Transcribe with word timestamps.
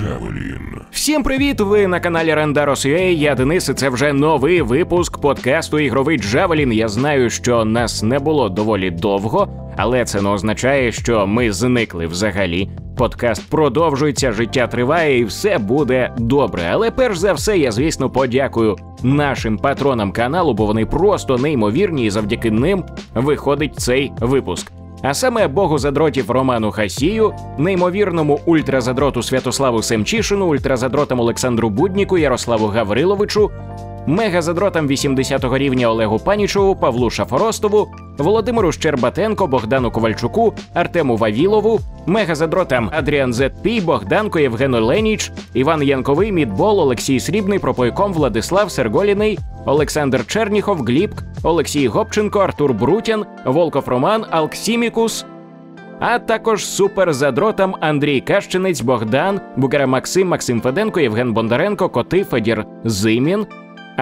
Джевелін. 0.00 0.80
Всім 0.90 1.22
привіт! 1.22 1.60
Ви 1.60 1.86
на 1.86 2.00
каналі 2.00 2.34
Rendaros.ua, 2.34 2.98
Я 2.98 3.34
Денис. 3.34 3.68
і 3.68 3.74
Це 3.74 3.88
вже 3.88 4.12
новий 4.12 4.62
випуск 4.62 5.20
подкасту 5.20 5.78
Ігровий 5.78 6.18
Джавелін. 6.18 6.72
Я 6.72 6.88
знаю, 6.88 7.30
що 7.30 7.64
нас 7.64 8.02
не 8.02 8.18
було 8.18 8.48
доволі 8.48 8.90
довго, 8.90 9.48
але 9.76 10.04
це 10.04 10.22
не 10.22 10.28
означає, 10.28 10.92
що 10.92 11.26
ми 11.26 11.52
зникли 11.52 12.06
взагалі. 12.06 12.68
Подкаст 12.96 13.50
продовжується, 13.50 14.32
життя 14.32 14.66
триває, 14.66 15.18
і 15.18 15.24
все 15.24 15.58
буде 15.58 16.12
добре. 16.18 16.62
Але 16.70 16.90
перш 16.90 17.18
за 17.18 17.32
все, 17.32 17.58
я 17.58 17.72
звісно 17.72 18.10
подякую 18.10 18.76
нашим 19.02 19.58
патронам 19.58 20.12
каналу, 20.12 20.54
бо 20.54 20.66
вони 20.66 20.86
просто 20.86 21.38
неймовірні, 21.38 22.06
і 22.06 22.10
завдяки 22.10 22.50
ним 22.50 22.84
виходить 23.14 23.76
цей 23.76 24.12
випуск. 24.20 24.72
А 25.02 25.14
саме 25.14 25.48
Богу 25.48 25.78
задротів 25.78 26.30
Роману 26.30 26.70
Хасію, 26.70 27.32
неймовірному 27.58 28.40
ультразадроту 28.46 29.22
Святославу 29.22 29.82
Семчишину, 29.82 30.46
ультразадротам 30.46 31.20
Олександру 31.20 31.70
Будніку, 31.70 32.18
Ярославу 32.18 32.66
Гавриловичу, 32.66 33.50
мегазадротам 34.06 34.88
80-го 34.88 35.58
рівня 35.58 35.90
Олегу 35.90 36.18
Панічову, 36.18 36.76
Павлу 36.76 37.10
Шафоростову, 37.10 37.88
Володимиру 38.18 38.72
Щербатенко, 38.72 39.46
Богдану 39.46 39.90
Ковальчуку, 39.90 40.54
Артему 40.74 41.16
Вавілову, 41.16 41.80
мегазадротам 42.06 42.90
Адріан 42.92 43.32
Зетпі, 43.32 43.80
Богданко 43.80 44.38
Євгену 44.38 44.84
Леніч, 44.84 45.32
Іван 45.54 45.82
Янковий, 45.82 46.32
Мідбол, 46.32 46.80
Олексій 46.80 47.20
Срібний, 47.20 47.58
Пропойком, 47.58 48.12
Владислав 48.12 48.70
Серголіний, 48.70 49.38
Олександр 49.66 50.26
Черніхов, 50.26 50.78
Глібк, 50.78 51.22
Олексій 51.42 51.88
Гопченко, 51.88 52.38
Артур 52.38 52.74
Брутян, 52.74 53.24
Волков 53.44 53.88
Роман, 53.88 54.24
Алксімікус. 54.30 55.24
А 56.00 56.18
також 56.18 56.66
суперзадротам 56.66 57.76
Андрій 57.80 58.20
Кащенець, 58.20 58.80
Богдан, 58.80 59.40
Бугера 59.56 59.86
Максим, 59.86 60.28
Максим 60.28 60.60
Феденко, 60.60 61.00
Євген 61.00 61.32
Бондаренко, 61.32 61.88
Коти, 61.88 62.24
Федір 62.24 62.64
Зимін, 62.84 63.46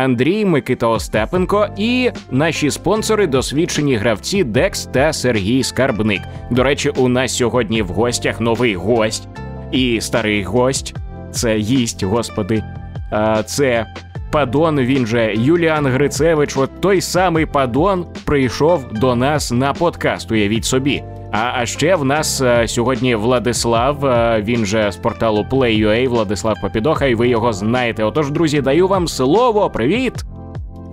Андрій 0.05 0.45
Микита 0.45 0.87
Остапенко 0.87 1.69
і 1.77 2.11
наші 2.31 2.71
спонсори, 2.71 3.27
досвідчені 3.27 3.97
гравці 3.97 4.45
Декс 4.45 4.87
та 4.87 5.13
Сергій 5.13 5.63
Скарбник. 5.63 6.23
До 6.51 6.63
речі, 6.63 6.91
у 6.97 7.09
нас 7.09 7.37
сьогодні 7.37 7.83
в 7.83 7.89
гостях 7.89 8.41
новий 8.41 8.75
гость 8.75 9.29
і 9.73 10.01
старий 10.01 10.43
гость. 10.43 10.95
Це 11.33 11.59
їсть, 11.59 12.05
господи. 12.05 12.63
А, 13.11 13.43
Це 13.43 13.87
Падон. 14.33 14.81
Він 14.81 15.07
же 15.07 15.35
Юліан 15.37 15.87
Грицевич. 15.87 16.57
От 16.57 16.81
той 16.81 17.01
самий 17.01 17.47
Падон 17.47 18.07
прийшов 18.25 18.93
до 18.93 19.15
нас 19.15 19.53
на 19.53 19.73
подкаст. 19.73 20.31
Уявіть 20.31 20.65
собі. 20.65 21.03
А 21.33 21.53
а 21.55 21.67
ще 21.67 21.97
в 21.97 22.05
нас 22.05 22.41
е, 22.41 22.69
сьогодні 22.69 23.15
Владислав. 23.15 24.07
Е, 24.07 24.43
він 24.43 24.67
же 24.67 24.93
з 24.93 24.97
порталу 24.97 25.47
Play.ua, 25.51 26.09
Владислав 26.09 26.57
Попідоха, 26.63 27.07
і 27.07 27.15
ви 27.15 27.29
його 27.29 27.53
знаєте. 27.53 28.05
Отож, 28.05 28.31
друзі, 28.31 28.61
даю 28.61 28.89
вам 28.89 29.09
слово. 29.09 29.71
Привіт! 29.71 30.15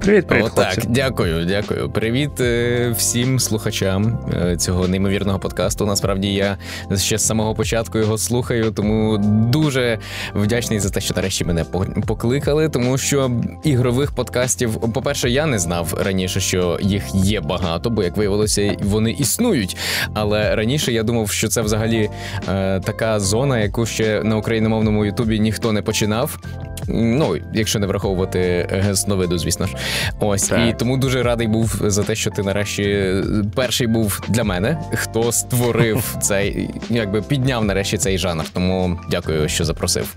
Привіт, 0.05 0.27
привіт, 0.27 0.45
О, 0.45 0.55
так, 0.55 0.85
дякую, 0.87 1.45
дякую. 1.45 1.89
Привіт 1.89 2.41
е, 2.41 2.89
всім 2.97 3.39
слухачам 3.39 4.19
е, 4.33 4.57
цього 4.57 4.87
неймовірного 4.87 5.39
подкасту. 5.39 5.85
Насправді 5.85 6.33
я 6.33 6.57
ще 6.97 7.17
з 7.17 7.25
самого 7.25 7.55
початку 7.55 7.97
його 7.97 8.17
слухаю, 8.17 8.71
тому 8.71 9.17
дуже 9.51 9.99
вдячний 10.35 10.79
за 10.79 10.89
те, 10.89 11.01
що 11.01 11.13
нарешті 11.13 11.45
мене 11.45 11.65
покликали. 12.07 12.69
Тому 12.69 12.97
що 12.97 13.31
ігрових 13.63 14.11
подкастів, 14.11 14.93
по-перше, 14.93 15.29
я 15.29 15.45
не 15.45 15.59
знав 15.59 16.01
раніше, 16.05 16.39
що 16.39 16.79
їх 16.81 17.03
є 17.13 17.41
багато, 17.41 17.89
бо 17.89 18.03
як 18.03 18.17
виявилося, 18.17 18.77
вони 18.83 19.11
існують. 19.11 19.77
Але 20.13 20.55
раніше 20.55 20.91
я 20.91 21.03
думав, 21.03 21.31
що 21.31 21.47
це 21.47 21.61
взагалі 21.61 22.09
е, 22.49 22.79
така 22.79 23.19
зона, 23.19 23.59
яку 23.59 23.85
ще 23.85 24.23
на 24.23 24.37
україномовному 24.37 25.05
Ютубі 25.05 25.39
ніхто 25.39 25.71
не 25.71 25.81
починав. 25.81 26.39
Ну, 26.87 27.37
якщо 27.53 27.79
не 27.79 27.87
враховувати 27.87 28.67
гесновиду, 28.71 29.37
звісно 29.37 29.67
ж. 29.67 29.75
Ось 30.19 30.47
так. 30.47 30.69
і 30.69 30.73
тому 30.73 30.97
дуже 30.97 31.23
радий 31.23 31.47
був 31.47 31.81
за 31.81 32.03
те, 32.03 32.15
що 32.15 32.31
ти 32.31 32.43
нарешті 32.43 33.13
перший 33.55 33.87
був 33.87 34.21
для 34.27 34.43
мене, 34.43 34.77
хто 34.93 35.31
створив 35.31 36.15
цей, 36.21 36.69
якби 36.89 37.21
підняв 37.21 37.65
нарешті 37.65 37.97
цей 37.97 38.17
жанр. 38.17 38.43
Тому 38.53 38.99
дякую, 39.09 39.49
що 39.49 39.65
запросив. 39.65 40.15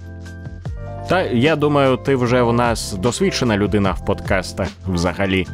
Та 1.09 1.23
я 1.23 1.57
думаю, 1.57 1.97
ти 1.97 2.17
вже 2.17 2.43
у 2.43 2.53
нас 2.53 2.93
досвідчена 2.93 3.57
людина 3.57 3.93
в 3.93 4.05
подкастах 4.05 4.69
взагалі. 4.87 5.47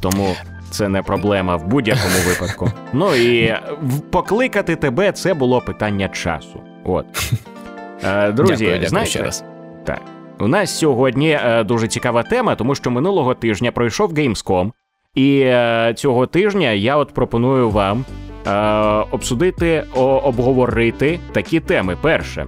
Тому 0.00 0.34
це 0.70 0.88
не 0.88 1.02
проблема 1.02 1.56
в 1.56 1.66
будь-якому 1.66 2.14
випадку. 2.28 2.72
Ну 2.92 3.14
і 3.14 3.54
покликати 4.10 4.76
тебе 4.76 5.12
це 5.12 5.34
було 5.34 5.60
питання 5.60 6.08
часу. 6.08 6.60
От. 6.84 7.06
Е, 8.04 8.32
друзі, 8.32 8.52
дякую, 8.52 8.70
дякую 8.70 8.88
знаєте, 8.88 9.10
ще 9.10 9.22
раз. 9.22 9.44
Так. 9.84 10.00
У 10.40 10.48
нас 10.48 10.78
сьогодні 10.78 11.30
е, 11.30 11.64
дуже 11.64 11.88
цікава 11.88 12.22
тема, 12.22 12.54
тому 12.54 12.74
що 12.74 12.90
минулого 12.90 13.34
тижня 13.34 13.72
пройшов 13.72 14.12
Gamescom, 14.12 14.70
і 15.14 15.40
е, 15.40 15.94
цього 15.96 16.26
тижня 16.26 16.70
я 16.70 16.96
от 16.96 17.14
пропоную 17.14 17.70
вам 17.70 18.04
е, 18.46 18.52
обсудити, 19.10 19.84
обговорити 19.94 21.20
такі 21.32 21.60
теми. 21.60 21.96
Перше, 22.00 22.46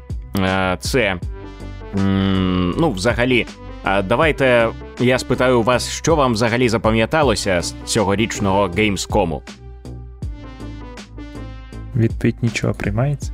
це 0.81 1.17
ну, 2.79 2.91
взагалі. 2.91 3.47
Давайте 4.05 4.69
я 5.01 5.19
спитаю 5.19 5.63
вас, 5.63 5.91
що 5.91 6.15
вам 6.15 6.33
взагалі 6.33 6.69
запам'яталося 6.69 7.63
з 7.63 7.75
цьогорічного 7.85 8.69
Gamescom? 8.69 9.41
Відповідь 11.97 12.37
нічого 12.43 12.75
приймається. 12.75 13.33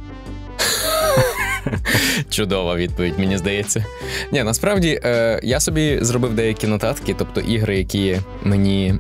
Чудова 2.31 2.77
відповідь, 2.77 3.19
мені 3.19 3.38
здається. 3.38 3.84
Ні, 4.32 4.43
насправді 4.43 5.00
е, 5.04 5.41
я 5.43 5.60
собі 5.60 5.99
зробив 6.00 6.34
деякі 6.34 6.66
нотатки, 6.66 7.15
тобто 7.19 7.41
ігри, 7.41 7.78
які 7.78 8.21
мені. 8.43 8.94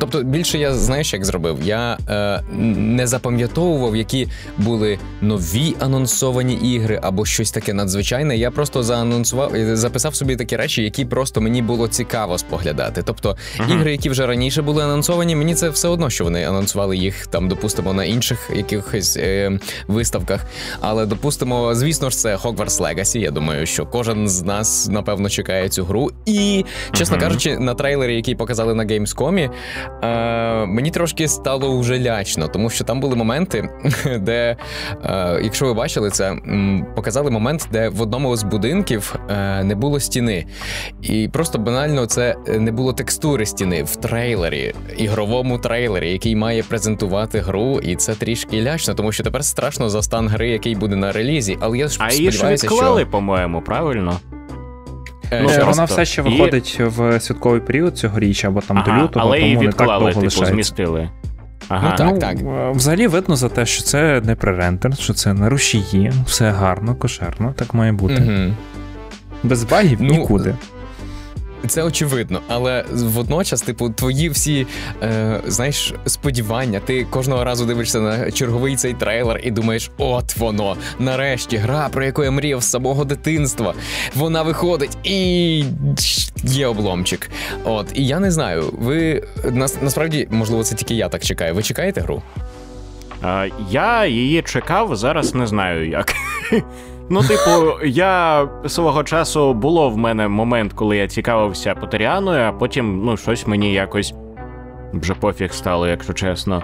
Тобто, 0.00 0.22
більше 0.22 0.58
я 0.58 0.74
знаєш, 0.74 1.12
як 1.12 1.24
зробив. 1.24 1.58
Я 1.64 1.98
е, 2.08 2.42
не 2.76 3.06
запам'ятовував, 3.06 3.96
які 3.96 4.28
були 4.58 4.98
нові 5.20 5.74
анонсовані 5.80 6.54
ігри 6.54 7.00
або 7.02 7.26
щось 7.26 7.50
таке 7.50 7.72
надзвичайне. 7.72 8.36
Я 8.36 8.50
просто 8.50 8.82
заанонсував, 8.82 9.54
е, 9.54 9.76
записав 9.76 10.14
собі 10.14 10.36
такі 10.36 10.56
речі, 10.56 10.82
які 10.82 11.04
просто 11.04 11.40
мені 11.40 11.62
було 11.62 11.88
цікаво 11.88 12.38
споглядати. 12.38 13.02
Тобто, 13.04 13.36
ага. 13.58 13.74
ігри, 13.74 13.92
які 13.92 14.10
вже 14.10 14.26
раніше 14.26 14.62
були 14.62 14.84
анонсовані, 14.84 15.36
мені 15.36 15.54
це 15.54 15.68
все 15.68 15.88
одно, 15.88 16.10
що 16.10 16.24
вони 16.24 16.44
анонсували 16.44 16.96
їх 16.96 17.26
там, 17.26 17.48
допустимо, 17.48 17.92
на 17.92 18.04
інших 18.04 18.50
якихось 18.56 19.16
е, 19.16 19.58
виставках. 19.86 20.46
Але 20.80 21.06
допустимо, 21.06 21.74
звісно 21.74 22.03
звісно 22.04 22.10
ж, 22.10 22.42
це 22.42 22.48
Hogwarts 22.48 22.80
Legacy. 22.80 23.18
Я 23.18 23.30
думаю, 23.30 23.66
що 23.66 23.86
кожен 23.86 24.28
з 24.28 24.42
нас 24.42 24.88
напевно 24.88 25.28
чекає 25.28 25.68
цю 25.68 25.84
гру. 25.84 26.10
І, 26.26 26.64
чесно 26.92 27.16
uh-huh. 27.16 27.20
кажучи, 27.20 27.58
на 27.58 27.74
трейлері, 27.74 28.16
який 28.16 28.34
показали 28.34 28.74
на 28.74 28.84
Gamescom, 28.84 29.50
е, 30.02 30.66
мені 30.66 30.90
трошки 30.90 31.28
стало 31.28 31.78
вже 31.78 32.00
лячно, 32.00 32.48
тому 32.48 32.70
що 32.70 32.84
там 32.84 33.00
були 33.00 33.16
моменти, 33.16 33.68
де, 34.20 34.56
е, 35.04 35.40
якщо 35.42 35.66
ви 35.66 35.74
бачили 35.74 36.10
це, 36.10 36.36
показали 36.96 37.30
момент, 37.30 37.68
де 37.72 37.88
в 37.88 38.02
одному 38.02 38.36
з 38.36 38.42
будинків 38.42 39.14
е, 39.30 39.64
не 39.64 39.74
було 39.74 40.00
стіни. 40.00 40.46
І 41.02 41.28
просто 41.32 41.58
банально 41.58 42.06
це 42.06 42.36
не 42.46 42.72
було 42.72 42.92
текстури 42.92 43.46
стіни 43.46 43.82
в 43.82 43.96
трейлері, 43.96 44.74
ігровому 44.96 45.58
трейлері, 45.58 46.12
який 46.12 46.36
має 46.36 46.62
презентувати 46.62 47.38
гру, 47.40 47.80
і 47.82 47.96
це 47.96 48.14
трішки 48.14 48.62
лячно, 48.62 48.94
тому 48.94 49.12
що 49.12 49.24
тепер 49.24 49.44
страшно 49.44 49.88
за 49.88 50.02
стан 50.02 50.28
гри, 50.28 50.50
який 50.50 50.74
буде 50.74 50.96
на 50.96 51.12
релізі. 51.12 51.58
Але 51.60 51.78
я 51.78 51.88
а 51.98 52.12
її 52.12 52.30
ж 52.30 52.52
відклали, 52.52 53.00
що... 53.00 53.10
по-моєму, 53.10 53.62
правильно? 53.62 54.20
Е, 55.30 55.40
ну, 55.42 55.48
Вона 55.48 55.64
просто. 55.64 55.84
все 55.84 56.04
ще 56.04 56.22
виходить 56.22 56.76
і... 56.80 56.82
в 56.82 57.20
святковий 57.20 57.60
період 57.60 57.98
цьогоріч, 57.98 58.44
або 58.44 58.60
там 58.60 58.78
ага, 58.78 58.98
до 58.98 59.04
лютого, 59.04 59.26
але 59.26 59.40
тому 59.40 59.60
відклали, 59.60 59.66
не 59.66 60.12
так 60.12 60.14
довго 60.14 60.30
типу, 60.30 60.46
змістили. 60.46 61.10
Ага. 61.68 61.90
Ну, 61.90 61.96
так, 61.96 62.10
ну, 62.12 62.18
так. 62.18 62.36
Взагалі 62.76 63.06
видно 63.06 63.36
за 63.36 63.48
те, 63.48 63.66
що 63.66 63.82
це 63.82 64.20
не 64.24 64.34
пререндер, 64.34 64.96
що 64.96 65.14
це 65.14 65.34
на 65.34 65.48
рушії, 65.48 66.12
все 66.26 66.50
гарно, 66.50 66.94
кошерно, 66.94 67.54
так 67.56 67.74
має 67.74 67.92
бути. 67.92 68.22
Угу. 68.22 68.54
Без 69.42 69.64
багів 69.64 69.98
ну, 70.00 70.12
нікуди. 70.12 70.54
Це 71.68 71.82
очевидно, 71.82 72.40
але 72.48 72.84
водночас, 72.92 73.62
типу, 73.62 73.90
твої 73.90 74.28
всі 74.28 74.66
е, 75.02 75.40
знаєш 75.46 75.94
сподівання. 76.06 76.80
Ти 76.80 77.04
кожного 77.04 77.44
разу 77.44 77.66
дивишся 77.66 78.00
на 78.00 78.30
черговий 78.30 78.76
цей 78.76 78.94
трейлер 78.94 79.40
і 79.42 79.50
думаєш, 79.50 79.90
от 79.98 80.36
воно, 80.36 80.76
нарешті, 80.98 81.56
гра, 81.56 81.88
про 81.92 82.04
яку 82.04 82.24
я 82.24 82.30
мріяв 82.30 82.62
з 82.62 82.70
самого 82.70 83.04
дитинства. 83.04 83.74
Вона 84.14 84.42
виходить 84.42 84.98
і 85.04 85.64
є 86.44 86.66
обломчик. 86.66 87.30
От, 87.64 87.86
і 87.94 88.06
я 88.06 88.20
не 88.20 88.30
знаю, 88.30 88.74
ви 88.78 89.22
нас 89.52 89.76
насправді, 89.82 90.28
можливо, 90.30 90.62
це 90.64 90.74
тільки 90.74 90.94
я 90.94 91.08
так 91.08 91.22
чекаю. 91.24 91.54
Ви 91.54 91.62
чекаєте 91.62 92.00
гру? 92.00 92.22
Я 93.70 94.06
її 94.06 94.42
чекав, 94.42 94.96
зараз 94.96 95.34
не 95.34 95.46
знаю 95.46 95.88
як. 95.88 96.14
Ну, 97.10 97.22
типу, 97.22 97.84
я 97.84 98.48
свого 98.66 99.04
часу 99.04 99.54
було 99.54 99.90
в 99.90 99.96
мене 99.96 100.28
момент, 100.28 100.72
коли 100.72 100.96
я 100.96 101.08
цікавився 101.08 101.74
Потеріаною, 101.74 102.42
а 102.42 102.52
потім, 102.52 103.02
ну, 103.04 103.16
щось 103.16 103.46
мені 103.46 103.72
якось 103.72 104.14
вже 104.92 105.14
пофіг 105.14 105.52
стало, 105.52 105.88
якщо 105.88 106.12
чесно. 106.12 106.62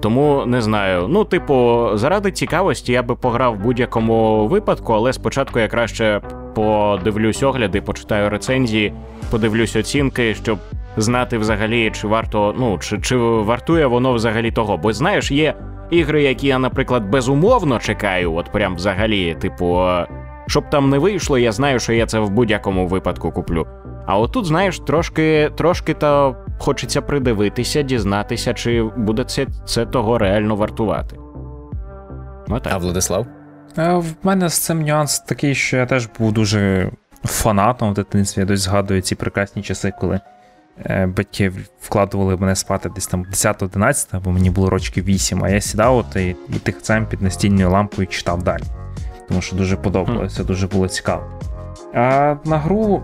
Тому 0.00 0.44
не 0.46 0.60
знаю. 0.62 1.06
Ну, 1.08 1.24
типу, 1.24 1.88
заради 1.94 2.32
цікавості 2.32 2.92
я 2.92 3.02
би 3.02 3.16
пограв 3.16 3.54
в 3.54 3.58
будь-якому 3.58 4.46
випадку, 4.46 4.92
але 4.92 5.12
спочатку 5.12 5.58
я 5.58 5.68
краще 5.68 6.20
подивлюсь 6.54 7.42
огляди, 7.42 7.80
почитаю 7.80 8.30
рецензії, 8.30 8.92
подивлюсь 9.30 9.76
оцінки, 9.76 10.34
щоб 10.34 10.58
знати 10.96 11.38
взагалі, 11.38 11.90
чи 11.90 12.06
варто, 12.06 12.54
ну, 12.58 12.78
чи, 12.78 12.98
чи 12.98 13.16
вартує 13.16 13.86
воно 13.86 14.12
взагалі 14.12 14.52
того. 14.52 14.76
Бо 14.76 14.92
знаєш, 14.92 15.30
є 15.30 15.54
ігри, 15.90 16.22
які 16.22 16.46
я, 16.46 16.58
наприклад, 16.58 17.04
безумовно 17.10 17.78
чекаю, 17.78 18.34
от 18.34 18.52
прям 18.52 18.74
взагалі, 18.74 19.34
типу, 19.34 19.82
щоб 20.46 20.70
там 20.70 20.90
не 20.90 20.98
вийшло, 20.98 21.38
я 21.38 21.52
знаю, 21.52 21.80
що 21.80 21.92
я 21.92 22.06
це 22.06 22.18
в 22.18 22.30
будь-якому 22.30 22.86
випадку 22.86 23.32
куплю. 23.32 23.66
А 24.06 24.18
отут, 24.18 24.46
знаєш, 24.46 24.78
трошки 24.78 25.50
трошки 25.56 25.94
то 25.94 26.36
хочеться 26.58 27.02
придивитися, 27.02 27.82
дізнатися, 27.82 28.54
чи 28.54 28.82
буде 28.82 29.24
це 29.24 29.46
це 29.64 29.86
того 29.86 30.18
реально 30.18 30.56
вартувати. 30.56 31.16
Отак. 32.48 32.72
А 32.72 32.78
Владислав? 32.78 33.26
А, 33.76 33.96
В 33.96 34.04
мене 34.22 34.48
з 34.48 34.58
цим 34.58 34.82
нюанс 34.82 35.18
такий, 35.20 35.54
що 35.54 35.76
я 35.76 35.86
теж 35.86 36.08
був 36.18 36.32
дуже 36.32 36.90
фанатом 37.24 37.90
в 37.90 37.94
дитинстві. 37.94 38.40
Я 38.40 38.46
досі 38.46 38.62
згадую 38.62 39.02
ці 39.02 39.14
прекрасні 39.14 39.62
часи, 39.62 39.92
коли 40.00 40.14
е, 40.14 40.20
батьки 41.16 41.52
вкладували 41.80 42.36
мене 42.36 42.56
спати 42.56 42.90
десь 42.94 43.06
там 43.06 43.24
10-11, 43.24 44.20
бо 44.20 44.30
мені 44.30 44.50
було 44.50 44.70
рочки 44.70 45.02
8, 45.02 45.44
а 45.44 45.48
я 45.48 45.60
сідав 45.60 45.96
от 45.96 46.16
і, 46.16 46.36
і 46.48 46.58
тихцем 46.62 47.06
під 47.06 47.22
настільною 47.22 47.70
лампою 47.70 48.08
читав 48.08 48.42
далі. 48.42 48.62
Тому 49.28 49.40
що 49.40 49.56
дуже 49.56 49.76
подобалося, 49.76 50.44
дуже 50.44 50.66
було 50.66 50.88
цікаво. 50.88 51.40
А 51.94 52.36
на 52.44 52.58
гру 52.58 53.02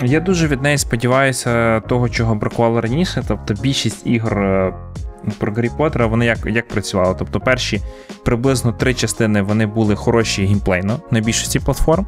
я 0.00 0.20
дуже 0.20 0.46
від 0.46 0.62
неї 0.62 0.78
сподіваюся 0.78 1.80
того, 1.80 2.08
чого 2.08 2.34
бракувало 2.34 2.80
раніше. 2.80 3.22
Тобто 3.28 3.54
більшість 3.54 4.06
ігор 4.06 4.38
е, 4.38 4.74
про 5.38 5.52
Гаррі 5.52 5.70
Поттера, 5.76 6.06
вони 6.06 6.26
як 6.26 6.38
як 6.46 6.68
працювали. 6.68 7.14
Тобто, 7.18 7.40
перші 7.40 7.80
приблизно 8.24 8.72
три 8.72 8.94
частини 8.94 9.42
вони 9.42 9.66
були 9.66 9.94
хороші 9.94 10.44
геймплейно 10.44 11.00
на 11.10 11.20
більшості 11.20 11.60
платформ. 11.60 12.06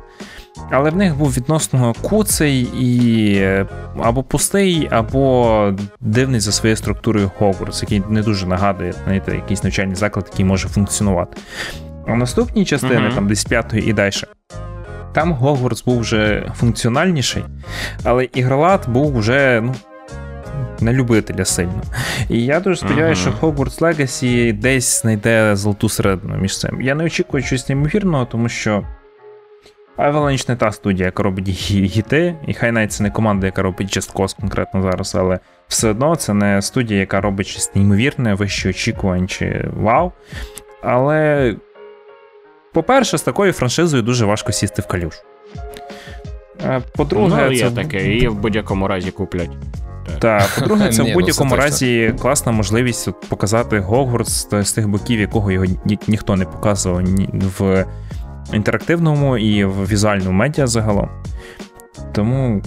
Але 0.70 0.90
в 0.90 0.96
них 0.96 1.16
був 1.16 1.32
відносно 1.32 1.94
куций 2.02 2.60
і 2.60 3.34
е, 3.36 3.66
або 4.02 4.22
пустий, 4.22 4.88
або 4.90 5.72
дивний 6.00 6.40
за 6.40 6.52
своєю 6.52 6.76
структурою 6.76 7.30
Хогвартс, 7.38 7.82
який 7.82 8.02
не 8.08 8.22
дуже 8.22 8.46
нагадує 8.46 8.92
знаєте, 9.04 9.34
якийсь 9.34 9.62
навчальний 9.62 9.96
заклад, 9.96 10.28
який 10.30 10.44
може 10.44 10.68
функціонувати. 10.68 11.36
А 12.06 12.14
наступні 12.14 12.64
частини, 12.64 12.94
uh-huh. 12.94 13.14
там 13.14 13.28
десь 13.28 13.44
п'ятої 13.44 13.90
і 13.90 13.92
далі, 13.92 14.12
там 15.12 15.32
Гогвартс 15.32 15.84
був 15.84 16.00
вже 16.00 16.52
функціональніший, 16.56 17.44
але 18.04 18.24
ігролад 18.24 18.88
був 18.88 19.18
вже 19.18 19.60
ну, 19.64 19.74
на 20.80 20.92
любителя 20.92 21.44
сильно. 21.44 21.82
І 22.28 22.44
я 22.44 22.60
дуже 22.60 22.76
сподіваюся, 22.76 23.30
uh-huh. 23.30 23.38
що 23.38 23.46
Hogwarts 23.46 23.80
Legacy 23.80 24.52
десь 24.52 25.02
знайде 25.02 25.56
золоту 25.56 25.88
середину 25.88 26.36
між 26.36 26.58
цим. 26.58 26.82
Я 26.82 26.94
не 26.94 27.04
очікую 27.04 27.42
щось 27.42 27.68
неймовірного, 27.68 28.24
тому 28.24 28.48
що 28.48 28.84
Avalanche 29.98 30.48
не 30.48 30.56
та 30.56 30.72
студія, 30.72 31.06
яка 31.06 31.22
робить 31.22 31.48
гіти, 31.48 32.36
і 32.46 32.54
хай 32.54 32.72
навіть 32.72 32.92
це 32.92 33.02
не 33.02 33.10
команда, 33.10 33.46
яка 33.46 33.62
робить 33.62 33.96
Just 33.96 34.14
Cause 34.14 34.40
конкретно 34.40 34.82
зараз, 34.82 35.14
але 35.14 35.38
все 35.68 35.88
одно 35.88 36.16
це 36.16 36.34
не 36.34 36.62
студія, 36.62 37.00
яка 37.00 37.20
робить 37.20 37.46
щось 37.46 37.74
неймовірне, 37.74 38.34
вище 38.34 38.70
очікувань 38.70 39.28
чи 39.28 39.68
вау. 39.76 40.12
Але 40.82 41.54
по-перше, 42.72 43.18
з 43.18 43.22
такою 43.22 43.52
франшизою 43.52 44.02
дуже 44.02 44.24
важко 44.24 44.52
сісти 44.52 44.82
в 44.82 44.86
калюш. 44.86 45.14
Е, 46.64 46.82
по-друге, 46.96 47.46
ну, 47.46 47.52
є 47.52 47.70
це... 47.70 47.76
таке, 47.76 48.04
її 48.04 48.28
в 48.28 48.34
будь-якому 48.34 48.88
разі 48.88 49.10
куплять. 49.10 49.50
Так, 50.18 50.48
по-друге, 50.58 50.88
це 50.92 51.02
в 51.02 51.06
ну, 51.06 51.14
будь-якому 51.14 51.56
разі 51.56 52.14
класна 52.20 52.52
можливість 52.52 53.08
показати 53.28 53.78
Гогвардс 53.78 54.48
з 54.62 54.72
тих 54.72 54.88
боків, 54.88 55.20
якого 55.20 55.50
його 55.50 55.66
ніхто 56.06 56.36
не 56.36 56.44
показував 56.44 57.04
в 57.58 57.86
інтерактивному 58.52 59.38
і 59.38 59.64
в 59.64 59.88
візуальному 59.88 60.32
медіа 60.32 60.66
загалом. 60.66 61.08
Тому 62.12 62.62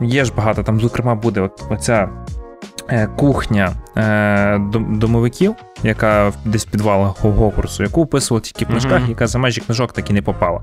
є 0.00 0.24
ж 0.24 0.32
багато, 0.36 0.62
там, 0.62 0.80
зокрема, 0.80 1.14
буде 1.14 1.40
от 1.40 1.64
оця 1.70 2.08
Е, 2.28 2.37
кухня 3.16 3.72
е, 3.96 4.58
домовиків, 4.88 5.54
яка 5.82 6.32
десь 6.44 6.66
в 6.66 6.70
підвалах 6.70 7.20
Гогурсу, 7.20 7.82
яку 7.82 8.02
описували 8.02 8.40
тільки 8.40 8.64
в 8.64 8.68
книжках, 8.68 9.02
uh-huh. 9.02 9.08
яка 9.08 9.26
за 9.26 9.38
межі 9.38 9.60
книжок 9.60 9.92
так 9.92 10.10
і 10.10 10.12
не 10.12 10.22
попала. 10.22 10.60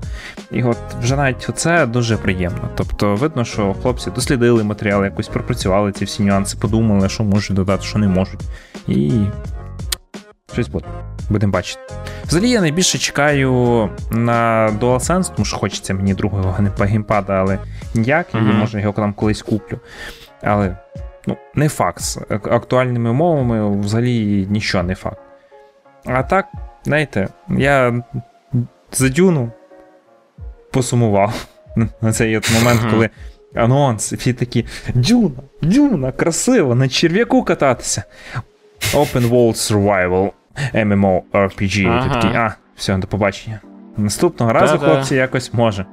І 0.50 0.62
от 0.62 0.78
вже 1.02 1.16
навіть 1.16 1.50
це 1.54 1.86
дуже 1.86 2.16
приємно. 2.16 2.68
Тобто, 2.74 3.14
видно, 3.14 3.44
що 3.44 3.74
хлопці 3.82 4.10
дослідили 4.10 4.64
матеріал, 4.64 5.04
якось 5.04 5.28
пропрацювали 5.28 5.92
ці 5.92 6.04
всі 6.04 6.22
нюанси, 6.22 6.58
подумали, 6.60 7.08
що 7.08 7.24
можуть 7.24 7.56
додати, 7.56 7.82
що 7.82 7.98
не 7.98 8.08
можуть. 8.08 8.40
І 8.88 9.12
щось 10.52 10.68
буде. 10.68 10.86
Будемо 11.30 11.52
бачити. 11.52 11.80
Взагалі, 12.26 12.50
я 12.50 12.60
найбільше 12.60 12.98
чекаю 12.98 13.90
на 14.10 14.70
DualSense, 14.80 15.34
тому 15.34 15.46
що 15.46 15.56
хочеться 15.56 15.94
мені 15.94 16.14
другого 16.14 16.56
геймпада, 16.78 17.32
але 17.32 17.58
ніяк, 17.94 18.26
uh-huh. 18.34 18.50
і 18.50 18.54
може 18.54 18.80
його 18.80 18.92
там 18.92 19.12
колись 19.12 19.42
куплю. 19.42 19.78
Але 20.42 20.76
Ну, 21.26 21.36
не 21.54 21.68
факт. 21.68 22.00
З 22.00 22.18
актуальними 22.30 23.12
мовами 23.12 23.80
взагалі 23.80 24.46
нічого 24.50 24.84
не 24.84 24.94
факт. 24.94 25.18
А 26.04 26.22
так, 26.22 26.46
знаєте, 26.84 27.28
я 27.48 28.02
за 28.92 29.08
дюну 29.08 29.50
посумував 30.70 31.46
на 32.00 32.12
цей 32.12 32.36
от 32.36 32.50
момент, 32.54 32.80
коли 32.90 33.10
анонс, 33.54 34.12
всі 34.12 34.32
такі: 34.32 34.66
Дюна, 34.94 35.42
Дюна, 35.62 36.12
красиво, 36.12 36.74
на 36.74 36.88
черв'яку 36.88 37.42
кататися. 37.42 38.04
Open 38.94 39.28
World 39.28 39.54
Survival 39.54 40.30
MMORPG. 40.74 41.88
Ага. 41.88 42.06
І 42.06 42.14
такі, 42.14 42.36
а, 42.36 42.54
все, 42.76 42.96
до 42.96 43.06
побачення. 43.06 43.60
Наступного 43.96 44.52
разу, 44.52 44.78
Та-да. 44.78 44.92
хлопці, 44.92 45.14
якось 45.14 45.54
може. 45.54 45.86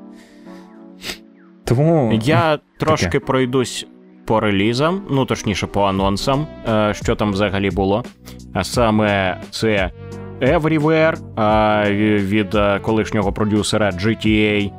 Тому. 1.64 2.20
Я 2.24 2.60
трошки 2.80 3.06
таке. 3.06 3.20
пройдусь 3.20 3.88
по 4.26 4.40
релізам, 4.40 5.02
ну 5.10 5.26
точніше 5.26 5.68
по 5.68 5.84
анонсам, 5.84 6.48
е, 6.70 6.94
що 6.94 7.16
там 7.16 7.32
взагалі 7.32 7.70
було. 7.70 8.04
А 8.54 8.64
саме 8.64 9.42
це 9.52 9.92
Everywhere 10.42 11.18
від 12.26 12.56
е, 12.56 12.80
колишнього 12.80 13.34
продюсера 13.34 13.90
GTA. 13.90 14.72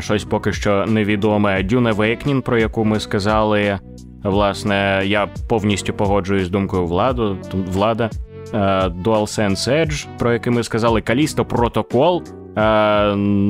Щось 0.00 0.24
поки 0.24 0.52
що 0.52 0.86
невідоме. 0.86 1.62
Dune 1.62 1.94
Awakening, 1.94 2.40
про 2.40 2.58
яку 2.58 2.84
ми 2.84 3.00
сказали. 3.00 3.78
Власне, 4.24 5.02
я 5.04 5.26
повністю 5.48 5.92
погоджуюсь 5.92 6.46
з 6.46 6.50
думкою 6.50 6.86
владу, 6.86 7.38
влада. 7.52 8.10
Е, 8.54 8.58
DualSense 9.04 9.68
Edge, 9.68 10.06
про 10.18 10.32
який 10.32 10.52
ми 10.52 10.62
сказали, 10.62 11.00
Callisto 11.00 11.44
Protocol, 11.44 12.22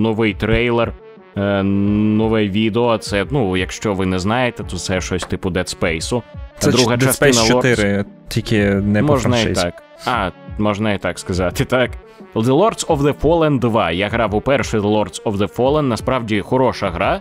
новий 0.02 0.35
трейлер. 0.35 0.92
Е, 1.38 1.62
нове 1.62 2.49
відео. 2.49 2.99
Це, 2.99 3.26
ну, 3.30 3.57
якщо 3.57 3.95
ви 3.95 4.07
не 4.07 4.18
знаєте, 4.18 4.64
то 4.64 4.76
це 4.76 5.00
щось 5.00 5.23
типу 5.23 5.50
Dead 5.50 5.78
Space. 5.78 6.23
Це 6.59 6.71
Друга 6.71 6.97
Dead 6.97 7.04
частина 7.04 7.33
Space 7.33 7.49
4, 7.49 7.99
Lords... 7.99 8.04
тільки 8.28 8.64
не 8.75 9.02
можна 9.02 9.37
по 9.45 9.50
і 9.50 9.52
так. 9.52 9.83
А, 10.07 10.30
можна 10.59 10.92
і 10.92 10.99
так 10.99 11.18
сказати, 11.18 11.64
так. 11.64 11.90
The 12.35 12.45
Lords 12.45 12.87
of 12.87 12.99
the 12.99 13.14
Fallen 13.21 13.59
2. 13.59 13.90
Я 13.90 14.09
грав 14.09 14.35
у 14.35 14.40
перший 14.40 14.80
The 14.80 14.87
Lords 14.87 15.23
of 15.23 15.37
the 15.37 15.57
Fallen, 15.57 15.83
насправді 15.83 16.40
хороша 16.40 16.90
гра. 16.90 17.21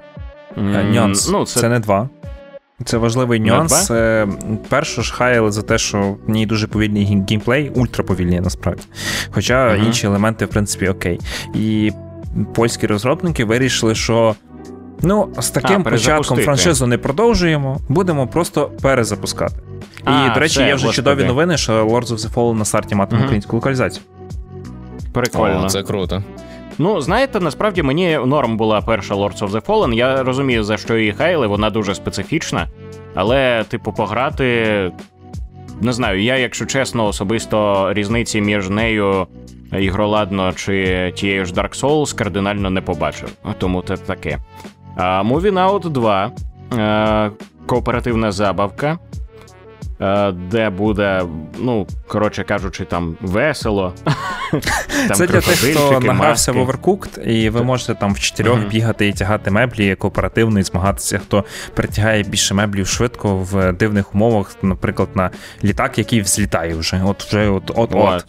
Е, 0.57 0.83
нюанс. 0.83 1.29
Ну, 1.29 1.45
це... 1.45 1.59
це 1.59 1.69
не 1.69 1.79
два. 1.79 2.09
Це 2.85 2.97
важливий 2.97 3.39
нюанс. 3.39 3.91
Е, 3.91 4.27
перше 4.69 5.01
ж 5.01 5.13
хаяли 5.13 5.51
за 5.51 5.61
те, 5.61 5.77
що 5.77 6.15
в 6.27 6.29
ній 6.29 6.45
дуже 6.45 6.67
повільний 6.67 7.05
геймплей, 7.05 7.69
ультраповільний 7.69 8.39
насправді. 8.39 8.81
Хоча 9.31 9.69
uh-huh. 9.69 9.85
інші 9.85 10.07
елементи, 10.07 10.45
в 10.45 10.49
принципі, 10.49 10.87
окей. 10.87 11.19
І 11.53 11.91
польські 12.45 12.87
розробники 12.87 13.45
вирішили, 13.45 13.95
що 13.95 14.35
ну, 15.01 15.29
з 15.39 15.49
таким 15.49 15.81
а, 15.85 15.89
початком 15.89 16.37
франшизу 16.37 16.87
не 16.87 16.97
продовжуємо, 16.97 17.79
будемо 17.89 18.27
просто 18.27 18.71
перезапускати. 18.81 19.55
А, 20.03 20.25
І, 20.25 20.33
до 20.33 20.39
речі, 20.39 20.59
є 20.59 20.65
вже 20.65 20.73
господи. 20.73 20.95
чудові 20.95 21.27
новини, 21.27 21.57
що 21.57 21.85
Lords 21.85 22.07
of 22.07 22.17
the 22.17 22.33
Fallen 22.33 22.53
на 22.53 22.65
старті 22.65 22.95
матиме 22.95 23.19
угу. 23.19 23.25
українську 23.25 23.55
локалізацію. 23.55 24.03
Прикольно. 25.13 25.63
О, 25.65 25.69
Це 25.69 25.83
круто. 25.83 26.23
Ну, 26.77 27.01
знаєте, 27.01 27.39
насправді 27.39 27.83
мені 27.83 28.19
норм 28.25 28.57
була 28.57 28.81
перша 28.81 29.15
Lords 29.15 29.39
of 29.39 29.51
the 29.51 29.61
Fallen. 29.61 29.93
Я 29.93 30.23
розумію, 30.23 30.63
за 30.63 30.77
що 30.77 30.97
її 30.97 31.11
хайли, 31.11 31.47
вона 31.47 31.69
дуже 31.69 31.95
специфічна. 31.95 32.67
Але, 33.15 33.63
типу, 33.63 33.93
пограти. 33.93 34.91
Не 35.81 35.93
знаю, 35.93 36.23
я, 36.23 36.37
якщо 36.37 36.65
чесно, 36.65 37.05
особисто 37.05 37.89
різниці 37.93 38.41
між 38.41 38.69
нею 38.69 39.27
ігроладно 39.79 40.53
чи 40.53 41.11
тією 41.15 41.45
ж 41.45 41.53
Dark 41.53 41.81
Souls 41.81 42.15
кардинально 42.15 42.69
не 42.69 42.81
побачив. 42.81 43.29
Тому 43.57 43.81
це 43.81 43.97
таке. 43.97 44.37
А 44.95 45.23
Moving 45.23 45.69
Out 45.69 45.89
2 45.89 46.31
е, 46.73 47.31
кооперативна 47.65 48.31
забавка. 48.31 48.99
Е, 50.01 50.31
де 50.31 50.69
буде, 50.69 51.23
ну, 51.57 51.87
коротше 52.07 52.43
кажучи, 52.43 52.85
там 52.85 53.17
весело. 53.21 53.93
Там 55.07 55.17
Це 55.17 55.27
для 55.27 55.41
тих, 55.41 55.55
хто 55.55 55.99
награвся 55.99 56.51
в 56.51 56.57
Overcooked, 56.57 57.23
і 57.23 57.49
ви 57.49 57.63
можете 57.63 57.95
там 57.95 58.13
в 58.13 58.19
чотирьох 58.19 58.59
uh-huh. 58.59 58.69
бігати 58.69 59.07
і 59.07 59.13
тягати 59.13 59.51
меблі 59.51 59.95
кооперативно 59.95 60.59
і 60.59 60.63
змагатися, 60.63 61.17
хто 61.17 61.45
притягає 61.73 62.23
більше 62.23 62.53
меблів 62.53 62.87
швидко 62.87 63.35
в 63.35 63.71
дивних 63.73 64.15
умовах, 64.15 64.55
наприклад, 64.61 65.09
на 65.15 65.29
літак, 65.63 65.97
який 65.97 66.21
взлітає 66.21 66.75
вже. 66.75 67.01
От 67.05 67.23
вже 67.23 67.49
от-от-от. 67.49 68.25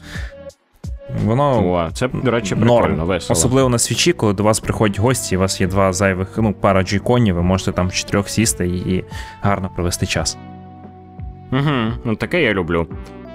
Воно 1.24 1.72
О, 1.72 1.90
це, 1.92 2.08
до 2.08 2.30
речі, 2.30 2.54
прикольно, 2.54 2.80
норм. 2.80 3.06
весело. 3.06 3.38
Особливо 3.38 3.68
на 3.68 3.78
свічі, 3.78 4.12
коли 4.12 4.32
до 4.32 4.42
вас 4.42 4.60
приходять 4.60 4.98
гості, 4.98 5.36
у 5.36 5.40
вас 5.40 5.60
є 5.60 5.66
два 5.66 5.92
зайвих, 5.92 6.28
ну, 6.36 6.52
пара 6.52 6.82
джейконів, 6.82 7.34
ви 7.34 7.42
можете 7.42 7.72
там 7.72 7.88
в 7.88 7.92
чотирьох 7.92 8.28
сісти 8.28 8.66
і 8.66 9.04
гарно 9.42 9.70
провести 9.76 10.06
час. 10.06 10.38
Угу, 11.52 11.92
ну 12.04 12.16
Таке 12.16 12.42
я 12.42 12.54
люблю. 12.54 12.86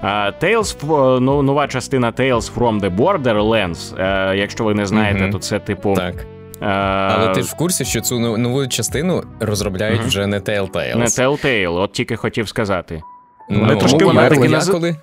Uh, 0.02 0.32
Tales, 0.42 1.20
ну, 1.20 1.42
нова 1.42 1.68
частина 1.68 2.12
Tales 2.12 2.54
from 2.54 2.80
the 2.80 2.96
Borderlands. 2.96 3.96
Uh, 3.96 4.34
якщо 4.34 4.64
ви 4.64 4.74
не 4.74 4.86
знаєте, 4.86 5.24
mm 5.24 5.32
то 5.32 5.38
це 5.38 5.58
типу. 5.58 5.94
Так. 5.94 6.14
Uh, 6.14 6.24
Але 7.18 7.34
ти 7.34 7.42
ж 7.42 7.52
в 7.52 7.56
курсі, 7.56 7.84
що 7.84 8.00
цю 8.00 8.18
нову 8.38 8.66
частину 8.66 9.22
розробляють 9.40 10.00
uh 10.00 10.06
вже 10.06 10.26
не 10.26 10.38
Telltale. 10.38 10.96
Не 10.96 11.04
Telltale, 11.04 11.80
от 11.80 11.92
тільки 11.92 12.16
хотів 12.16 12.48
сказати. 12.48 13.02
Ну, 13.50 13.60
Вони 13.60 13.76
трошки 13.76 14.04
вона 14.04 14.28
таки 14.28 14.48
наз... 14.48 14.68
коли... 14.68 14.96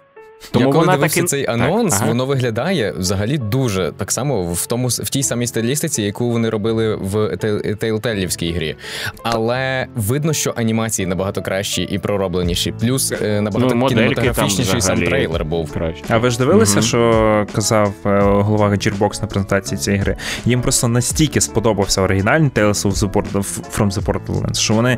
Тому 0.51 0.65
Я 0.65 0.71
коли 0.71 0.85
вона 0.85 0.97
дивився 0.97 1.15
таки... 1.15 1.27
цей 1.27 1.47
анонс, 1.47 1.93
так, 1.93 2.01
ага. 2.01 2.09
воно 2.11 2.25
виглядає 2.25 2.93
взагалі 2.97 3.37
дуже 3.37 3.91
так 3.97 4.11
само 4.11 4.53
в 4.53 4.65
тому 4.65 4.87
в 4.87 5.09
тій 5.09 5.23
самій 5.23 5.47
стилістиці, 5.47 6.01
яку 6.01 6.31
вони 6.31 6.49
робили 6.49 6.95
в 6.95 7.37
Тейлтелівській 7.79 8.51
грі. 8.51 8.75
Але 9.23 9.87
видно, 9.95 10.33
що 10.33 10.53
анімації 10.55 11.05
набагато 11.05 11.41
кращі 11.41 11.81
і 11.83 11.99
проробленіші. 11.99 12.73
Плюс 12.79 13.13
е, 13.21 13.41
набагато 13.41 13.75
ну, 13.75 13.87
кінематографічніший 13.87 14.81
сам 14.81 14.99
трейлер 14.99 15.45
був. 15.45 15.71
Краще. 15.71 16.03
А 16.09 16.17
ви 16.17 16.29
ж 16.29 16.37
дивилися, 16.37 16.79
угу. 16.79 16.87
що 16.87 17.47
казав 17.53 17.93
е, 18.05 18.19
голова 18.21 18.69
Gearbox 18.69 19.21
на 19.21 19.27
презентації 19.27 19.77
цієї 19.77 20.01
гри? 20.01 20.15
Їм 20.45 20.61
просто 20.61 20.87
настільки 20.87 21.41
сподобався 21.41 22.01
оригінальний 22.01 22.49
Tales 22.49 22.87
of 22.87 22.91
the 22.91 23.11
Port- 23.11 23.61
From 23.77 23.91
the 23.91 24.03
Borderlands, 24.03 24.59
що 24.59 24.73
вони 24.73 24.97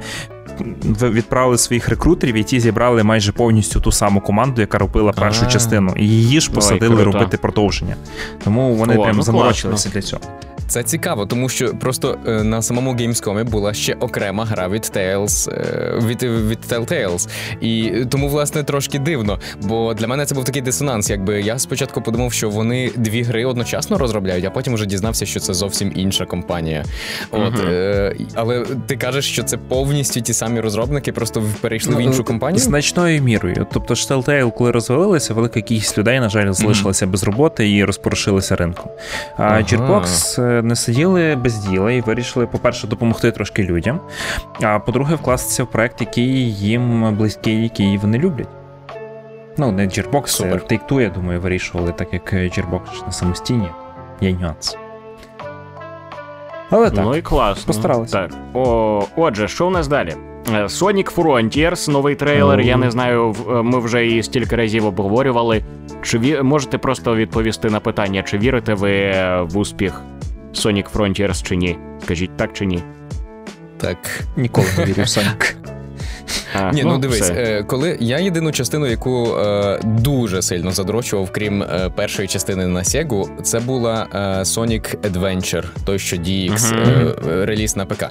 відправили 1.01 1.57
своїх 1.57 1.89
рекрутерів, 1.89 2.35
і 2.35 2.43
ті 2.43 2.59
зібрали 2.59 3.03
майже 3.03 3.31
повністю 3.31 3.79
ту 3.79 3.91
саму 3.91 4.21
команду, 4.21 4.61
яка 4.61 4.77
робила 4.77 5.11
першу 5.39 5.53
частину. 5.53 5.93
І 5.97 6.07
її 6.07 6.41
ж 6.41 6.51
посадили 6.51 6.95
Ой, 6.95 7.03
робити 7.03 7.37
продовження. 7.37 7.95
Тому 8.43 8.75
вони 8.75 8.97
О, 8.97 9.03
прям 9.03 9.17
ну, 9.17 9.23
заморочилися 9.23 9.89
для 9.89 10.01
цього. 10.01 10.21
Це 10.67 10.83
цікаво, 10.83 11.25
тому 11.25 11.49
що 11.49 11.67
просто 11.67 12.17
е, 12.27 12.43
на 12.43 12.61
самому 12.61 12.93
Gamescom 12.93 13.43
була 13.43 13.73
ще 13.73 13.93
окрема 13.93 14.45
гра 14.45 14.67
від 14.67 14.81
Tales, 14.95 15.53
е, 15.53 15.99
від 16.05 16.23
від 16.23 16.59
Telltales. 16.69 17.29
І 17.61 17.91
тому, 18.09 18.27
власне, 18.27 18.63
трошки 18.63 18.99
дивно. 18.99 19.39
Бо 19.61 19.93
для 19.93 20.07
мене 20.07 20.25
це 20.25 20.35
був 20.35 20.43
такий 20.43 20.61
дисонанс. 20.61 21.09
Якби 21.09 21.41
я 21.41 21.59
спочатку 21.59 22.01
подумав, 22.01 22.33
що 22.33 22.49
вони 22.49 22.91
дві 22.95 23.23
гри 23.23 23.45
одночасно 23.45 23.97
розробляють, 23.97 24.45
а 24.45 24.49
потім 24.49 24.73
вже 24.73 24.85
дізнався, 24.85 25.25
що 25.25 25.39
це 25.39 25.53
зовсім 25.53 25.91
інша 25.95 26.25
компанія. 26.25 26.83
От, 27.31 27.59
е, 27.59 28.15
Але 28.35 28.65
ти 28.87 28.97
кажеш, 28.97 29.25
що 29.25 29.43
це 29.43 29.57
повністю 29.57 30.21
ті 30.21 30.33
самі 30.33 30.59
розробники, 30.59 31.11
просто 31.11 31.43
перейшли 31.61 31.95
в 31.95 31.99
іншу 31.99 32.17
ну, 32.17 32.23
компанію? 32.23 32.59
Значною 32.59 33.23
мірою. 33.23 33.67
Тобто, 33.73 33.95
ж 33.95 34.07
Telltale, 34.07 34.51
коли 34.51 34.71
розвалилися, 35.23 35.33
велика 35.33 35.61
кількість 35.61 35.97
людей, 35.97 36.19
на 36.19 36.29
жаль, 36.29 36.51
залишилася 36.51 37.07
без 37.07 37.23
роботи 37.23 37.71
і 37.71 37.85
розпорушилися 37.85 38.55
ринком. 38.55 38.91
А 39.37 39.43
ага. 39.43 39.57
Gearbox 39.57 40.61
не 40.61 40.75
сиділи 40.75 41.35
без 41.35 41.57
діла 41.57 41.91
і 41.91 42.01
вирішили, 42.01 42.47
по-перше, 42.47 42.87
допомогти 42.87 43.31
трошки 43.31 43.63
людям. 43.63 43.99
А 44.61 44.79
по-друге, 44.79 45.15
вкластися 45.15 45.63
в 45.63 45.67
проект, 45.67 46.01
який 46.01 46.53
їм 46.53 47.15
близький, 47.15 47.63
який 47.63 47.97
вони 47.97 48.17
люблять. 48.17 48.49
Ну, 49.57 49.71
не 49.71 49.87
Gearbox, 49.87 50.27
Супер. 50.27 50.63
Take-Two, 50.71 51.01
я 51.01 51.09
думаю, 51.09 51.41
вирішували, 51.41 51.91
так 51.91 52.13
як 52.13 52.33
Gearbox 52.33 53.05
на 53.05 53.11
самостійні. 53.11 53.67
Є 54.21 54.33
нюанс. 54.33 54.77
Але 56.69 56.89
так. 56.89 57.05
Ну 57.05 57.15
і 57.15 57.21
класно. 57.21 57.63
Постаралися. 57.65 58.13
Так. 58.13 58.31
О, 58.53 59.03
Отже, 59.15 59.47
що 59.47 59.67
у 59.67 59.69
нас 59.69 59.87
далі? 59.87 60.15
Е, 60.49 60.63
Sonic 60.63 61.15
Frontiers, 61.15 61.89
новий 61.89 62.15
трейлер. 62.15 62.59
Mm. 62.59 62.65
Я 62.65 62.77
не 62.77 62.91
знаю, 62.91 63.35
е, 63.49 63.51
ми 63.51 63.79
вже 63.79 64.05
її 64.05 64.23
стільки 64.23 64.55
разів 64.55 64.85
обговорювали. 64.85 65.63
Чи 66.01 66.19
ві... 66.19 66.41
можете 66.41 66.77
просто 66.77 67.15
відповісти 67.15 67.69
на 67.69 67.79
питання, 67.79 68.23
чи 68.23 68.37
вірите 68.37 68.73
ви 68.73 69.11
в 69.43 69.57
успіх 69.57 70.01
Sonic 70.53 70.91
Frontiers 70.93 71.43
чи 71.47 71.55
ні? 71.55 71.77
Скажіть 72.03 72.37
так 72.37 72.53
чи 72.53 72.65
ні? 72.65 72.83
Так. 73.77 73.97
Ніколи 74.37 74.67
не 74.77 74.85
вірю 74.85 75.01
в 75.01 75.05
Sonic. 75.05 75.55
А, 76.53 76.71
Ні, 76.71 76.83
ну, 76.83 76.89
ну 76.89 76.97
дивись, 76.97 77.21
все. 77.21 77.33
Е, 77.33 77.63
коли 77.63 77.97
я 77.99 78.19
єдину 78.19 78.51
частину, 78.51 78.87
яку 78.87 79.37
е, 79.37 79.79
дуже 79.83 80.41
сильно 80.41 80.71
задрочував, 80.71 81.29
крім 81.31 81.63
е, 81.63 81.91
першої 81.95 82.27
частини 82.27 82.67
на 82.67 82.79
Sega, 82.79 83.41
це 83.41 83.59
була 83.59 84.07
е, 84.13 84.17
Sonic 84.43 84.95
Adventure, 84.97 85.63
той, 85.85 85.99
що 85.99 86.17
DX 86.17 86.57
uh-huh. 86.57 87.45
реліз 87.45 87.77
на 87.77 87.85
ПК. 87.85 88.05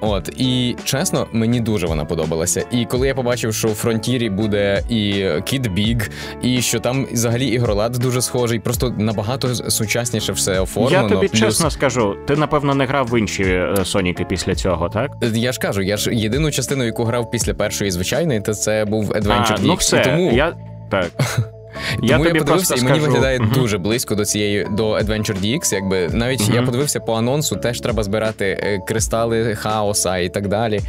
От 0.00 0.28
і 0.36 0.76
чесно, 0.84 1.26
мені 1.32 1.60
дуже 1.60 1.86
вона 1.86 2.04
подобалася. 2.04 2.64
І 2.70 2.84
коли 2.84 3.06
я 3.06 3.14
побачив, 3.14 3.54
що 3.54 3.68
у 3.68 3.74
Фронтірі 3.74 4.30
буде 4.30 4.82
і 4.88 5.12
Kid 5.24 5.74
Big, 5.74 6.10
і 6.42 6.62
що 6.62 6.80
там 6.80 7.06
взагалі 7.12 7.46
ігролад 7.46 7.92
дуже 7.92 8.22
схожий, 8.22 8.58
просто 8.58 8.94
набагато 8.98 9.54
сучасніше 9.54 10.32
все 10.32 10.60
оформлено. 10.60 11.02
Я 11.02 11.08
тобі 11.08 11.28
плюс... 11.28 11.40
чесно 11.40 11.70
скажу, 11.70 12.16
ти 12.26 12.36
напевно 12.36 12.74
не 12.74 12.86
грав 12.86 13.06
в 13.06 13.18
інші 13.18 13.62
Соніки 13.84 14.26
після 14.28 14.54
цього, 14.54 14.88
так? 14.88 15.10
Я 15.34 15.52
ж 15.52 15.60
кажу, 15.60 15.82
я 15.82 15.96
ж 15.96 16.14
єдину 16.14 16.50
частину, 16.50 16.84
яку 16.84 17.04
грав 17.04 17.30
після 17.30 17.53
першої 17.54 17.90
звичайний, 17.90 18.40
то 18.40 18.54
це 18.54 18.84
був 18.84 19.10
Adventure 19.10 19.56
а, 19.58 19.62
Ну 19.62 19.74
все, 19.74 20.00
тому... 20.00 20.32
я... 20.32 20.56
Так. 20.90 21.10
Тому 21.96 22.08
я, 22.08 22.18
тобі 22.18 22.38
подивився, 22.38 22.74
і 22.74 22.82
мені 22.82 22.88
скажу. 22.88 23.06
виглядає 23.06 23.38
uh-huh. 23.38 23.54
дуже 23.54 23.78
близько 23.78 24.14
до 24.14 24.24
цієї 24.24 24.66
до 24.70 24.90
Adventure 24.90 25.40
DX. 25.40 25.74
Якби 25.74 26.08
навіть 26.08 26.40
uh-huh. 26.40 26.54
я 26.54 26.62
подивився 26.62 27.00
по 27.00 27.14
анонсу, 27.14 27.56
теж 27.56 27.80
треба 27.80 28.02
збирати 28.02 28.44
е, 28.44 28.78
кристали 28.86 29.54
хаоса 29.54 30.16
і 30.18 30.28
так 30.28 30.48
далі. 30.48 30.80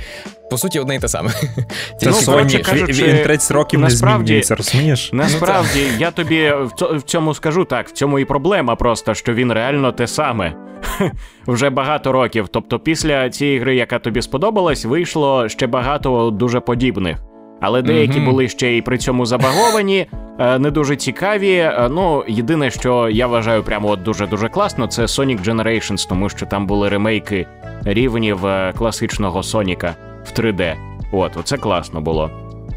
По 0.50 0.58
суті, 0.58 0.80
одне 0.80 0.96
й 0.96 1.00
те 1.00 1.08
саме. 1.08 1.32
Це 2.00 2.10
ну, 2.10 2.12
Sony, 2.12 2.62
кажучи, 2.66 3.04
він 3.04 3.24
30 3.24 3.52
років 3.52 3.80
насправді, 3.80 4.20
не 4.20 4.26
змінюється, 4.26 4.56
розумієш? 4.56 5.10
Насправді, 5.14 5.88
ну, 5.92 5.98
я 6.00 6.12
тобі 6.12 6.54
в 6.80 7.02
цьому 7.02 7.34
скажу 7.34 7.66
так, 7.66 7.88
в 7.88 7.92
цьому 7.92 8.20
і 8.20 8.26
проблема 8.26 8.76
просто, 8.76 9.14
що 9.14 9.34
він 9.34 9.52
реально 9.52 9.92
те 9.92 10.08
саме. 10.08 10.54
Вже 11.48 11.70
багато 11.70 12.12
років. 12.12 12.48
Тобто, 12.52 12.80
після 12.80 13.30
цієї 13.30 13.60
гри, 13.60 13.76
яка 13.76 14.00
тобі 14.00 14.22
сподобалась, 14.22 14.86
вийшло 14.86 15.50
ще 15.50 15.68
багато 15.68 16.30
дуже 16.30 16.60
подібних. 16.60 17.18
Але 17.66 17.82
деякі 17.82 18.20
mm-hmm. 18.20 18.26
були 18.26 18.50
ще 18.50 18.72
й 18.72 18.82
при 18.82 18.98
цьому 18.98 19.26
забаговані, 19.26 20.08
е, 20.40 20.60
не 20.60 20.72
дуже 20.72 20.96
цікаві. 20.96 21.54
Е, 21.54 21.90
ну, 21.92 22.24
єдине, 22.28 22.72
що 22.72 23.10
я 23.10 23.28
вважаю 23.28 23.64
прямо 23.64 23.90
от 23.90 24.04
дуже-дуже 24.04 24.50
класно, 24.50 24.88
це 24.88 25.02
Sonic 25.02 25.44
Generations, 25.44 26.10
тому 26.10 26.30
що 26.30 26.46
там 26.46 26.68
були 26.68 26.90
ремейки 26.90 27.48
рівнів 27.84 28.46
е, 28.46 28.74
класичного 28.78 29.44
Соніка 29.44 29.96
в 30.26 30.40
3D. 30.40 30.76
От, 31.12 31.38
оце 31.38 31.58
класно 31.58 32.02
було. 32.02 32.30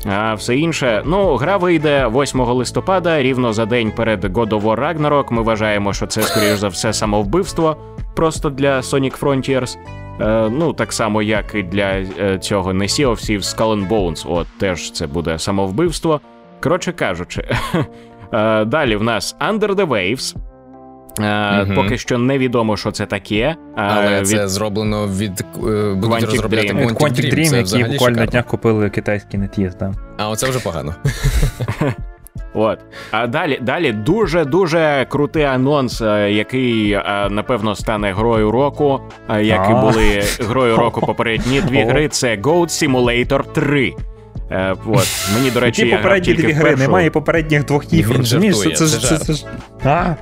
А 0.06 0.34
все 0.34 0.56
інше, 0.56 1.02
ну, 1.06 1.36
гра 1.36 1.56
вийде 1.56 2.08
8 2.14 2.40
листопада, 2.40 3.22
рівно 3.22 3.52
за 3.52 3.66
день 3.66 3.92
перед 3.96 4.24
God 4.24 4.48
of 4.48 4.62
War 4.62 4.80
Ragnarok. 4.80 5.32
Ми 5.32 5.42
вважаємо, 5.42 5.92
що 5.92 6.06
це, 6.06 6.22
скоріш 6.22 6.54
за 6.58 6.68
все, 6.68 6.92
самовбивство 6.92 7.76
просто 8.16 8.50
для 8.50 8.80
Sonic 8.80 9.20
Frontiers. 9.20 9.78
Е, 10.20 10.50
ну, 10.50 10.72
так 10.72 10.92
само, 10.92 11.22
як 11.22 11.54
і 11.54 11.62
для 11.62 11.90
е, 12.20 12.38
цього 12.38 12.74
не 12.74 12.84
Sea 12.84 13.10
of 13.10 13.30
Thieves, 13.30 13.56
Skull 13.56 13.78
and 13.78 13.88
Bones. 13.88 14.32
От 14.32 14.46
теж 14.58 14.90
це 14.90 15.06
буде 15.06 15.38
самовбивство. 15.38 16.20
Коротше 16.60 16.92
кажучи, 16.92 17.44
е, 18.32 18.64
далі 18.64 18.96
в 18.96 19.02
нас 19.02 19.36
Under 19.50 19.74
the 19.74 19.86
Waves. 19.86 20.36
Uh, 21.18 21.74
Поки 21.74 21.98
що 21.98 22.18
невідомо, 22.18 22.76
що 22.76 22.90
це 22.90 23.06
таке. 23.06 23.56
Але 23.76 24.20
від... 24.20 24.28
це 24.28 24.48
зроблено 24.48 25.06
від 25.06 25.44
будуть 25.96 26.24
розробляти 26.24 26.72
Quantic, 26.72 26.94
Quantic 26.94 27.34
Dream, 27.34 27.56
які 27.56 27.92
буквально 27.92 28.16
на 28.16 28.26
днях 28.26 28.46
купили 28.46 28.90
китайський 28.90 29.40
NetEase, 29.40 29.78
да. 29.78 29.94
А 30.16 30.28
оце 30.28 30.50
вже 30.50 30.58
погано. 30.58 30.94
От. 32.58 32.78
А 33.10 33.26
далі 33.26 33.58
далі 33.62 33.92
дуже 33.92 34.44
дуже 34.44 35.06
крутий 35.08 35.44
анонс, 35.44 36.00
е, 36.00 36.32
який 36.32 36.92
е, 36.92 37.28
напевно 37.30 37.74
стане 37.74 38.12
грою 38.12 38.50
року. 38.50 39.00
Е, 39.30 39.44
як 39.44 39.70
і 39.70 39.72
були 39.72 40.22
грою 40.40 40.76
року 40.76 41.00
попередні 41.00 41.60
дві 41.60 41.82
гри. 41.82 42.08
Це 42.08 42.36
Goat 42.36 42.68
Simulator 42.68 43.52
3. 43.52 43.94
Е, 44.50 44.74
от. 44.86 45.06
Мені, 45.34 45.50
до 45.50 45.60
речі, 45.60 45.82
Ті 45.82 45.90
попередні 45.90 46.34
дві 46.34 46.52
гри, 46.52 46.62
першу... 46.64 46.82
немає 46.82 47.10
попередніх 47.10 47.64
двох 47.64 47.92
ігор. 47.92 48.16
Розумієш, 48.16 48.60
це, 48.60 48.70
це, 48.70 48.86
це, 48.86 49.18
це, 49.18 49.34
це, 49.82 50.16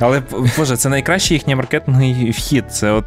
Але 0.00 0.22
Боже, 0.58 0.76
це 0.76 0.88
найкращий 0.88 1.34
їхній 1.34 1.54
маркетинговий 1.54 2.30
вхід. 2.30 2.72
Це 2.72 2.90
от 2.90 3.04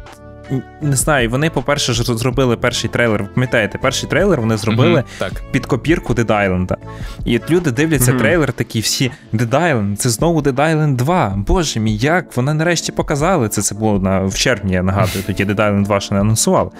не 0.80 0.96
знаю, 0.96 1.30
вони, 1.30 1.50
по-перше, 1.50 1.92
ж 1.92 2.02
зробили 2.04 2.56
перший 2.56 2.90
трейлер. 2.90 3.22
Ви 3.22 3.28
пам'ятаєте, 3.34 3.78
перший 3.78 4.08
трейлер 4.08 4.40
вони 4.40 4.56
зробили 4.56 5.00
mm-hmm, 5.00 5.18
так. 5.18 5.42
під 5.50 5.66
копірку 5.66 6.14
Dead 6.14 6.26
Island. 6.26 6.76
І 7.24 7.36
от 7.36 7.50
люди 7.50 7.70
дивляться 7.70 8.12
mm-hmm. 8.12 8.18
трейлер, 8.18 8.52
такі 8.52 8.80
всі 8.80 9.10
Dead 9.32 9.50
Island, 9.50 9.96
це 9.96 10.10
знову 10.10 10.40
Dead 10.40 10.54
Island 10.54 10.96
2. 10.96 11.34
Боже 11.46 11.80
мій, 11.80 11.96
як? 11.96 12.36
Вони 12.36 12.54
нарешті 12.54 12.92
показали 12.92 13.48
це. 13.48 13.62
Це 13.62 13.74
було 13.74 13.98
на 13.98 14.20
в 14.20 14.34
червні, 14.34 14.72
я 14.72 14.82
нагадую, 14.82 15.24
тоді 15.26 15.44
Dead 15.44 15.56
Island 15.56 15.84
2 15.84 16.00
ще 16.00 16.14
не 16.14 16.20
анонсували. 16.20 16.70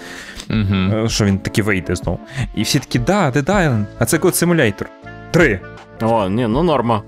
Mm-hmm. 0.49 1.09
Що 1.09 1.25
він 1.25 1.37
таки 1.37 1.63
вийде 1.63 1.95
знову. 1.95 2.19
І 2.55 2.63
всі 2.63 2.79
такі, 2.79 2.99
да, 2.99 3.31
Dead 3.31 3.45
Island, 3.45 3.85
а 3.99 4.05
це 4.05 4.17
код 4.17 4.33
Simulator. 4.33 4.85
Три. 5.31 5.59
О, 6.01 6.29
ні, 6.29 6.47
ну 6.47 6.63
норма. 6.63 7.03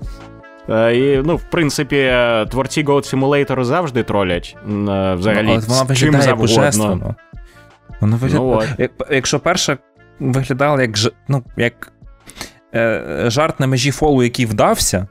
Е, 0.70 0.96
І, 0.96 1.22
ну, 1.24 1.36
в 1.36 1.42
принципі, 1.42 1.96
е, 1.96 2.46
творці 2.50 2.84
Goat 2.84 3.14
Simulator 3.14 3.64
завжди 3.64 4.02
тролять. 4.02 4.56
е, 4.66 5.14
Взагалі, 5.14 5.48
От 5.56 5.68
вона 5.68 5.94
з 5.94 5.98
чим 5.98 6.20
завгодно. 6.22 7.14
Вона 8.00 8.16
виглядає. 8.16 8.76
Ну, 8.78 8.88
якщо 9.10 9.40
перша 9.40 9.78
виглядала 10.20 10.82
як, 10.82 10.90
ну, 11.28 11.42
як 11.56 11.92
е, 12.74 13.24
жарт 13.26 13.60
на 13.60 13.66
межі 13.66 13.90
фолу, 13.90 14.22
який 14.22 14.46
вдався, 14.46 15.06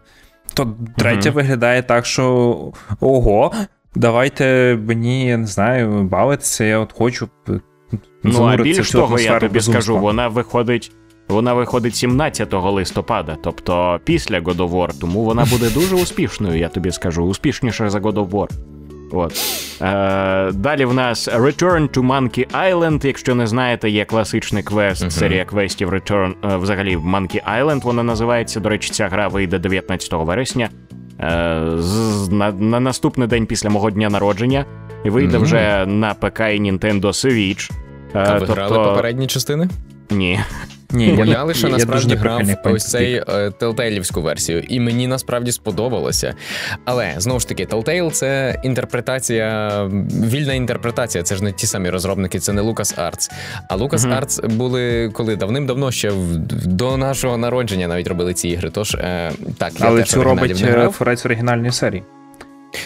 то 0.53 0.75
третя 0.97 1.31
виглядає 1.31 1.83
так, 1.83 2.05
що 2.05 2.55
ого, 2.99 3.51
давайте 3.95 4.77
мені, 4.87 5.27
я 5.27 5.37
не 5.37 5.47
знаю, 5.47 6.03
бавитися, 6.03 6.63
я 6.63 6.79
от 6.79 6.93
хочу. 6.93 7.29
Ну, 8.23 8.43
а 8.43 8.57
більш 8.57 8.91
того, 8.91 9.19
я 9.19 9.39
тобі 9.39 9.53
безумства. 9.53 9.81
скажу, 9.81 9.97
вона 9.99 10.27
виходить. 10.27 10.91
Вона 11.27 11.53
виходить 11.53 11.96
17 11.96 12.53
листопада, 12.53 13.38
тобто 13.43 14.00
після 14.03 14.39
God 14.39 14.55
of 14.57 14.69
War, 14.69 15.00
тому 15.01 15.24
вона 15.24 15.46
буде 15.51 15.69
дуже 15.69 15.96
успішною, 15.96 16.60
я 16.60 16.69
тобі 16.69 16.91
скажу, 16.91 17.24
успішніше 17.24 17.89
за 17.89 18.00
God 18.00 18.13
of 18.13 18.29
War. 18.29 18.48
От. 19.12 19.34
Е, 19.81 20.51
далі 20.51 20.86
в 20.86 20.93
нас 20.93 21.29
Return 21.29 21.89
to 21.89 22.05
Monkey 22.07 22.48
Island. 22.72 23.05
Якщо 23.05 23.36
не 23.36 23.48
знаєте, 23.48 23.89
є 23.89 24.05
класичний 24.05 24.63
квест, 24.63 25.01
Мгм. 25.01 25.12
серія 25.12 25.46
квестів 25.46 25.89
Return, 25.93 26.34
е, 26.53 26.57
взагалі 26.57 26.98
Monkey 26.98 27.41
Island 27.62 27.84
вона 27.84 28.03
називається. 28.03 28.60
До 28.60 28.69
речі, 28.69 28.89
ця 28.91 29.07
гра 29.07 29.27
вийде 29.27 29.60
19 29.60 30.24
вересня. 30.25 30.69
Е, 31.19 31.62
з, 31.77 32.29
на, 32.31 32.51
на 32.51 32.79
наступний 32.79 33.27
день 33.27 33.46
після 33.46 33.69
мого 33.69 33.91
дня 33.91 34.10
народження. 34.10 34.65
І 35.05 35.10
вийде 35.10 35.36
Мгм. 35.38 35.43
вже 35.46 35.86
на 35.86 36.13
ПК 36.13 36.39
і 36.39 36.62
Nintendo 36.62 37.01
Switch. 37.01 37.72
Е, 38.15 38.19
А 38.19 38.38
ви 38.38 38.46
грали 38.46 38.89
попередні 38.89 39.27
частини? 39.27 39.69
Ні. 40.10 40.39
Ні, 40.91 41.13
Бо 41.17 41.25
я 41.25 41.44
лише 41.44 41.67
я 41.67 41.74
насправді 41.74 42.08
не 42.08 42.15
грав 42.15 42.41
ось 42.63 42.86
цей 42.89 43.13
е, 43.15 43.51
версію, 44.22 44.60
і 44.60 44.79
мені 44.79 45.08
насправді 45.08 45.51
сподобалося. 45.51 46.34
Але 46.86 47.13
знову 47.17 47.39
ж 47.39 47.48
таки, 47.48 47.65
Telltale— 47.65 48.12
це 48.12 48.60
інтерпретація, 48.63 49.72
вільна 50.25 50.53
інтерпретація. 50.53 51.24
Це 51.24 51.36
ж 51.36 51.44
не 51.44 51.51
ті 51.51 51.67
самі 51.67 51.89
розробники, 51.89 52.39
це 52.39 52.53
не 52.53 52.62
LucasArts. 52.62 53.32
А 53.70 53.77
LucasArts 53.77 54.48
були 54.48 55.10
коли 55.13 55.36
давним-давно 55.36 55.91
ще 55.91 56.10
в- 56.10 56.38
до 56.67 56.98
нашого 56.98 57.38
народження 57.38 57.88
навіть 57.88 58.08
робили 58.08 58.34
ці 58.34 58.50
ігри. 58.50 58.70
Тож 58.74 58.96
е, 58.96 59.32
так, 59.58 59.79
я 59.79 59.86
Але 59.88 60.00
теж 60.00 60.10
цю 60.10 60.24
робить 60.24 60.62
е, 60.62 60.72
грав. 60.72 60.96
творець 60.96 61.25
оригінальної 61.25 61.72
серії. 61.72 62.03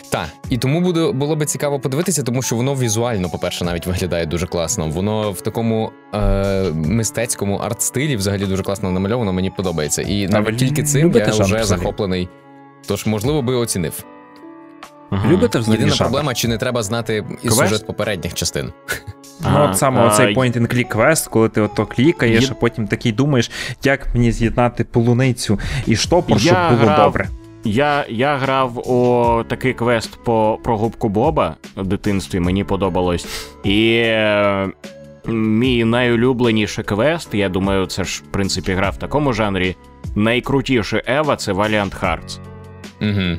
Так, 0.09 0.27
і 0.49 0.57
тому 0.57 0.81
буде 0.81 1.11
було 1.11 1.35
би 1.35 1.45
цікаво 1.45 1.79
подивитися, 1.79 2.23
тому 2.23 2.41
що 2.41 2.55
воно 2.55 2.75
візуально, 2.75 3.29
по-перше, 3.29 3.65
навіть 3.65 3.87
виглядає 3.87 4.25
дуже 4.25 4.47
класно. 4.47 4.87
Воно 4.87 5.31
в 5.31 5.41
такому 5.41 5.91
е, 6.13 6.71
мистецькому 6.73 7.57
арт-стилі 7.57 8.17
взагалі 8.17 8.45
дуже 8.45 8.63
класно 8.63 8.91
намальовано. 8.91 9.33
Мені 9.33 9.49
подобається. 9.49 10.01
І 10.01 10.27
ви 10.27 10.33
навіть 10.33 10.57
тільки 10.57 10.83
цим 10.83 11.11
я 11.15 11.25
жанр 11.25 11.31
вже 11.31 11.43
взагалі? 11.43 11.65
захоплений. 11.65 12.29
Тож, 12.87 13.05
можливо, 13.05 13.41
би 13.41 13.55
оцінив. 13.55 14.03
Мгм. 15.11 15.31
Любите 15.31 15.59
взагалі 15.59 15.79
Єдина 15.79 15.95
жанр? 15.95 16.09
проблема, 16.09 16.33
чи 16.33 16.47
не 16.47 16.57
треба 16.57 16.83
знати 16.83 17.25
і 17.43 17.47
Квест? 17.47 17.57
сюжет 17.61 17.87
попередніх 17.87 18.33
частин. 18.33 18.73
Ну, 19.39 19.67
от 19.69 19.77
саме 19.77 20.01
а, 20.01 20.07
оцей 20.07 20.37
point 20.37 20.57
and 20.57 20.73
click 20.75 20.83
квест, 20.87 21.27
коли 21.27 21.49
ти 21.49 21.61
ото 21.61 21.85
клікаєш, 21.85 22.43
Є- 22.43 22.49
а 22.51 22.53
потім 22.53 22.87
такий 22.87 23.11
думаєш, 23.11 23.51
як 23.83 24.07
мені 24.15 24.31
з'єднати 24.31 24.83
полуницю 24.83 25.59
і 25.85 25.95
штопор, 25.95 26.39
щоб 26.41 26.53
було 26.69 26.91
грав- 26.91 27.05
добре. 27.05 27.27
Я, 27.63 28.05
я 28.09 28.37
грав 28.37 28.89
у 28.89 29.43
такий 29.43 29.73
квест 29.73 30.23
по, 30.23 30.59
про 30.63 30.77
губку 30.77 31.09
Боба 31.09 31.55
в 31.75 31.87
дитинстві, 31.87 32.39
мені 32.39 32.63
подобалось. 32.63 33.25
І 33.63 33.93
е, 33.97 34.69
мій 35.27 35.83
найулюбленіший 35.83 36.83
квест, 36.83 37.33
я 37.33 37.49
думаю, 37.49 37.85
це 37.85 38.03
ж, 38.03 38.23
в 38.27 38.31
принципі, 38.31 38.73
гра 38.73 38.89
в 38.89 38.97
такому 38.97 39.33
жанрі. 39.33 39.75
Найкрутіший 40.15 41.01
Ева 41.05 41.35
це 41.35 41.53
Valiant 41.53 42.01
Hearts. 42.01 42.39
Угу. 43.01 43.37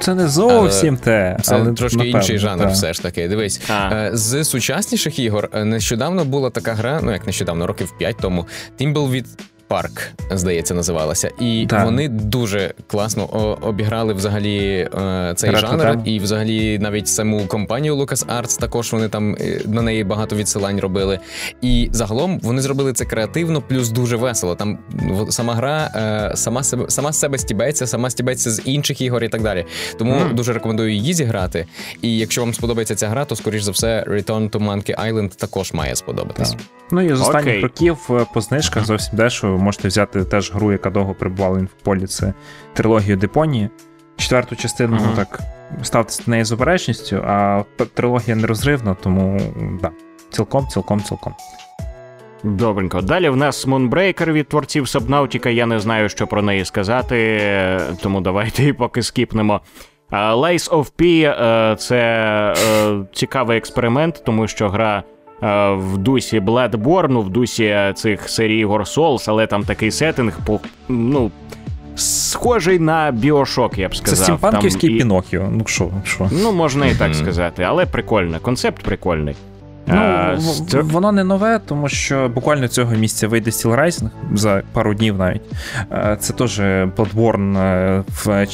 Це 0.00 0.14
не 0.14 0.28
зовсім 0.28 0.96
те. 0.96 1.38
Це 1.42 1.54
але 1.54 1.72
трошки 1.72 1.98
напевно, 1.98 2.18
інший 2.18 2.38
жанр, 2.38 2.62
так. 2.62 2.72
все 2.72 2.92
ж 2.92 3.02
таки. 3.02 3.28
Дивись, 3.28 3.60
А. 3.70 3.90
Е, 3.92 4.10
З 4.12 4.44
сучасніших 4.44 5.18
ігор 5.18 5.48
е, 5.52 5.64
нещодавно 5.64 6.24
була 6.24 6.50
така 6.50 6.74
гра, 6.74 7.00
ну 7.02 7.12
як 7.12 7.26
нещодавно, 7.26 7.66
років 7.66 7.92
5 7.98 8.16
тому. 8.20 8.46
Timberwolf 8.80 9.24
Park, 9.70 10.08
здається, 10.30 10.74
називалася. 10.74 11.30
І 11.40 11.66
Так. 11.70 11.84
вони 11.84 12.08
дуже 12.08 12.74
класно 12.86 13.24
обіграли 13.62 14.12
взагалі 14.14 14.58
е, 14.98 15.32
цей 15.36 15.50
Ретро 15.50 15.68
жанр, 15.68 15.82
тему. 15.82 16.02
і 16.04 16.18
взагалі 16.18 16.78
навіть 16.78 17.08
саму 17.08 17.46
компанію 17.46 17.96
LucasArts 17.96 18.60
також 18.60 18.92
вони 18.92 19.08
там 19.08 19.34
е, 19.40 19.60
на 19.66 19.82
неї 19.82 20.04
багато 20.04 20.36
відсилань 20.36 20.80
робили. 20.80 21.18
І 21.62 21.88
загалом 21.92 22.38
вони 22.42 22.62
зробили 22.62 22.92
це 22.92 23.04
креативно, 23.04 23.62
плюс 23.62 23.88
дуже 23.88 24.16
весело. 24.16 24.54
Там 24.54 24.78
сама 25.30 25.54
гра 25.54 25.90
е, 26.32 26.36
сама 26.36 26.62
себе 26.62 26.84
сама 26.88 27.12
себе 27.12 27.38
стібеться, 27.38 27.86
сама 27.86 28.10
стібеться 28.10 28.50
з 28.50 28.62
інших 28.64 29.00
ігор 29.00 29.24
і 29.24 29.28
так 29.28 29.42
далі. 29.42 29.64
Тому 29.98 30.14
Мгм. 30.14 30.34
дуже 30.34 30.52
рекомендую 30.52 30.92
її 30.94 31.14
зіграти. 31.14 31.66
І 32.02 32.18
якщо 32.18 32.40
вам 32.40 32.54
сподобається 32.54 32.94
ця 32.94 33.08
гра, 33.08 33.24
то 33.24 33.36
скоріш 33.36 33.62
за 33.62 33.70
все 33.70 34.04
Return 34.08 34.50
to 34.50 34.58
Monkey 34.64 35.12
Island 35.12 35.36
також 35.36 35.72
має 35.72 35.96
сподобатись. 35.96 36.50
Так. 36.50 36.60
Ну 36.90 37.00
і 37.00 37.14
з 37.14 37.20
останніх 37.20 37.62
років 37.62 37.96
по 38.34 38.40
знижках 38.40 38.84
зовсім 38.86 39.16
дешево 39.16 39.55
можете 39.58 39.88
взяти 39.88 40.24
теж 40.24 40.52
гру, 40.52 40.72
яка 40.72 40.90
довго 40.90 41.14
перебувала 41.14 41.56
в 41.56 41.60
інфополі. 41.60 42.06
Це 42.06 42.32
трилогію 42.72 43.16
Депонії. 43.16 43.70
Четверту 44.16 44.56
частину 44.56 44.96
Мгм. 44.96 45.12
так 45.16 45.40
ставтеся 45.82 46.22
до 46.26 46.30
неї 46.30 46.44
з 46.44 46.52
обережністю, 46.52 47.22
а 47.26 47.62
трилогія 47.94 48.36
нерозривна, 48.36 48.96
тому 49.02 49.40
да. 49.82 49.90
Цілком, 50.30 50.66
цілком, 50.68 51.00
цілком. 51.02 51.34
Добренько. 52.44 53.00
Далі 53.00 53.28
в 53.28 53.36
нас 53.36 53.66
Moonbreaker 53.66 54.32
від 54.32 54.48
творців 54.48 54.84
Subnautica. 54.84 55.48
Я 55.48 55.66
не 55.66 55.80
знаю, 55.80 56.08
що 56.08 56.26
про 56.26 56.42
неї 56.42 56.64
сказати, 56.64 57.38
е, 57.40 57.80
тому 58.02 58.20
давайте 58.20 58.64
і 58.64 58.72
поки 58.72 59.02
скіпнемо. 59.02 59.60
А 60.10 60.34
Lies 60.36 60.70
of 60.70 60.92
P 60.98 61.24
е, 61.24 61.76
це 61.76 61.98
е, 62.58 63.04
цікавий 63.12 63.58
експеримент, 63.58 64.22
тому 64.26 64.48
що 64.48 64.68
гра 64.68 64.98
е, 64.98 65.15
в 65.76 65.98
дусі 65.98 66.40
Bloodborne, 66.40 67.20
в 67.24 67.28
дусі 67.28 67.76
цих 67.94 68.28
серій 68.28 68.58
ігор 68.58 68.82
Souls, 68.82 69.24
але 69.28 69.46
там 69.46 69.64
такий 69.64 69.90
сеттинг, 69.90 70.38
по, 70.46 70.60
ну, 70.88 71.30
схожий 71.96 72.78
на 72.78 73.10
Біошок, 73.10 73.78
я 73.78 73.88
б 73.88 73.94
Це 73.94 73.98
сказав. 73.98 74.24
стімпанківський 74.24 74.88
Там 74.88 74.96
і- 74.96 75.00
Пінокіо. 75.00 75.48
Ну 75.52 75.62
що, 75.66 75.90
що? 76.04 76.28
Ну, 76.42 76.52
можна 76.52 76.86
і 76.86 76.94
так 76.94 77.14
сказати, 77.14 77.62
але 77.62 77.86
прикольно. 77.86 78.38
Концепт 78.42 78.82
прикольний. 78.82 79.34
Ну, 79.88 80.82
в- 80.82 80.82
воно 80.92 81.12
не 81.12 81.24
нове, 81.24 81.60
тому 81.66 81.88
що 81.88 82.30
буквально 82.34 82.68
цього 82.68 82.94
місяця 82.94 83.28
вийде 83.28 83.50
Steel 83.50 83.80
Rising 83.80 84.08
за 84.34 84.62
пару 84.72 84.94
днів 84.94 85.18
навіть. 85.18 85.42
Це 86.20 86.32
теж 86.32 86.60
Bloodborne 86.60 87.52
в, 88.24 88.46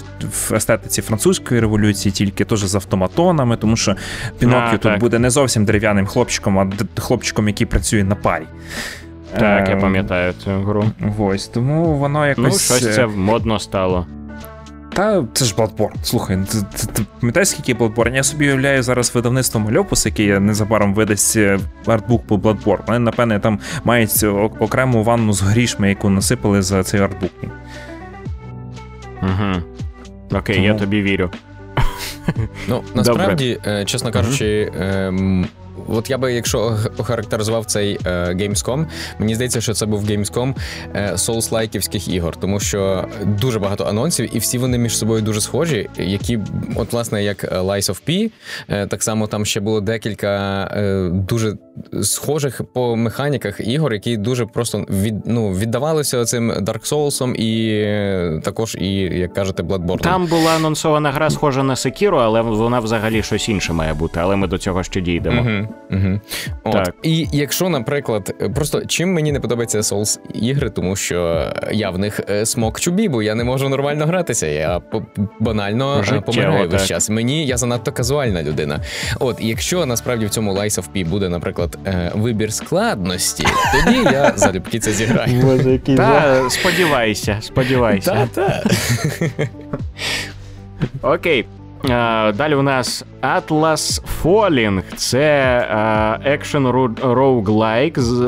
в 0.51 0.55
естетиці 0.55 1.03
французької 1.03 1.61
революції, 1.61 2.13
тільки 2.13 2.45
теж 2.45 2.59
з 2.65 2.75
автоматонами, 2.75 3.57
тому 3.57 3.77
що 3.77 3.97
Піноккіо 4.39 4.73
тут 4.73 4.81
так. 4.81 5.01
буде 5.01 5.19
не 5.19 5.31
зовсім 5.31 5.65
дерев'яним 5.65 6.07
хлопчиком, 6.07 6.59
а 6.59 6.71
хлопчиком, 7.01 7.49
який 7.49 7.67
працює 7.67 8.05
на 8.05 8.15
парі. 8.15 8.45
Так, 9.39 9.69
я 9.69 9.75
Е, 9.77 9.81
пам'ятаю 9.81 10.33
цю 10.45 10.51
гру. 10.51 10.85
Ось, 11.19 11.49
тому 11.49 11.95
воно 11.95 12.27
якось. 12.27 12.45
Ну, 12.45 12.51
щось 12.79 12.87
е, 12.87 12.93
це 12.93 13.07
модно 13.07 13.59
стало. 13.59 14.07
Та 14.93 15.25
це 15.33 15.45
ж 15.45 15.55
Bloodborne. 15.55 15.95
Слухай, 16.03 16.39
ти, 16.53 16.59
ти, 16.79 16.87
ти 16.93 17.03
пам'ятаєш, 17.21 17.49
скільки 17.49 17.75
Bloodborne? 17.75 18.15
Я 18.15 18.23
собі 18.23 18.47
уявляю 18.47 18.83
зараз 18.83 19.15
видавництво 19.15 19.61
Мальопус, 19.61 20.07
яке 20.07 20.41
незабаром 20.41 20.95
видасть 20.95 21.37
е, 21.37 21.59
артбук 21.87 22.27
по 22.27 22.37
Bloodborne. 22.37 22.81
Вони, 22.87 22.99
напевне, 22.99 23.41
там 23.41 23.59
мають 23.85 24.25
окрему 24.61 25.03
ванну 25.03 25.33
з 25.33 25.43
грішми, 25.43 25.89
яку 25.89 26.11
насипали 26.11 26.63
за 26.63 26.83
цей 26.83 27.01
артбук. 27.01 27.31
Угу. 29.23 29.63
Окей, 30.39 30.55
Тому- 30.57 30.67
я 30.67 30.75
тобі 30.75 31.03
вірю. 31.03 31.31
Ну 32.69 32.83
насправді, 32.95 33.61
е, 33.67 33.85
чесно 33.85 34.11
кажучи, 34.13 34.73
ем, 34.81 35.47
от 35.89 36.11
я 36.11 36.19
би, 36.19 36.33
якщо 36.33 36.59
ох- 36.61 36.87
охарактеризував 36.99 37.65
цей 37.65 37.99
е, 38.07 38.11
Gamescom, 38.11 38.87
мені 39.19 39.35
здається, 39.35 39.61
що 39.61 39.73
це 39.75 39.87
був 39.87 40.05
Gamescom 40.05 40.55
е, 40.95 41.13
соус-лайківських 41.17 42.11
ігор, 42.11 42.37
тому 42.37 42.61
що 42.61 43.05
дуже 43.25 43.59
багато 43.59 43.85
анонсів, 43.85 44.37
і 44.37 44.39
всі 44.39 44.59
вони 44.59 44.79
між 44.79 44.99
собою 44.99 45.23
дуже 45.23 45.41
схожі. 45.41 45.89
Які, 45.99 46.39
от, 46.77 46.93
власне, 46.93 47.25
як 47.25 47.45
е, 47.45 47.49
Lies 47.49 47.91
of 47.91 48.01
P, 48.09 48.31
е, 48.69 48.87
так 48.87 49.03
само 49.03 49.27
там 49.27 49.47
ще 49.47 49.61
було 49.61 49.81
декілька 49.81 50.65
е, 50.77 51.09
дуже 51.13 51.55
схожих 52.03 52.61
по 52.75 52.97
механіках 52.97 53.61
ігор, 53.61 53.93
які 53.93 54.17
дуже 54.17 54.47
просто 54.47 54.79
від, 54.91 55.15
ну, 55.27 55.51
віддавалися 55.53 56.25
цим 56.25 56.53
Dark 56.53 56.93
Souls 56.93 57.35
і 57.35 57.71
е, 57.85 58.41
також, 58.45 58.77
і, 58.81 58.95
як 58.95 59.35
кажете, 59.35 59.63
Bloodborne. 59.63 60.01
Там 60.01 60.27
була 60.27 60.51
анонсована 60.57 61.11
гра, 61.11 61.31
схожа 61.31 61.63
на 61.63 61.75
Sekiro, 61.75 62.19
але 62.19 62.41
вона 62.41 62.81
взагалі 62.81 63.23
щось 63.23 63.49
інше 63.49 63.73
має 63.73 63.95
бути, 63.95 64.21
але 64.21 64.37
ми 64.37 64.47
до 64.47 64.59
цього 64.59 64.83
ще 64.83 65.01
дійдемо. 65.01 65.43
Мгм. 65.43 65.69
Угу. 65.91 66.21
От. 66.65 66.73
Так. 66.73 66.95
І 67.03 67.29
якщо, 67.33 67.69
наприклад, 67.69 68.35
просто 68.55 68.87
чим 68.87 69.13
мені 69.13 69.33
не 69.33 69.41
подобається 69.41 69.79
Souls 69.79 70.19
ігри, 70.35 70.71
тому 70.71 70.97
що 70.97 71.49
я 71.73 71.91
в 71.91 71.99
них 71.99 72.21
е, 72.31 72.47
смокчу 72.47 72.91
бібу, 72.91 73.23
я 73.23 73.35
не 73.35 73.45
можу 73.45 73.69
нормально 73.69 74.07
гратися. 74.07 74.47
Я 74.47 74.81
банально 75.41 75.99
е, 76.01 76.05
Життєво, 76.05 76.23
помираю 76.23 76.69
весь 76.69 76.81
так. 76.81 76.89
час. 76.89 77.11
Мені 77.11 77.47
я 77.47 77.57
занадто 77.57 77.93
казуальна 77.93 78.43
людина. 78.43 78.81
От, 79.21 79.37
якщо 79.41 79.87
насправді 79.87 80.27
в 80.27 80.31
цьому 80.31 80.55
Lies 80.55 80.81
of 80.81 80.85
P 80.97 81.09
буде, 81.09 81.29
наприклад, 81.29 81.79
е, 81.87 82.13
вибір 82.15 82.53
складності, 82.53 83.47
тоді 83.73 83.99
я 84.13 84.33
залюбки 84.37 84.79
це 84.79 84.93
зіграю. 84.93 85.43
Боже, 85.43 85.73
який 85.73 85.97
Та 85.97 86.51
сподівайся, 86.51 87.39
сподівайся. 87.41 88.29
Та-та. 88.35 88.63
Окей. 91.03 91.47
А, 91.91 92.33
далі 92.37 92.55
у 92.55 92.63
нас 92.63 93.05
Atlas 93.23 94.03
Falling. 94.23 94.83
Це 94.97 96.21
екшен 96.25 96.67
роуглайк 97.03 97.99
з, 97.99 98.21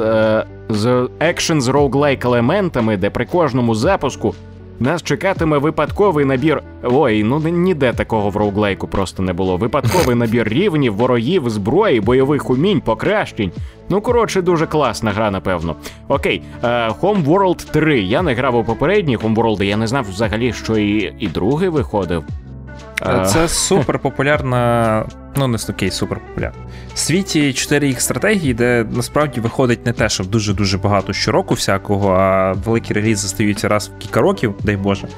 е, 0.86 1.08
екшен 1.20 1.62
з 1.62 1.68
роуглайк 1.68 2.24
елементами, 2.24 2.96
де 2.96 3.10
при 3.10 3.24
кожному 3.24 3.74
запуску 3.74 4.34
нас 4.80 5.02
чекатиме 5.02 5.58
випадковий 5.58 6.24
набір. 6.24 6.62
Ой, 6.82 7.24
ну 7.24 7.38
ніде 7.38 7.92
такого 7.92 8.30
в 8.30 8.36
роуглайку 8.36 8.88
просто 8.88 9.22
не 9.22 9.32
було. 9.32 9.56
Випадковий 9.56 10.16
набір 10.16 10.48
рівнів, 10.48 10.94
ворогів, 10.94 11.50
зброї, 11.50 12.00
бойових 12.00 12.50
умінь, 12.50 12.80
покращень. 12.80 13.52
Ну, 13.88 14.00
коротше, 14.00 14.42
дуже 14.42 14.66
класна 14.66 15.10
гра, 15.10 15.30
напевно. 15.30 15.76
Окей, 16.08 16.42
е, 16.62 16.88
Homeworld 16.88 17.70
3. 17.70 18.00
Я 18.02 18.22
не 18.22 18.34
грав 18.34 18.56
у 18.56 18.64
попередній 18.64 19.18
Homeworld, 19.18 19.62
я 19.62 19.76
не 19.76 19.86
знав 19.86 20.06
взагалі, 20.10 20.52
що 20.52 20.78
і, 20.78 21.14
і 21.18 21.28
другий 21.28 21.68
виходив. 21.68 22.24
Е, 23.02 23.26
Це 23.26 23.48
супер 23.48 23.98
популярна, 23.98 25.04
ну 25.36 25.46
не 25.46 25.58
окей, 25.70 25.90
супер 25.90 26.20
популярна. 26.28 26.58
В 26.94 26.98
світі 26.98 27.52
4 27.52 27.92
х 27.94 28.00
стратегії, 28.00 28.54
де 28.54 28.86
насправді 28.90 29.40
виходить 29.40 29.86
не 29.86 29.92
те, 29.92 30.08
що 30.08 30.24
дуже-дуже 30.24 30.78
багато 30.78 31.12
щороку 31.12 31.54
всякого, 31.54 32.12
а 32.12 32.52
великі 32.52 32.94
релізи 32.94 33.28
стаються 33.28 33.68
раз 33.68 33.90
в 33.96 33.98
кілька 33.98 34.20
років, 34.20 34.54
дай 34.62 34.76
Боже. 34.76 35.08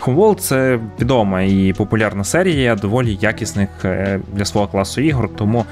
Homeworld— 0.00 0.34
це 0.36 0.80
відома 1.00 1.42
і 1.42 1.74
популярна 1.76 2.24
серія, 2.24 2.74
доволі 2.74 3.18
якісних 3.20 3.68
е, 3.84 4.20
для 4.32 4.44
свого 4.44 4.68
класу 4.68 5.00
ігор, 5.00 5.30
тому 5.36 5.64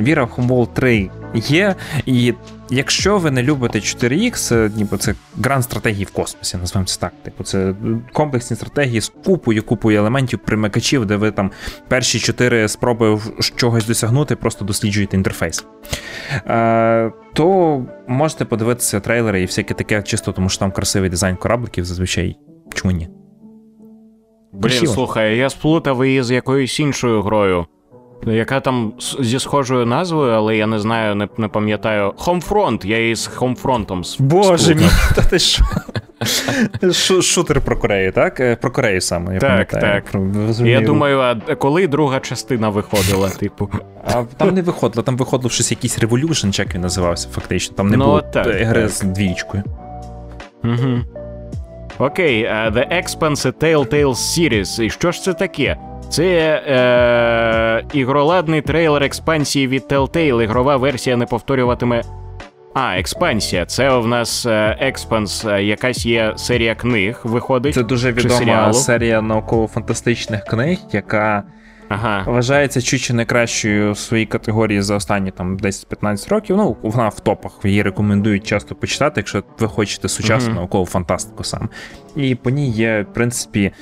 віра 0.00 0.24
в 0.24 0.28
Homeworld 0.28 0.72
3 0.72 1.10
є. 1.34 1.74
І 2.06 2.34
якщо 2.70 3.18
ви 3.18 3.30
не 3.30 3.42
любите 3.42 3.78
4X, 3.78 4.70
ніби 4.76 4.98
це 4.98 5.14
гранд 5.36 5.64
стратегії 5.64 6.04
в 6.04 6.10
космосі, 6.10 6.56
називаємо 6.56 6.86
це 6.86 7.00
так. 7.00 7.12
Типу, 7.22 7.44
це 7.44 7.74
комплексні 8.12 8.56
стратегії 8.56 9.00
з 9.00 9.08
купою, 9.24 9.62
купою 9.62 9.98
елементів, 9.98 10.38
примикачів, 10.38 11.06
де 11.06 11.16
ви 11.16 11.30
там 11.30 11.50
перші 11.88 12.18
чотири 12.18 12.68
спроби 12.68 13.20
чогось 13.56 13.86
досягнути, 13.86 14.36
просто 14.36 14.64
досліджуєте 14.64 15.16
інтерфейс. 15.16 15.66
Е, 16.32 17.12
то 17.32 17.82
можете 18.08 18.44
подивитися 18.44 19.00
трейлери 19.00 19.42
і 19.42 19.46
всяке 19.46 19.74
таке, 19.74 20.02
чисто 20.02 20.32
тому 20.32 20.48
що 20.48 20.58
там 20.58 20.72
красивий 20.72 21.10
дизайн 21.10 21.36
корабликів 21.36 21.84
зазвичай. 21.84 22.36
Чому 22.74 22.92
ні? 22.92 23.08
Блін, 24.52 24.62
красиво. 24.62 24.92
слухай, 24.94 25.36
я 25.36 25.50
сплутав 25.50 26.06
її 26.06 26.22
з 26.22 26.30
якоюсь 26.30 26.80
іншою 26.80 27.22
грою. 27.22 27.66
Яка 28.26 28.60
там 28.60 28.92
зі 29.20 29.38
схожою 29.38 29.86
назвою, 29.86 30.32
але 30.32 30.56
я 30.56 30.66
не 30.66 30.78
знаю, 30.78 31.14
не, 31.14 31.28
не 31.38 31.48
пам'ятаю. 31.48 32.12
Homefront, 32.18 32.86
я 32.86 32.98
її 33.00 33.14
з 33.16 33.30
с- 34.04 34.16
Боже 34.20 34.74
мій, 34.74 34.82
та 35.14 35.22
ти 35.22 35.38
що? 35.38 35.62
Шутер 37.22 37.60
про 37.60 37.76
Корею, 37.76 38.12
так? 38.12 38.40
Е, 38.40 38.56
Про 38.56 38.70
Корею 38.70 39.00
саме, 39.00 39.34
я 39.34 39.40
Так, 39.40 39.68
пам'ятаю. 39.70 40.02
так. 40.12 40.66
Я 40.66 40.80
думаю, 40.80 41.20
а 41.20 41.34
коли 41.54 41.86
друга 41.86 42.20
частина 42.20 42.68
виходила, 42.68 43.28
типу. 43.40 43.68
А 44.04 44.22
там 44.36 44.54
не 44.54 44.62
виходило, 44.62 45.02
там 45.02 45.16
виходило 45.16 45.50
щось 45.50 45.70
якийсь 45.70 45.98
Revolution, 45.98 46.50
чи 46.50 46.62
як 46.62 46.74
він 46.74 46.80
називався, 46.80 47.28
фактично. 47.32 47.76
Там 47.76 47.88
не 47.88 47.96
Ну, 47.96 48.04
було 48.04 48.20
так, 48.22 48.46
е, 48.46 48.64
гри 48.64 48.80
так. 48.82 48.90
з 48.90 49.00
двічкою. 49.02 49.62
Угу. 50.64 50.98
Окей, 51.98 52.44
а 52.44 52.70
The 52.70 53.02
Expanse 53.02 53.52
Telltale 53.52 54.04
Series. 54.14 54.82
І 54.82 54.90
що 54.90 55.12
ж 55.12 55.22
це 55.22 55.34
таке? 55.34 55.76
Це 56.10 56.24
е, 56.24 57.84
ігроладний 57.98 58.62
трейлер 58.62 59.02
експансії 59.02 59.68
від 59.68 59.82
Telltale. 59.82 60.42
Ігрова 60.42 60.76
версія 60.76 61.16
не 61.16 61.26
повторюватиме. 61.26 62.02
А, 62.74 62.98
експансія. 62.98 63.66
Це 63.66 63.98
в 63.98 64.06
нас 64.06 64.46
експанс, 64.80 65.44
якась 65.60 66.06
є 66.06 66.32
серія 66.36 66.74
книг, 66.74 67.20
виходить. 67.24 67.74
Це 67.74 67.82
дуже 67.82 68.12
відома 68.12 68.72
серія 68.72 69.22
науково-фантастичних 69.22 70.44
книг, 70.44 70.78
яка 70.92 71.42
Ага. 71.88 72.22
вважається 72.26 72.80
чуть 72.80 73.00
чи 73.02 73.12
не 73.14 73.24
кращою 73.24 73.92
в 73.92 73.98
своїй 73.98 74.26
категорії 74.26 74.82
за 74.82 74.96
останні 74.96 75.30
там 75.30 75.56
10-15 75.56 76.28
років. 76.28 76.56
Ну, 76.56 76.76
вона 76.82 77.08
в 77.08 77.20
топах. 77.20 77.52
Її 77.64 77.82
рекомендують 77.82 78.46
часто 78.46 78.74
почитати, 78.74 79.20
якщо 79.20 79.42
ви 79.58 79.68
хочете 79.68 80.08
сучасну 80.08 80.48
Мгм. 80.48 80.56
наукову 80.56 80.86
фантастику 80.86 81.44
саме. 81.44 81.68
І 82.16 82.34
по 82.34 82.50
ній 82.50 82.70
є, 82.70 83.06
в 83.10 83.14
принципі, 83.14 83.72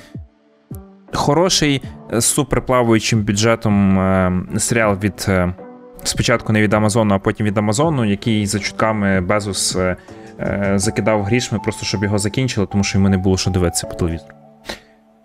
хороший 1.12 1.82
е, 2.12 2.20
з 2.20 2.24
суперплаваючим 2.24 3.22
бюджетом 3.22 3.98
е, 3.98 4.32
серіал 4.58 4.94
від. 5.02 5.26
е, 5.28 5.54
Спочатку 6.02 6.52
не 6.52 6.62
від 6.62 6.74
Амазону, 6.74 7.14
а 7.14 7.18
потім 7.18 7.46
від 7.46 7.58
Амазону, 7.58 8.04
який 8.04 8.46
за 8.46 8.58
чутками 8.58 9.20
Безос 9.20 9.76
е, 9.76 9.96
е, 10.40 10.72
закидав 10.76 11.22
грішми, 11.22 11.58
просто 11.58 11.86
щоб 11.86 12.02
його 12.02 12.18
закінчили, 12.18 12.66
тому 12.66 12.84
що 12.84 12.98
йому 12.98 13.08
не 13.08 13.18
було 13.18 13.36
що 13.36 13.50
дивитися 13.50 13.86
по 13.86 13.94
телевізору. 13.94 14.32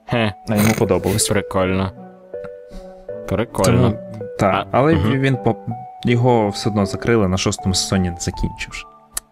Хе, 0.10 0.34
А 0.50 0.56
йому 0.56 0.74
подобалось. 0.80 1.30
прикольно. 1.30 1.92
Прикольно. 3.28 3.94
Так, 4.40 4.68
але 4.72 4.96
мгм. 4.96 5.12
він 5.20 5.38
по 5.38 5.56
його 6.06 6.50
все 6.50 6.70
одно 6.70 6.86
закрили 6.86 7.28
на 7.28 7.38
шостому 7.38 7.76
сезоні, 7.76 8.12
закінчивши. 8.20 8.86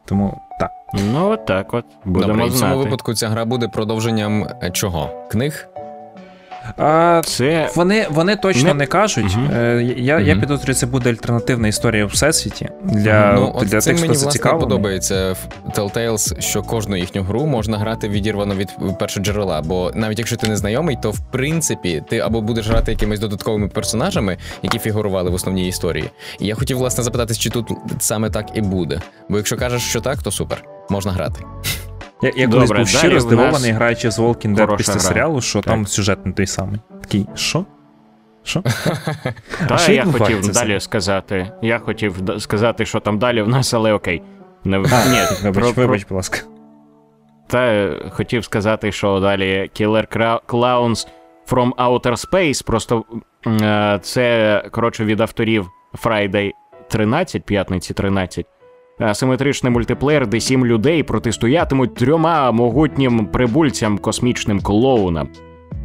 Тому 0.05 0.41
так. 0.59 0.71
Ну, 1.13 1.29
от 1.29 1.45
так 1.45 1.73
от. 1.73 1.85
Будемо 2.05 2.33
Добре, 2.33 2.47
і 2.47 2.49
в 2.49 2.53
цьому 2.53 2.77
випадку 2.77 3.13
ця 3.13 3.27
гра 3.27 3.45
буде 3.45 3.67
продовженням 3.67 4.47
чого? 4.71 5.09
Книг? 5.31 5.68
А, 6.77 7.21
Це 7.25 7.69
вони, 7.75 8.07
вони 8.09 8.35
точно 8.35 8.63
Не- 8.63 8.73
не, 8.73 8.85
кажуть. 8.85 9.37
Е, 9.53 9.93
Я, 9.97 10.19
я 10.19 10.35
підозрюю, 10.35 10.75
це 10.75 10.85
буде 10.85 11.09
альтернативна 11.09 11.67
історія 11.67 12.05
у 12.05 12.07
всесвіті 12.07 12.69
для, 12.83 13.33
ну, 13.33 13.51
от 13.55 13.67
для 13.67 13.79
тих, 13.81 13.97
хто 13.97 14.05
власне 14.05 14.15
зацікавлений. 14.15 14.67
подобається 14.69 15.31
в 15.31 15.69
Telltales, 15.79 16.41
що 16.41 16.63
кожну 16.63 16.95
їхню 16.95 17.23
гру 17.23 17.45
можна 17.45 17.77
грати 17.77 18.09
відірвано 18.09 18.55
від 18.55 18.69
першоджерела. 18.99 19.61
Бо 19.61 19.91
навіть 19.95 20.19
якщо 20.19 20.35
ти 20.37 20.47
не 20.47 20.57
знайомий, 20.57 20.97
то 21.01 21.11
в 21.11 21.19
принципі 21.31 22.03
ти 22.09 22.19
або 22.19 22.41
будеш 22.41 22.67
грати 22.67 22.91
якимись 22.91 23.19
додатковими 23.19 23.67
персонажами, 23.67 24.37
які 24.63 24.79
фігурували 24.79 25.29
в 25.29 25.33
основній 25.33 25.67
історії. 25.67 26.09
І 26.39 26.47
я 26.47 26.55
хотів 26.55 26.77
власне 26.77 27.03
запитати, 27.03 27.33
чи 27.35 27.49
тут 27.49 27.71
саме 27.99 28.29
так 28.29 28.45
і 28.53 28.61
буде. 28.61 29.01
Бо 29.29 29.37
якщо 29.37 29.57
кажеш, 29.57 29.81
що 29.81 30.01
так, 30.01 30.23
то 30.23 30.31
супер, 30.31 30.63
можна 30.89 31.11
грати. 31.11 31.41
Я, 32.21 32.31
я 32.35 32.47
колись 32.47 32.71
був 32.71 32.87
щиро 32.87 33.19
здивований, 33.19 33.71
граючи 33.71 34.11
з 34.11 34.19
Walking 34.19 34.55
Dead 34.55 34.77
після 34.77 34.93
гра. 34.93 35.01
серіалу, 35.01 35.41
що 35.41 35.61
Так. 35.61 35.73
там 35.73 35.87
сюжет 35.87 36.25
не 36.25 36.31
той 36.31 36.47
самий. 36.47 36.79
Такий, 37.01 37.25
що? 37.35 37.65
Що? 38.43 38.63
Та 39.67 39.77
що 39.77 39.91
я 39.91 40.05
хотів 40.05 40.51
далі 40.51 40.79
сказати. 40.79 41.51
Я 41.61 41.79
хотів 41.79 42.15
сказати, 42.39 42.85
що 42.85 42.99
там 42.99 43.19
далі 43.19 43.41
в 43.41 43.47
нас, 43.47 43.73
але 43.73 43.93
окей. 43.93 44.21
Не 44.63 44.77
А, 44.77 44.79
Ні, 44.81 45.17
вибач, 45.43 45.53
про- 45.63 45.73
про- 45.73 45.83
вибач, 45.83 46.05
будь 46.09 46.15
ласка. 46.15 46.39
Та 47.47 47.59
е, 47.65 48.09
хотів 48.09 48.43
сказати, 48.45 48.91
що 48.91 49.19
далі 49.19 49.69
Killer 49.79 50.39
Clowns 50.47 51.07
from 51.51 51.71
Outer 51.73 52.29
Space. 52.29 52.65
Просто 52.65 53.03
е, 53.47 53.99
це 54.01 54.63
коротше 54.71 55.05
від 55.05 55.21
авторів 55.21 55.69
Friday 56.03 56.51
13, 56.89 57.43
п'ятниці 57.43 57.93
13. 57.93 58.45
Асиметричний 58.99 59.73
мультиплеєр, 59.73 60.27
де 60.27 60.39
сім 60.39 60.65
людей 60.65 61.03
протистоятимуть 61.03 61.95
трьома 61.95 62.51
могутнім 62.51 63.25
прибульцям 63.25 63.97
космічним 63.97 64.61
клоунам 64.61 65.27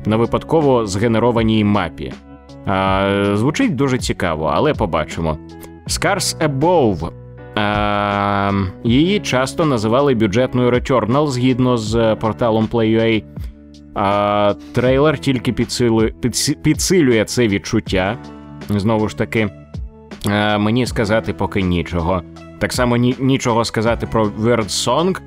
на 0.07 0.17
випадково 0.17 0.87
згенерованій 0.87 1.65
мапі. 1.65 2.13
А, 2.67 3.33
звучить 3.35 3.75
дуже 3.75 3.99
цікаво, 3.99 4.53
але 4.55 4.75
побачимо. 4.75 5.39
Scars 5.89 6.49
Above. 6.49 7.11
А, 7.57 8.53
її 8.85 9.21
часто 9.21 9.65
називали 9.65 10.15
бюджетною 10.15 10.71
Returnal 10.71 11.27
згідно 11.27 11.77
з 11.77 11.95
е, 11.95 12.15
порталом 12.15 12.69
Play.ua. 12.73 13.23
А, 13.95 14.55
трейлер 14.73 15.19
тільки 15.19 15.53
підсилює, 15.53 16.13
підсилює 16.63 17.25
це 17.25 17.49
відчуття. 17.49 18.19
Знову 18.69 19.09
ж 19.09 19.19
таки, 19.19 19.49
а, 20.31 20.59
мені 20.59 20.87
сказати 20.87 21.33
поки 21.33 21.63
нічого. 21.63 22.23
Так 22.59 22.73
само 22.73 22.97
ні, 22.97 23.17
нічого 23.19 23.65
сказати 23.65 24.07
про 24.07 24.27
Wordsong 24.27 25.21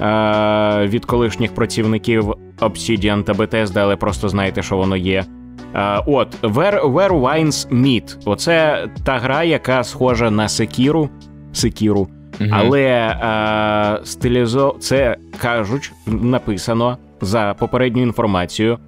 а, 0.00 0.84
від 0.86 1.04
колишніх 1.04 1.54
працівників 1.54 2.34
Obsidian 2.58 3.22
та 3.22 3.32
Bethesda, 3.32 3.78
але 3.78 3.96
просто 3.96 4.28
знаєте, 4.28 4.62
що 4.62 4.76
воно 4.76 4.96
є. 4.96 5.24
А, 5.72 6.00
от, 6.06 6.42
Where, 6.42 6.92
Where 6.92 7.20
Wines 7.20 7.82
Meet. 7.82 8.16
Оце 8.24 8.88
та 9.04 9.18
гра, 9.18 9.42
яка 9.42 9.84
схожа 9.84 10.30
на 10.30 10.46
Sekiro. 10.46 11.08
Sekiro. 11.54 12.06
Мгм. 12.40 12.50
Але 12.52 12.82
е, 12.82 14.04
стилізо... 14.04 14.76
це 14.80 15.16
кажуть, 15.42 15.92
написано 16.06 16.98
за 17.20 17.54
попередню 17.58 18.02
інформацію, 18.02 18.78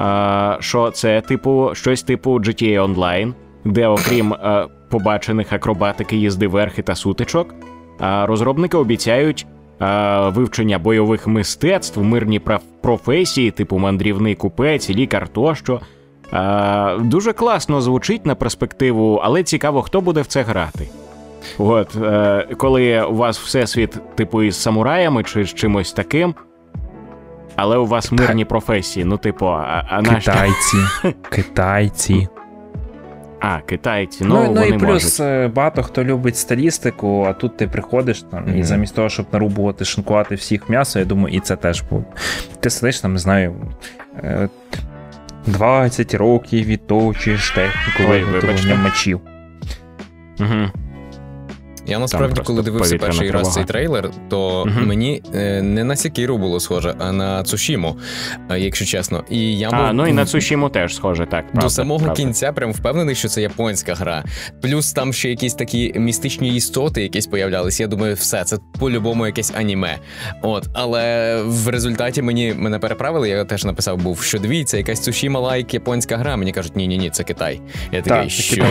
е, 0.00 0.56
що 0.60 0.90
це 0.90 1.20
типу 1.20 1.70
щось 1.72 2.02
типу 2.02 2.30
GTA 2.30 2.94
Online, 2.94 3.32
де 3.64 3.86
окрім 3.86 4.32
е, 4.32 4.66
побачених 4.92 5.52
акробатики, 5.52 6.16
їзди 6.16 6.48
верхи 6.48 6.82
та 6.82 6.94
сутичок. 6.94 7.54
А 7.98 8.26
розробники 8.26 8.76
обіцяють 8.76 9.46
а, 9.78 10.28
вивчення 10.28 10.78
бойових 10.78 11.26
мистецтв, 11.26 12.00
мирні 12.00 12.40
професії, 12.82 13.50
типу 13.50 13.78
мандрівний 13.78 14.34
купець, 14.34 14.90
лікар 14.90 15.28
тощо. 15.28 15.80
А, 16.32 16.98
дуже 17.00 17.32
класно 17.32 17.80
звучить 17.80 18.26
на 18.26 18.34
перспективу, 18.34 19.20
але 19.24 19.42
цікаво, 19.42 19.82
хто 19.82 20.00
буде 20.00 20.20
в 20.20 20.26
це 20.26 20.42
грати. 20.42 20.88
От, 21.58 21.96
е, 21.96 22.46
коли 22.56 23.02
у 23.02 23.14
вас 23.14 23.38
всесвіт, 23.38 24.14
типу, 24.14 24.42
із 24.42 24.62
самураями 24.62 25.24
чи 25.24 25.44
з 25.44 25.54
чимось 25.54 25.92
таким, 25.92 26.34
але 27.56 27.76
у 27.76 27.86
вас 27.86 28.12
мирні 28.12 28.44
професії. 28.44 29.04
Ну, 29.04 29.16
типу, 29.16 29.46
а, 29.46 29.84
а? 29.88 30.02
Китайці. 30.02 30.76
Китайці. 31.30 32.28
А, 33.44 33.60
китайці, 33.60 34.24
ну, 34.24 34.34
Ну, 34.34 34.42
ну, 34.42 34.52
вони 34.52 34.68
і 34.68 34.72
плюс 34.78 35.18
можуть. 35.18 35.20
е, 35.20 35.48
багато 35.48 35.82
хто 35.82 36.04
любить 36.04 36.36
стилістику, 36.36 37.24
а 37.28 37.32
тут 37.32 37.56
ти 37.56 37.68
приходиш 37.68 38.22
там, 38.22 38.58
і 38.58 38.62
замість 38.62 38.94
того, 38.94 39.08
щоб 39.08 39.26
нарубувати, 39.32 39.84
шинкувати 39.84 40.34
всіх 40.34 40.68
м'ясо, 40.68 40.98
я 40.98 41.04
думаю, 41.04 41.34
і 41.36 41.40
це 41.40 41.56
теж 41.56 41.82
буде. 41.82 42.04
Ти 42.60 42.70
сидиш 42.70 43.00
там, 43.00 43.12
не 43.12 43.18
знаю. 43.18 43.54
е, 44.24 44.48
20 45.46 46.14
років 46.14 46.66
відточуєш 46.66 47.50
техніку 47.50 48.10
виготовлення 48.12 48.74
мечів. 48.74 49.20
Угу. 50.40 50.70
Я 51.86 51.98
насправді, 51.98 52.40
коли 52.44 52.62
дивився 52.62 52.98
перший 52.98 53.30
раз 53.30 53.42
тривога. 53.42 53.54
цей 53.54 53.64
трейлер, 53.64 54.10
то 54.28 54.64
Мгм. 54.66 54.86
мені 54.86 55.22
е, 55.34 55.62
не 55.62 55.84
на 55.84 55.96
Сікіру 55.96 56.38
було 56.38 56.60
схоже, 56.60 56.94
а 56.98 57.12
на 57.12 57.42
Цушіму, 57.42 57.96
е, 58.50 58.60
якщо 58.60 58.84
чесно. 58.84 59.24
І 59.30 59.58
я 59.58 59.68
А, 59.72 59.86
був 59.86 59.94
ну 59.94 60.06
і 60.06 60.12
на 60.12 60.26
Цушіму 60.26 60.68
теж 60.68 60.94
схоже, 60.94 61.26
так. 61.26 61.44
Правда, 61.46 61.60
до 61.60 61.70
самого 61.70 62.00
правда. 62.00 62.16
кінця 62.16 62.52
прям 62.52 62.72
впевнений, 62.72 63.14
що 63.14 63.28
це 63.28 63.42
японська 63.42 63.94
гра. 63.94 64.24
Плюс 64.62 64.92
там 64.92 65.12
ще 65.12 65.30
якісь 65.30 65.54
такі 65.54 65.92
містичні 65.96 66.56
істоти, 66.56 67.02
якісь 67.02 67.26
появлялись. 67.26 67.80
Я 67.80 67.86
думаю, 67.86 68.14
все 68.14 68.44
це 68.44 68.58
по-любому 68.78 69.26
якесь 69.26 69.52
аніме. 69.56 69.96
От, 70.42 70.68
але 70.74 71.36
в 71.42 71.68
результаті 71.68 72.22
мені 72.22 72.54
мене 72.56 72.78
переправили. 72.78 73.28
Я 73.28 73.44
теж 73.44 73.64
написав, 73.64 73.98
був 73.98 74.22
що 74.22 74.38
дивіться, 74.38 74.76
якась 74.76 75.00
Цушіма 75.00 75.40
лайк 75.40 75.74
японська 75.74 76.16
гра. 76.16 76.36
Мені 76.36 76.52
кажуть, 76.52 76.76
ні, 76.76 76.86
ні, 76.88 76.98
ні, 76.98 77.10
це 77.10 77.24
Китай. 77.24 77.60
Я 77.92 78.02
такий, 78.02 78.22
Так, 78.22 78.30
що 78.30 78.64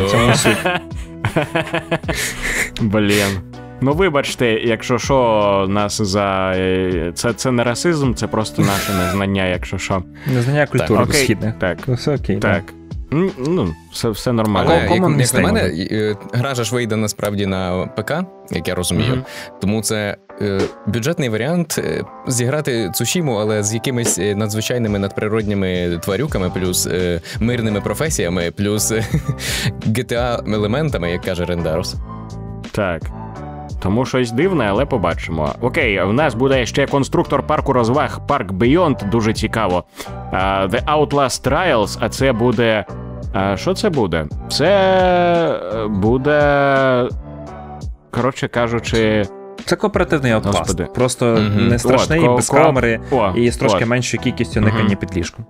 Блін. 2.82 3.40
Ну, 3.84 3.94
вибачте, 3.94 4.48
якщо 4.52 4.98
що, 5.00 5.66
нас 5.70 6.02
за. 6.02 6.54
е, 6.56 7.12
Це, 7.16 7.34
це 7.34 7.52
не 7.52 7.64
расизм, 7.64 8.14
це 8.14 8.28
просто 8.28 8.62
наше 8.62 8.94
незнання, 8.94 9.46
якщо 9.46 9.78
що. 9.78 10.04
Незнання 10.28 10.66
культури 10.66 11.04
окей, 11.04 11.24
східних. 11.24 11.54
так. 11.60 11.88
Все 11.88 12.16
окей. 12.16 12.38
Так. 12.38 12.64
Ну, 13.48 13.74
все, 13.92 14.10
все 14.10 14.32
нормально. 14.32 14.70
Але 14.74 14.82
як, 14.82 14.92
як 14.92 15.34
на 15.34 15.42
мене, 15.42 15.60
е, 15.92 16.16
гра 16.34 16.56
ж 16.56 16.76
вийде 16.76 16.96
насправді 16.96 17.46
на 17.46 17.88
ПК, 17.88 18.12
як 18.52 18.68
я 18.68 18.76
розумію. 18.76 19.12
Мгм. 19.12 19.24
Тому 19.62 19.82
це 19.82 20.18
бюджетний 20.86 21.30
варіант 21.30 21.76
е, 21.78 22.04
зіграти 22.28 22.92
Цушіму, 22.94 23.36
але 23.36 23.64
з 23.64 23.74
якимись 23.74 24.20
е, 24.20 24.36
надзвичайними 24.36 25.00
надприродніми 25.00 26.00
тварюками, 26.04 26.50
плюс 26.50 26.88
е, 26.88 27.22
мирними 27.40 27.82
професіями, 27.82 28.52
плюс 28.52 28.92
е, 28.92 29.04
GTA 29.88 30.54
елементами, 30.54 31.12
як 31.12 31.22
каже 31.22 31.46
Рендарос. 31.46 31.96
Так. 32.72 33.02
Тому 33.80 34.06
щось 34.06 34.32
дивне, 34.32 34.68
але 34.70 34.86
побачимо. 34.86 35.56
Окей, 35.62 36.04
в 36.04 36.14
нас 36.14 36.36
буде 36.36 36.66
ще 36.66 36.88
конструктор 36.88 37.48
парку 37.48 37.74
розваг 37.74 38.20
Park 38.28 38.52
Beyond, 38.52 39.10
дуже 39.10 39.34
цікаво. 39.34 39.84
The 40.34 40.86
Outlast 40.86 41.50
Trials, 41.50 41.98
а 42.00 42.10
це 42.10 42.34
буде. 42.34 42.86
Що 43.56 43.74
це 43.74 43.90
буде? 43.90 44.26
Це 44.50 44.68
е, 45.76 45.88
буде. 45.88 47.10
Коротше 48.12 48.48
кажучи. 48.48 49.26
Це 49.66 49.76
кооперативний 49.76 50.34
Outlast. 50.34 50.58
Господи. 50.58 50.88
Просто 50.96 51.26
Мгм. 51.26 51.68
не 51.68 51.80
страшний, 51.80 52.20
От, 52.20 52.26
ко- 52.28 52.36
без 52.36 52.50
ко- 52.50 52.56
камери 52.58 53.00
О, 53.12 53.32
і 53.36 53.52
з 53.52 53.58
трошки 53.58 53.84
от. 53.84 53.90
меншою 53.90 54.24
кількістю 54.24 54.62
никання 54.62 54.84
Мгм. 54.84 54.96
під 54.96 55.18
ліжком. 55.18 55.46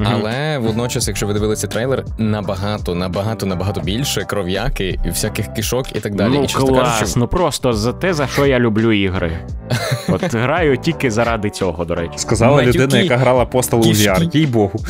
Мгм. 0.00 0.08
Але 0.14 0.58
водночас, 0.58 1.08
якщо 1.08 1.26
ви 1.26 1.32
дивилися 1.34 1.66
трейлер, 1.66 2.04
набагато, 2.18 2.94
набагато, 2.94 3.46
набагато 3.46 3.80
більше 3.80 4.24
кров'яки 4.24 4.98
і 5.06 5.08
всяких 5.08 5.46
кишок 5.54 5.96
і 5.96 6.00
так 6.00 6.14
далі. 6.14 6.32
Ну 6.34 6.44
і 6.44 6.46
чесно 6.46 6.66
клас, 6.66 6.98
кажучи, 6.98 7.12
ну 7.20 7.28
просто 7.28 7.72
за 7.72 7.92
те, 7.92 8.14
за 8.14 8.26
що 8.26 8.46
я 8.46 8.58
люблю 8.58 8.92
ігри. 8.92 9.38
От 10.08 10.34
граю 10.34 10.76
тільки 10.76 11.10
заради 11.10 11.50
цього, 11.50 11.84
до 11.84 11.94
речі. 11.94 12.12
Сказала 12.16 12.56
Матюки, 12.56 12.78
людина, 12.78 13.02
яка 13.02 13.16
грала 13.16 13.44
Postal 13.44 13.74
у. 13.76 13.82
VR, 13.92 14.36
їй 14.36 14.46
богу. 14.46 14.80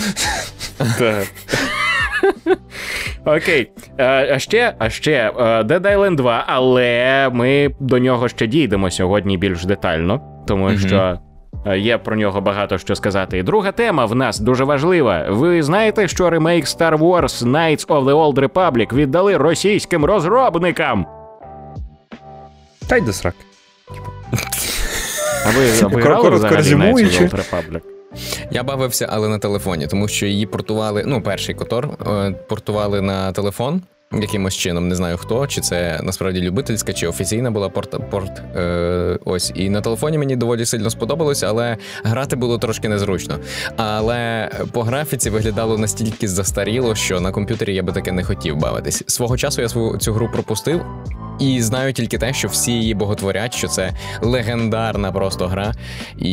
Окей. 3.24 3.70
А 3.98 4.38
ще, 4.38 4.74
а 4.78 4.90
ще 4.90 5.12
е, 5.12 5.32
Dead 5.62 5.80
Island 5.80 6.14
2, 6.16 6.44
але 6.46 7.30
ми 7.32 7.70
до 7.80 7.98
нього 7.98 8.28
ще 8.28 8.46
дійдемо 8.46 8.90
сьогодні 8.90 9.36
більш 9.38 9.64
детально, 9.64 10.20
тому 10.46 10.78
що. 10.78 11.18
е, 11.66 11.78
Є 11.78 11.98
про 11.98 12.16
нього 12.16 12.40
багато 12.40 12.78
що 12.78 12.94
сказати. 12.94 13.38
І 13.38 13.42
друга 13.42 13.72
тема 13.72 14.04
в 14.04 14.14
нас 14.14 14.38
дуже 14.40 14.64
важлива. 14.64 15.26
Ви 15.30 15.62
знаєте, 15.62 16.08
що 16.08 16.30
ремейк 16.30 16.64
Star 16.64 16.98
Wars 16.98 17.44
Knights 17.46 17.86
of 17.86 18.04
the 18.04 18.34
Old 18.34 18.48
Republic 18.48 18.94
віддали 18.94 19.36
російським 19.36 20.04
розробникам? 20.04 21.06
Та 22.88 22.96
й 22.96 23.00
до 23.00 23.12
срак. 23.12 23.34
А 25.46 25.50
ви, 25.58 25.64
а 25.82 25.86
ви 25.86 26.02
грали 26.02 26.30
взагалі 26.30 26.56
Knights 26.74 26.94
of 26.94 27.30
the 27.30 27.30
Old 27.30 27.36
Republic? 27.36 27.80
Я 28.50 28.62
бавився, 28.62 29.08
але 29.10 29.28
на 29.28 29.38
телефоні, 29.38 29.86
тому 29.86 30.08
що 30.08 30.26
її 30.26 30.46
портували. 30.46 31.02
Ну, 31.06 31.22
перший 31.22 31.54
котор 31.54 31.88
е, 32.08 32.30
портували 32.48 33.00
на 33.00 33.32
телефон. 33.32 33.82
Якимось 34.12 34.54
чином, 34.54 34.88
не 34.88 34.94
знаю 34.94 35.16
хто, 35.16 35.46
чи 35.46 35.60
це 35.60 36.00
насправді 36.02 36.40
любительська, 36.40 36.92
чи 36.92 37.06
офіційна 37.06 37.50
була 37.50 37.68
порт. 37.68 38.10
порт 38.10 38.42
е, 38.56 39.18
ось. 39.24 39.52
І 39.54 39.70
на 39.70 39.80
телефоні 39.80 40.18
мені 40.18 40.36
доволі 40.36 40.66
сильно 40.66 40.90
сподобалось, 40.90 41.42
але 41.42 41.76
грати 42.04 42.36
було 42.36 42.58
трошки 42.58 42.88
незручно. 42.88 43.38
Але 43.76 44.50
по 44.72 44.82
графіці 44.82 45.30
виглядало 45.30 45.78
настільки 45.78 46.28
застаріло, 46.28 46.94
що 46.94 47.20
на 47.20 47.32
комп'ютері 47.32 47.74
я 47.74 47.82
би 47.82 47.92
таке 47.92 48.12
не 48.12 48.24
хотів 48.24 48.56
бавитись. 48.56 49.04
Свого 49.06 49.36
часу 49.36 49.62
я 49.62 49.68
свою 49.68 49.98
цю 49.98 50.12
гру 50.12 50.28
пропустив. 50.32 50.84
І 51.40 51.62
знаю 51.62 51.92
тільки 51.92 52.18
те, 52.18 52.32
що 52.32 52.48
всі 52.48 52.72
її 52.72 52.94
боготворять, 52.94 53.54
що 53.54 53.68
це 53.68 53.92
легендарна 54.22 55.12
просто 55.12 55.46
гра. 55.46 55.74
І 56.18 56.32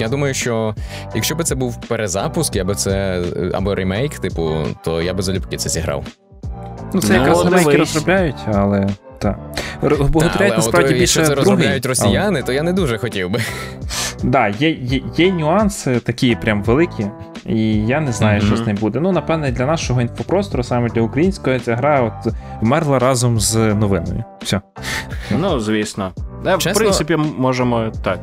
я 0.00 0.08
думаю, 0.08 0.34
що 0.34 0.74
якщо 1.14 1.34
б 1.34 1.44
це 1.44 1.54
був 1.54 1.80
перезапуск, 1.80 2.56
я 2.56 2.64
би 2.64 2.74
це 2.74 3.22
або 3.54 3.74
ремейк, 3.74 4.18
типу, 4.18 4.56
то 4.84 5.02
я 5.02 5.14
би 5.14 5.22
залюбки 5.22 5.56
це 5.56 5.68
зіграв. 5.68 6.04
Ну, 6.94 7.00
це 7.00 7.08
Ну, 7.08 7.14
якраз 7.14 7.44
ремейки 7.44 7.76
розробляють, 7.76 8.36
але 8.54 8.88
так. 9.18 9.38
Боготряють 9.82 10.40
але 10.40 10.56
насправді 10.56 10.94
от, 10.94 11.00
більше 11.00 11.00
якщо 11.00 11.22
це 11.22 11.24
другий, 11.24 11.36
розробляють 11.36 11.86
росіяни, 11.86 12.42
то 12.42 12.52
я 12.52 12.62
не 12.62 12.72
дуже 12.72 12.98
хотів 12.98 13.30
би. 13.30 13.40
Але, 14.22 14.30
да, 14.30 14.48
є, 14.48 14.70
є, 14.70 15.00
є 15.16 15.32
нюанси 15.32 16.00
такі 16.00 16.34
прям 16.36 16.62
великі, 16.62 17.06
і 17.46 17.86
я 17.86 18.00
не 18.00 18.12
знаю, 18.12 18.38
Мгм. 18.38 18.46
що 18.46 18.56
з 18.56 18.66
ним 18.66 18.76
буде. 18.76 19.00
Ну, 19.00 19.12
напевне, 19.12 19.50
для 19.50 19.66
нашого 19.66 20.00
інфопростору, 20.00 20.62
саме 20.62 20.88
для 20.88 21.02
української, 21.02 21.58
ця 21.60 21.76
гра 21.76 22.00
от 22.00 22.32
вмерла 22.60 22.98
разом 22.98 23.40
з 23.40 23.56
новиною. 23.56 24.24
Все. 24.42 24.60
Ну, 25.38 25.60
звісно. 25.60 26.12
Е, 26.46 26.56
В 26.56 26.74
принципі, 26.74 27.16
можемо 27.38 27.92
так. 28.04 28.18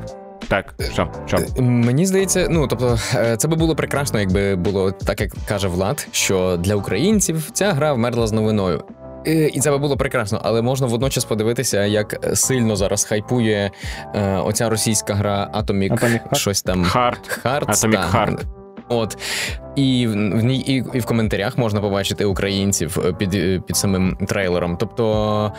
Так, 0.47 0.75
що, 0.93 1.07
що? 1.25 1.37
Мені 1.61 2.05
здається, 2.05 2.47
ну 2.49 2.67
тобто, 2.67 2.99
е, 3.15 3.37
це 3.37 3.47
би 3.47 3.55
було 3.55 3.75
прекрасно, 3.75 4.19
якби 4.19 4.55
було 4.55 4.91
так, 4.91 5.21
як 5.21 5.31
каже 5.47 5.67
Влад, 5.67 6.07
що 6.11 6.57
для 6.59 6.75
українців 6.75 7.49
ця 7.53 7.73
гра 7.73 7.93
вмерла 7.93 8.27
з 8.27 8.31
новиною. 8.31 8.83
Е, 9.27 9.47
І 9.47 9.59
це 9.59 9.71
би 9.71 9.77
було 9.77 9.97
прекрасно, 9.97 10.41
але 10.43 10.61
можна 10.61 10.87
водночас 10.87 11.25
подивитися, 11.25 11.85
як 11.85 12.35
сильно 12.37 12.75
зараз 12.75 13.03
хайпує 13.05 13.71
е, 14.15 14.37
оця 14.37 14.69
російська 14.69 15.13
гра 15.13 15.51
Atomic, 15.53 15.91
Atomic 15.91 16.19
Heart? 16.29 16.35
щось 16.35 16.61
там 16.61 16.83
Хард. 16.83 17.41
Hearts, 17.45 17.65
Atomic 17.65 18.11
та. 18.11 18.25
Heart. 18.25 18.64
От. 18.89 19.17
І 19.75 20.07
в 20.07 20.15
ній 20.43 20.57
і, 20.59 20.83
і 20.93 20.99
в 20.99 21.05
коментарях 21.05 21.57
можна 21.57 21.81
побачити 21.81 22.25
українців 22.25 22.99
е, 23.05 23.13
під, 23.13 23.33
е, 23.33 23.61
під 23.67 23.77
самим 23.77 24.17
трейлером. 24.27 24.77
Тобто 24.79 25.51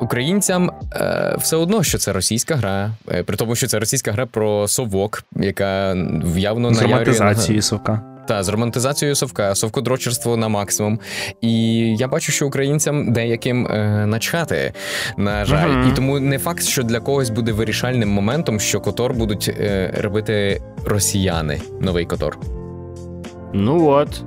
українцям 0.00 0.70
е, 0.94 1.36
все 1.38 1.56
одно, 1.56 1.82
що 1.82 1.98
це 1.98 2.12
російська 2.12 2.54
гра, 2.56 2.90
е, 3.12 3.22
при 3.22 3.36
тому, 3.36 3.54
що 3.54 3.66
це 3.66 3.78
російська 3.78 4.12
гра 4.12 4.26
про 4.26 4.68
совок, 4.68 5.22
яка 5.36 5.96
явно 6.36 6.70
на- 6.70 6.82
романтизацією 6.82 7.62
совка. 7.62 8.00
та 8.28 8.42
з 8.42 8.48
романтизацією 8.48 9.14
совка, 9.14 9.54
совкодрочерство 9.54 10.36
на 10.36 10.48
максимум. 10.48 10.98
І 11.40 11.74
я 11.96 12.08
бачу, 12.08 12.32
що 12.32 12.46
українцям 12.46 13.12
деяким 13.12 13.66
е, 13.66 14.06
начхати, 14.06 14.72
на 15.16 15.44
жаль. 15.44 15.68
Мгм. 15.68 15.88
І 15.88 15.96
тому 15.96 16.20
не 16.20 16.38
факт, 16.38 16.62
що 16.62 16.82
для 16.82 17.00
когось 17.00 17.30
буде 17.30 17.52
вирішальним 17.52 18.08
моментом, 18.08 18.60
що 18.60 18.80
Котор 18.80 19.14
будуть 19.14 19.48
е, 19.60 19.94
робити 20.00 20.62
росіяни. 20.84 21.60
Новий 21.80 22.04
Котор. 22.04 22.38
Ну 23.52 23.86
от. 23.88 24.22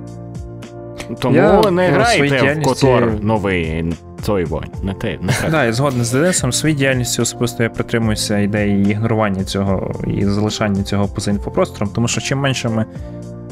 Тому 1.18 1.36
Я 1.36 1.70
не 1.70 1.88
грайте 1.88 2.54
в 2.54 2.62
Котор 2.62 3.12
новий. 3.22 3.94
Той 4.26 4.44
вон, 4.44 4.64
не 4.82 4.94
те, 4.94 5.18
не 5.20 5.32
те. 5.32 5.48
Да, 5.50 5.64
я 5.64 5.72
згоден 5.72 6.04
з 6.04 6.12
Денисом. 6.12 6.52
Своїй 6.52 6.74
діяльністю 6.74 7.22
особисто 7.22 7.62
я 7.62 7.70
притримуюся 7.70 8.38
ідеї 8.38 8.90
ігнорування 8.90 9.44
цього 9.44 9.92
і 10.06 10.24
залишання 10.24 10.82
цього 10.82 11.08
поза 11.08 11.30
інфопростором, 11.30 11.88
тому 11.94 12.08
що 12.08 12.20
чим 12.20 12.38
менше 12.38 12.68
ми 12.68 12.84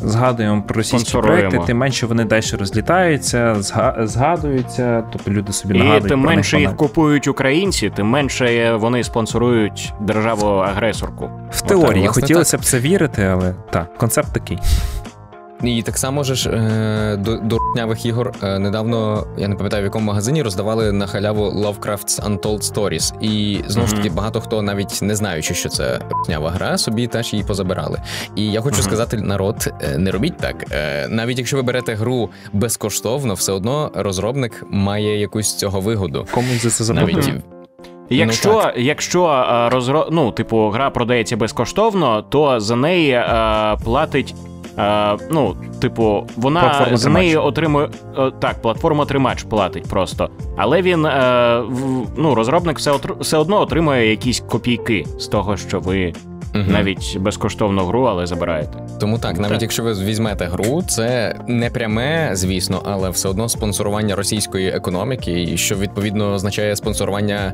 згадуємо 0.04 0.62
про 0.62 0.76
російські 0.76 1.18
проекти, 1.18 1.59
тим 1.66 1.76
менше 1.78 2.06
вони 2.06 2.24
далі 2.24 2.42
розлітаються, 2.59 3.54
зга- 3.54 4.06
згадуються, 4.06 5.04
тобто 5.12 5.30
люди 5.30 5.52
собі 5.52 5.78
нагадують. 5.78 6.04
І 6.04 6.09
тим 6.09 6.22
про 6.22 6.30
менше 6.30 6.61
їх 6.61 6.76
купують 6.76 7.28
українці, 7.28 7.92
тим 7.96 8.06
менше 8.06 8.74
вони 8.74 9.04
спонсорують 9.04 9.92
державу-агресорку. 10.00 11.30
В 11.50 11.61
теорії 11.61 12.04
власне, 12.04 12.22
хотілося 12.22 12.59
б 12.59 12.64
це 12.64 12.78
вірити, 12.78 13.22
але 13.24 13.54
так, 13.70 13.96
концепт 13.96 14.33
такий. 14.33 14.59
І 15.62 15.83
так 15.83 15.99
само 15.99 16.25
ж 16.25 16.51
е, 16.51 17.16
до, 17.16 17.37
до 17.37 17.59
рутнявих 17.59 18.07
ігор 18.07 18.33
е, 18.42 18.59
недавно, 18.59 19.27
я 19.38 19.49
не 19.49 19.55
пам'ятаю 19.55 19.83
в 19.83 19.85
якому 19.85 20.07
магазині, 20.07 20.42
роздавали 20.42 20.92
на 20.92 21.07
халяву 21.07 21.44
Lovecraft's 21.51 22.20
Untold 22.29 22.73
Stories. 22.75 23.20
І 23.20 23.61
знову 23.66 23.88
ж 23.88 23.94
таки, 23.94 24.09
Мгм. 24.09 24.16
багато 24.16 24.40
хто 24.40 24.62
навіть 24.62 24.99
не 25.03 25.16
знаючи, 25.16 25.55
що 25.55 25.68
це 25.68 26.01
рутнява 26.11 26.51
гра, 26.51 26.79
собі 26.79 27.07
теж 27.07 27.33
її 27.33 27.44
позабирали. 27.44 27.99
І 28.37 28.46
я 28.53 28.61
хочу 28.61 28.75
Мгм. 28.77 28.85
сказати, 28.85 29.16
народ, 29.16 29.73
е, 29.94 29.99
не 29.99 30.11
робіть 30.11 30.37
так. 30.37 30.64
Е, 30.73 31.09
навіть 31.09 31.38
якщо 31.38 31.57
ви 31.57 31.62
берете 31.62 31.94
гру 31.94 32.31
безкоштовно, 32.53 33.35
все 33.35 33.53
одно 33.53 33.90
розробник 33.94 34.64
має 34.70 35.20
якусь 35.20 35.55
цього 35.57 35.81
вигоду. 35.81 36.27
Комусь 36.31 36.62
за 36.62 36.70
це 36.70 36.85
заплатили. 36.85 37.42
Якщо, 38.12 38.62
Ну, 38.77 38.83
якщо 38.83 39.27
е, 39.27 39.68
розро... 39.68 40.09
ну, 40.12 40.33
типу, 40.33 40.68
гра 40.68 40.90
продається 40.90 41.37
безкоштовно, 41.37 42.23
то 42.23 42.61
за 42.61 42.77
неї 42.77 43.11
е, 43.11 43.77
платить. 43.85 44.35
Е, 44.78 45.16
ну, 45.30 45.56
типу, 45.80 46.26
вона 46.37 46.61
Платформа 46.61 46.96
за 46.96 47.11
неї 47.11 47.37
отримує 47.37 47.88
е, 48.18 48.30
так, 48.40 48.62
платформа 48.62 49.04
тримач 49.04 49.42
платить 49.42 49.88
просто. 49.88 50.30
Але 50.56 50.83
він 50.83 51.06
е, 51.06 51.11
в- 51.68 52.06
ну, 52.16 52.35
розробник 52.35 52.78
все, 52.78 52.90
отр- 52.92 53.18
все 53.20 53.37
одно 53.37 53.61
отримує 53.61 54.11
якісь 54.11 54.40
копійки 54.40 55.04
з 55.18 55.26
того, 55.26 55.56
що 55.56 55.80
ви 55.80 56.12
Мгм. 56.54 56.72
навіть 56.72 57.16
безкоштовну 57.20 57.85
гру, 57.85 58.02
але 58.04 58.26
забираєте. 58.26 58.78
Тому 59.00 59.18
так, 59.18 59.38
навіть 59.38 59.52
Так. 59.52 59.62
якщо 59.62 59.83
ви 59.83 59.92
візьмете 59.92 60.44
гру, 60.46 60.83
це 60.83 61.37
не 61.46 61.70
пряме, 61.70 62.30
звісно, 62.33 62.83
але 62.85 63.11
все 63.11 63.28
одно 63.28 63.48
спонсорування 63.48 64.16
російської 64.16 64.68
економіки, 64.68 65.56
що 65.56 65.76
відповідно 65.76 66.33
означає 66.33 66.76
спонсорування, 66.76 67.52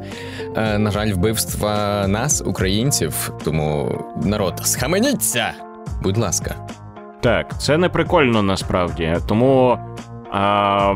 е, 0.56 0.78
на 0.78 0.90
жаль, 0.90 1.12
вбивства 1.12 2.04
нас, 2.08 2.42
українців. 2.46 3.32
Тому 3.44 3.98
народ, 4.24 4.54
схаменіться! 4.64 5.50
Будь 6.02 6.18
ласка. 6.18 6.54
Так, 7.26 7.60
це 7.60 7.78
не 7.78 7.88
прикольно 7.88 8.42
насправді. 8.42 9.16
Тому. 9.28 9.78
А, 10.32 10.94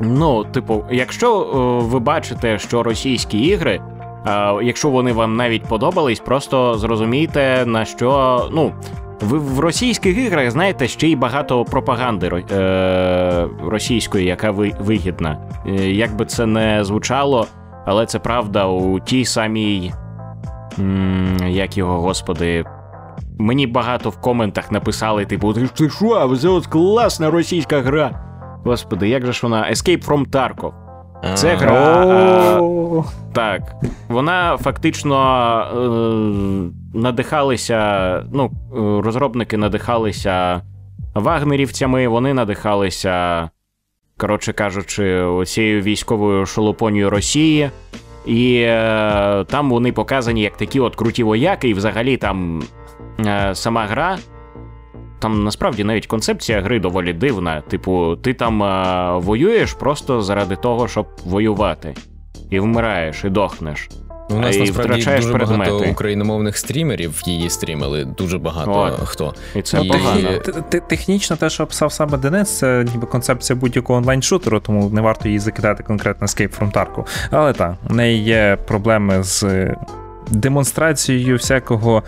ну, 0.00 0.44
типу, 0.44 0.84
якщо 0.90 1.40
е, 1.42 1.84
ви 1.86 1.98
бачите, 1.98 2.58
що 2.58 2.82
російські 2.82 3.38
ігри, 3.38 3.80
е, 4.26 4.54
якщо 4.62 4.88
вони 4.90 5.12
вам 5.12 5.36
навіть 5.36 5.62
подобались, 5.62 6.20
просто 6.20 6.78
зрозумійте, 6.78 7.66
на 7.66 7.84
що. 7.84 8.40
Ну, 8.52 8.72
ви 9.20 9.38
в 9.38 9.60
російських 9.60 10.18
іграх 10.18 10.50
знаєте 10.50 10.88
ще 10.88 11.08
й 11.08 11.16
багато 11.16 11.64
пропаганди 11.64 12.44
е, 12.52 13.46
російської, 13.66 14.26
яка 14.26 14.50
ви, 14.50 14.72
вигідна. 14.80 15.38
Е, 15.66 15.90
як 15.90 16.16
би 16.16 16.24
це 16.24 16.46
не 16.46 16.84
звучало, 16.84 17.46
але 17.86 18.06
це 18.06 18.18
правда 18.18 18.66
у 18.66 19.00
тій 19.00 19.24
самій. 19.24 19.92
м, 20.78 21.36
Як 21.48 21.76
його, 21.78 22.00
господи, 22.00 22.64
Мені 23.38 23.66
багато 23.66 24.10
в 24.10 24.20
коментах 24.20 24.72
написали, 24.72 25.26
типу, 25.26 25.52
ти, 25.52 25.68
що, 25.88 26.36
це 26.40 26.48
от 26.48 26.66
класна 26.66 27.30
російська 27.30 27.80
гра. 27.80 28.24
Господи, 28.64 29.08
як 29.08 29.26
же 29.26 29.32
ж 29.32 29.40
вона? 29.42 29.70
Escape 29.70 30.06
from 30.06 30.26
Tarkov. 30.30 30.72
Це 31.34 31.54
гра. 31.54 31.72
а, 31.72 33.02
Так. 33.32 33.62
Вона 34.08 34.56
фактично 34.56 35.14
е, 36.94 36.98
надихалися. 36.98 38.22
Ну, 38.32 38.44
е, 38.44 39.02
розробники 39.04 39.56
надихалися 39.56 40.62
вагнерівцями, 41.14 42.08
вони 42.08 42.34
надихалися, 42.34 43.48
коротше 44.16 44.52
кажучи, 44.52 45.26
цією 45.46 45.82
військовою 45.82 46.46
шолопонією 46.46 47.10
Росії. 47.10 47.70
І 48.26 48.60
е, 48.66 49.44
там 49.48 49.70
вони 49.70 49.92
показані 49.92 50.42
як 50.42 50.56
такі 50.56 50.80
от 50.80 50.96
круті 50.96 51.22
вояки, 51.22 51.68
і 51.68 51.74
взагалі 51.74 52.16
там 52.16 52.62
сама 53.54 53.86
гра. 53.86 54.18
Там 55.18 55.44
насправді 55.44 55.84
навіть 55.84 56.06
концепція 56.06 56.60
гри 56.60 56.80
доволі 56.80 57.12
дивна. 57.12 57.60
Типу, 57.60 58.16
ти 58.16 58.34
там 58.34 58.62
е, 58.62 59.12
воюєш 59.18 59.72
просто 59.72 60.22
заради 60.22 60.56
того, 60.56 60.88
щоб 60.88 61.06
воювати. 61.24 61.94
І 62.50 62.60
вмираєш, 62.60 63.24
і 63.24 63.28
дохнеш. 63.28 63.88
У 64.30 64.34
нас 64.34 64.56
і 64.56 64.60
насправді 64.60 64.90
втрачаєш 64.92 65.26
дуже 65.26 65.38
багато 65.38 65.78
україномовних 65.90 66.58
стрімерів 66.58 67.22
її 67.26 67.50
стрімили. 67.50 68.04
Дуже 68.04 68.38
багато 68.38 68.72
От. 68.72 69.08
хто. 69.08 69.34
І 69.54 69.62
це 69.62 69.80
І- 69.82 69.88
погано. 69.88 70.38
Т- 70.38 70.52
т- 70.52 70.80
Технічно 70.80 71.36
те, 71.36 71.50
що 71.50 71.62
описав 71.62 71.92
саме 71.92 72.18
Денис, 72.18 72.58
це 72.58 72.84
ніби 72.94 73.06
концепція 73.06 73.58
будь-якого 73.58 73.98
онлайн-шутеру, 73.98 74.60
тому 74.60 74.90
не 74.90 75.00
варто 75.00 75.28
її 75.28 75.38
закидати 75.38 75.82
конкретно 75.82 76.26
Escape 76.26 76.58
from 76.58 76.72
Tarkov. 76.72 77.28
Але 77.30 77.52
так, 77.52 77.74
у 77.90 77.94
неї 77.94 78.22
є 78.24 78.58
проблеми 78.66 79.22
з 79.22 79.42
е, 79.42 79.76
демонстрацією 80.30 81.36
всякого 81.36 82.02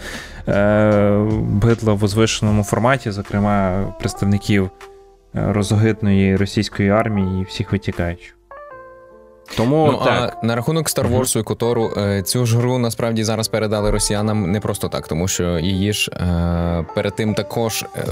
е, 0.49 1.27
бидла 1.41 1.93
в 1.93 1.99
возвишеному 1.99 2.65
форматі, 2.65 3.11
зокрема 3.11 3.85
представників 3.99 4.65
е, 5.35 5.53
розогидної 5.53 6.37
російської 6.37 6.91
армії 6.91 7.43
і 7.43 7.45
всіх 7.45 7.73
витікаючих. 7.73 8.40
Тому 9.57 9.89
Ну, 9.93 9.99
так. 10.05 10.37
а 10.43 10.47
на 10.47 10.57
рахунок 10.57 10.87
Star 10.89 11.11
Wars 11.17 11.41
і 11.41 11.43
Котору, 11.43 11.91
е, 11.97 12.23
цю 12.23 12.47
ж 12.47 12.59
гру 12.59 12.79
насправді 12.79 13.25
зараз 13.25 13.49
передали 13.49 13.91
росіянам 13.91 14.53
не 14.53 14.61
просто 14.61 14.89
так, 14.89 15.09
тому 15.09 15.29
що 15.29 15.59
її 15.59 15.93
ж 15.93 16.11
е, 16.13 16.85
перед 16.95 17.15
тим 17.17 17.35
також 17.35 17.83
е, 17.97 18.05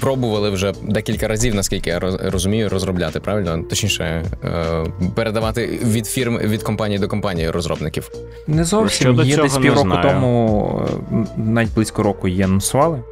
пробували 0.00 0.50
вже 0.50 0.72
декілька 0.82 1.28
разів, 1.28 1.54
наскільки 1.54 1.90
я 1.90 1.98
розумію, 2.22 2.68
розробляти, 2.68 3.20
правильно? 3.20 3.62
Точніше, 3.70 4.24
е, 4.44 4.84
передавати 5.14 5.66
від 5.84 6.06
фірм 6.06 6.38
від 6.38 6.62
компанії 6.62 6.98
до 6.98 7.08
компанії 7.08 7.50
розробників. 7.50 8.10
Не 8.46 8.64
зовсім 8.64 9.06
Щодо 9.06 9.22
її 9.22 9.36
десь 9.36 9.58
півроку 9.58 9.98
тому, 10.02 10.82
е, 11.12 11.26
навіть 11.36 11.74
близько 11.74 12.02
року 12.02 12.28
її 12.28 12.42
анонсували. 12.42 13.02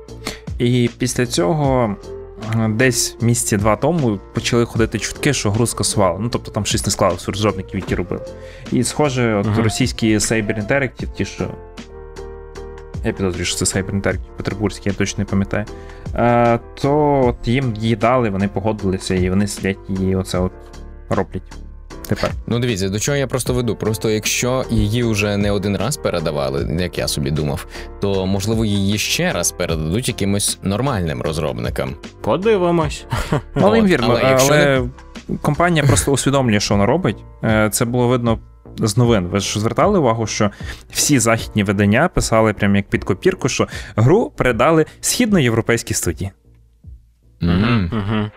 І 0.59 0.91
після 0.99 1.27
цього, 1.27 1.97
десь 2.69 3.17
місяці 3.21 3.57
два 3.57 3.77
тому, 3.77 4.19
почали 4.35 4.65
ходити 4.65 4.99
чутки, 4.99 5.33
що 5.33 5.51
гру 5.51 5.67
скасували. 5.67 6.19
Ну 6.21 6.29
тобто 6.29 6.51
там 6.51 6.67
щось 6.67 6.87
не 6.87 6.93
склалося 6.93 7.33
розробників, 7.33 7.81
які 7.81 7.95
робили. 7.95 8.23
І 8.73 8.85
схоже, 8.85 9.35
от 9.35 9.47
Мгм. 9.47 9.63
російські 9.63 10.19
Cyber 10.19 10.67
Interactive, 10.69 11.13
ті, 11.17 11.25
що. 11.25 11.49
Я 13.05 13.13
підозрюю, 13.13 13.45
що 13.45 13.57
це 13.65 13.79
Cyber 13.81 14.01
Interactive 14.01 14.37
Петербурзький, 14.37 14.93
я 14.93 14.99
точно 14.99 15.19
не 15.19 15.25
пам'ятаю. 15.25 15.65
Е, 16.15 16.59
то 16.75 17.23
от 17.27 17.49
їм 17.49 17.75
її 17.77 17.97
дали, 17.97 18.31
вони 18.31 18.49
погодилися, 18.49 19.15
і 19.15 19.31
вони 19.31 19.47
сидять 19.47 19.79
і 20.01 20.17
оце 20.17 20.39
от 20.39 20.53
роблять. 21.09 21.43
Тепер. 22.11 22.31
Ну, 22.47 22.59
дивіться, 22.59 22.89
до 22.89 22.99
чого 22.99 23.17
я 23.17 23.27
просто 23.27 23.55
веду. 23.55 23.77
Просто 23.77 24.11
якщо 24.11 24.65
її 24.71 25.03
вже 25.03 25.37
не 25.37 25.51
один 25.51 25.77
раз 25.77 25.97
передавали, 25.97 26.77
як 26.81 26.99
я 26.99 27.09
собі 27.09 27.31
думав, 27.31 27.67
то 28.01 28.27
можливо 28.27 28.65
її 28.65 28.99
ще 28.99 29.33
раз 29.33 29.53
передадуть 29.53 30.09
якимось 30.09 30.59
нормальним 30.63 31.23
розробникам. 31.23 31.95
Подивимось. 32.21 33.05
Але 33.55 33.71
От, 33.71 33.79
ймовірно, 33.79 34.07
але 34.11 34.21
але, 34.21 34.31
якщо 34.31 34.89
компанія 35.43 35.85
просто 35.85 36.13
усвідомлює, 36.13 36.61
що 36.61 36.75
вона 36.75 36.87
робить. 36.87 37.17
Е, 37.45 37.69
Це 37.73 37.85
було 37.85 38.09
видно 38.09 38.39
з 38.79 38.97
новин. 38.97 39.27
Ви 39.27 39.41
ж 39.41 39.61
звертали 39.61 39.99
увагу, 39.99 40.27
що 40.27 40.51
всі 40.91 41.19
західні 41.19 41.65
видання 41.65 42.09
писали 42.09 42.53
прямо 42.53 42.77
як 42.77 42.89
під 42.89 43.05
копірку, 43.05 43.49
що 43.49 43.69
гру 43.97 44.33
передали 44.37 44.87
східноєвропейській 45.01 45.95
студії. 45.95 46.31
Мгм. 47.41 47.91
Мгм. 47.93 48.31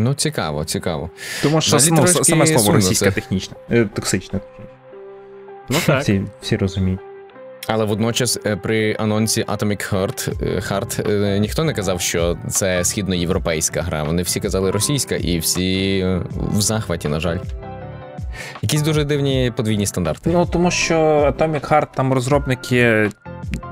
Ну, 0.00 0.14
цікаво, 0.14 0.64
цікаво. 0.64 1.10
Тому 1.42 1.60
що 1.60 1.76
ну, 1.90 2.06
саме 2.06 2.46
слово 2.46 2.72
російська 2.72 3.10
технічна, 3.10 3.56
е, 3.70 3.88
токсична. 3.94 4.40
Ну 5.68 5.76
так. 5.86 6.02
Всі, 6.02 6.22
всі 6.42 6.56
розуміють. 6.56 7.00
Але 7.66 7.84
водночас 7.84 8.38
е, 8.46 8.56
при 8.56 8.96
анонсі 8.98 9.44
Atomic 9.44 9.94
Heart, 9.94 10.32
е, 10.42 10.60
Heart 10.60 11.38
ніхто 11.38 11.64
не 11.64 11.72
казав, 11.72 12.00
що 12.00 12.38
це 12.48 12.84
східноєвропейська 12.84 13.82
гра. 13.82 14.02
Вони 14.02 14.22
всі 14.22 14.40
казали 14.40 14.70
російська, 14.70 15.16
і 15.16 15.38
всі 15.38 16.04
в 16.34 16.60
захваті, 16.60 17.08
на 17.08 17.20
жаль. 17.20 17.38
Якісь 18.62 18.82
дуже 18.82 19.04
дивні 19.04 19.52
подвійні 19.56 19.86
стандарти. 19.86 20.30
Ну 20.32 20.46
тому 20.46 20.70
що 20.70 20.94
Atomic 21.38 21.68
Heart 21.70 21.86
там 21.94 22.12
розробники. 22.12 23.10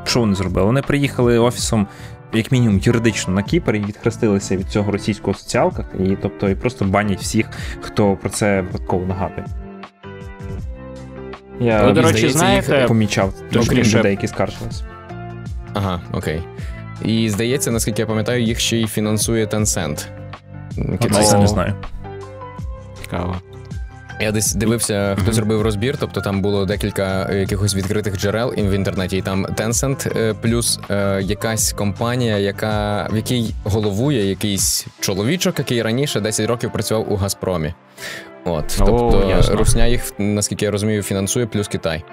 Що 0.04 0.20
вони 0.20 0.34
зробили? 0.34 0.66
Вони 0.66 0.82
приїхали 0.82 1.38
офісом. 1.38 1.86
Як 2.32 2.52
мінімум 2.52 2.78
юридично 2.82 3.34
на 3.34 3.42
Кіпр 3.42 3.74
і 3.74 3.78
відхрестилися 3.80 4.56
від 4.56 4.68
цього 4.68 4.92
російського 4.92 5.34
соціалках, 5.34 5.86
і 6.00 6.16
тобто 6.22 6.48
і 6.48 6.54
просто 6.54 6.84
банять 6.84 7.20
всіх, 7.20 7.46
хто 7.80 8.16
про 8.16 8.30
це 8.30 8.60
випадково 8.60 9.06
нагадує. 9.06 9.46
Я 11.60 11.82
Ви, 11.86 11.92
до 11.92 12.02
речі, 12.02 12.12
здається, 12.18 12.38
знаєте, 12.38 12.76
їх- 12.78 12.86
помічав 12.86 13.32
Точніше- 13.34 13.68
точніше 13.68 13.98
людей, 13.98 14.10
які 14.10 14.26
скаржились. 14.26 14.82
Ага, 15.74 16.00
окей. 16.12 16.42
І 17.04 17.30
здається, 17.30 17.70
наскільки 17.70 18.02
я 18.02 18.06
пам'ятаю, 18.06 18.42
їх 18.42 18.60
ще 18.60 18.76
й 18.76 18.86
фінансує 18.86 19.46
Tencent. 19.46 20.06
Китайський. 21.00 21.26
я 21.36 21.38
не 21.38 21.46
знаю. 21.46 21.74
Цікаво. 23.02 23.36
Я 24.20 24.32
десь 24.32 24.54
дивився, 24.54 25.16
хто 25.20 25.32
зробив 25.32 25.62
розбір, 25.62 25.96
тобто 26.00 26.20
там 26.20 26.40
було 26.42 26.66
декілька 26.66 27.32
якихось 27.32 27.74
відкритих 27.74 28.16
джерел 28.16 28.50
в 28.50 28.70
інтернеті, 28.72 29.16
і 29.16 29.22
там 29.22 29.46
Tencent 29.46 30.18
е, 30.18 30.34
плюс 30.34 30.80
е, 30.90 31.22
якась 31.22 31.72
компанія, 31.72 32.38
яка 32.38 33.08
в 33.12 33.16
якій 33.16 33.54
головує 33.64 34.28
якийсь 34.28 34.86
чоловічок, 35.00 35.58
який 35.58 35.82
раніше 35.82 36.20
10 36.20 36.48
років 36.48 36.72
працював 36.72 37.12
у 37.12 37.16
Газпромі. 37.16 37.74
От, 38.44 38.74
тобто 38.78 39.26
ясно. 39.28 39.56
Русня 39.56 39.86
їх, 39.86 40.12
наскільки 40.18 40.64
я 40.64 40.70
розумію, 40.70 41.02
фінансує, 41.02 41.46
плюс 41.46 41.68
Китай. 41.68 42.04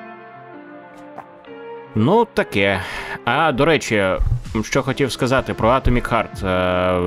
Ну, 1.95 2.27
таке. 2.33 2.79
А 3.25 3.51
до 3.51 3.65
речі, 3.65 4.03
що 4.63 4.83
хотів 4.83 5.11
сказати 5.11 5.53
про 5.53 5.69
Atomic 5.69 6.09
Heart. 6.09 6.47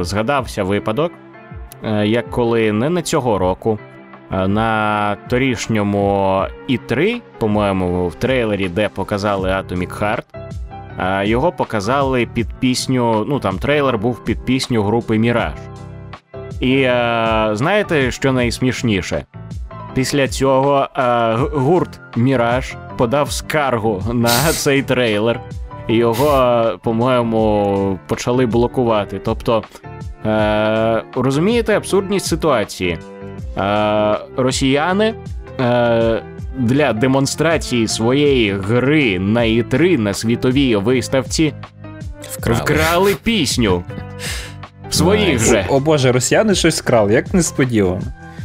Е, 0.01 0.05
Згадався 0.05 0.65
випадок, 0.65 1.13
е, 1.85 2.07
як 2.07 2.31
коли 2.31 2.73
не 2.73 2.91
на 2.91 3.03
цього 3.03 3.39
року, 3.39 3.79
е, 3.83 3.88
на 4.31 5.17
торішньому 5.29 6.43
І3, 6.69 7.21
по-моєму, 7.39 8.09
в 8.09 8.15
трейлері, 8.15 8.69
де 8.69 8.89
показали 8.89 9.49
Atomic 9.49 10.01
Heart, 10.01 10.23
е, 10.99 11.27
його 11.27 11.53
показали 11.53 12.27
під 12.27 12.49
пісню. 12.61 13.25
Ну 13.29 13.41
там 13.41 13.59
трейлер 13.59 13.99
був 13.99 14.25
під 14.25 14.45
пісню 14.45 14.83
групи 14.83 15.19
Міраж. 15.19 15.55
І 16.61 16.81
е, 16.81 17.51
знаєте, 17.53 18.11
що 18.11 18.33
найсмішніше? 18.33 19.25
Після 19.95 20.29
цього 20.29 20.89
е, 20.97 21.35
гурт 21.37 22.01
Міраж 22.17 22.75
подав 22.97 23.33
скаргу 23.33 24.03
на 24.13 24.29
цей 24.53 24.83
трейлер. 24.83 25.41
І 25.89 25.95
його, 25.95 26.37
е, 26.37 26.79
по-моєму, 26.83 27.99
почали 28.07 28.47
блокувати. 28.47 29.21
Тобто, 29.25 29.63
е, 30.27 31.03
розумієте 31.15 31.77
абсурдність 31.77 32.27
ситуації? 32.27 32.99
Е, 33.59 34.19
росіяни 34.37 35.15
е, 35.61 36.23
для 36.59 36.93
демонстрації 36.93 37.89
своєї 37.89 38.53
гри 38.53 39.19
на 39.19 39.41
І3 39.41 39.99
на 39.99 40.15
світовій 40.15 40.77
виставці 40.77 41.53
Вкрали. 42.33 42.61
вкрали 42.61 43.17
пісню. 43.23 43.83
Своїх 44.91 45.39
же. 45.39 45.67
О, 45.69 45.77
О 45.77 45.81
боже, 45.81 46.13
росіяни 46.13 46.55
щось 46.55 46.81
вкрали, 46.81 47.13
як 47.13 47.35
несподівано. 47.35 48.03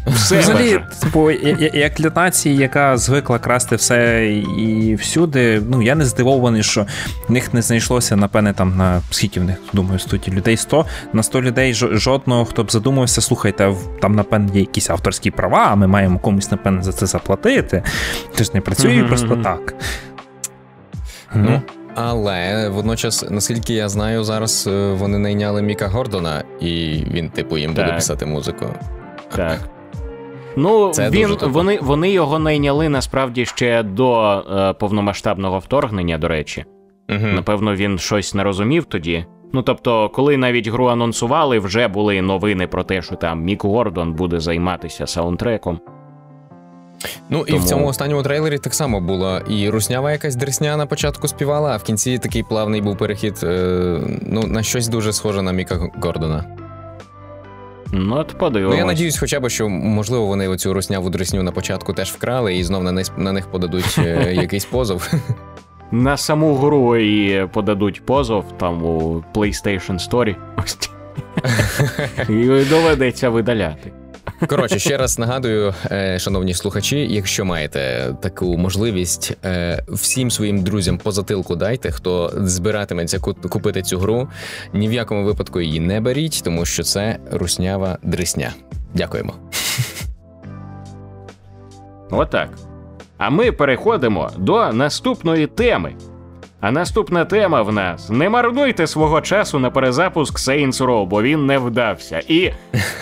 Все 0.07 0.39
Взагалі, 0.39 0.79
типу, 1.01 1.31
як 1.73 1.93
для 1.93 2.09
нації, 2.09 2.57
яка 2.57 2.97
звикла 2.97 3.39
красти 3.39 3.75
все 3.75 4.27
і 4.57 4.95
всюди, 4.95 5.61
ну 5.69 5.81
я 5.81 5.95
не 5.95 6.05
здивований, 6.05 6.63
що 6.63 6.85
в 7.27 7.31
них 7.31 7.53
не 7.53 7.61
знайшлося, 7.61 8.15
напевне, 8.15 8.53
там 8.53 8.77
на 8.77 9.01
скільки 9.11 9.39
в 9.39 9.43
них, 9.43 9.57
думаю, 9.73 9.99
студі 9.99 10.31
людей 10.31 10.57
100, 10.57 10.85
на 11.13 11.23
100 11.23 11.41
людей 11.41 11.73
жодного, 11.73 12.45
хто 12.45 12.63
б 12.63 12.71
задумався, 12.71 13.21
слухайте, 13.21 13.73
там, 14.01 14.15
напевне, 14.15 14.53
є 14.53 14.59
якісь 14.59 14.89
авторські 14.89 15.31
права, 15.31 15.67
а 15.71 15.75
ми 15.75 15.87
маємо 15.87 16.19
комусь, 16.19 16.51
напевне, 16.51 16.83
за 16.83 16.91
це 16.91 17.05
заплатити. 17.05 17.83
Це 18.35 18.43
ж 18.43 18.51
не 18.53 18.61
працює 18.61 18.97
Мгм, 18.97 19.07
просто 19.07 19.35
так. 19.35 19.75
Ну, 21.33 21.61
але 21.95 22.69
водночас, 22.69 23.25
наскільки 23.29 23.73
я 23.73 23.89
знаю, 23.89 24.23
зараз 24.23 24.67
е, 24.67 24.93
вони 24.93 25.17
найняли 25.17 25.61
Міка 25.61 25.87
Гордона, 25.87 26.43
і 26.59 27.03
він, 27.11 27.29
типу, 27.29 27.57
їм 27.57 27.73
буде 27.73 27.93
писати 27.93 28.25
музику. 28.25 28.65
Так. 29.35 29.59
Ну, 30.55 30.89
Це 30.89 31.09
він, 31.09 31.29
дуже 31.29 31.45
вони, 31.45 31.79
вони 31.81 32.11
його 32.11 32.39
найняли 32.39 32.89
насправді 32.89 33.45
ще 33.45 33.83
до 33.83 34.31
е, 34.31 34.73
повномасштабного 34.73 35.59
вторгнення, 35.59 36.17
до 36.17 36.27
речі. 36.27 36.65
Угу. 37.09 37.27
Напевно, 37.35 37.75
він 37.75 37.97
щось 37.97 38.33
не 38.33 38.43
розумів 38.43 38.85
тоді. 38.85 39.25
Ну 39.53 39.61
тобто, 39.61 40.09
коли 40.09 40.37
навіть 40.37 40.67
гру 40.67 40.87
анонсували, 40.87 41.59
вже 41.59 41.87
були 41.87 42.21
новини 42.21 42.67
про 42.67 42.83
те, 42.83 43.01
що 43.01 43.15
там 43.15 43.41
Мік 43.43 43.63
Гордон 43.63 44.13
буде 44.13 44.39
займатися 44.39 45.07
саунтреком. 45.07 45.79
Ну 47.29 47.45
і 47.47 47.57
в 47.57 47.63
цьому 47.63 47.87
останньому 47.87 48.23
трейлері 48.23 48.57
так 48.57 48.73
само 48.73 49.01
було. 49.01 49.39
І 49.39 49.69
руснява 49.69 50.11
якась 50.11 50.35
дресня 50.35 50.77
на 50.77 50.85
початку 50.85 51.27
співала, 51.27 51.71
а 51.73 51.77
в 51.77 51.83
кінці 51.83 52.17
такий 52.17 52.43
плавний 52.43 52.81
був 52.81 52.97
перехід 52.97 53.39
е, 53.43 53.99
ну, 54.21 54.43
на 54.43 54.63
щось 54.63 54.87
дуже 54.87 55.13
схоже 55.13 55.41
на 55.41 55.51
Міка 55.51 55.89
Гордона. 56.01 56.45
Ну, 57.95 58.15
от 58.15 58.37
подивимось. 58.37 58.73
Ну 58.73 58.79
я 58.79 58.85
надіюсь, 58.85 59.17
хоча 59.17 59.39
б, 59.39 59.49
що 59.49 59.69
можливо 59.69 60.25
вони 60.25 60.47
оцю 60.47 60.73
русняву 60.73 61.09
дресню 61.09 61.43
на 61.43 61.51
початку 61.51 61.93
теж 61.93 62.11
вкрали 62.11 62.55
і 62.55 62.63
знов 62.63 62.83
на 62.83 62.91
них, 62.91 63.07
на 63.17 63.31
них 63.31 63.47
подадуть 63.47 63.95
е, 63.97 64.33
якийсь 64.41 64.65
позов. 64.65 65.13
На 65.91 66.17
саму 66.17 66.55
гру 66.55 66.95
і 66.97 67.47
подадуть 67.53 68.05
позов 68.05 68.45
там 68.57 68.85
у 68.85 69.23
PlayStation 69.33 70.09
Story. 70.09 70.35
І 72.63 72.65
доведеться 72.69 73.29
видаляти. 73.29 73.91
Коротше, 74.47 74.79
ще 74.79 74.97
раз 74.97 75.19
нагадую, 75.19 75.73
е, 75.91 76.19
шановні 76.19 76.53
слухачі, 76.53 76.97
якщо 77.09 77.45
маєте 77.45 78.13
таку 78.21 78.57
можливість, 78.57 79.37
е, 79.45 79.83
всім 79.87 80.31
своїм 80.31 80.63
друзям 80.63 80.97
по 80.97 81.11
затилку 81.11 81.55
дайте, 81.55 81.91
хто 81.91 82.31
збиратиметься 82.35 83.19
ку- 83.19 83.33
купити 83.49 83.81
цю 83.81 83.99
гру, 83.99 84.27
ні 84.73 84.87
в 84.87 84.93
якому 84.93 85.23
випадку 85.23 85.61
її 85.61 85.79
не 85.79 86.01
беріть, 86.01 86.41
тому 86.43 86.65
що 86.65 86.83
це 86.83 87.17
руснява 87.31 87.97
дресня. 88.03 88.51
Дякуємо. 88.93 89.33
Отак. 92.11 92.49
А 93.17 93.29
ми 93.29 93.51
переходимо 93.51 94.31
до 94.37 94.73
наступної 94.73 95.47
теми. 95.47 95.93
А 96.59 96.71
наступна 96.71 97.25
тема 97.25 97.61
в 97.61 97.73
нас: 97.73 98.09
не 98.09 98.29
марнуйте 98.29 98.87
свого 98.87 99.21
часу 99.21 99.59
на 99.59 99.71
перезапуск 99.71 100.39
Saints 100.39 100.77
Row, 100.85 101.05
бо 101.05 101.21
він 101.21 101.45
не 101.45 101.57
вдався. 101.57 102.21
І. 102.27 102.51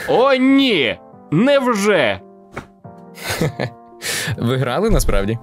О, 0.10 0.34
ні! 0.34 0.98
Невже? 1.32 2.19
Ви 4.38 4.57
грали 4.57 4.89
насправді? 4.89 5.38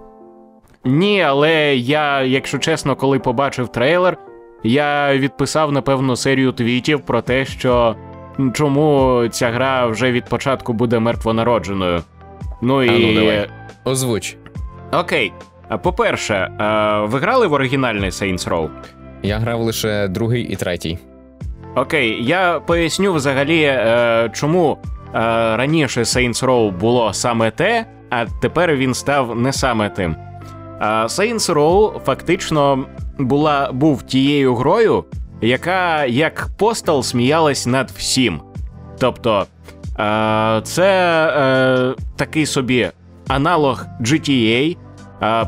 Ні, 0.85 1.23
але 1.23 1.77
я, 1.77 2.23
якщо 2.23 2.59
чесно, 2.59 2.97
коли 2.97 3.19
побачив 3.19 3.69
трейлер, 3.69 4.17
я 4.65 5.17
відписав, 5.17 5.73
напевно, 5.73 6.17
серію 6.17 6.53
твітів 6.53 7.01
про 7.01 7.23
те, 7.23 7.45
що 7.45 7.97
чому 8.55 9.23
ця 9.31 9.51
гра 9.51 9.87
вже 9.87 10.13
від 10.13 10.25
початку 10.25 10.73
буде 10.73 10.99
мертвонародженою. 10.99 12.03
Ну 12.63 12.83
і. 12.83 12.89
А 12.89 12.99
ну, 12.99 13.21
давай. 13.21 13.51
Озвуч. 13.85 14.37
Окей. 14.93 15.33
По-перше, 15.83 16.51
ви 17.09 17.19
грали 17.19 17.47
в 17.47 17.53
оригінальний 17.53 18.11
Saints 18.11 18.49
Row? 18.49 18.69
Я 19.23 19.39
грав 19.39 19.61
лише 19.61 20.09
другий 20.09 20.43
і 20.43 20.57
третій. 20.57 20.99
Окей, 21.75 22.25
я 22.25 22.61
поясню 22.61 23.13
взагалі, 23.13 23.63
е, 23.63 24.31
чому 24.33 24.79
раніше 25.13 26.01
Saints 26.01 26.45
Row 26.45 26.79
було 26.79 27.13
саме 27.13 27.51
те, 27.51 27.87
а 28.11 28.27
тепер 28.27 28.77
він 28.77 28.95
став 28.95 29.37
не 29.37 29.53
саме 29.53 29.91
тим. 29.91 30.17
Е, 30.81 30.85
Saints 30.85 31.55
Row 31.55 32.01
фактично 32.05 32.85
була, 33.19 33.73
був 33.73 34.03
тією 34.03 34.55
грою, 34.55 35.05
яка 35.41 36.05
як 36.05 36.49
постал 36.59 37.03
сміялась 37.03 37.67
над 37.67 37.91
всім. 37.91 38.41
Тобто, 38.99 39.47
е, 39.99 40.61
це 40.65 41.27
е, 41.37 41.95
такий 42.17 42.47
собі 42.47 42.91
аналог 43.29 43.85
GTA. 44.01 44.77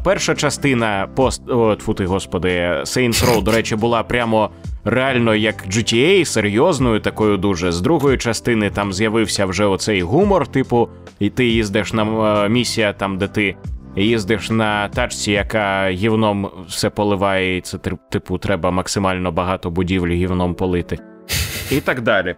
Перша 0.05 0.35
частина 0.35 1.09
пост. 1.17 1.43
О, 1.49 1.77
тьфу 1.77 1.95
ти, 1.95 2.05
господи, 2.05 2.49
Saints 2.81 3.25
Row, 3.27 3.43
до 3.43 3.53
речі, 3.53 3.77
була 3.77 4.03
прямо 4.03 4.51
реально 4.85 5.35
як 5.35 5.55
GTA, 5.69 6.25
серйозною, 6.25 7.01
такою 7.01 7.37
дуже. 7.37 7.73
З 7.73 7.81
другої 7.81 8.19
частини 8.19 8.71
там 8.71 8.93
з'явився 8.93 9.47
вже 9.47 9.65
оцей 9.65 10.03
гумор, 10.03 10.47
типу, 10.47 10.89
і 11.19 11.31
ти 11.31 11.47
їздиш 11.47 11.93
на 11.93 12.03
е, 12.45 12.49
місія, 12.49 12.93
там, 12.93 13.19
де 13.19 13.29
ти 13.29 13.57
їздиш 13.97 14.51
на 14.51 14.89
тачці, 14.89 15.33
яка 15.33 15.91
гівном 15.91 16.51
все 16.69 16.91
поливає, 16.91 17.57
і 17.57 17.61
це 17.61 17.79
типу 18.11 18.39
треба 18.39 18.71
максимально 18.71 19.33
багато 19.33 19.71
будівлі 19.71 20.15
гівном 20.15 20.55
полити. 20.55 20.99
І 21.71 21.81
так 21.81 22.01
далі. 22.01 22.35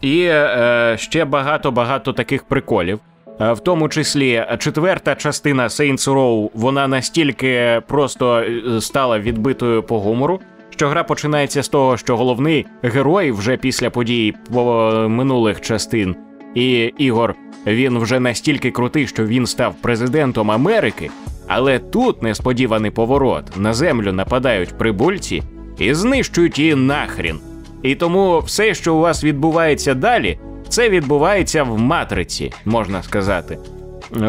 І 0.00 0.22
е, 0.22 0.96
ще 0.98 1.24
багато-багато 1.24 2.12
таких 2.12 2.44
приколів. 2.44 3.00
Е, 3.40 3.52
В 3.52 3.60
тому 3.60 3.88
числі 3.88 4.30
е, 4.30 4.56
четверта 4.60 5.14
частина 5.14 5.68
Saints 5.68 6.14
Row, 6.14 6.50
вона 6.54 6.88
настільки 6.88 7.82
просто 7.86 8.38
е, 8.38 8.80
стала 8.80 9.18
відбитою 9.18 9.82
по 9.82 10.00
гумору, 10.00 10.40
що 10.70 10.88
гра 10.88 11.04
починається 11.04 11.62
з 11.62 11.68
того, 11.68 11.96
що 11.96 12.16
головний 12.16 12.66
герой 12.82 13.32
вже 13.32 13.56
після 13.56 13.90
подій 13.90 14.34
по 14.52 14.92
минулих 15.08 15.60
частин 15.60 16.16
і 16.54 16.92
Ігор, 16.98 17.34
він 17.66 17.98
вже 17.98 18.20
настільки 18.20 18.70
крутий, 18.70 19.06
що 19.06 19.24
він 19.24 19.46
став 19.46 19.74
президентом 19.74 20.50
Америки. 20.50 21.10
Але 21.48 21.78
тут 21.78 22.22
несподіваний 22.22 22.90
поворот. 22.90 23.44
На 23.56 23.74
землю 23.74 24.12
нападають 24.12 24.78
прибульці 24.78 25.42
і 25.78 25.94
знищують 25.94 26.58
її 26.58 26.74
нахрін. 26.74 27.38
І 27.82 27.94
тому 27.94 28.38
все, 28.38 28.74
що 28.74 28.94
у 28.94 29.00
вас 29.00 29.24
відбувається 29.24 29.94
далі, 29.94 30.38
це 30.68 30.88
відбувається 30.88 31.62
в 31.62 31.78
матриці, 31.78 32.52
можна 32.64 33.02
сказати, 33.02 33.58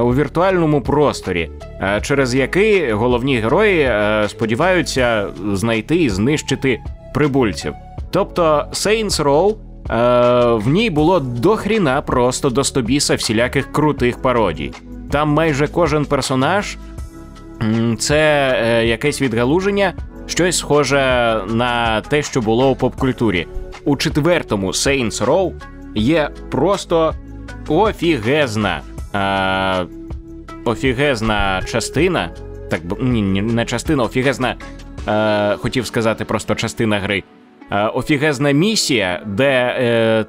у 0.02 0.16
віртуальному 0.16 0.82
просторі, 0.82 1.50
е, 1.82 2.02
через 2.02 2.36
який 2.36 2.92
головні 2.92 3.38
герої 3.38 3.80
е, 3.80 4.26
сподіваються 4.30 5.28
знайти 5.54 5.96
і 5.96 6.10
знищити 6.10 6.80
прибульців. 7.14 7.74
Тобто 8.12 8.66
Saints 8.72 9.24
Row 9.24 9.52
е, 9.52 10.56
в 10.56 10.68
ній 10.68 10.90
було 10.90 11.20
дохріна 11.20 12.02
просто 12.02 12.50
до 12.50 12.64
стобіса 12.64 13.16
всіляких 13.16 13.72
крутих 13.72 14.22
пародій. 14.22 14.72
там 15.12 15.30
майже 15.30 15.68
кожен 15.68 16.06
персонаж 16.06 16.78
це 18.00 18.84
якесь 18.86 19.22
відгалуження, 19.22 19.94
щось 20.26 20.58
схоже 20.58 21.42
на 21.48 22.02
те, 22.02 22.24
що 22.24 22.42
було 22.42 22.70
у 22.70 22.76
поп-культурі. 22.76 23.48
У 23.86 23.98
четвертому 23.98 24.68
Saints 24.68 25.26
Row 25.26 25.54
є 25.96 26.30
просто 26.52 27.14
офігезна. 27.68 28.82
Е, 29.16 29.86
офігезна 30.66 31.62
частина. 31.72 32.30
Так, 32.70 32.82
ні, 33.02 33.41
не 33.41 33.66
частина, 33.66 34.04
офігезна. 34.04 34.56
Е, 35.08 35.56
хотів 35.58 35.86
сказати 35.86 36.26
просто 36.26 36.56
частина 36.56 37.00
гри. 37.00 37.24
Е, 37.72 37.88
офігезна 37.88 38.52
місія, 38.52 39.22
де 39.26 39.76
е, 39.80 40.26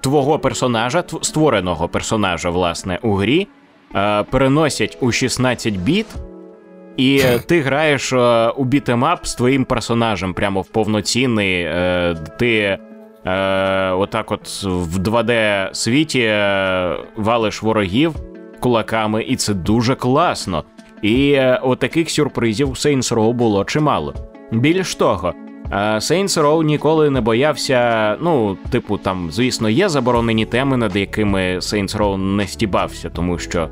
твого 0.00 0.38
персонажа, 0.38 1.04
створеного 1.22 1.88
персонажа, 1.88 2.50
власне, 2.50 2.98
у 3.02 3.14
грі, 3.14 3.48
е, 3.94 4.22
переносять 4.22 4.98
у 5.00 5.12
16 5.12 5.76
біт. 5.76 6.06
І 6.96 7.22
ти 7.46 7.60
граєш 7.60 8.12
е, 8.12 8.48
у 8.48 8.64
бітемап 8.64 9.26
з 9.26 9.34
твоїм 9.34 9.64
персонажем, 9.64 10.34
прямо 10.34 10.60
в 10.60 10.68
повноцінний. 10.68 11.62
Е, 11.62 12.16
ти 12.38 12.78
е, 13.24 13.90
отак 13.90 14.32
от 14.32 14.62
в 14.64 14.98
2D 14.98 15.68
світі 15.74 16.20
е, 16.20 16.96
валиш 17.16 17.62
ворогів 17.62 18.14
кулаками, 18.60 19.22
і 19.22 19.36
це 19.36 19.54
дуже 19.54 19.94
класно. 19.94 20.64
І 21.02 21.32
е, 21.32 21.60
отаких 21.62 22.10
сюрпризів 22.10 22.70
у 22.70 22.72
Saints 22.72 23.14
Row 23.14 23.32
було 23.32 23.64
чимало. 23.64 24.14
Більш 24.52 24.94
того, 24.94 25.32
Saints 25.74 26.42
Row 26.42 26.64
ніколи 26.64 27.10
не 27.10 27.20
боявся. 27.20 28.16
Ну, 28.20 28.56
типу, 28.70 28.98
там, 28.98 29.30
звісно, 29.30 29.68
є 29.68 29.88
заборонені 29.88 30.46
теми, 30.46 30.76
над 30.76 30.96
якими 30.96 31.40
Saints 31.56 31.98
Row 31.98 32.16
не 32.16 32.46
стібався, 32.46 33.10
тому 33.10 33.38
що. 33.38 33.68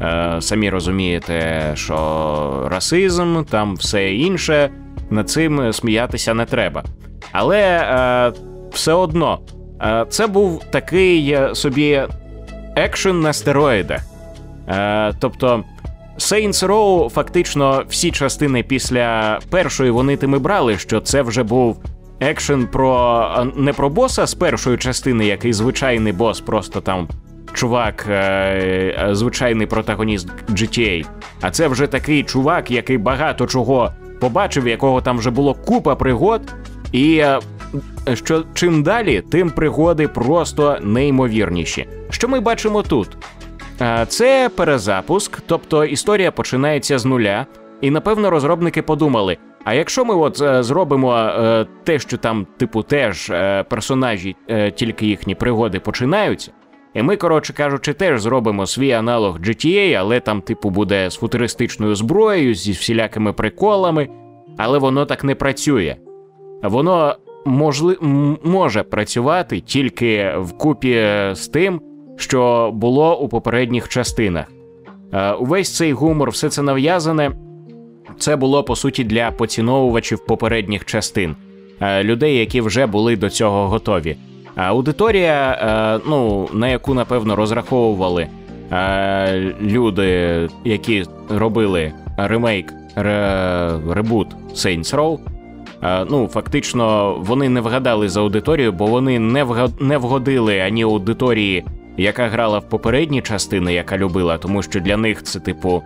Е, 0.00 0.36
самі 0.40 0.70
розумієте, 0.70 1.70
що 1.74 2.68
расизм, 2.70 3.44
там 3.44 3.74
все 3.74 4.14
інше, 4.14 4.70
над 5.10 5.30
цим 5.30 5.72
сміятися 5.72 6.34
не 6.34 6.44
треба. 6.44 6.84
Але 7.32 7.60
е, 7.60 8.32
все 8.74 8.92
одно, 8.92 9.40
е, 9.82 10.06
це 10.08 10.26
був 10.26 10.64
такий 10.70 11.38
собі 11.52 12.02
екшен 12.76 13.20
на 13.20 13.32
стероїдах. 13.32 14.00
Е, 14.68 15.12
тобто. 15.20 15.64
Saints 16.18 16.66
Row, 16.66 17.08
фактично, 17.08 17.84
всі 17.88 18.10
частини 18.10 18.62
після 18.62 19.38
першої 19.50 19.90
вони 19.90 20.16
тими 20.16 20.38
брали, 20.38 20.78
що 20.78 21.00
це 21.00 21.22
вже 21.22 21.42
був 21.42 21.80
екшен 22.20 22.66
про 22.66 23.46
не 23.56 23.72
про 23.72 23.88
боса 23.90 24.26
з 24.26 24.34
першої 24.34 24.78
частини, 24.78 25.26
який 25.26 25.52
звичайний 25.52 26.12
бос, 26.12 26.40
просто 26.40 26.80
там 26.80 27.08
чувак, 27.54 28.06
е, 28.08 28.14
е, 28.14 29.14
звичайний 29.14 29.66
протагоніст 29.66 30.28
GTA. 30.48 31.06
А 31.40 31.50
це 31.50 31.68
вже 31.68 31.86
такий 31.86 32.22
чувак, 32.22 32.70
який 32.70 32.98
багато 32.98 33.46
чого 33.46 33.92
побачив, 34.20 34.68
якого 34.68 35.00
там 35.00 35.18
вже 35.18 35.30
було 35.30 35.54
купа 35.54 35.94
пригод. 35.94 36.54
І 36.92 37.16
е, 37.16 37.38
що 38.14 38.44
чим 38.54 38.82
далі, 38.82 39.22
тим 39.30 39.50
пригоди 39.50 40.08
просто 40.08 40.78
неймовірніші. 40.82 41.88
Що 42.10 42.28
ми 42.28 42.40
бачимо 42.40 42.82
тут? 42.82 43.16
Це 44.08 44.50
перезапуск, 44.56 45.40
тобто 45.46 45.84
історія 45.84 46.30
починається 46.30 46.98
з 46.98 47.04
нуля, 47.04 47.46
і 47.80 47.90
напевно 47.90 48.30
розробники 48.30 48.82
подумали: 48.82 49.36
а 49.64 49.74
якщо 49.74 50.04
ми 50.04 50.14
от 50.14 50.64
зробимо 50.64 51.30
те, 51.84 51.98
що 51.98 52.16
там, 52.16 52.46
типу, 52.56 52.82
теж 52.82 53.26
персонажі, 53.68 54.36
тільки 54.74 55.06
їхні 55.06 55.34
пригоди 55.34 55.80
починаються, 55.80 56.52
і 56.94 57.02
ми, 57.02 57.16
коротше 57.16 57.52
кажучи, 57.52 57.92
теж 57.92 58.20
зробимо 58.22 58.66
свій 58.66 58.92
аналог 58.92 59.38
GTA, 59.40 59.92
але 59.92 60.20
там, 60.20 60.40
типу, 60.40 60.70
буде 60.70 61.10
з 61.10 61.16
футуристичною 61.16 61.94
зброєю, 61.94 62.54
зі 62.54 62.72
всілякими 62.72 63.32
приколами, 63.32 64.08
але 64.58 64.78
воно 64.78 65.06
так 65.06 65.24
не 65.24 65.34
працює. 65.34 65.96
Воно 66.62 67.16
можли... 67.44 67.96
може 68.44 68.82
працювати 68.82 69.60
тільки 69.60 70.32
вкупі 70.38 71.06
з 71.32 71.48
тим, 71.48 71.80
що 72.16 72.70
було 72.74 73.18
у 73.20 73.28
попередніх 73.28 73.88
частинах. 73.88 74.46
Увесь 75.40 75.76
цей 75.76 75.92
гумор, 75.92 76.30
все 76.30 76.48
це 76.48 76.62
нав'язане, 76.62 77.32
це 78.18 78.36
було 78.36 78.64
по 78.64 78.76
суті 78.76 79.04
для 79.04 79.30
поціновувачів 79.30 80.26
попередніх 80.26 80.84
частин, 80.84 81.36
людей, 82.02 82.36
які 82.38 82.60
вже 82.60 82.86
були 82.86 83.16
до 83.16 83.30
цього 83.30 83.68
готові. 83.68 84.16
Аудиторія, 84.56 85.58
е, 85.98 86.00
ну 86.08 86.48
на 86.52 86.68
яку 86.68 86.94
напевно 86.94 87.36
розраховували 87.36 88.26
е, 88.72 89.54
люди, 89.60 90.48
які 90.64 91.04
робили 91.28 91.92
ремейк 92.16 92.72
ребут 93.90 94.28
Saints 94.52 94.96
Row, 94.96 95.18
е, 95.18 95.33
ну 95.84 96.28
фактично 96.28 97.14
вони 97.20 97.48
не 97.48 97.60
вгадали 97.60 98.08
з 98.08 98.16
аудиторією, 98.16 98.72
бо 98.72 98.86
вони 98.86 99.18
не 99.80 99.96
вгодили 99.98 100.60
ані 100.60 100.82
аудиторії, 100.82 101.64
яка 101.96 102.26
грала 102.26 102.58
в 102.58 102.68
попередні 102.68 103.22
частини, 103.22 103.74
яка 103.74 103.98
любила, 103.98 104.38
тому 104.38 104.62
що 104.62 104.80
для 104.80 104.96
них 104.96 105.22
це 105.22 105.40
типу, 105.40 105.82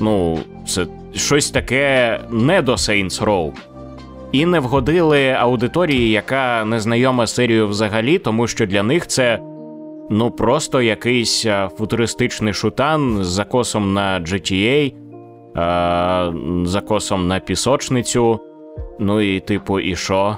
ну 0.00 0.38
це 0.66 0.86
щось 1.14 1.50
таке 1.50 2.20
не 2.30 2.62
до 2.62 2.72
Saints 2.72 3.24
Row 3.24 3.52
і 4.32 4.46
не 4.46 4.60
вгодили 4.60 5.30
аудиторії, 5.30 6.10
яка 6.10 6.64
не 6.64 6.80
знайома 6.80 7.26
з 7.26 7.34
серією 7.34 7.68
взагалі, 7.68 8.18
тому 8.18 8.46
що 8.46 8.66
для 8.66 8.82
них 8.82 9.06
це 9.06 9.38
ну 10.10 10.30
просто 10.30 10.82
якийсь 10.82 11.46
футуристичний 11.78 12.52
шутан 12.52 13.24
з 13.24 13.26
закосом 13.26 13.92
на 13.92 14.20
GTA, 14.20 14.92
е, 15.56 16.66
закосом 16.66 17.28
на 17.28 17.38
пісочницю. 17.38 18.40
Ну 18.98 19.20
і 19.20 19.40
типу, 19.40 19.80
і 19.80 19.96
що? 19.96 20.36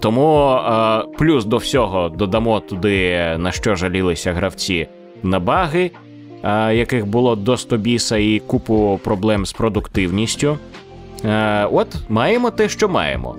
Тому 0.00 0.50
е, 0.50 1.04
плюс 1.18 1.44
до 1.44 1.56
всього 1.56 2.08
додамо 2.08 2.60
туди, 2.60 3.18
на 3.38 3.52
що 3.52 3.74
жалілися 3.74 4.32
гравці 4.32 4.88
на 5.22 5.40
баги, 5.40 5.90
е, 6.42 6.74
яких 6.74 7.06
було 7.06 7.36
до 7.36 7.56
стобіса, 7.56 8.16
і 8.16 8.38
купу 8.38 9.00
проблем 9.04 9.46
з 9.46 9.52
продуктивністю. 9.52 10.58
Е, 11.24 11.64
От 11.72 11.96
маємо 12.08 12.50
те, 12.50 12.68
що 12.68 12.88
маємо. 12.88 13.36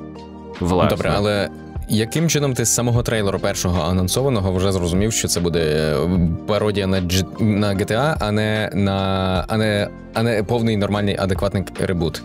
Власне. 0.59 0.89
Добре, 0.97 1.11
але 1.15 1.49
яким 1.89 2.29
чином 2.29 2.53
ти 2.53 2.65
з 2.65 2.73
самого 2.73 3.03
трейлеру 3.03 3.39
першого 3.39 3.81
анонсованого 3.81 4.53
вже 4.53 4.71
зрозумів, 4.71 5.13
що 5.13 5.27
це 5.27 5.39
буде 5.39 5.59
е, 5.59 5.95
пародія 6.47 6.87
на 6.87 7.01
G... 7.01 7.41
на 7.41 7.75
GTA, 7.75 8.15
а 8.19 8.31
не 8.31 8.69
на 8.73 9.45
а 9.47 9.57
не, 9.57 9.87
а 10.13 10.23
не 10.23 10.43
повний 10.43 10.77
нормальний 10.77 11.17
адекватний 11.19 11.63
ребут? 11.79 12.23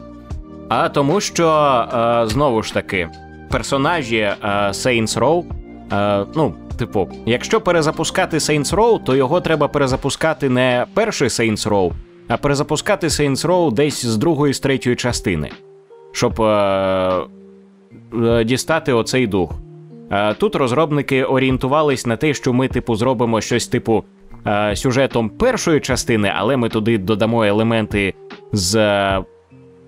А 0.68 0.88
тому, 0.88 1.20
що 1.20 1.48
е, 1.94 2.26
знову 2.26 2.62
ж 2.62 2.74
таки 2.74 3.08
персонажі 3.50 4.16
е, 4.16 4.36
Saints 4.68 5.18
Row, 5.18 5.44
е, 5.92 6.26
ну. 6.34 6.54
Типу, 6.78 7.08
якщо 7.26 7.60
перезапускати 7.60 8.38
Saints 8.38 8.74
Row, 8.74 9.04
то 9.04 9.16
його 9.16 9.40
треба 9.40 9.68
перезапускати 9.68 10.48
не 10.48 10.86
перший 10.94 11.28
Saints 11.28 11.68
Row, 11.68 11.92
а 12.28 12.36
перезапускати 12.36 13.06
Saints 13.06 13.46
Row 13.46 13.72
десь 13.72 14.06
з 14.06 14.16
другої 14.16 14.54
з 14.54 14.60
третьої 14.60 14.96
частини, 14.96 15.50
щоб 16.12 16.40
е- 16.40 17.20
е- 18.24 18.44
дістати 18.44 18.92
оцей 18.92 19.26
дух. 19.26 19.52
Е 20.10 20.34
тут 20.34 20.56
розробники 20.56 21.24
орієнтувались 21.24 22.06
на 22.06 22.16
те, 22.16 22.34
що 22.34 22.52
ми, 22.52 22.68
типу, 22.68 22.94
зробимо 22.96 23.40
щось 23.40 23.66
типу 23.66 24.04
сюжетом 24.74 25.28
першої 25.28 25.80
частини, 25.80 26.32
але 26.36 26.56
ми 26.56 26.68
туди 26.68 26.98
додамо 26.98 27.44
елементи 27.44 28.14
з 28.52 28.74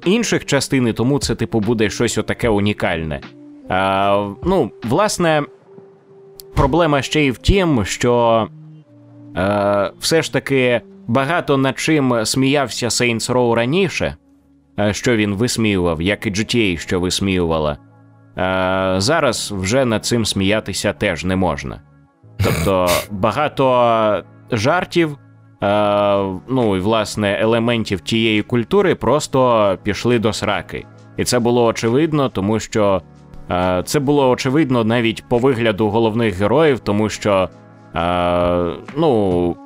інших 0.05 0.45
частин, 0.45 0.93
тому 0.93 1.19
це, 1.19 1.35
типу, 1.35 1.61
буде 1.61 1.91
щось 1.91 2.19
отаке 2.19 2.49
унікальне. 2.49 3.21
Е 3.71 4.17
ну, 4.45 4.71
власне, 4.83 5.43
проблема 6.55 7.03
ще 7.03 7.25
й 7.25 7.31
в 7.31 7.39
тім, 7.39 7.85
що 7.85 8.49
е 9.37 9.91
все 9.99 10.23
ж 10.23 10.33
таки 10.33 10.81
багато 11.07 11.57
над 11.57 11.79
чим 11.79 12.27
сміявся 12.27 12.89
Saints 12.89 13.33
Row 13.33 13.55
раніше, 13.55 14.17
е, 14.79 14.95
що 14.95 15.17
він 15.17 15.35
висміював, 15.35 16.03
як 16.03 16.27
і 16.27 16.31
GTA, 16.31 16.77
що 16.79 17.01
висміювала. 17.01 17.79
Е, 18.39 18.95
зараз 18.99 19.53
вже 19.57 19.85
над 19.85 20.05
цим 20.05 20.25
сміятися 20.25 20.93
теж 20.93 21.25
не 21.25 21.37
можна. 21.37 21.81
Тобто 22.45 22.89
багато 23.11 24.25
жартів, 24.53 25.19
ну 26.49 26.77
і 26.77 26.81
власне 26.81 27.39
елементів 27.41 28.01
тієї 28.01 28.43
культури 28.43 28.95
просто 28.95 29.79
пішли 29.83 30.19
до 30.19 30.33
сраки. 30.33 30.87
І 31.17 31.25
це 31.25 31.39
було 31.39 31.65
очевидно, 31.65 32.29
тому 32.29 32.61
що 32.61 33.03
це 33.85 34.01
було 34.01 34.31
очевидно 34.31 34.85
навіть 34.85 35.29
по 35.29 35.39
вигляду 35.39 35.89
головних 35.89 36.35
героїв, 36.35 36.79
тому 36.79 37.09
що 37.09 37.49
ну, 38.97 39.57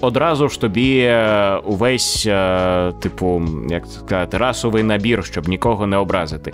одразу 0.00 0.48
ж 0.48 0.60
тобі 0.60 0.98
е, 0.98 1.56
увесь, 1.64 2.26
е, 2.26 2.92
типу, 3.00 3.42
як 3.68 3.86
сказати, 3.86 4.38
расовий 4.38 4.82
набір, 4.82 5.24
щоб 5.24 5.48
нікого 5.48 5.86
не 5.86 5.96
образити. 5.96 6.52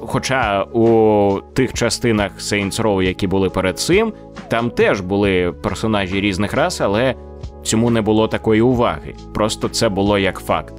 Хоча 0.00 0.62
у 0.62 1.40
тих 1.54 1.72
частинах 1.72 2.32
Saints 2.38 2.82
Row, 2.82 3.02
які 3.02 3.26
були 3.26 3.50
перед 3.50 3.78
цим, 3.78 4.12
там 4.48 4.70
теж 4.70 5.00
були 5.00 5.52
персонажі 5.62 6.20
різних 6.20 6.54
рас, 6.54 6.80
але 6.80 7.14
цьому 7.62 7.90
не 7.90 8.00
було 8.00 8.28
такої 8.28 8.60
уваги. 8.60 9.14
Просто 9.34 9.68
це 9.68 9.88
було 9.88 10.18
як 10.18 10.38
факт. 10.38 10.74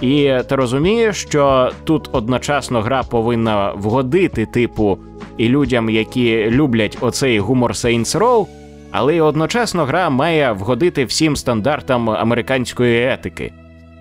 І 0.00 0.32
ти 0.48 0.56
розумієш, 0.56 1.16
що 1.16 1.70
тут 1.84 2.08
одночасно 2.12 2.80
гра 2.80 3.02
повинна 3.02 3.72
вгодити, 3.72 4.46
типу, 4.46 4.98
і 5.36 5.48
людям, 5.48 5.90
які 5.90 6.50
люблять 6.50 6.98
оцей 7.00 7.38
гумор 7.38 7.72
Saints 7.72 8.18
Row, 8.18 8.46
але 8.90 9.16
й 9.16 9.20
одночасно 9.20 9.84
гра 9.84 10.10
має 10.10 10.52
вгодити 10.52 11.04
всім 11.04 11.36
стандартам 11.36 12.10
американської 12.10 13.06
етики. 13.06 13.52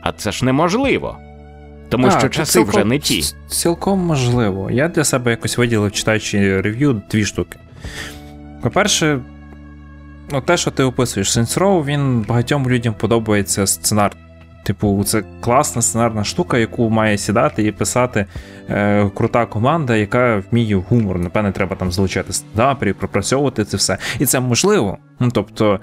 А 0.01 0.11
це 0.11 0.31
ж 0.31 0.45
неможливо. 0.45 1.17
Тому 1.89 2.11
що 2.11 2.29
часи 2.29 2.51
цілком, 2.51 2.75
вже 2.75 2.85
не 2.85 2.99
ті. 2.99 3.23
Цілком 3.47 3.99
можливо. 3.99 4.71
Я 4.71 4.87
для 4.87 5.03
себе 5.03 5.31
якось 5.31 5.57
виділив, 5.57 5.91
читаючи 5.91 6.61
рев'ю, 6.61 7.01
дві 7.11 7.25
штуки. 7.25 7.59
По-перше, 8.61 9.19
ну, 10.31 10.41
те, 10.41 10.57
що 10.57 10.71
ти 10.71 10.83
описуєш, 10.83 11.37
Saints 11.37 11.59
Row, 11.59 11.85
він 11.85 12.25
багатьом 12.27 12.69
людям 12.69 12.93
подобається 12.93 13.67
сценар. 13.67 14.15
Типу, 14.63 15.03
це 15.03 15.23
класна 15.41 15.81
сценарна 15.81 16.23
штука, 16.23 16.57
яку 16.57 16.89
має 16.89 17.17
сідати 17.17 17.63
і 17.63 17.71
писати 17.71 18.25
е, 18.69 19.09
крута 19.15 19.45
команда, 19.45 19.95
яка 19.95 20.43
вміє 20.51 20.75
гумор. 20.75 21.19
Напевне, 21.19 21.51
треба 21.51 21.75
там 21.75 21.91
залучати 21.91 22.33
стендаперів, 22.33 22.95
пропрацьовувати 22.95 23.65
це 23.65 23.77
все. 23.77 23.97
І 24.19 24.25
це 24.25 24.39
можливо. 24.39 24.97
Ну, 25.19 25.31
Тобто, 25.31 25.79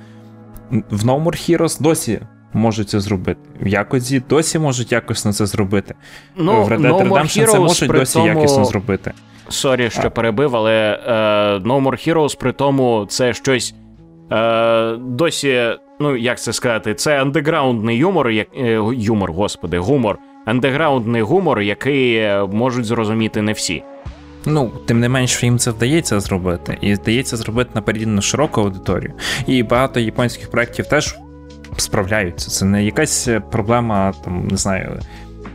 в 0.70 1.04
No 1.04 1.22
More 1.24 1.58
Heroes 1.58 1.82
досі 1.82 2.20
можуть 2.52 2.88
це 2.88 3.00
зробити. 3.00 3.40
В 3.60 3.68
Якудзі 3.68 4.22
досі 4.28 4.58
можуть 4.58 4.92
якось 4.92 5.24
на 5.24 5.32
це 5.32 5.46
зробити. 5.46 5.94
Ну, 6.36 6.62
в 6.62 6.68
Red 6.72 6.80
Dead, 6.80 7.08
ну, 7.08 7.08
Redemption 7.08 7.46
це 7.46 7.58
можуть 7.58 7.90
досі 7.90 8.14
тому- 8.14 8.26
якісно 8.26 8.64
зробити. 8.64 9.12
Сорі, 9.48 9.90
що 9.90 10.10
перебив, 10.10 10.56
але 10.56 11.00
е, 11.06 11.12
No 11.68 11.82
More 11.82 12.08
Heroes 12.08 12.38
при 12.38 12.52
тому 12.52 13.06
це 13.08 13.34
щось 13.34 13.74
е, 14.32 14.96
досі, 14.96 15.62
ну 16.00 16.16
як 16.16 16.40
це 16.40 16.52
сказати, 16.52 16.94
це 16.94 17.22
андеграундний 17.22 17.96
юмор, 17.96 18.30
як, 18.30 18.46
е, 18.56 18.82
юмор, 18.96 19.32
господи, 19.32 19.78
гумор. 19.78 20.18
Андеграундний 20.44 21.22
гумор, 21.22 21.60
який 21.60 22.16
е, 22.16 22.46
можуть 22.52 22.84
зрозуміти 22.84 23.42
не 23.42 23.52
всі. 23.52 23.82
Ну, 24.46 24.70
тим 24.86 25.00
не 25.00 25.08
менш, 25.08 25.42
їм 25.42 25.58
це 25.58 25.70
вдається 25.70 26.20
зробити. 26.20 26.78
І 26.80 26.94
вдається 26.94 27.36
зробити 27.36 27.70
на 27.74 27.82
порівняно 27.82 28.22
широку 28.22 28.60
аудиторію. 28.60 29.12
І 29.46 29.62
багато 29.62 30.00
японських 30.00 30.50
проєктів 30.50 30.86
теж 30.86 31.16
справляються. 31.76 32.50
Це 32.50 32.64
не 32.64 32.84
якась 32.84 33.28
проблема, 33.50 34.12
там, 34.24 34.48
не 34.48 34.56
знаю, 34.56 35.00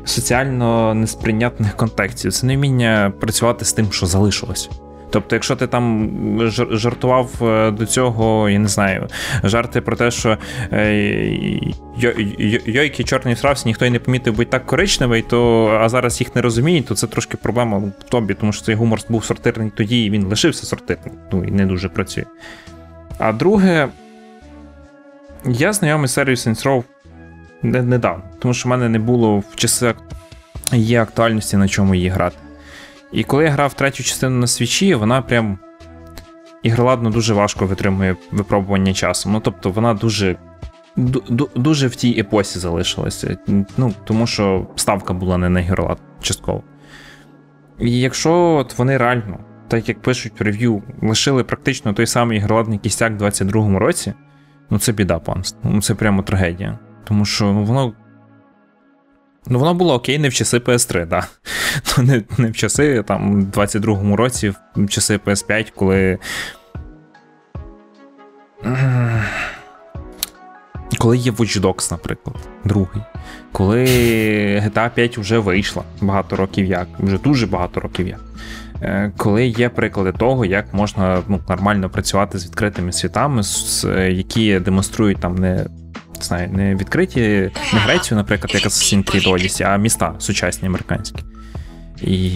соціально 0.06 0.94
несприйнятних 0.94 1.76
контекстів. 1.76 2.34
Це 2.34 2.48
невміння 2.48 3.14
працювати 3.20 3.66
з 3.66 3.74
тим, 3.74 3.92
що 3.92 4.06
залишилося. 4.06 4.70
Тобто, 5.10 5.36
якщо 5.36 5.56
ти 5.56 5.68
там 5.68 6.10
жартував 6.72 7.30
е, 7.42 7.72
до 7.72 7.86
цього, 7.86 8.50
я 8.50 8.60
не 8.60 8.68
знаю, 8.68 9.08
жарти 9.44 9.82
про 9.82 9.96
те, 9.96 10.12
що 10.12 10.38
е, 10.72 10.78
йо- 12.00 12.38
йо- 12.40 12.70
йойки 12.70 13.04
чорний 13.04 13.36
страус 13.36 13.66
ніхто 13.66 13.86
й 13.86 13.90
не 13.90 14.00
помітив 14.00 14.36
бути 14.36 14.50
так 14.50 14.66
коричневий, 14.66 15.22
то 15.22 15.68
а 15.82 15.90
зараз 15.90 16.20
їх 16.22 16.36
не 16.36 16.42
розуміють, 16.42 16.86
то 16.86 16.96
це 16.96 17.08
трошки 17.08 17.38
проблема 17.38 17.78
в 17.78 17.92
тобі, 18.10 18.34
тому 18.34 18.54
що 18.54 18.66
цей 18.66 18.76
гумор 18.76 19.00
був 19.10 19.26
сортирний 19.26 19.72
тоді, 19.76 20.06
і 20.06 20.10
він 20.10 20.26
лишився 20.26 20.66
сортирним, 20.66 21.16
ну 21.32 21.44
і 21.44 21.52
не 21.52 21.66
дуже 21.66 21.90
працює. 21.90 22.24
А 23.18 23.34
друге, 23.34 23.88
я 25.48 25.74
знайомий 25.74 26.08
серією 26.08 26.36
Saints 26.36 26.64
Row 26.66 26.84
недавно, 27.84 28.24
тому 28.40 28.54
що 28.54 28.70
в 28.70 28.72
мене 28.72 28.90
не 28.90 29.00
було 29.00 29.40
в 29.40 29.56
часи 29.56 29.94
її 30.72 30.96
актуальності 30.96 31.58
на 31.58 31.68
чому 31.68 31.96
її 31.96 32.10
грати. 32.10 32.36
І 33.12 33.24
коли 33.24 33.44
я 33.44 33.50
грав 33.50 33.74
третю 33.74 34.04
частину 34.04 34.40
на 34.40 34.48
свічі, 34.48 34.96
вона 34.96 35.22
прям 35.22 35.60
ігроладно 36.64 37.10
дуже 37.10 37.34
важко 37.34 37.66
витримує 37.66 38.16
випробування 38.32 38.94
часу. 38.94 39.30
Ну 39.30 39.40
тобто 39.40 39.72
вона 39.72 39.94
дуже. 39.94 40.36
ду- 40.98 41.24
ду- 41.30 41.50
Дуже 41.56 41.88
в 41.88 41.96
тій 41.96 42.20
епосі 42.20 42.60
залишилася. 42.60 43.38
Ну, 43.78 43.94
тому 44.06 44.28
що 44.28 44.68
ставка 44.76 45.14
була 45.14 45.38
не 45.38 45.50
на 45.50 45.60
ігролад 45.60 45.98
частково. 46.22 46.64
І 47.80 48.00
якщо 48.00 48.34
от 48.34 48.78
вони 48.78 48.98
реально, 48.98 49.40
так 49.68 49.90
як 49.90 50.02
пишуть 50.02 50.40
в 50.40 50.44
рев'ю, 50.44 50.84
лишили 51.02 51.44
практично 51.44 51.94
той 51.94 52.08
самий 52.08 52.38
ігроладний 52.38 52.80
кістяк 52.80 53.12
в 53.14 53.24
22-му 53.24 53.80
році, 53.80 54.14
ну 54.70 54.80
це 54.80 54.92
біда 54.92 55.20
панство. 55.20 55.70
Ну 55.74 55.82
це 55.82 55.96
прямо 55.96 56.24
трагедія. 56.24 56.80
Тому 57.04 57.26
що 57.26 57.46
ну, 57.46 57.64
воно. 57.64 57.94
Ну, 59.50 59.60
воно 59.60 59.74
було 59.74 59.94
окей, 59.94 60.20
не 60.20 60.30
в 60.30 60.34
часи 60.34 60.58
PS3, 60.58 61.08
да. 61.08 61.28
Ну, 61.98 62.04
не, 62.04 62.24
не 62.38 62.52
в 62.52 62.56
часи 62.56 63.04
там, 63.04 63.42
в 63.42 63.50
22-му 63.50 64.16
році, 64.16 64.54
в 64.76 64.88
часи 64.90 65.18
PS5, 65.18 65.72
коли. 65.76 66.18
Коли 70.98 71.18
є 71.18 71.32
Watch 71.32 71.62
Dogs, 71.62 71.92
наприклад, 71.92 72.36
другий. 72.66 73.02
Коли 73.52 73.86
GTA 74.66 74.90
5 74.90 75.18
вже 75.18 75.40
вийшла 75.40 75.84
багато 76.02 76.36
років 76.36 76.66
як, 76.66 76.88
вже 77.00 77.18
дуже 77.18 77.48
багато 77.48 77.80
років 77.80 78.08
як. 78.08 78.20
Е, 78.82 79.12
Коли 79.18 79.46
є 79.48 79.70
приклади 79.70 80.12
того, 80.12 80.46
як 80.46 80.74
можна 80.74 81.24
ну, 81.28 81.40
нормально 81.50 81.90
працювати 81.90 82.40
з 82.40 82.46
відкритими 82.46 82.92
світами, 82.92 83.44
з- 83.44 83.86
які 84.12 84.60
демонструють 84.60 85.18
там 85.20 85.36
не, 85.36 85.54
не 86.16 86.22
знаю, 86.22 86.50
не 86.52 86.76
відкриті 86.76 87.52
не 87.74 87.80
Грецію, 87.80 88.18
наприклад, 88.18 88.52
як 88.54 88.64
Assassin's 88.64 89.04
Creed 89.16 89.28
Odyssey, 89.34 89.64
а 89.64 89.78
міста 89.78 90.14
сучасні 90.20 90.68
американські. 90.68 91.24
І 92.02 92.32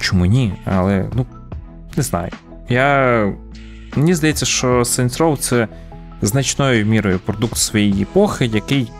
чому 0.00 0.26
ні? 0.26 0.52
Але 0.64 1.08
ну 1.14 1.26
не 1.96 2.02
знаю. 2.02 2.30
Я. 2.68 3.32
Мені 3.96 4.14
здається, 4.14 4.46
що 4.46 4.68
Saints 4.80 5.18
Row 5.18 5.36
це 5.36 5.68
значною 6.22 6.86
мірою 6.86 7.18
продукт 7.18 7.56
своєї 7.56 8.02
епохи, 8.02 8.46
який 8.46 8.90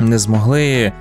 не 0.00 0.18
змогли 0.18 0.92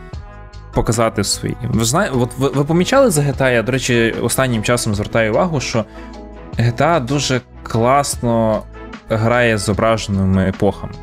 показати 0.76 1.24
свої. 1.24 1.58
Ви 1.70 1.86
знаєте, 1.86 2.16
от 2.18 2.30
ви, 2.38 2.50
ви 2.50 2.64
помічали 2.64 3.10
за 3.10 3.22
GTA? 3.22 3.52
Я, 3.54 3.62
до 3.64 3.72
речі, 3.72 4.16
останнім 4.22 4.64
часом 4.64 4.96
звертаю 4.96 5.32
увагу, 5.32 5.60
що 5.60 5.86
GTA 6.60 7.06
дуже 7.06 7.42
класно 7.64 8.64
грає 9.10 9.58
з 9.58 9.62
зображеними 9.62 10.44
епохами. 10.50 10.94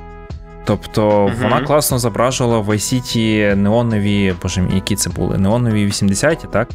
Тобто 0.65 1.27
Мгм. 1.29 1.37
вона 1.43 1.61
класно 1.61 1.99
зображувала 1.99 2.59
в 2.59 2.69
Vice 2.71 2.95
City 2.95 3.55
неонові, 3.55 4.35
боже 4.43 4.61
мій, 4.61 4.75
які 4.75 4.97
це 4.97 5.11
були? 5.11 5.39
Неонові 5.39 5.87
80-ті, 5.87 6.47
так? 6.53 6.69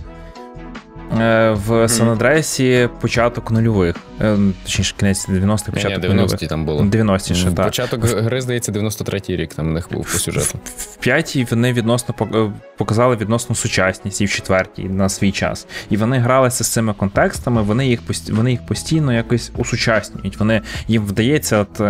Е, 1.14 1.51
В 1.68 1.89
Сан-Андресі 1.89 2.89
початок 3.01 3.51
нульових. 3.51 3.95
Е, 4.22 4.38
Точніше, 4.64 4.95
кінець 4.97 5.30
90-х, 5.30 5.72
початок 5.72 6.03
ні, 6.03 6.10
нульових. 6.10 6.32
90-ті 6.32 6.47
там 6.47 6.66
було. 6.66 6.84
90-ті 6.84 7.36
ще, 7.36 7.51
так. 7.51 7.66
Початок 7.66 8.05
гри, 8.05 8.41
здається, 8.41 8.72
93-й 8.72 9.36
рік 9.36 9.53
там 9.53 9.68
у 9.68 9.72
них 9.72 9.89
був 9.91 10.12
по 10.12 10.18
сюжету. 10.18 10.60
В 10.78 10.95
п'ятій 10.95 11.47
вони 11.51 11.74
відносно 11.74 12.16
е, 12.22 12.51
показали 12.78 13.16
відносно 13.16 13.55
сучасність 13.55 14.22
і 14.22 14.26
в 14.26 14.30
четвертій 14.30 14.84
на 14.84 15.10
свій 15.10 15.32
час. 15.32 15.68
І 15.89 15.97
вони 15.97 16.18
гралися 16.18 16.64
з 16.64 16.68
цими 16.68 16.93
контекстами, 16.93 17.62
вони 17.62 17.88
їх 17.88 17.99
вони 18.32 18.51
їх 18.51 18.66
постійно 18.66 19.14
якось 19.14 19.51
усучаснюють. 19.58 20.39
Вони 20.39 20.62
їм 20.88 21.05
вдається 21.05 21.58
от, 21.58 21.82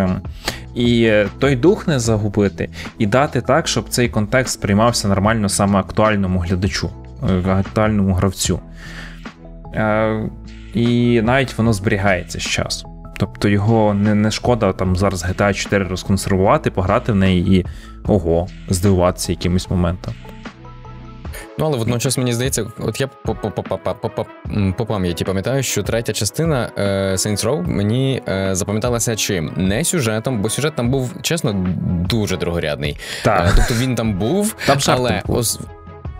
і 0.75 1.13
той 1.39 1.55
дух 1.55 1.87
не 1.87 1.99
загубити, 1.99 2.69
і 2.97 3.05
дати 3.05 3.41
так, 3.41 3.67
щоб 3.67 3.89
цей 3.89 4.09
контекст 4.09 4.53
сприймався 4.53 5.07
нормально 5.07 5.49
саме 5.49 5.79
актуальному 5.79 6.39
глядачу, 6.39 6.89
актуальному 7.47 8.13
гравцю. 8.13 8.59
Е, 9.73 10.29
І 10.73 11.21
навіть 11.21 11.57
воно 11.57 11.73
зберігається 11.73 12.39
з 12.39 12.43
часу. 12.43 12.87
Тобто 13.19 13.49
його 13.49 13.93
не, 13.93 14.15
не 14.15 14.31
шкода 14.31 14.73
там 14.73 14.95
зараз 14.95 15.25
GTA 15.25 15.53
4 15.53 15.85
розконсервувати, 15.87 16.71
пограти 16.71 17.11
в 17.11 17.15
неї 17.15 17.57
і 17.59 17.65
ого, 18.07 18.47
здивуватися 18.69 19.31
якимось 19.31 19.69
моментом. 19.69 20.13
Ну, 21.59 21.65
але 21.65 21.77
водночас 21.77 22.17
мені 22.17 22.33
здається, 22.33 22.65
от 22.79 23.01
я 23.01 23.07
по, 23.07 23.35
по, 23.35 23.51
по, 23.51 23.63
по, 23.63 23.77
по, 23.77 24.09
по, 24.09 24.25
м, 24.55 24.73
по 24.77 24.85
пам'яті 24.85 25.23
пам'ятаю, 25.25 25.63
що 25.63 25.83
третя 25.83 26.13
частина 26.13 26.69
е, 26.77 26.81
Saints 27.15 27.45
Row 27.45 27.67
мені 27.67 28.21
е, 28.27 28.55
запам'яталася 28.55 29.15
чим? 29.15 29.51
Не 29.57 29.83
сюжетом, 29.83 30.41
бо 30.41 30.49
сюжет 30.49 30.75
там 30.75 30.89
був, 30.91 31.13
чесно, 31.21 31.53
дуже 32.09 32.37
другорядний. 32.37 32.91
Е, 32.91 33.23
Так, 33.23 33.53
тобто 33.55 33.73
він 33.73 33.95
там 33.95 34.13
був, 34.13 34.55
там 34.67 34.77
але 34.87 35.21
були. 35.25 35.39
ос... 35.39 35.59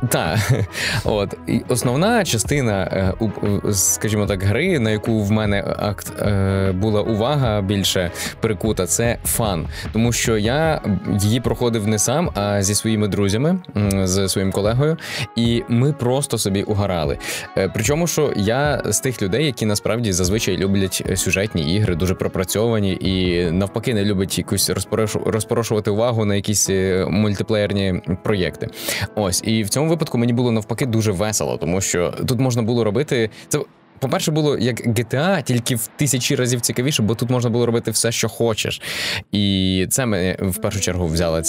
Так, 0.10 0.40
от 1.04 1.34
і 1.48 1.62
основна 1.68 2.26
частина, 2.26 2.84
е, 2.84 3.74
скажімо 3.74 4.26
так, 4.26 4.44
гри, 4.44 4.80
на 4.80 4.90
яку 4.92 5.24
в 5.24 5.32
мене 5.32 5.64
акт 5.80 6.14
е, 6.22 6.72
була 6.72 7.02
увага 7.02 7.62
більше 7.62 8.12
перекута, 8.40 8.86
це 8.86 9.18
фан. 9.26 9.68
Тому 9.94 10.12
що 10.12 10.38
я 10.38 10.82
її 11.22 11.40
проходив 11.40 11.88
не 11.88 12.00
сам, 12.00 12.30
а 12.36 12.62
зі 12.64 12.76
своїми 12.76 13.08
друзями, 13.08 13.60
з 14.04 14.30
своїм 14.30 14.52
колегою, 14.52 14.98
і 15.36 15.64
ми 15.70 15.94
просто 15.94 16.38
собі 16.38 16.64
угорали. 16.64 17.18
Е, 17.58 17.72
Причому, 17.74 18.08
що 18.08 18.34
я 18.36 18.82
з 18.86 19.00
тих 19.00 19.22
людей, 19.22 19.46
які 19.46 19.66
насправді 19.66 20.12
зазвичай 20.12 20.58
люблять 20.58 21.04
сюжетні 21.16 21.76
ігри, 21.76 21.96
дуже 21.96 22.16
пропрацьовані, 22.16 22.98
і 23.02 23.46
навпаки 23.52 23.94
не 23.94 24.06
любить 24.06 24.38
якусь 24.38 24.70
розпорошу- 24.70 25.30
розпорошувати 25.30 25.92
увагу 25.92 26.26
на 26.26 26.36
якісь 26.36 26.70
мультиплеєрні 27.08 28.02
проєкти. 28.24 28.68
Ось 29.16 29.44
і 29.46 29.64
в 29.64 29.70
цьому 29.70 29.87
випадку 29.88 30.18
мені 30.18 30.34
було 30.34 30.52
навпаки 30.52 30.86
дуже 30.86 31.12
весело, 31.12 31.58
тому 31.58 31.82
що 31.82 32.14
тут 32.28 32.40
можна 32.40 32.62
було 32.62 32.84
робити 32.84 33.30
це. 33.48 33.60
По-перше, 34.00 34.32
було 34.32 34.58
як 34.58 34.88
GTA, 34.88 35.44
тільки 35.44 35.76
в 35.76 35.88
тисячі 35.96 36.36
разів 36.36 36.62
цікавіше, 36.62 37.04
бо 37.04 37.16
тут 37.16 37.30
можна 37.30 37.50
було 37.50 37.66
робити 37.66 37.92
все, 37.92 38.12
що 38.12 38.30
хочеш. 38.30 38.82
І 39.32 39.88
це 39.90 40.06
мене 40.06 40.38
в 40.40 40.58
першу 40.58 40.80
чергу 40.80 41.08
взяла 41.08 41.42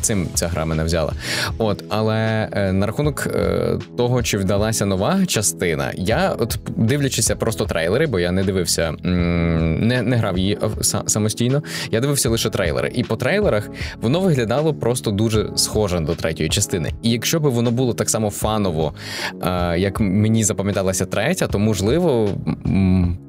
цим 0.00 0.28
ця 0.34 0.48
гра 0.48 0.64
мене 0.64 0.84
взяла. 0.84 1.12
От, 1.58 1.84
але 1.88 2.48
е, 2.52 2.72
на 2.72 2.86
рахунок 2.86 3.26
е, 3.26 3.78
того, 3.96 4.22
чи 4.22 4.38
вдалася 4.38 4.86
нова 4.86 5.26
частина, 5.26 5.92
я 5.96 6.36
от 6.38 6.58
дивлячися 6.76 7.36
просто 7.36 7.64
трейлери, 7.64 8.06
бо 8.06 8.18
я 8.20 8.32
не 8.32 8.44
дивився, 8.44 8.92
не 9.02 10.02
не 10.02 10.16
грав 10.16 10.38
її 10.38 10.58
самостійно. 11.06 11.62
Я 11.90 12.00
дивився 12.00 12.28
лише 12.28 12.50
трейлери. 12.50 12.92
І 12.94 13.02
по 13.02 13.16
трейлерах 13.16 13.70
воно 14.00 14.20
виглядало 14.20 14.74
просто 14.74 15.10
дуже 15.10 15.48
схоже 15.56 16.00
до 16.00 16.14
третьої 16.14 16.48
частини. 16.48 16.92
І 17.02 17.10
якщо 17.10 17.40
б 17.40 17.42
воно 17.42 17.70
було 17.70 17.94
так 17.94 18.10
само 18.10 18.30
фаново, 18.30 18.94
е, 19.42 19.78
як 19.78 20.00
мені 20.00 20.44
запам'яталася 20.44 21.06
третя, 21.06 21.46
то 21.46 21.58
можливо, 21.58 21.93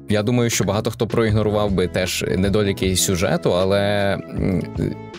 я 0.08 0.22
думаю, 0.22 0.50
що 0.50 0.64
багато 0.64 0.90
хто 0.90 1.06
проігнорував 1.06 1.70
би 1.72 1.88
теж 1.88 2.24
недоліки 2.36 2.96
сюжету, 2.96 3.54
але 3.54 4.18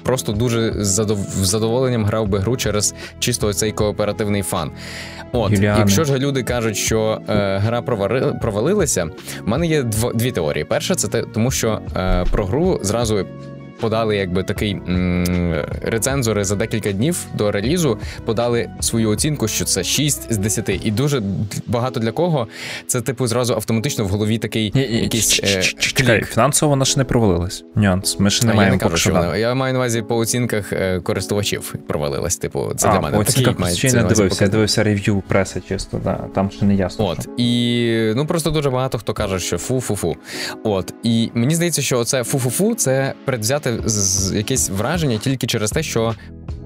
просто 0.04 0.32
дуже 0.32 0.74
з 0.84 1.06
задоволенням 1.41 2.06
грав 2.06 2.28
би 2.28 2.39
гру 2.39 2.58
через 2.58 2.95
чисто 3.20 3.54
цей 3.54 3.72
кооперативний 3.72 4.41
фан. 4.41 4.72
От, 5.32 5.52
Юліани. 5.52 5.80
якщо 5.80 6.04
ж 6.04 6.18
люди 6.18 6.43
кажуть, 6.43 6.78
що 6.78 7.22
е, 7.30 7.58
гра 7.58 7.82
провалилася, 8.41 9.06
в 9.45 9.50
мене 9.50 9.68
є 9.68 9.82
дв- 9.82 10.16
дві 10.16 10.32
теорії. 10.32 10.64
Перша, 10.66 10.95
це 10.95 11.08
те, 11.08 11.22
тому 11.34 11.52
що 11.52 11.80
е, 11.98 12.26
про 12.32 12.45
гру 12.45 12.80
зразу 12.82 13.26
подали 13.80 14.18
якби 14.18 14.44
такий 14.44 14.72
м- 14.72 15.66
рецензори 15.82 16.44
за 16.44 16.56
декілька 16.56 16.92
днів 16.92 17.26
до 17.34 17.52
релізу, 17.52 17.98
подали 18.26 18.70
свою 18.80 19.10
оцінку, 19.10 19.48
що 19.48 19.66
це 19.66 19.84
6 19.84 20.34
з 20.34 20.38
10. 20.38 20.70
І 20.84 20.92
дуже 20.92 21.22
багато 21.68 22.00
для 22.00 22.12
кого 22.12 22.48
це, 22.88 23.02
типу, 23.02 23.28
зразу 23.28 23.54
автоматично 23.54 24.06
в 24.06 24.08
голові 24.08 24.38
такий 24.38 24.72
якийсь. 24.76 25.40
Е, 25.44 25.62
чекай, 25.62 26.24
фінансово 26.24 26.70
вона 26.70 26.86
ж 26.86 26.98
не 26.98 27.04
провалилась. 27.04 27.64
Нюанс. 27.76 28.20
Ми 28.20 28.30
ж 28.30 28.48
не 28.48 28.54
маємо. 28.54 28.80
Я 28.84 28.90
кажу, 28.90 29.12
вона. 29.14 29.38
Я 29.38 29.54
маю 29.56 29.74
на 29.74 29.80
увазі 29.80 30.02
по 30.02 30.16
оцінках 30.18 30.74
е, 30.74 31.00
користувачів 31.00 31.76
провалилась. 31.88 32.38
Типу, 32.38 32.72
це 32.76 32.90
для 32.90 33.00
мене. 33.00 33.26
Ще 33.76 33.94
не 33.94 34.04
дивився, 34.04 34.44
я 34.44 34.50
дивився 34.52 34.84
рев'ю 34.84 35.24
преси, 35.28 35.62
чисто, 35.68 36.02
да. 36.04 36.20
там 36.36 36.52
ще 36.52 36.66
не 36.66 36.76
ясно. 36.76 37.06
От. 37.06 37.28
І 37.38 38.14
ну 38.16 38.26
просто 38.26 38.50
дуже 38.50 38.70
багато 38.70 38.98
хто 38.98 39.14
каже, 39.14 39.40
що 39.40 39.58
фу-фу-фу. 39.58 40.16
От. 40.64 40.94
І 41.04 41.30
мені 41.34 41.56
здається, 41.56 41.82
що 41.82 42.04
це 42.04 42.24
фу-фу-фу 42.24 42.76
це 42.76 43.14
предвзяти 43.26 43.66
з 43.86 44.34
якесь 44.36 44.70
враження 44.70 45.18
тільки 45.18 45.47
через 45.47 45.72
те, 45.72 45.84
що 45.84 46.15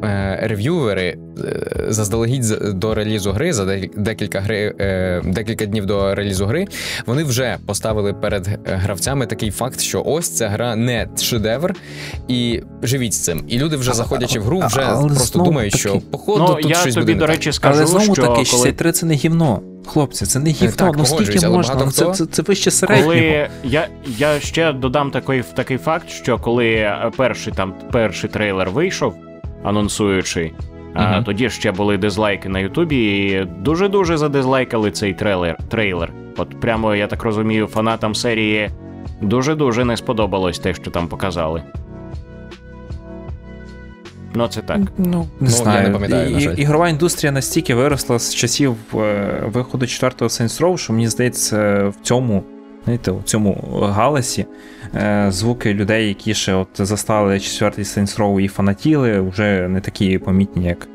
е, 0.03 0.39
рев'ювери 0.43 1.17
е, 1.45 1.85
заздалегідь 1.89 2.47
до 2.73 2.95
релізу 2.95 3.31
гри 3.31 3.53
за 3.53 3.65
декілька 3.97 4.39
гри, 4.39 4.75
е, 4.79 5.21
декілька 5.25 5.65
днів 5.65 5.85
до 5.85 6.15
релізу 6.15 6.45
гри, 6.45 6.67
вони 7.05 7.23
вже 7.23 7.57
поставили 7.65 8.13
перед 8.13 8.59
гравцями 8.65 9.25
такий 9.25 9.51
факт, 9.51 9.81
що 9.81 10.03
ось 10.05 10.29
ця 10.29 10.49
гра 10.49 10.75
не 10.75 11.07
шедевр, 11.17 11.75
і 12.27 12.61
живіть 12.83 13.13
з 13.13 13.19
цим. 13.19 13.43
І 13.47 13.59
люди 13.59 13.75
вже 13.75 13.93
заходячи 13.93 14.39
в 14.39 14.43
гру, 14.43 14.63
вже 14.65 14.81
а, 14.81 15.07
просто 15.07 15.39
думають, 15.39 15.71
таки... 15.71 15.81
що 15.81 15.99
походу 15.99 16.45
ну, 16.47 16.55
тут 16.55 16.69
я 16.69 16.75
щось 16.75 16.93
тобі, 16.93 17.13
буде 17.13 17.19
до 17.19 17.27
речі, 17.27 17.51
скажу, 17.51 17.77
але 17.77 17.87
знову 17.87 18.15
що 18.15 18.27
таки 18.27 18.45
63 18.45 18.91
це 18.91 19.05
не 19.05 19.13
гівно. 19.13 19.61
Хлопці, 19.85 20.25
це 20.25 20.39
не 20.39 20.49
гівно, 20.49 20.75
так, 20.75 20.97
ну 20.97 21.05
скільки 21.05 21.47
можна, 21.47 21.75
ну, 21.75 21.91
це, 21.91 22.11
це 22.11 22.25
це, 22.25 22.41
вище 22.41 22.71
середнього. 22.71 23.09
Коли 23.11 23.49
я 23.63 23.87
я 24.17 24.39
ще 24.39 24.73
додам 24.73 25.11
такий 25.11 25.43
такий 25.55 25.77
факт, 25.77 26.09
що 26.09 26.37
коли 26.37 26.93
перший 27.17 27.53
там 27.53 27.73
перший 27.91 28.29
трейлер 28.29 28.69
вийшов, 28.69 29.15
анонсуючи, 29.63 30.39
uh-huh. 30.39 31.19
а, 31.19 31.21
тоді 31.21 31.49
ще 31.49 31.71
були 31.71 31.97
дизлайки 31.97 32.49
на 32.49 32.59
Ютубі, 32.59 32.95
і 32.97 33.47
дуже-дуже 33.59 34.17
задизлайкали 34.17 34.91
цей 34.91 35.13
трейлер. 35.13 35.57
трейлер. 35.69 36.13
От 36.37 36.59
прямо, 36.59 36.95
я 36.95 37.07
так 37.07 37.23
розумію, 37.23 37.67
фанатам 37.67 38.15
серії 38.15 38.69
дуже-дуже 39.21 39.85
не 39.85 39.97
сподобалось 39.97 40.59
те, 40.59 40.73
що 40.73 40.91
там 40.91 41.07
показали. 41.07 41.63
Ну, 44.33 44.47
це 44.47 44.61
так. 44.61 44.79
Ну, 44.97 45.05
не 45.07 45.27
ну, 45.39 45.47
знаю. 45.47 45.83
Я 45.83 45.87
не 45.87 45.93
пам'ятаю, 45.93 46.37
І, 46.37 46.61
Ігрова 46.61 46.89
індустрія 46.89 47.31
настільки 47.31 47.75
виросла 47.75 48.19
з 48.19 48.35
часів 48.35 48.75
е, 48.95 49.43
виходу 49.45 49.87
четвертого 49.87 50.29
Saints 50.29 50.61
Row, 50.61 50.77
що 50.77 50.93
мені 50.93 51.07
здається, 51.07 51.87
в 51.87 51.95
цьому 52.01 52.43
знаєте, 52.83 53.11
в 53.11 53.23
цьому 53.23 53.53
галасі 53.95 54.45
е, 54.95 55.27
звуки 55.29 55.73
людей, 55.73 56.07
які 56.07 56.33
ще 56.33 56.53
от 56.53 56.67
застали 56.73 57.39
четвертий 57.39 57.85
Saints 57.85 58.17
Row 58.17 58.39
і 58.39 58.47
фанатіли, 58.47 59.21
вже 59.21 59.67
не 59.67 59.81
такі 59.81 60.17
помітні, 60.17 60.65
як 60.65 60.87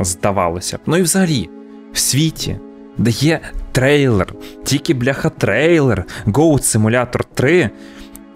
здавалося 0.00 0.76
б. 0.76 0.80
Ну 0.86 0.96
і 0.96 1.02
взагалі, 1.02 1.48
в 1.92 1.98
світі, 1.98 2.56
де 2.98 3.10
є 3.10 3.40
трейлер, 3.72 4.34
тільки 4.64 4.94
бляха 4.94 5.30
трейлер, 5.30 6.04
Goat 6.26 6.78
Simulator 6.78 7.24
3 7.34 7.70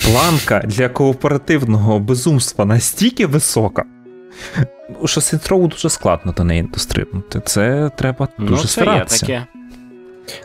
планка 0.05 0.59
для 0.59 0.89
кооперативного 0.89 1.99
безумства 1.99 2.65
настільки 2.65 3.27
висока, 3.27 3.85
що 5.05 5.21
Синтрову 5.21 5.69
дуже 5.69 5.91
складно 5.91 6.33
до 6.33 6.45
неї 6.45 6.63
дострибнути. 6.63 7.41
Це 7.41 7.91
треба 7.97 8.29
ну, 8.39 8.47
дуже 8.47 8.63
ну, 8.63 8.69
це 8.69 8.69
старатися. 8.69 9.27
Є 9.27 9.39
таке. 9.39 9.62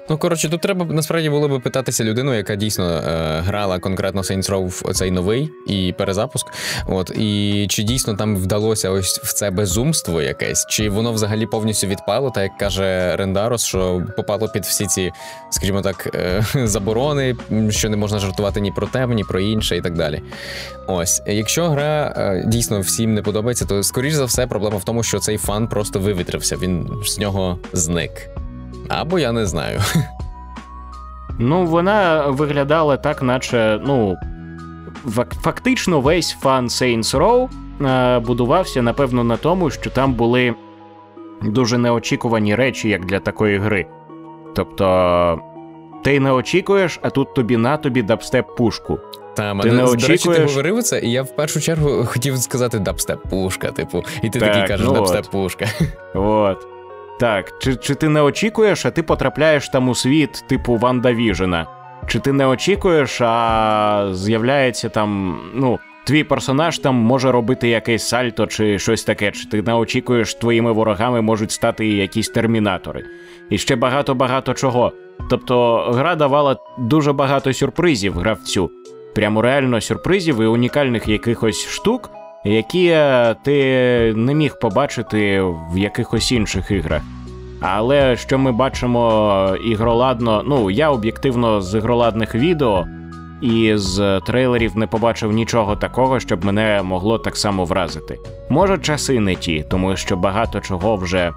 Ну, 0.09 0.17
коротше, 0.17 0.49
тут 0.49 0.61
треба 0.61 0.85
насправді 0.85 1.29
було 1.29 1.47
би 1.47 1.59
питатися 1.59 2.03
людину, 2.03 2.35
яка 2.35 2.55
дійсно 2.55 2.85
е, 2.85 3.41
грала 3.41 3.79
конкретно 3.79 4.21
Saints 4.21 4.51
Row 4.51 4.93
цей 4.93 5.11
новий 5.11 5.49
і 5.67 5.93
перезапуск. 5.97 6.47
От 6.87 7.09
і 7.09 7.65
чи 7.69 7.83
дійсно 7.83 8.13
там 8.13 8.37
вдалося 8.37 8.89
ось 8.89 9.19
в 9.19 9.33
це 9.33 9.51
безумство 9.51 10.21
якесь, 10.21 10.65
чи 10.69 10.89
воно 10.89 11.13
взагалі 11.13 11.45
повністю 11.45 11.87
відпало, 11.87 12.31
так 12.31 12.43
як 12.43 12.57
каже 12.57 13.15
Рендарос, 13.15 13.65
що 13.65 14.03
попало 14.15 14.47
під 14.47 14.63
всі 14.63 14.85
ці, 14.85 15.11
скажімо 15.49 15.81
так, 15.81 16.09
е, 16.15 16.45
заборони, 16.67 17.35
що 17.69 17.89
не 17.89 17.97
можна 17.97 18.19
жартувати 18.19 18.61
ні 18.61 18.71
про 18.71 18.87
те, 18.87 19.07
ні 19.07 19.23
про 19.23 19.39
інше, 19.39 19.77
і 19.77 19.81
так 19.81 19.93
далі. 19.93 20.21
Ось, 20.87 21.21
якщо 21.27 21.69
гра 21.69 22.13
е, 22.17 22.43
дійсно 22.47 22.79
всім 22.79 23.13
не 23.13 23.21
подобається, 23.21 23.65
то 23.65 23.83
скоріш 23.83 24.13
за 24.13 24.25
все 24.25 24.47
проблема 24.47 24.77
в 24.77 24.83
тому, 24.83 25.03
що 25.03 25.19
цей 25.19 25.37
фан 25.37 25.67
просто 25.67 25.99
вивітрився, 25.99 26.57
він 26.57 26.89
з 27.05 27.19
нього 27.19 27.59
зник. 27.73 28.29
Або 28.89 29.19
я 29.19 29.31
не 29.31 29.45
знаю. 29.45 29.81
Ну, 31.39 31.65
вона 31.65 32.27
виглядала 32.27 32.97
так, 32.97 33.21
наче, 33.21 33.79
ну. 33.85 34.15
Фактично, 35.41 35.99
весь 35.99 36.37
фан 36.39 36.67
Saints 36.67 37.17
Row 37.17 37.49
е, 37.87 38.19
будувався, 38.19 38.81
напевно, 38.81 39.23
на 39.23 39.37
тому, 39.37 39.69
що 39.69 39.89
там 39.89 40.13
були 40.13 40.55
дуже 41.41 41.77
неочікувані 41.77 42.55
речі, 42.55 42.89
як 42.89 43.05
для 43.05 43.19
такої 43.19 43.57
гри. 43.57 43.85
Тобто, 44.55 45.39
ти 46.03 46.19
не 46.19 46.31
очікуєш, 46.31 46.99
а 47.01 47.09
тут 47.09 47.33
тобі 47.33 47.57
на 47.57 47.77
тобі 47.77 48.01
дабстеп 48.01 48.55
пушку. 48.55 48.99
Та, 49.35 49.53
мене, 49.53 49.71
не 49.71 49.83
очікуєш... 49.83 50.23
до 50.23 50.31
речі, 50.31 50.41
ти 50.41 50.47
говорив 50.47 50.83
це, 50.83 50.99
і 50.99 51.11
я 51.11 51.23
в 51.23 51.35
першу 51.35 51.61
чергу 51.61 52.05
хотів 52.05 52.37
сказати 52.37 52.79
дабстеп 52.79 53.29
пушка, 53.29 53.71
типу, 53.71 54.03
і 54.21 54.29
ти 54.29 54.39
так, 54.39 54.53
такий 54.53 54.67
кажеш, 54.67 54.87
ну 54.87 54.93
дабстеп 54.93 55.25
пушка. 55.27 55.65
От. 56.13 56.76
Так, 57.19 57.53
чи 57.59 57.75
чи 57.75 57.95
ти 57.95 58.09
не 58.09 58.21
очікуєш, 58.21 58.85
а 58.85 58.91
ти 58.91 59.03
потрапляєш 59.03 59.69
там 59.69 59.89
у 59.89 59.95
світ, 59.95 60.43
типу 60.47 60.75
Ванда 60.75 61.13
Віжена? 61.13 61.67
Чи 62.07 62.19
ти 62.19 62.33
не 62.33 62.47
очікуєш, 62.47 63.21
а 63.21 64.09
з'являється 64.13 64.89
там, 64.89 65.39
ну, 65.53 65.79
твій 66.03 66.23
персонаж 66.23 66.79
там 66.79 66.95
може 66.95 67.31
робити 67.31 67.69
якесь 67.69 68.07
сальто 68.07 68.47
чи 68.47 68.79
щось 68.79 69.03
таке, 69.03 69.31
чи 69.31 69.49
ти 69.49 69.61
не 69.61 69.73
очікуєш, 69.73 70.33
твоїми 70.33 70.71
ворогами 70.71 71.21
можуть 71.21 71.51
стати 71.51 71.87
якісь 71.87 72.29
термінатори. 72.29 73.03
І 73.49 73.57
ще 73.57 73.75
багато-багато 73.75 74.53
чого. 74.53 74.91
Тобто 75.29 75.77
гра 75.93 76.15
давала 76.15 76.57
дуже 76.77 77.13
багато 77.13 77.53
сюрпризів 77.53 78.13
гравцю. 78.13 78.71
Прямо 79.15 79.41
реально 79.41 79.81
сюрпризів 79.81 80.41
і 80.41 80.45
унікальних 80.45 81.07
якихось 81.07 81.67
штук, 81.67 82.09
які 82.47 82.87
е, 82.87 83.35
ти 83.43 84.13
не 84.15 84.33
міг 84.33 84.59
побачити 84.59 85.41
в 85.41 85.77
якихось 85.77 86.31
інших 86.31 86.71
іграх. 86.71 87.01
Але 87.61 88.15
що 88.15 88.37
ми 88.39 88.51
бачимо 88.51 89.55
ігроладно, 89.65 90.43
ну 90.47 90.71
я 90.71 90.89
об'єктивно 90.89 91.61
з 91.61 91.77
ігроладних 91.77 92.35
відео 92.35 92.85
і 93.41 93.71
з 93.75 94.19
трейлерів 94.19 94.77
не 94.77 94.87
побачив 94.87 95.31
нічого 95.31 95.75
такого, 95.75 96.19
щоб 96.19 96.45
мене 96.45 96.81
могло 96.83 97.17
так 97.17 97.37
само 97.37 97.65
вразити. 97.65 98.19
Може, 98.49 98.77
часи 98.77 99.19
не 99.19 99.35
ті, 99.35 99.65
тому 99.69 99.95
що 99.95 100.17
багато 100.17 100.59
чого 100.59 100.95
вже 100.95 101.31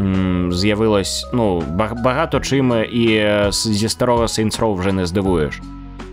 м, 0.00 0.52
з'явилось. 0.52 1.26
Ну, 1.32 1.62
багато 2.04 2.40
чим 2.40 2.74
і 2.92 3.06
е, 3.14 3.46
зі 3.50 3.88
старого 3.88 4.22
Saints 4.22 4.60
Row 4.60 4.74
вже 4.74 4.92
не 4.92 5.06
здивуєш. 5.06 5.60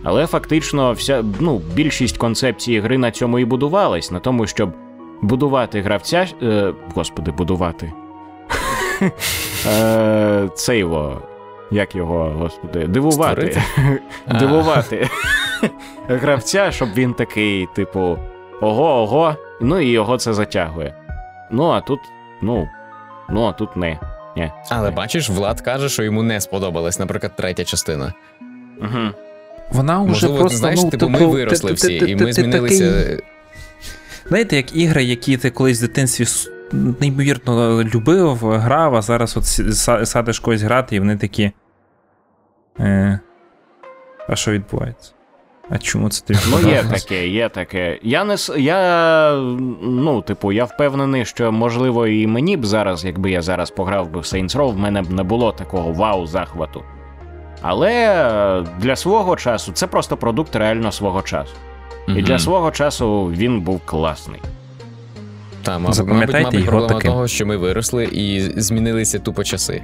Але 0.04 0.26
фактично, 0.26 0.92
вся 0.92 1.24
ну, 1.40 1.62
більшість 1.74 2.16
концепції 2.16 2.80
гри 2.80 2.98
на 2.98 3.10
цьому 3.10 3.38
і 3.38 3.44
будувалась, 3.44 4.10
на 4.10 4.18
тому, 4.18 4.46
щоб 4.46 4.72
будувати 5.22 5.80
гравця. 5.80 6.26
Е, 6.42 6.72
Господи, 6.94 7.30
будувати. 7.30 7.92
Е, 9.66 10.48
Це 10.54 10.78
його. 10.78 11.22
Як 11.70 11.94
його, 11.94 12.30
господи, 12.38 12.86
дивувати. 12.86 13.62
Дивувати 14.40 15.08
гравця, 16.08 16.70
щоб 16.70 16.88
він 16.94 17.14
такий, 17.14 17.66
типу, 17.74 18.18
ого, 18.60 19.02
ого. 19.02 19.36
Ну 19.60 19.80
і 19.80 19.88
його 19.88 20.16
це 20.16 20.32
затягує. 20.32 20.94
Ну, 21.50 21.70
а 21.70 21.80
тут, 21.80 22.00
ну, 22.42 22.68
ну, 23.30 23.44
а 23.44 23.52
тут 23.52 23.76
не. 23.76 23.98
Ні. 24.36 24.52
Але 24.70 24.90
бачиш, 24.90 25.30
Влад 25.30 25.60
каже, 25.60 25.88
що 25.88 26.02
йому 26.02 26.22
не 26.22 26.40
сподобалась, 26.40 26.98
наприклад, 26.98 27.32
третя 27.36 27.64
частина. 27.64 28.12
Угу. 28.80 29.10
Вона 29.70 30.00
вже 30.00 30.08
Можливо, 30.08 30.38
просто, 30.38 30.58
знаєш, 30.58 30.80
ну, 30.82 30.90
типу, 30.90 31.08
ми 31.08 31.18
типу, 31.18 31.30
виросли 31.30 31.72
всі, 31.72 31.94
і 31.96 32.16
ми 32.16 32.32
змінилися. 32.32 33.18
Знаєте, 34.28 34.56
як 34.56 34.76
ігри, 34.76 35.04
які 35.04 35.36
ти 35.36 35.50
колись 35.50 35.78
в 35.78 35.80
дитинстві 35.80 36.50
неймовірно 36.72 37.84
любив, 37.84 38.36
грав, 38.36 38.94
а 38.94 39.02
зараз 39.02 39.36
от 39.36 39.46
садиш 40.08 40.38
когось 40.38 40.62
грати, 40.62 40.96
і 40.96 40.98
вони 40.98 41.16
такі. 41.16 41.52
Е, 42.80 43.20
а 44.28 44.36
що 44.36 44.50
відбувається? 44.50 45.12
А 45.70 45.78
чому 45.78 46.08
це 46.08 46.24
ти 46.24 46.34
Ну, 46.50 46.70
є 46.70 46.84
таке, 46.90 47.28
є 47.28 47.48
таке. 47.48 47.98
Я 48.02 48.24
не 48.24 48.36
я, 48.58 49.32
ну, 49.82 50.22
типу, 50.22 50.52
я 50.52 50.64
впевнений, 50.64 51.24
що 51.24 51.52
можливо 51.52 52.06
і 52.06 52.26
мені 52.26 52.56
б 52.56 52.66
зараз, 52.66 53.04
якби 53.04 53.30
я 53.30 53.42
зараз 53.42 53.70
пограв 53.70 54.10
би 54.10 54.20
в 54.20 54.22
Saints 54.22 54.56
Row, 54.56 54.72
в 54.72 54.78
мене 54.78 55.02
б 55.02 55.10
не 55.10 55.22
було 55.22 55.52
такого 55.52 55.92
вау-захвату. 55.92 56.82
Але 57.62 57.92
е, 57.92 58.64
для 58.78 58.96
свого 58.96 59.36
часу 59.36 59.72
це 59.72 59.86
просто 59.86 60.16
продукт 60.16 60.56
реально 60.56 60.92
свого 60.92 61.22
часу. 61.22 61.52
І 62.08 62.22
для 62.22 62.38
свого 62.38 62.70
часу 62.70 63.26
він 63.26 63.60
був 63.60 63.80
класний. 63.84 64.40
Та, 65.62 65.78
мабуть, 65.78 65.94
Запам'ятайте 65.94 66.38
мабуть, 66.38 66.52
мабуть, 66.52 66.66
його 66.66 66.78
проблема 66.78 66.98
таким. 67.00 67.12
того, 67.12 67.28
що 67.28 67.46
ми 67.46 67.56
виросли 67.56 68.04
і 68.04 68.40
змінилися 68.60 69.18
тупо 69.18 69.44
часи. 69.44 69.82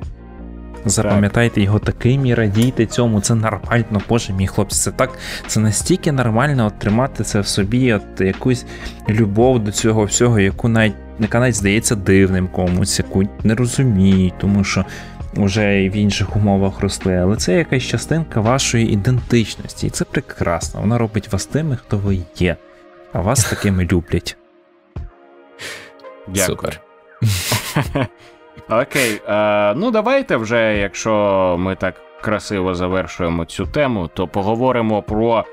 Запам'ятайте 0.85 1.63
його 1.63 1.79
таким 1.79 2.27
і 2.27 2.35
радійте 2.35 2.87
цьому. 2.87 3.21
Це 3.21 3.35
нормально, 3.35 4.03
боже 4.09 4.33
мій 4.33 4.47
хлопці. 4.47 4.79
Це 4.79 4.91
так, 4.91 5.19
це 5.47 5.61
настільки 5.61 6.13
нормально 6.13 6.67
от 6.67 6.79
тримати 6.79 7.25
це 7.25 7.41
в 7.41 7.47
собі, 7.47 7.93
от 7.93 8.21
якусь 8.21 8.65
любов 9.09 9.59
до 9.59 9.73
цього 9.73 10.05
всього, 10.05 10.41
яку 10.41 10.69
навіть 10.69 10.95
яка 11.21 11.41
навіть 11.41 11.55
здається 11.55 11.95
дивним 11.95 12.49
комусь, 12.49 12.99
яку 12.99 13.23
не 13.45 13.55
розуміють, 13.55 14.35
тому 14.39 14.65
що 14.65 14.85
вже 15.33 15.83
і 15.83 15.91
в 15.91 15.97
інших 15.97 16.37
умовах 16.37 16.81
росли. 16.81 17.17
Але 17.17 17.37
це 17.37 17.55
якась 17.55 17.83
частинка 17.83 18.41
вашої 18.41 18.93
ідентичності, 18.93 19.87
і 19.87 19.91
це 19.91 20.05
прекрасно. 20.05 20.81
Вона 20.81 20.99
робить 20.99 21.33
вас 21.33 21.47
тими, 21.47 21.77
хто 21.77 21.97
ви 21.97 22.19
є. 22.37 22.57
А 23.13 23.21
вас 23.21 23.45
такими 23.51 23.89
люблять. 23.93 24.37
Дякую. 26.29 26.47
Супер. 26.47 26.81
Окей, 28.71 29.21
е, 29.29 29.75
ну 29.75 29.91
давайте 29.91 30.37
вже, 30.37 30.77
якщо 30.77 31.57
ми 31.59 31.75
так 31.75 31.95
красиво 32.21 32.75
завершуємо 32.75 33.45
цю 33.45 33.67
тему, 33.67 34.11
то 34.15 34.29
поговоримо 34.29 35.03
про 35.03 35.45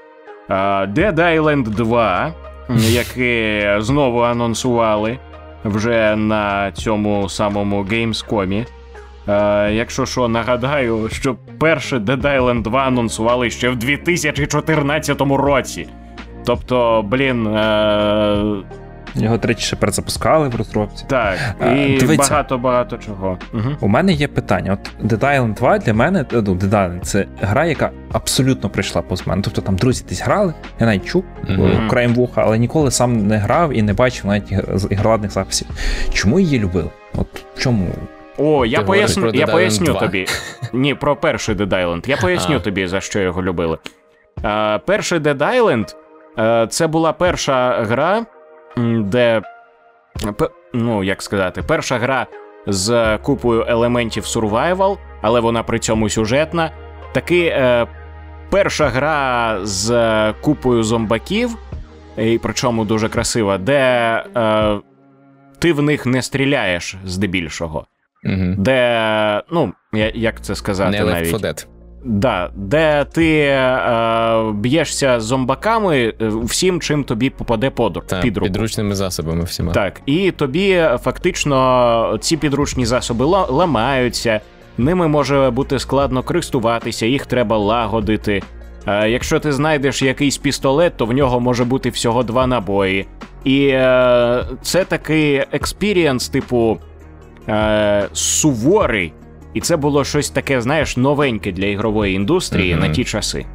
е, 0.49 0.53
Dead 0.85 1.15
Island 1.15 1.63
2, 1.63 2.33
який 2.69 3.81
знову 3.81 4.21
анонсували 4.21 5.19
вже 5.65 6.15
на 6.15 6.71
цьому 6.71 7.29
самому 7.29 7.83
Gamescom. 7.83 8.65
Е, 9.27 9.71
якщо 9.73 10.05
що, 10.05 10.27
нагадаю, 10.27 11.09
що 11.11 11.35
перший 11.59 11.99
Dead 11.99 12.21
Island 12.21 12.61
2 12.61 12.83
анонсували 12.83 13.49
ще 13.49 13.69
в 13.69 13.75
2014 13.75 15.21
році. 15.21 15.87
Тобто, 16.45 17.05
блін, 17.07 17.47
е, 17.47 18.63
Його 19.15 19.37
тричі 19.37 19.61
ще 19.61 19.75
перезапускали 19.75 20.47
в 20.47 20.55
розробці. 20.55 21.05
так, 21.07 21.37
і 21.77 22.15
багато-багато 22.17 22.97
чого. 22.97 23.37
Угу. 23.53 23.69
У 23.79 23.87
мене 23.87 24.13
є 24.13 24.27
питання. 24.27 24.73
От 24.73 25.11
Dead 25.11 25.19
Island 25.19 25.53
2 25.53 25.77
для 25.77 25.93
мене, 25.93 26.19
е, 26.19 26.25
ну, 26.31 26.41
Dead 26.41 26.69
Island 26.69 26.99
це 26.99 27.25
гра, 27.41 27.65
яка 27.65 27.91
абсолютно 28.11 28.69
прийшла 28.69 29.01
повз 29.01 29.27
мене. 29.27 29.41
Тобто 29.41 29.61
там 29.61 29.75
друзі 29.75 30.05
десь 30.09 30.21
грали, 30.21 30.53
я 30.79 30.85
навіть 30.85 31.05
чув 31.05 31.23
Мгм. 31.49 31.61
mm 31.61 31.87
краєм 31.87 32.13
вуха, 32.13 32.43
але 32.45 32.57
ніколи 32.57 32.91
сам 32.91 33.27
не 33.27 33.37
грав 33.37 33.73
і 33.73 33.81
не 33.81 33.93
бачив 33.93 34.25
навіть 34.25 34.51
ігроладних 34.89 35.31
записів. 35.31 35.67
Чому 36.13 36.39
її 36.39 36.59
любили? 36.59 36.89
От 37.13 37.27
в 37.55 37.59
чому? 37.59 37.87
О, 38.37 38.65
я 38.65 38.79
Ти 38.79 38.85
поясню, 38.85 39.31
я 39.33 39.47
поясню 39.47 39.85
2? 39.85 39.99
тобі. 39.99 40.25
Ні, 40.73 40.95
про 40.95 41.15
перший 41.15 41.55
Dead 41.55 41.69
Island. 41.69 42.09
Я 42.09 42.17
поясню 42.17 42.55
А. 42.55 42.59
тобі, 42.59 42.87
за 42.87 43.01
що 43.01 43.19
його 43.19 43.43
любили. 43.43 43.77
Е, 44.45 44.77
перший 44.85 45.19
Dead 45.19 45.37
Island 45.37 45.95
е, 46.39 46.67
це 46.69 46.87
була 46.87 47.13
перша 47.13 47.83
гра, 47.83 48.25
де. 48.99 49.41
п- 50.37 50.49
Ну, 50.73 51.03
як 51.03 51.21
сказати, 51.23 51.63
перша 51.67 51.97
гра 51.97 52.25
з 52.67 53.17
купою 53.17 53.65
елементів 53.67 54.23
survival, 54.23 54.97
але 55.21 55.39
вона 55.39 55.63
при 55.63 55.79
цьому 55.79 56.09
сюжетна. 56.09 56.71
Таки 57.13 57.45
е, 57.45 57.87
перша 58.49 58.87
гра 58.89 59.57
з 59.63 60.33
купою 60.41 60.83
зомбаків, 60.83 61.57
і 62.17 62.39
причому 62.43 62.85
дуже 62.85 63.09
красива, 63.09 63.57
де 63.57 63.79
е, 64.37 64.77
ти 65.59 65.73
в 65.73 65.81
них 65.81 66.05
не 66.05 66.21
стріляєш 66.21 66.95
здебільшого 67.05 67.85
Угу. 68.25 68.55
де, 68.57 69.41
ну, 69.51 69.73
я- 69.93 70.11
як 70.15 70.41
це 70.41 70.55
сказати 70.55 70.91
Не 70.91 71.03
навіть. 71.11 71.31
4 71.31 71.53
Dead. 71.53 71.65
Да, 72.07 72.49
де 72.55 73.05
ти 73.13 73.39
е, 73.39 74.51
б'єшся 74.53 75.19
з 75.19 75.23
зомбаками 75.23 76.13
е, 76.21 76.27
всім, 76.43 76.81
чим 76.81 77.03
тобі 77.03 77.29
попаде 77.29 77.69
под, 77.69 78.03
Та, 78.07 78.21
під 78.21 78.37
руку. 78.37 78.45
підручними 78.51 78.95
засобами 78.95 79.43
всіма. 79.43 79.71
Так, 79.71 80.01
і 80.05 80.31
тобі 80.31 80.83
фактично 81.03 82.17
ці 82.21 82.37
підручні 82.37 82.85
засоби 82.85 83.25
ла- 83.25 83.51
ламаються, 83.51 84.39
ними 84.77 85.07
може 85.07 85.49
бути 85.49 85.79
складно 85.79 86.23
користуватися, 86.23 87.05
їх 87.05 87.25
треба 87.25 87.57
лагодити. 87.57 88.41
Е, 88.87 89.09
якщо 89.09 89.39
ти 89.39 89.51
знайдеш 89.51 90.01
якийсь 90.01 90.37
пістолет, 90.37 90.97
то 90.97 91.05
в 91.05 91.13
нього 91.13 91.39
може 91.39 91.63
бути 91.63 91.89
всього 91.89 92.23
два 92.23 92.47
набої. 92.47 93.07
І 93.43 93.67
е, 93.67 94.43
це 94.61 94.83
такий 94.83 95.43
експірієнс, 95.51 96.29
типу 96.29 96.77
е, 97.49 98.07
суворий. 98.13 99.13
І 99.53 99.61
це 99.61 99.77
було 99.77 100.03
щось 100.03 100.29
таке, 100.29 100.61
знаєш, 100.61 100.97
новеньке 100.97 101.51
для 101.51 101.65
ігрової 101.65 102.15
індустрії 102.15 102.73
Мгм. 102.75 102.81
на 102.87 102.89
ті 102.93 103.03
часи. 103.03 103.45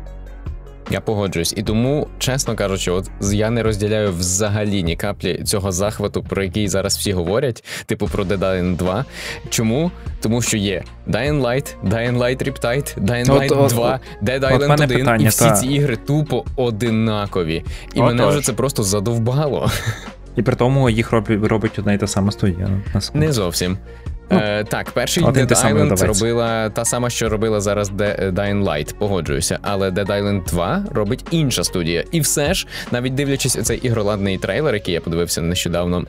Я 0.92 1.00
погоджуюсь. 1.00 1.54
І 1.56 1.62
тому, 1.62 2.08
чесно 2.18 2.54
кажучи, 2.56 2.90
от 2.90 3.10
я 3.32 3.50
не 3.50 3.62
розділяю 3.62 4.12
взагалі 4.12 4.82
ні 4.82 4.96
каплі 4.96 5.42
цього 5.44 5.72
захвату, 5.72 6.22
про 6.22 6.42
який 6.42 6.68
зараз 6.68 6.96
всі 6.98 7.12
говорять, 7.12 7.64
типу 7.86 8.06
про 8.08 8.24
Dead 8.24 8.38
Island 8.38 8.76
2. 8.76 9.04
Чому? 9.50 9.90
Тому 10.20 10.42
що 10.42 10.56
є 10.56 10.82
Dying 11.08 11.40
Light, 11.42 11.74
Dying 11.84 12.18
Light 12.18 12.48
Riptide, 12.48 12.98
Dying 13.04 13.26
Light 13.26 13.62
от- 13.64 13.70
2, 13.70 14.00
Dead 14.22 14.40
Island 14.40 14.68
мене 14.68 14.84
1, 14.84 14.98
питання, 14.98 15.24
і 15.24 15.28
всі 15.28 15.44
та. 15.44 15.50
ці 15.52 15.66
ігри 15.66 15.96
тупо 15.96 16.44
одинакові. 16.56 17.64
І 17.94 18.02
мене 18.02 18.26
вже 18.26 18.40
це 18.40 18.52
просто 18.52 18.82
задовбало. 18.82 19.70
І 20.36 20.42
при 20.42 20.56
тому 20.56 20.90
їх 20.90 21.12
робить, 21.12 21.44
робить 21.44 21.78
одна 21.78 21.92
і 21.92 21.98
та 21.98 22.06
сама 22.06 22.30
студія. 22.32 22.68
ну. 22.94 23.00
Не 23.14 23.32
зовсім. 23.32 23.78
Ну, 24.30 24.38
е, 24.38 24.64
так, 24.64 24.90
перший 24.90 25.24
один 25.24 25.46
Dead 25.46 25.48
Island 25.74 25.88
робила 26.06 26.70
та 26.70 26.84
сама, 26.84 27.10
що 27.10 27.28
робила 27.28 27.60
зараз 27.60 27.90
De- 27.90 28.32
Dying 28.32 28.64
Light, 28.64 28.94
погоджуюся. 28.98 29.58
Але 29.62 29.90
Dead 29.90 30.06
Island 30.06 30.44
2 30.46 30.84
робить 30.92 31.24
інша 31.30 31.64
студія. 31.64 32.04
І 32.12 32.20
все 32.20 32.54
ж, 32.54 32.66
навіть 32.92 33.14
дивлячись 33.14 33.58
цей 33.62 33.78
ігроладний 33.78 34.38
трейлер, 34.38 34.74
який 34.74 34.94
я 34.94 35.00
подивився 35.00 35.42
нещодавно 35.42 36.04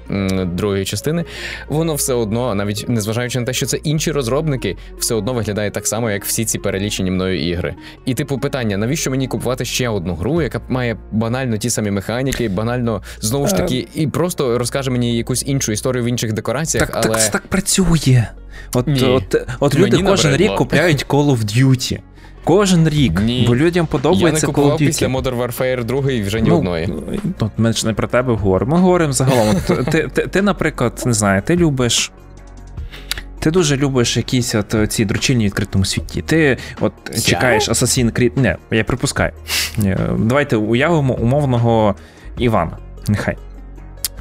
другої 0.45 0.86
частини, 0.86 1.26
воно 1.67 1.95
все 1.95 2.13
одно, 2.13 2.55
навіть 2.55 2.86
незважаючи 2.89 3.39
на 3.39 3.45
те, 3.45 3.53
що 3.53 3.65
це 3.65 3.78
інші 3.78 4.11
розробники, 4.11 4.78
все 4.99 5.15
одно 5.15 5.34
виглядає 5.34 5.72
так 5.72 5.88
само, 5.88 6.11
як 6.11 6.26
всі 6.26 6.45
ці 6.45 6.59
перелічені 6.59 7.11
мною 7.11 7.49
ігри. 7.49 7.76
І 8.05 8.13
типу 8.13 8.38
питання: 8.38 8.78
навіщо 8.78 9.11
мені 9.11 9.28
купувати 9.28 9.65
ще 9.65 9.89
одну 9.89 10.15
гру, 10.15 10.41
яка 10.41 10.61
має 10.69 10.97
банально 11.11 11.57
ті 11.57 11.69
самі 11.69 11.91
механіки, 11.91 12.49
банально 12.49 13.01
знову 13.19 13.47
ж 13.47 13.55
таки, 13.55 13.88
і 13.95 14.07
просто 14.07 14.57
розкаже 14.57 14.91
мені 14.91 15.17
якусь 15.17 15.43
іншу 15.47 15.72
історію 15.72 16.03
в 16.03 16.07
інших 16.07 16.34
декораціях, 16.34 16.88
Так, 16.91 17.05
але 17.05 17.15
так, 17.15 17.32
так 17.32 17.47
працює. 17.47 18.11
От, 18.74 18.88
Ні. 18.88 19.03
от, 19.03 19.36
от 19.59 19.74
Мені 19.74 19.86
люди 19.86 20.03
кожен 20.03 20.32
набридло. 20.32 20.53
рік 20.53 20.57
купляють 20.57 21.05
Call 21.07 21.38
of 21.38 21.38
Duty. 21.38 21.99
Кожен 22.43 22.89
рік. 22.89 23.22
Ні. 23.22 23.45
Бо 23.47 23.55
людям 23.55 23.76
я 23.76 23.82
не 23.82 23.88
подобається 23.88 24.47
Call 24.47 24.53
of 24.53 24.74
Duty. 24.74 24.78
після 24.78 25.07
Modern 25.07 25.38
Warfare 25.38 25.84
2 25.84 26.01
вже 26.26 26.41
ні 26.41 26.49
ну, 26.49 26.57
одної. 26.57 26.89
От 27.39 27.51
ми 27.57 27.74
ж 27.74 27.88
не 27.88 27.93
про 27.93 28.07
тебе 28.07 28.34
говоримо. 28.34 28.76
Ми 28.76 28.82
говоримо 28.82 29.14
загалом. 29.14 29.55
От, 29.70 29.86
ти, 29.86 30.07
ти, 30.14 30.28
ти, 30.28 30.41
наприклад, 30.41 31.03
не 31.05 31.14
знаю, 31.14 31.41
ти 31.41 31.55
любиш. 31.55 32.12
Ти 33.39 33.51
дуже 33.51 33.78
любиш 33.78 34.18
якісь 34.18 34.55
от 34.55 34.76
ці 34.91 35.05
дручильні 35.05 35.43
в 35.43 35.47
відкритому 35.47 35.86
світі. 35.86 36.22
Ти 36.22 36.57
от 36.80 36.93
Я? 37.14 37.22
чекаєш 37.22 37.70
Assassin's 37.70 38.12
Creed. 38.12 38.39
Не, 38.39 38.57
я 38.72 38.84
припускаю. 38.84 39.32
Давайте 40.18 40.55
уявимо 40.55 41.14
умовного 41.14 41.95
Івана. 42.38 42.78
Нехай. 43.07 43.38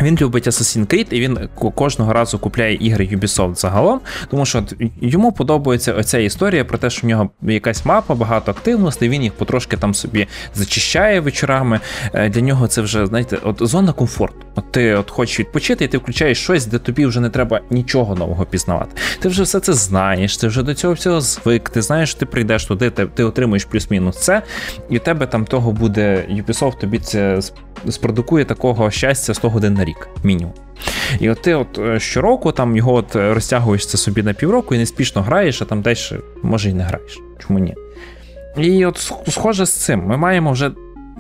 Він 0.03 0.19
любить 0.21 0.47
Assassin's 0.49 0.87
Creed, 0.87 1.07
і 1.11 1.21
він 1.21 1.49
кожного 1.75 2.13
разу 2.13 2.39
купляє 2.39 2.75
ігри 2.75 3.09
Ubisoft 3.13 3.55
загалом, 3.55 4.01
тому 4.31 4.47
що 4.47 4.65
йому 5.01 5.33
подобається 5.33 5.93
оця 5.93 6.19
історія 6.19 6.65
про 6.65 6.79
те, 6.79 6.91
що 6.91 7.07
в 7.07 7.11
нього 7.11 7.31
якась 7.43 7.85
мапа, 7.85 8.15
багато 8.15 8.51
активностей, 8.51 9.09
він 9.09 9.23
їх 9.23 9.33
потрошки 9.33 9.77
там 9.77 9.95
собі 9.95 10.27
зачищає 10.55 11.21
вечорами. 11.21 11.81
Е, 12.15 12.29
Для 12.29 12.41
нього 12.41 12.69
це 12.69 12.83
вже, 12.83 13.07
знаєте, 13.07 13.39
от 13.43 13.57
зона 13.61 13.93
комфорту. 13.93 14.37
От 14.55 14.73
ти 14.73 14.95
от 14.95 15.11
хочеш 15.11 15.41
відпочити, 15.41 15.85
і 15.85 15.89
ти 15.89 15.99
включаєш 15.99 16.39
щось, 16.39 16.67
де 16.67 16.79
тобі 16.79 17.07
вже 17.07 17.21
не 17.21 17.31
треба 17.31 17.61
нічого 17.71 18.15
нового 18.15 18.45
пізнавати. 18.45 18.91
Ти 19.21 19.29
вже 19.29 19.43
все 19.43 19.61
це 19.61 19.73
знаєш, 19.73 20.37
ти 20.37 20.47
вже 20.47 20.63
до 20.63 20.75
цього 20.75 20.95
всього 20.95 21.21
звик, 21.21 21.69
ти 21.71 21.83
знаєш, 21.83 22.11
що 22.11 22.19
ти 22.21 22.27
прийдеш 22.27 22.65
туди, 22.65 22.91
ти, 22.91 23.07
ти 23.07 23.25
отримуєш 23.25 23.65
плюс-мінус 23.65 24.19
це, 24.19 24.43
і 24.91 24.97
у 24.97 25.01
тебе 25.01 25.27
там 25.27 25.45
того 25.45 25.73
буде 25.73 26.27
Ubisoft 26.31 26.81
тобі 26.81 26.99
це 26.99 27.41
спродукує 27.89 28.45
такого 28.45 28.91
щастя 28.91 29.35
100 29.35 29.49
годин 29.49 29.75
на 29.75 29.85
рік, 29.85 30.09
мінімум. 30.25 30.55
І 31.21 31.31
от 31.31 31.43
ти 31.43 31.55
от 31.55 31.79
е, 31.79 32.01
щороку 32.01 32.53
там 32.53 32.77
його 32.77 32.95
от 32.95 33.17
розтягуєш 33.17 33.87
це 33.87 33.99
собі 33.99 34.23
на 34.23 34.33
півроку 34.33 34.75
і 34.75 34.79
неспішно 34.79 35.23
граєш, 35.23 35.63
а 35.63 35.65
там 35.65 35.83
десь 35.83 36.13
може 36.43 36.71
і 36.71 36.73
не 36.73 36.83
граєш. 36.83 37.19
Чому 37.39 37.59
ні? 37.59 37.75
І 38.57 38.87
от 38.87 39.13
схоже 39.29 39.67
з 39.67 39.73
цим, 39.73 40.07
ми 40.07 40.17
маємо 40.17 40.53
вже. 40.53 40.71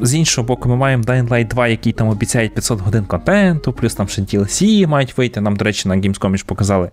З 0.03 0.15
іншого 0.15 0.47
боку, 0.47 0.69
ми 0.69 0.77
маємо 0.77 1.03
Dying 1.03 1.29
Light 1.29 1.49
2, 1.49 1.69
який 1.69 1.93
там 1.93 2.09
обіцяють 2.09 2.55
500 2.55 2.81
годин 2.81 3.05
контенту, 3.05 3.73
плюс 3.73 3.95
там 3.95 4.09
ще 4.09 4.23
DLC 4.23 4.87
мають 4.87 5.19
вийти. 5.19 5.41
Нам, 5.41 5.57
до 5.57 5.65
речі, 5.65 5.89
на 5.89 5.97
Gamescom 5.97 6.37
ж 6.37 6.45
показали 6.45 6.91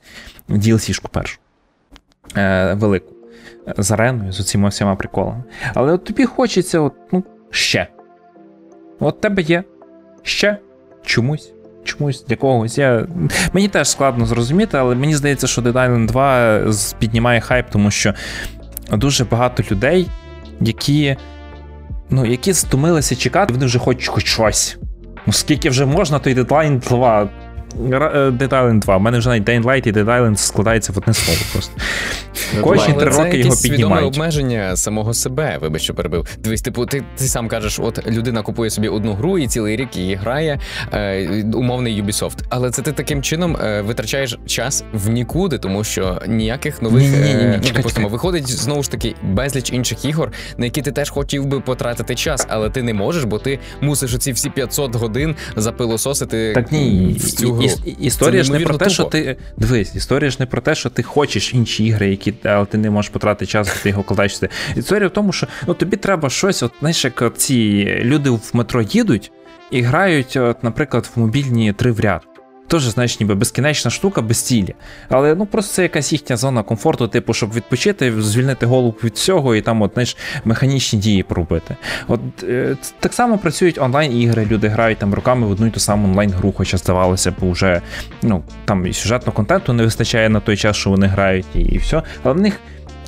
DLC-шку 0.50 1.10
першу. 1.12 1.38
Е, 2.38 2.74
Велику. 2.74 3.14
З 3.78 3.92
ареною, 3.92 4.32
з 4.32 4.46
цими 4.48 4.70
всіма 4.70 4.96
приколами. 4.96 5.44
Але 5.74 5.94
от 5.94 6.04
тобі 6.04 6.26
хочеться, 6.26 6.80
от, 6.80 6.94
ну, 7.12 7.24
ще. 7.52 7.88
От 9.00 9.22
тебе 9.22 9.42
є. 9.42 9.64
Ще 10.24 10.58
чомусь. 11.06 11.54
Чомусь 11.84 12.26
для 12.26 12.36
когось. 12.36 12.78
Я... 12.78 13.08
Мені 13.54 13.68
теж 13.68 13.90
складно 13.90 14.26
зрозуміти, 14.26 14.78
але 14.78 14.96
мені 14.96 15.16
здається, 15.16 15.48
що 15.48 15.62
Dead 15.62 15.74
Island 15.74 16.06
2 16.08 16.62
піднімає 17.00 17.40
хайп, 17.42 17.66
тому 17.70 17.92
що 17.92 18.14
дуже 18.92 19.26
багато 19.26 19.64
людей, 19.72 20.08
які 20.62 21.18
ну, 22.10 22.26
які 22.26 22.54
стомилися 22.54 23.16
чекати, 23.16 23.54
вони 23.54 23.66
вже 23.66 23.80
хочуть 23.80 24.08
хоч 24.08 24.26
щось. 24.26 24.78
Ну, 25.26 25.34
скільки 25.34 25.70
вже 25.70 25.86
можна, 25.86 26.20
той 26.20 26.36
Deadline 26.36 26.80
2. 26.80 27.30
Dead 27.76 28.50
Island 28.50 28.80
2. 28.80 28.98
У 28.98 29.00
мене 29.00 29.18
вже 29.18 29.30
навіть 29.30 29.50
Dying 29.50 29.64
Light 29.64 29.88
і 29.88 29.92
Dead 29.92 30.06
Island 30.06 30.38
складається 30.38 30.94
в 30.94 30.98
одне 30.98 31.14
слово 31.14 31.40
просто. 31.52 31.74
Кожні 32.62 32.94
три 32.94 33.10
роки 33.10 33.18
його 33.18 33.32
піднімають. 33.32 33.56
Це 33.56 33.68
свідоме 33.68 34.02
обмеження 34.02 34.76
самого 34.76 35.14
себе, 35.14 35.58
вибач, 35.62 35.82
що 35.82 35.94
перебив. 35.94 36.28
Дивись, 36.40 36.62
типу, 36.62 36.86
ти 36.86 37.04
ти 37.16 37.24
сам 37.24 37.48
кажеш, 37.48 37.80
от 37.80 38.08
людина 38.08 38.42
купує 38.42 38.70
собі 38.70 38.88
одну 38.88 39.14
гру 39.14 39.38
і 39.38 39.48
цілий 39.48 39.76
рік 39.76 39.96
її 39.98 40.16
грає, 40.16 40.60
е, 40.94 41.44
умовний 41.54 42.04
Ubisoft. 42.04 42.38
Але 42.50 42.72
це 42.72 42.82
ти 42.82 42.92
таким 42.92 43.22
чином 43.22 43.58
е, 43.58 43.82
витрачаєш 43.82 44.40
час 44.46 44.84
в 44.94 45.10
нікуди, 45.10 45.58
тому 45.58 45.84
що 45.84 46.22
ніяких 46.28 46.82
нових 46.82 47.04
е, 47.04 47.62
ну, 47.64 47.72
допустимо, 47.76 48.08
виходить 48.08 48.50
знову 48.50 48.84
ж 48.84 48.92
таки 48.92 49.16
безліч 49.24 49.72
інших 49.72 50.06
ігор, 50.06 50.32
на 50.58 50.66
які 50.66 50.82
ти 50.82 50.92
теж 50.92 51.10
хотів 51.10 51.46
би 51.46 51.60
потратити 51.60 52.16
час, 52.16 52.48
але 52.50 52.70
ти 52.70 52.84
не 52.84 52.94
можеш, 52.94 53.24
бо 53.24 53.40
ти 53.40 53.60
мусиш 53.82 54.14
оці 54.14 54.32
всі 54.32 54.50
500 54.50 54.96
годин 54.96 55.36
запилососити 55.56 56.54
так, 56.54 56.72
ні, 56.72 57.16
в 57.20 57.32
цю 57.32 57.57
гру. 57.58 57.70
Історія 58.00 58.44
ж 58.44 58.52
не 58.52 58.60
про 58.60 58.74
те, 58.74 58.86
тупо. 58.86 58.90
що 58.90 59.04
ти 59.04 59.38
дивись, 59.58 59.96
історія 59.96 60.32
ж 60.32 60.38
не 60.40 60.46
про 60.46 60.62
те, 60.62 60.76
що 60.76 60.90
ти 60.90 61.04
хочеш 61.04 61.54
інші 61.54 61.86
ігри, 61.86 62.10
які 62.10 62.34
але 62.44 62.66
ти 62.66 62.78
не 62.78 62.90
можеш 62.90 63.12
потратити 63.12 63.46
час, 63.46 63.80
ти 63.84 63.90
його 63.90 64.04
кладаєшся. 64.04 64.50
Історія 64.76 65.08
в 65.08 65.14
тому, 65.14 65.34
що 65.34 65.48
ну, 65.68 65.74
тобі 65.74 65.98
треба 65.98 66.30
щось, 66.30 66.64
от 66.64 66.72
знаєш, 66.80 67.06
як 67.06 67.34
ці 67.38 67.86
люди 68.04 68.30
в 68.30 68.50
метро 68.54 68.82
їдуть 68.82 69.32
і 69.72 69.82
грають, 69.82 70.38
от, 70.38 70.64
наприклад, 70.64 71.10
в 71.16 71.20
мобільні 71.20 71.74
три 71.74 71.92
в 71.92 72.00
ряд. 72.00 72.22
Теж, 72.68 72.84
знаєш, 72.84 73.20
ніби 73.20 73.36
безкінечна 73.36 73.92
штука 73.92 74.22
без 74.22 74.42
цілі. 74.42 74.76
Але 75.10 75.36
ну 75.36 75.46
просто 75.46 75.74
це 75.74 75.84
якась 75.84 76.12
їхня 76.12 76.38
зона 76.38 76.64
комфорту, 76.64 77.08
типу, 77.08 77.34
щоб 77.34 77.54
відпочити, 77.54 78.22
звільнити 78.22 78.66
голову 78.66 78.96
від 79.04 79.14
всього 79.14 79.56
і 79.56 79.62
там, 79.62 79.82
от, 79.82 79.94
знаєш, 79.94 80.18
механічні 80.46 81.00
дії 81.00 81.24
поробити. 81.24 81.76
От 82.08 82.20
е, 82.44 82.78
так 83.00 83.14
само 83.14 83.38
працюють 83.38 83.78
онлайн-ігри, 83.78 84.48
люди 84.52 84.68
грають 84.68 84.98
там 84.98 85.14
руками 85.14 85.48
в 85.48 85.52
одну 85.52 85.68
і 85.68 85.72
ту 85.72 85.80
саму 85.80 86.08
онлайн-гру, 86.08 86.54
хоча 86.58 86.78
здавалося 86.78 87.32
б, 87.32 87.36
вже 87.42 87.82
ну, 88.22 88.44
там 88.66 88.86
і 88.86 88.94
сюжетного 88.94 89.36
контенту 89.36 89.74
не 89.74 89.84
вистачає 89.84 90.30
на 90.30 90.40
той 90.40 90.58
час, 90.58 90.76
що 90.76 90.90
вони 90.90 91.08
грають, 91.08 91.46
і, 91.56 91.60
і 91.60 91.78
все. 91.78 92.04
Але 92.24 92.34
в 92.34 92.40
них 92.40 92.60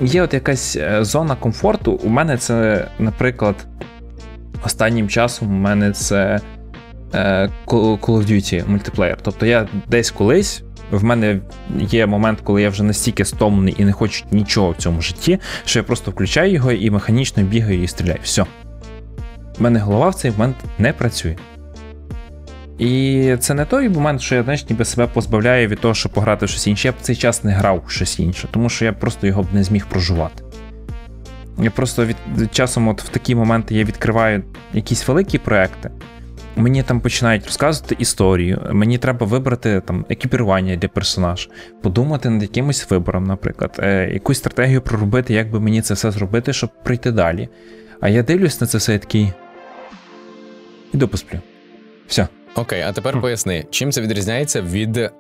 є 0.02 0.22
от 0.22 0.34
якась 0.34 0.76
е, 0.76 1.04
зона 1.04 1.36
комфорту. 1.36 1.92
У 1.92 2.10
мене 2.10 2.38
це, 2.38 2.88
наприклад, 3.00 3.56
останнім 4.66 5.10
часом 5.10 5.48
у 5.48 5.60
мене 5.60 5.92
це. 5.92 6.40
Е, 7.14 7.50
Call 7.68 8.00
of 8.00 8.32
Duty 8.32 8.70
мультиплеєр. 8.70 9.18
Тобто 9.22 9.46
я 9.46 9.68
десь 9.88 10.12
колись. 10.12 10.64
В 10.92 11.04
мене 11.04 11.40
є 11.80 12.06
момент, 12.06 12.40
коли 12.44 12.62
я 12.62 12.70
вже 12.70 12.84
настільки 12.84 13.26
стомлений 13.26 13.76
і 13.78 13.86
не 13.86 13.92
хочу 13.92 14.26
нічого 14.32 14.72
в 14.72 14.76
цьому 14.76 15.02
житті, 15.02 15.40
що 15.66 15.80
я 15.80 15.84
просто 15.84 16.12
включаю 16.12 16.54
його 16.54 16.72
і 16.72 16.92
механічно 16.92 17.44
бігаю 17.44 17.84
і 17.84 17.88
стріляю. 17.88 18.20
Все. 18.24 18.42
У 19.60 19.64
мене 19.64 19.80
голова 19.80 20.10
в 20.10 20.16
цей 20.16 20.32
момент 20.32 20.56
не 20.78 20.94
працює. 20.94 21.36
І 22.78 23.36
це 23.40 23.54
не 23.54 23.66
той 23.66 23.90
момент, 23.90 24.22
що 24.22 24.36
я 24.36 24.44
знаєш, 24.44 24.70
ніби 24.70 24.86
себе 24.86 25.08
позбавляю 25.08 25.68
від 25.68 25.80
того, 25.80 25.94
щоб 25.94 26.12
пограти 26.12 26.46
в 26.46 26.50
щось 26.50 26.68
інше. 26.68 26.88
Я 26.88 26.92
б 26.92 26.96
цей 27.02 27.16
час 27.16 27.44
не 27.44 27.52
грав 27.52 27.84
в 27.88 27.92
щось 27.92 28.20
інше, 28.20 28.48
тому 28.52 28.70
що 28.70 28.86
я 28.86 28.94
просто 28.94 29.28
його 29.28 29.44
б 29.44 29.46
не 29.54 29.64
зміг 29.64 29.86
проживати. 29.86 30.44
Я 31.62 31.72
просто 31.72 32.06
від 32.06 32.56
часом, 32.56 32.88
от 32.88 33.02
в 33.02 33.10
такі 33.10 33.36
моменти 33.36 33.76
я 33.76 33.84
відкриваю 33.84 34.44
якісь 34.74 35.08
великі 35.08 35.38
проекти. 35.38 35.92
Мені 36.60 36.84
там 36.84 37.02
починають 37.02 37.46
розказувати 37.46 37.96
історію, 38.00 38.62
мені 38.72 38.98
треба 38.98 39.26
вибрати 39.26 39.82
там 39.86 40.06
екіпірування 40.10 40.76
для 40.76 40.88
персонаж, 40.88 41.50
подумати 41.82 42.30
над 42.30 42.42
якимось 42.42 42.92
вибором, 42.92 43.24
наприклад, 43.24 43.80
е, 43.80 44.10
якусь 44.14 44.38
стратегію 44.38 44.82
проробити, 44.82 45.34
як 45.34 45.52
би 45.52 45.60
мені 45.60 45.82
це 45.82 45.94
все 45.94 46.12
зробити, 46.12 46.54
щоб 46.54 46.70
прийти 46.84 47.12
далі. 47.12 47.50
А 48.02 48.10
я 48.10 48.24
дивлюсь 48.24 48.62
на 48.62 48.68
це 48.68 48.78
все 48.78 48.96
і 48.96 49.00
такий. 49.00 49.34
Іду 50.94 51.08
посплю. 51.08 51.40
Все. 52.08 52.28
Окей, 52.56 52.82
а 52.82 52.92
тепер 52.92 53.22
поясни, 53.22 53.66
чим 53.70 53.92
це 53.92 54.02
відрізняється 54.02 54.62
від 54.62 54.98
е, 54.98 55.12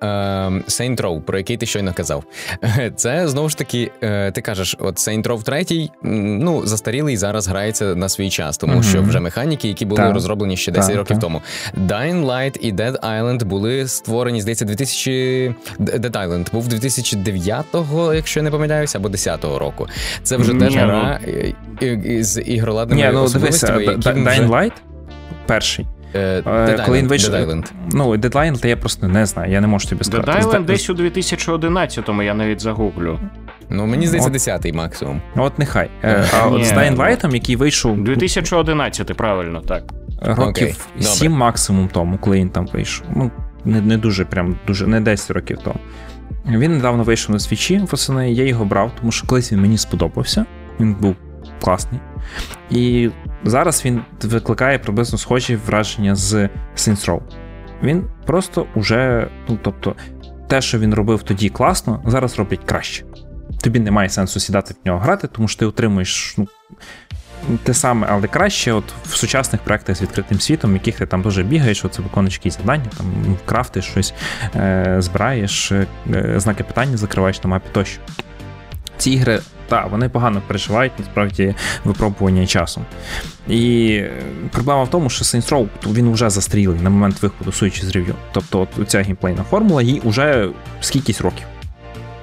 Saint 0.67 1.01
Row, 1.01 1.21
про 1.21 1.37
який 1.37 1.57
ти 1.57 1.65
щойно 1.65 1.93
казав. 1.93 2.23
Це 2.95 3.27
знову 3.27 3.49
ж 3.49 3.57
таки, 3.57 3.91
е, 4.03 4.31
ти 4.31 4.41
кажеш, 4.41 4.75
от 4.79 4.97
Saint 4.97 5.23
Row 5.23 5.43
3, 5.43 5.89
ну, 6.03 6.65
застарілий 6.65 7.17
зараз 7.17 7.47
грається 7.47 7.95
на 7.95 8.09
свій 8.09 8.29
час, 8.29 8.57
тому 8.57 8.73
mm-hmm. 8.73 8.89
що 8.89 9.01
вже 9.01 9.19
механіки, 9.19 9.67
які 9.67 9.85
були 9.85 10.01
так. 10.01 10.13
розроблені 10.13 10.57
ще 10.57 10.71
10 10.71 10.87
так, 10.87 10.97
років 10.97 11.15
так. 11.15 11.21
тому. 11.21 11.41
Dying 11.77 12.25
Light 12.25 12.57
і 12.57 12.73
Dead 12.73 12.99
Island 12.99 13.43
були 13.43 13.87
створені, 13.87 14.41
здається, 14.41 14.65
2000... 14.65 15.55
Dead 15.79 16.11
Island 16.11 16.51
був 16.51 16.67
2009-го, 16.67 18.13
якщо 18.13 18.39
я 18.39 18.43
не 18.43 18.51
помиляюся, 18.51 18.97
або 18.97 19.09
10-го 19.09 19.59
року. 19.59 19.87
Це 20.23 20.37
вже 20.37 20.53
теж 20.53 20.75
ну. 20.75 20.81
гра 20.81 21.19
е, 21.81 22.23
з 22.23 22.41
ігроладними 22.41 23.11
ну, 23.13 23.25
Dying 23.25 24.49
Light 24.49 24.71
перший. 25.49 25.85
Е, 26.15 26.41
Dead 26.45 26.85
коли 26.85 26.97
він 26.97 27.07
вийшов. 27.07 27.63
Ну, 27.91 28.17
дедлайн, 28.17 28.55
то 28.55 28.67
я 28.67 28.77
просто 28.77 29.07
не 29.07 29.25
знаю, 29.25 29.51
я 29.51 29.61
не 29.61 29.67
можу 29.67 29.89
тобі 29.89 30.03
сказати. 30.03 30.31
Dead 30.31 30.43
Island 30.43 30.65
десь 30.65 30.89
у 30.89 30.93
2011-му, 30.93 32.23
я 32.23 32.33
навіть 32.33 32.61
загуглю. 32.61 33.19
Ну, 33.69 33.85
мені 33.85 34.07
здається, 34.07 34.29
10-й 34.29 34.71
максимум. 34.71 35.21
Ну, 35.35 35.43
от 35.43 35.59
нехай. 35.59 35.89
Е, 36.03 36.25
а 36.39 36.47
от 36.47 36.65
з 36.65 36.71
Dying 36.71 36.95
Light, 36.95 37.33
який 37.33 37.55
вийшов. 37.55 38.03
2011, 38.03 39.17
правильно, 39.17 39.61
так. 39.61 39.83
Років 40.21 40.87
7 40.99 41.31
максимум 41.31 41.89
тому, 41.93 42.17
коли 42.17 42.37
він 42.37 42.49
там 42.49 42.67
вийшов. 42.73 43.07
Ну, 43.15 43.31
не 43.65 43.81
не 43.81 43.97
дуже, 43.97 44.25
прям 44.25 44.55
дуже, 44.67 44.87
не 44.87 45.01
10 45.01 45.31
років 45.31 45.57
тому. 45.63 45.79
Він 46.45 46.71
недавно 46.71 47.03
вийшов 47.03 47.31
на 47.31 47.39
свічі 47.39 47.81
восени, 47.91 48.31
я 48.31 48.45
його 48.45 48.65
брав, 48.65 48.91
тому 48.99 49.11
що 49.11 49.27
колись 49.27 49.51
він 49.51 49.61
мені 49.61 49.77
сподобався. 49.77 50.45
Він 50.79 50.93
був 50.93 51.15
класний. 51.59 52.01
І 52.69 53.09
зараз 53.43 53.85
він 53.85 54.01
викликає 54.23 54.79
приблизно 54.79 55.17
схожі 55.17 55.55
враження 55.55 56.15
з 56.15 56.33
Saints 56.75 57.05
Row. 57.05 57.21
Він 57.83 58.03
просто 58.25 58.65
уже, 58.75 59.27
ну 59.49 59.59
тобто, 59.61 59.95
те, 60.47 60.61
що 60.61 60.79
він 60.79 60.93
робив 60.93 61.23
тоді 61.23 61.49
класно, 61.49 62.03
зараз 62.05 62.39
роблять 62.39 62.63
краще. 62.65 63.05
Тобі 63.61 63.79
немає 63.79 64.09
сенсу 64.09 64.39
сідати 64.39 64.73
в 64.73 64.87
нього 64.87 64.99
грати, 64.99 65.27
тому 65.27 65.47
що 65.47 65.59
ти 65.59 65.65
отримуєш 65.65 66.35
ну, 66.37 66.47
те 67.63 67.73
саме, 67.73 68.07
але 68.09 68.27
краще 68.27 68.71
от 68.71 68.83
в 69.05 69.15
сучасних 69.15 69.61
проектах 69.61 69.95
з 69.95 70.01
відкритим 70.01 70.39
світом, 70.39 70.73
яких 70.73 70.97
ти 70.97 71.05
там 71.05 71.21
дуже 71.21 71.43
бігаєш, 71.43 71.85
оце 71.85 72.01
виконуєш 72.01 72.33
якісь 72.33 72.57
завдання, 72.57 72.85
там 72.97 73.37
крафтиш 73.45 73.85
щось, 73.85 74.13
е, 74.55 74.95
збираєш, 74.99 75.71
е, 75.71 75.87
знаки 76.35 76.63
питання 76.63 76.97
закриваєш 76.97 77.43
на 77.43 77.49
мапі 77.49 77.69
тощо. 77.71 78.01
Ці 78.97 79.11
ігри 79.11 79.39
так, 79.69 79.91
вони 79.91 80.09
погано 80.09 80.41
переживають 80.47 80.91
насправді 80.99 81.55
випробування 81.83 82.47
часом. 82.47 82.85
І 83.47 83.89
е, 83.93 84.11
проблема 84.51 84.83
в 84.83 84.89
тому, 84.89 85.09
що 85.09 85.25
Saints 85.25 85.49
Row 85.49 85.67
він 85.93 86.11
вже 86.11 86.29
застрілий 86.29 86.79
на 86.79 86.89
момент 86.89 87.21
виходу, 87.21 87.51
суючи 87.51 87.85
з 87.85 87.89
рев'ю. 87.89 88.15
Тобто 88.31 88.67
от 88.77 88.89
ця 88.89 89.01
геймплейна 89.01 89.43
формула 89.43 89.81
їй 89.81 90.01
вже 90.05 90.49
скількись 90.81 91.21
років. 91.21 91.45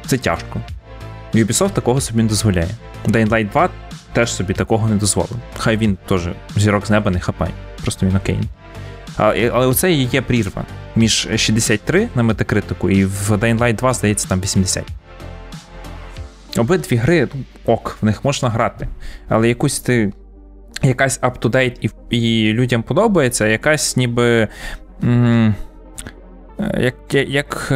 Це 0.07 0.19
тяжко. 0.19 0.61
Ubisoft 1.35 1.71
такого 1.71 2.01
собі 2.01 2.23
не 2.23 2.29
дозволяє. 2.29 2.71
Dying 3.07 3.29
Light 3.29 3.51
2 3.51 3.69
теж 4.13 4.33
собі 4.33 4.55
такого 4.55 4.89
не 4.89 4.97
дозволив. 4.97 5.37
Хай 5.59 5.77
він 5.77 5.99
теж 6.09 6.29
зірок 6.57 6.87
з 6.87 6.91
неба 6.91 7.11
не 7.11 7.21
хапає, 7.21 7.53
просто 7.83 8.07
він 8.07 8.17
окей. 8.17 8.39
Але, 9.17 9.51
але 9.55 9.67
оце 9.67 9.93
є 9.93 10.23
прірва 10.23 10.65
між 10.97 11.29
63 11.37 12.09
на 12.15 12.23
метакритику 12.23 12.91
і 12.91 13.05
в 13.05 13.31
Dying 13.31 13.59
Light 13.59 13.77
2, 13.77 13.95
здається, 13.95 14.29
там 14.29 14.41
80. 14.41 14.85
Обидві 16.59 16.97
гри 16.97 17.29
ну, 17.35 17.41
ок, 17.65 17.97
в 18.03 18.05
них 18.05 18.25
можна 18.25 18.49
грати. 18.49 18.89
Але 19.29 19.49
якусь 19.49 19.81
ти. 19.81 20.13
Якась 20.83 21.21
up-to-date 21.21 21.77
і 21.81 21.91
і 22.17 22.53
людям 22.53 22.83
подобається, 22.83 23.47
якась 23.47 23.97
ніби. 23.97 24.49
М- 25.05 25.55
як 26.79 26.95
як, 27.15 27.69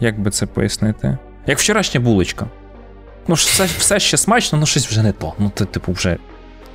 як 0.00 0.20
би 0.20 0.30
це 0.30 0.46
пояснити? 0.46 1.18
Як 1.46 1.58
вчорашня 1.58 2.00
булочка. 2.00 2.46
Ну, 3.28 3.34
все 3.34 3.64
все 3.64 4.00
ще 4.00 4.16
смачно, 4.16 4.58
ну 4.58 4.66
щось 4.66 4.86
вже 4.88 5.02
не 5.02 5.12
то. 5.12 5.34
Ну, 5.38 5.50
ти, 5.54 5.64
типу, 5.64 5.92
вже. 5.92 6.16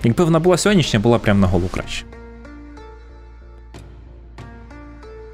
Якби 0.03 0.23
вона 0.23 0.39
була 0.39 0.57
сьогоднішня, 0.57 0.99
була 0.99 1.19
прямо 1.19 1.39
на 1.39 1.47
голову 1.47 1.67
краще. 1.67 2.05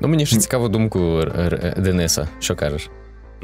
Ну, 0.01 0.07
мені 0.07 0.25
ще 0.25 0.37
цікаво 0.37 0.67
думку 0.69 0.99
Р- 1.19 1.73
Дениса. 1.77 2.27
Що 2.39 2.55
кажеш? 2.55 2.89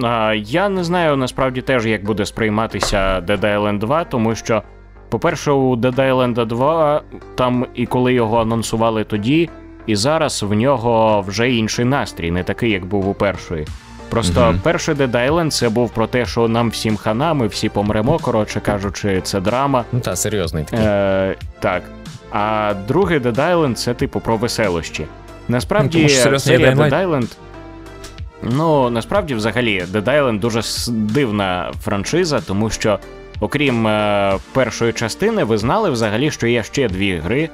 А, 0.04 0.34
Я 0.38 0.70
не 0.70 0.84
знаю 0.84 1.16
насправді 1.18 1.62
теж, 1.62 1.86
як 1.86 2.04
буде 2.04 2.26
сприйматися 2.26 2.98
Dead 3.28 3.40
Island 3.42 3.80
2, 3.80 4.04
тому 4.04 4.36
що, 4.36 4.64
по-перше, 5.10 5.52
у 5.52 5.76
Dead 5.76 5.96
Island 5.96 6.46
2 6.46 7.02
там 7.36 7.66
і 7.76 7.86
коли 7.86 8.14
його 8.14 8.42
анонсували 8.42 9.04
тоді, 9.04 9.50
і 9.88 9.96
зараз 9.96 10.44
в 10.44 10.54
нього 10.54 11.22
вже 11.28 11.52
інший 11.52 11.86
настрій, 11.86 12.32
не 12.32 12.44
такий, 12.44 12.72
як 12.72 12.86
був 12.86 13.08
у 13.10 13.14
першої. 13.14 13.68
Просто 14.10 14.42
Мгм. 14.42 14.60
перший 14.64 14.96
Dead 14.96 15.12
Island 15.32 15.50
це 15.52 15.70
був 15.70 15.90
про 15.90 16.08
те, 16.08 16.26
що 16.26 16.48
нам 16.48 16.70
всім 16.70 16.98
хана, 16.98 17.34
ми 17.34 17.48
всі 17.48 17.70
помремо, 17.70 18.20
коротше 18.20 18.60
кажучи, 18.60 19.22
це 19.24 19.40
драма. 19.42 19.86
Ну 19.92 20.00
та 20.00 20.16
серйозний 20.16 20.64
такий. 20.64 20.86
Е, 20.86 21.36
так. 21.60 21.84
А 22.32 22.74
другий 22.88 23.20
Dead 23.20 23.36
Island 23.36 23.74
це 23.74 23.94
типу 23.94 24.20
про 24.20 24.38
веселощі. 24.38 25.06
Насправді, 25.48 25.98
Ну, 25.98 26.08
тому 26.08 26.20
серйозний 26.24 26.58
серія 26.58 26.76
Dead 26.76 27.08
Island. 27.08 27.38
Ну, 28.44 28.90
насправді, 28.90 29.36
взагалі, 29.36 29.86
Dead 29.94 30.04
Island 30.04 30.40
дуже 30.40 30.62
дивна 30.92 31.72
франшиза, 31.84 32.42
тому 32.42 32.70
що, 32.70 33.00
окрім 33.40 33.88
е, 33.88 34.38
першої 34.54 34.94
частини, 34.94 35.44
ви 35.44 35.58
знали 35.58 35.90
взагалі, 35.90 36.32
що 36.32 36.48
є 36.48 36.64
ще 36.64 36.90
дві 36.90 37.18
гри, 37.18 37.50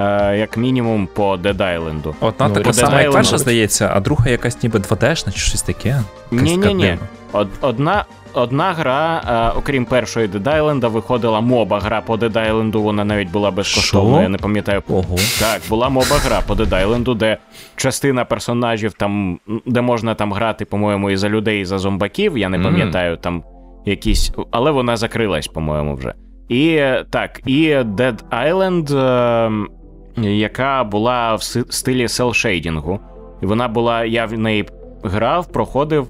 е, 0.00 0.36
як 0.38 0.56
мінімум, 0.56 1.08
по 1.14 1.36
Dead 1.36 1.56
Island. 1.56 2.14
Одна 2.20 2.48
Ну, 2.48 2.54
така 2.54 2.72
сама, 2.72 3.02
як 3.02 3.12
перша, 3.12 3.38
здається, 3.38 3.90
а 3.94 4.00
друга 4.00 4.30
якась 4.30 4.62
ніби 4.62 4.78
2D-шна 4.78 5.32
чи 5.32 5.38
щось 5.38 5.62
таке. 5.62 6.02
Ні, 6.30 6.56
ні, 6.56 6.74
ні. 6.74 6.98
Од, 7.32 7.48
одна, 7.60 8.04
одна 8.38 8.72
гра, 8.72 9.22
е, 9.54 9.58
окрім 9.58 9.84
першої 9.84 10.28
Dead 10.28 10.42
Island, 10.42 10.90
виходила 10.90 11.40
моба 11.40 11.78
гра 11.78 12.00
по 12.00 12.14
Dead 12.16 12.32
Island, 12.32 12.76
вона 12.76 13.04
навіть 13.04 13.30
була 13.30 13.50
безкоштовною, 13.50 14.22
я 14.22 14.28
не 14.28 14.38
пам'ятаю 14.38 14.82
Ого. 14.88 15.16
Так, 15.40 15.60
була 15.68 15.88
моба 15.88 16.16
гра 16.16 16.40
по 16.46 16.54
Dead 16.54 16.86
Island, 16.86 17.14
де 17.14 17.36
частина 17.76 18.24
персонажів 18.24 18.92
там, 18.92 19.38
де 19.66 19.80
можна 19.80 20.14
там 20.14 20.32
грати, 20.32 20.64
по-моєму, 20.64 21.10
і 21.10 21.16
за 21.16 21.28
людей, 21.28 21.60
і 21.60 21.64
за 21.64 21.78
зомбаків, 21.78 22.38
я 22.38 22.48
не 22.48 22.58
пам'ятаю 22.58 23.16
там 23.16 23.42
якісь. 23.86 24.32
Але 24.50 24.70
вона 24.70 24.96
закрилась, 24.96 25.46
по-моєму, 25.46 25.94
вже. 25.94 26.14
І 26.48 26.80
так, 27.10 27.40
і 27.46 27.68
Dead 27.74 28.18
Island, 28.30 28.96
е, 28.96 30.30
яка 30.30 30.84
була 30.84 31.34
в 31.34 31.42
стилі 31.42 32.08
селшейдінгу. 32.08 33.00
І 33.42 33.46
вона 33.46 33.68
була, 33.68 34.04
я 34.04 34.26
в 34.26 34.38
неї 34.38 34.68
грав, 35.02 35.52
проходив. 35.52 36.08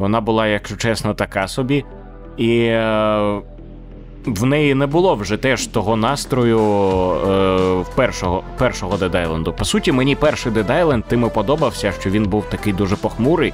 Вона 0.00 0.20
була, 0.20 0.46
якщо 0.46 0.76
чесно, 0.76 1.14
така 1.14 1.48
собі. 1.48 1.84
І 2.36 2.58
е, 2.60 3.40
в 4.26 4.44
неї 4.46 4.74
не 4.74 4.86
було 4.86 5.14
вже 5.14 5.36
теж 5.36 5.66
того 5.66 5.96
настрою 5.96 6.58
е, 6.60 7.84
першого, 7.94 8.42
першого 8.58 8.96
Dead 8.96 9.10
Island. 9.10 9.52
По 9.52 9.64
суті, 9.64 9.92
мені 9.92 10.16
перший 10.16 10.52
Dead 10.52 10.66
Island 10.84 11.02
тим 11.08 11.24
і 11.26 11.28
подобався, 11.34 11.92
що 12.00 12.10
він 12.10 12.24
був 12.24 12.44
такий 12.50 12.72
дуже 12.72 12.96
похмурий, 12.96 13.52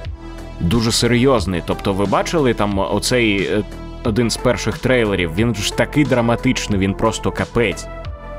дуже 0.59 0.91
серйозний. 0.91 1.63
Тобто, 1.65 1.93
ви 1.93 2.05
бачили 2.05 2.53
там 2.53 2.79
оцей 2.79 3.37
е, 3.41 3.63
один 4.03 4.29
з 4.29 4.37
перших 4.37 4.77
трейлерів, 4.77 5.31
він 5.35 5.55
ж 5.55 5.77
такий 5.77 6.03
драматичний, 6.03 6.79
він 6.79 6.93
просто 6.93 7.31
капець. 7.31 7.87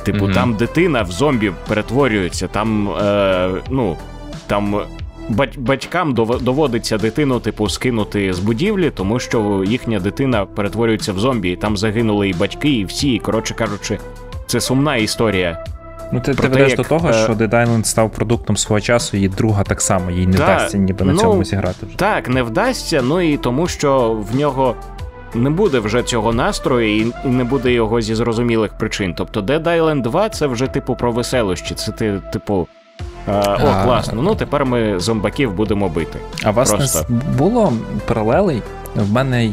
Типу, 0.05 0.25
Мгм. 0.25 0.35
там 0.35 0.55
дитина 0.55 1.03
в 1.03 1.11
зомбі 1.11 1.53
перетворюється, 1.69 2.49
там, 2.49 2.89
е, 2.91 3.51
ну, 3.71 3.97
там 4.47 4.81
батькам 5.59 6.15
доводиться 6.15 6.99
дитину, 6.99 7.41
типу, 7.41 7.69
скинути 7.69 8.33
з 8.33 8.39
будівлі, 8.39 8.91
тому 8.91 9.19
що 9.19 9.65
їхня 9.67 10.01
дитина 10.01 10.47
перетворюється 10.47 11.13
в 11.13 11.19
зомбі, 11.19 11.51
і 11.51 11.57
там 11.57 11.77
загинули 11.77 12.29
і 12.29 12.35
батьки, 12.35 12.71
і 12.71 12.85
всі. 12.85 13.15
І, 13.15 13.19
коротше 13.19 13.55
кажучи, 13.55 13.99
це 14.47 14.61
сумна 14.61 14.97
історія. 14.97 15.65
Ну, 16.13 16.21
ти, 16.21 16.35
ти 16.35 16.49
ведеш 16.49 16.69
як, 16.69 16.77
до 16.77 16.85
того, 16.85 17.09
е, 17.09 17.13
що 17.13 17.33
Dead 17.33 17.51
Island 17.51 17.85
став 17.85 18.11
продуктом 18.11 18.57
свого 18.57 18.81
часу, 18.81 19.17
і 19.17 19.29
друга 19.29 19.63
так 19.63 19.81
само, 19.81 20.11
їй 20.11 20.27
не 20.27 20.37
Та, 20.37 20.45
вдасться 20.45 20.79
ніби 20.79 21.05
на 21.05 21.13
ну, 21.13 21.19
цьому 21.19 21.45
зіграти 21.45 21.87
вже. 21.87 21.97
Так, 21.97 22.29
не 22.29 22.43
вдасться, 22.43 23.03
ну 23.03 23.21
і 23.21 23.37
тому, 23.37 23.67
що 23.67 24.19
в 24.33 24.37
нього 24.37 24.75
не 25.35 25.51
буде 25.51 25.79
вже 25.79 26.03
цього 26.03 26.33
настрою, 26.33 26.97
і 26.97 27.13
і 27.25 27.29
не 27.29 27.45
буде 27.45 27.73
його 27.73 28.01
зі 28.01 28.15
зрозумілих 28.15 28.73
причин. 28.79 29.15
Тобто 29.17 29.41
Dead 29.41 29.63
Island 29.63 30.03
2 30.03 30.29
це 30.29 30.47
вже 30.47 30.67
типу 30.67 30.97
про 30.97 31.13
веселощі. 31.13 31.75
Це 31.75 31.93
ти, 31.93 32.21
типу. 32.33 32.69
Е, 33.29 33.33
О, 33.33 33.85
класно. 33.85 34.23
Ну 34.23 34.35
тепер 34.35 34.65
ми 34.65 34.99
зомбаків 34.99 35.53
будемо 35.53 35.89
бити. 35.89 36.19
А 36.45 36.51
вас 36.51 36.73
просто. 36.73 37.07
було 37.39 37.73
паралелей? 38.07 38.63
В 38.95 39.13
мене, 39.13 39.53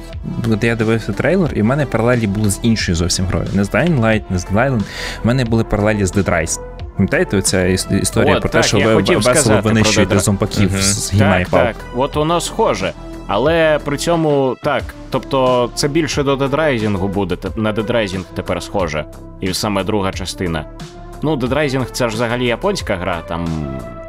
я 0.61 0.75
дивився 0.75 1.13
трейлер, 1.13 1.51
і 1.55 1.61
в 1.61 1.65
мене 1.65 1.85
паралелі 1.85 2.27
були 2.27 2.49
з 2.49 2.59
іншою 2.63 2.95
зовсім 2.95 3.25
грою. 3.25 3.45
Не 3.53 3.63
з 3.63 3.71
Dying 3.71 3.99
Light, 4.01 4.21
не 4.29 4.39
з 4.39 4.45
Island. 4.45 4.81
В 5.23 5.27
мене 5.27 5.45
були 5.45 5.63
паралелі 5.63 6.05
з 6.05 6.13
Dead 6.13 6.29
Rise. 6.29 6.59
Пам'ятаєте 6.95 7.37
оця 7.37 7.65
історія 7.65 8.35
От, 8.35 8.41
про 8.41 8.49
те, 8.49 8.63
що 8.63 8.79
ви 8.79 8.93
хотів 8.93 9.21
весело 9.21 9.61
винищуєте 9.63 10.19
зомбаків 10.19 10.71
Мгм. 10.71 10.81
з 10.81 11.13
гімна 11.13 11.39
Так, 11.39 11.47
так, 11.49 11.75
от 11.95 12.15
воно 12.15 12.41
схоже. 12.41 12.93
Але 13.27 13.79
при 13.85 13.97
цьому 13.97 14.55
так. 14.63 14.83
Тобто 15.09 15.69
це 15.75 15.87
більше 15.87 16.23
до 16.23 16.35
Dead 16.35 16.49
Rising 16.49 17.07
буде. 17.07 17.37
На 17.55 17.73
Dead 17.73 17.91
Rising 17.91 18.21
тепер 18.35 18.63
схоже. 18.63 19.05
І 19.41 19.53
саме 19.53 19.83
друга 19.83 20.11
частина. 20.11 20.65
Ну, 21.25 21.35
Dead 21.35 21.53
Rising 21.53 21.85
це 21.91 22.09
ж 22.09 22.15
взагалі 22.15 22.45
японська 22.45 22.95
гра, 22.95 23.21
там 23.27 23.47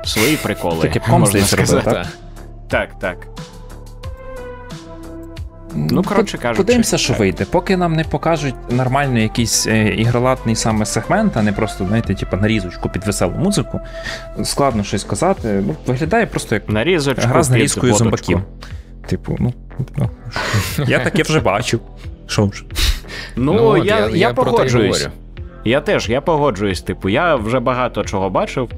свої 0.04 0.36
приколи. 0.36 0.88
Таке 0.88 1.00
можна 1.10 1.40
сказати. 1.40 1.90
так? 1.90 2.06
Так, 2.68 2.98
так. 2.98 3.26
Ну, 5.74 6.02
коротше 6.02 6.38
кажучи, 6.38 6.62
Подивимося, 6.62 6.98
що 6.98 7.14
вийде. 7.14 7.44
Поки 7.44 7.76
нам 7.76 7.92
не 7.92 8.04
покажуть 8.04 8.54
нормально 8.70 9.18
якийсь 9.18 9.66
е, 9.66 9.88
ігролатний 9.88 10.56
саме 10.56 10.86
сегмент, 10.86 11.36
а 11.36 11.42
не 11.42 11.52
просто, 11.52 11.86
знаєте, 11.86 12.14
типу, 12.14 12.36
нарізочку 12.36 12.88
під 12.88 13.06
веселу 13.06 13.32
музику. 13.38 13.80
Складно 14.42 14.84
щось 14.84 15.04
казати. 15.04 15.62
Ну, 15.66 15.74
виглядає 15.86 16.26
просто 16.26 16.54
як 16.54 16.68
Нарізочку 16.68 17.28
гра 17.28 17.42
з 17.42 17.50
нарізкою 17.50 17.94
зомбаків. 17.94 18.42
Типу, 19.06 19.36
ну, 19.38 19.54
ну, 19.96 20.10
я 20.86 20.98
таке 20.98 21.22
вже 21.22 21.40
бачив. 21.40 21.80
Що 22.26 22.50
ж? 22.52 22.64
Ну, 23.36 23.64
от 23.64 23.84
я, 23.84 24.08
я, 24.08 24.08
те 24.08 24.32
й 24.32 24.34
погоджуюсь. 24.34 25.08
Я 25.66 25.80
теж, 25.80 26.08
я 26.08 26.20
погоджуюсь. 26.20 26.80
Типу, 26.82 27.08
я 27.08 27.36
вже 27.36 27.60
багато 27.60 28.04
чого 28.04 28.30
бачив 28.30 28.70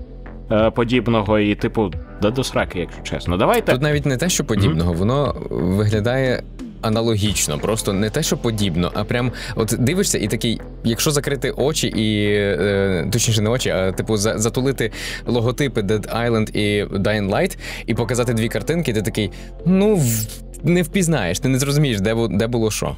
е, 0.52 0.70
подібного, 0.70 1.38
і, 1.38 1.54
типу, 1.54 1.90
да 2.22 2.30
до 2.30 2.44
сраки, 2.44 2.78
якщо 2.78 3.02
чесно. 3.02 3.36
Давайте. 3.36 3.72
Тут 3.72 3.82
навіть 3.82 4.06
не 4.06 4.16
те, 4.16 4.28
що 4.28 4.44
подібного, 4.44 4.92
воно 4.92 5.36
виглядає. 5.50 6.42
Аналогічно, 6.82 7.58
просто 7.58 7.92
не 7.92 8.10
те, 8.10 8.22
що 8.22 8.36
подібно, 8.36 8.90
а 8.94 9.04
прям 9.04 9.32
от 9.56 9.74
дивишся, 9.78 10.18
і 10.18 10.28
такий, 10.28 10.60
якщо 10.84 11.10
закрити 11.10 11.50
очі, 11.50 11.86
і 11.86 12.26
е, 12.34 13.08
точніше 13.12 13.42
не 13.42 13.50
очі, 13.50 13.70
а 13.70 13.92
типу 13.92 14.16
за, 14.16 14.38
затулити 14.38 14.92
логотипи 15.26 15.80
Dead 15.80 16.16
Island 16.28 16.56
і 16.56 16.84
Dying 16.84 17.30
Light, 17.30 17.58
і 17.86 17.94
показати 17.94 18.34
дві 18.34 18.48
картинки, 18.48 18.92
ти 18.92 19.02
такий, 19.02 19.30
ну 19.66 19.94
в- 19.96 20.26
не 20.64 20.82
впізнаєш, 20.82 21.38
ти 21.40 21.48
не 21.48 21.58
зрозумієш, 21.58 22.00
де, 22.00 22.14
де 22.30 22.46
було 22.46 22.70
що. 22.70 22.96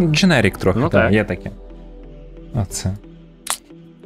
Дженерік 0.00 0.56
трохи, 0.56 0.78
Ну, 0.78 0.88
так, 0.88 1.02
так. 1.04 1.12
є 1.12 1.24
таке. 1.24 1.50
А 2.54 2.64
це. 2.64 2.90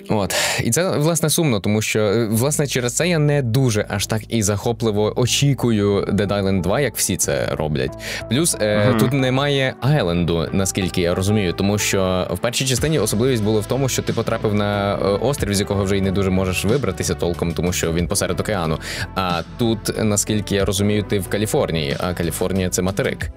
От 0.08 0.34
і 0.64 0.70
це 0.70 0.96
власне 0.96 1.30
сумно, 1.30 1.60
тому 1.60 1.82
що 1.82 2.00
е, 2.00 2.26
власне 2.26 2.66
через 2.66 2.92
це 2.92 3.08
я 3.08 3.18
не 3.18 3.42
дуже 3.42 3.86
аж 3.88 4.06
так 4.06 4.22
і 4.28 4.42
захопливо 4.42 5.20
очікую 5.20 6.00
Dead 6.02 6.26
Island 6.28 6.60
2, 6.60 6.80
як 6.80 6.96
всі 6.96 7.16
це 7.16 7.48
роблять. 7.50 7.92
Плюс 8.30 8.56
е, 8.60 8.88
Мгм. 8.88 8.98
тут 8.98 9.12
немає 9.12 9.74
Айленду, 9.80 10.48
наскільки 10.52 11.00
я 11.00 11.14
розумію, 11.14 11.52
тому 11.52 11.78
що 11.78 12.26
в 12.30 12.38
першій 12.38 12.66
частині 12.66 12.98
особливість 12.98 13.42
було 13.44 13.60
в 13.60 13.66
тому, 13.66 13.88
що 13.88 14.02
ти 14.02 14.12
потрапив 14.12 14.54
на 14.54 14.94
е, 14.94 14.98
острів, 15.04 15.54
з 15.54 15.60
якого 15.60 15.84
вже 15.84 15.98
й 15.98 16.00
не 16.00 16.10
дуже 16.10 16.30
можеш 16.30 16.64
вибратися 16.64 17.14
толком, 17.14 17.52
тому 17.52 17.72
що 17.72 17.92
він 17.92 18.08
посеред 18.08 18.40
океану. 18.40 18.78
А 19.14 19.42
тут, 19.58 19.78
наскільки 20.04 20.54
я 20.54 20.64
розумію, 20.64 21.02
ти 21.02 21.18
в 21.18 21.28
Каліфорнії, 21.28 21.96
а 22.00 22.14
Каліфорнія 22.14 22.68
це 22.68 22.82
материк. 22.82 23.30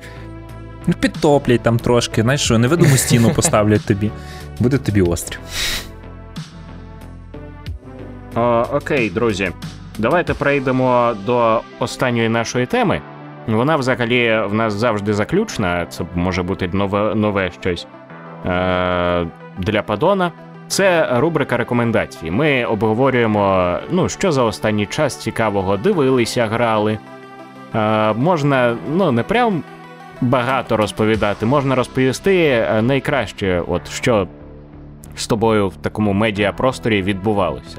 Ну, 0.87 0.93
підтоплять 0.99 1.61
там 1.61 1.79
трошки, 1.79 2.21
знаєш 2.21 2.41
що, 2.41 2.57
невидиму 2.57 2.97
стіну 2.97 3.29
поставлять 3.35 3.85
тобі. 3.85 4.11
Буде 4.59 4.77
тобі 4.77 5.01
острів. 5.01 5.39
О, 8.35 8.65
окей, 8.73 9.09
друзі, 9.09 9.51
давайте 9.97 10.33
перейдемо 10.33 11.13
до 11.25 11.61
останньої 11.79 12.29
нашої 12.29 12.65
теми. 12.65 13.01
Вона 13.47 13.75
взагалі 13.75 14.41
в 14.45 14.53
нас 14.53 14.73
завжди 14.73 15.13
заключна. 15.13 15.85
Це 15.85 16.03
може 16.15 16.43
бути 16.43 16.69
нове, 16.73 17.15
нове 17.15 17.51
щось 17.51 17.87
е, 18.45 19.27
для 19.57 19.81
Падона. 19.81 20.31
Це 20.67 21.09
рубрика 21.19 21.57
рекомендацій. 21.57 22.31
Ми 22.31 22.65
обговорюємо, 22.65 23.75
ну, 23.91 24.09
що 24.09 24.31
за 24.31 24.43
останній 24.43 24.85
час 24.85 25.15
цікавого 25.15 25.77
дивилися, 25.77 26.45
грали. 26.47 26.99
Е, 27.75 28.13
можна, 28.13 28.77
ну, 28.95 29.11
не 29.11 29.23
прям 29.23 29.63
багато 30.21 30.77
розповідати, 30.77 31.45
можна 31.45 31.75
розповісти 31.75 32.47
е, 32.47 32.81
найкраще, 32.81 33.63
от 33.67 33.89
що 33.89 34.27
з 35.15 35.27
тобою 35.27 35.67
в 35.67 35.75
такому 35.75 36.13
медіапросторі 36.13 37.01
відбувалося. 37.01 37.77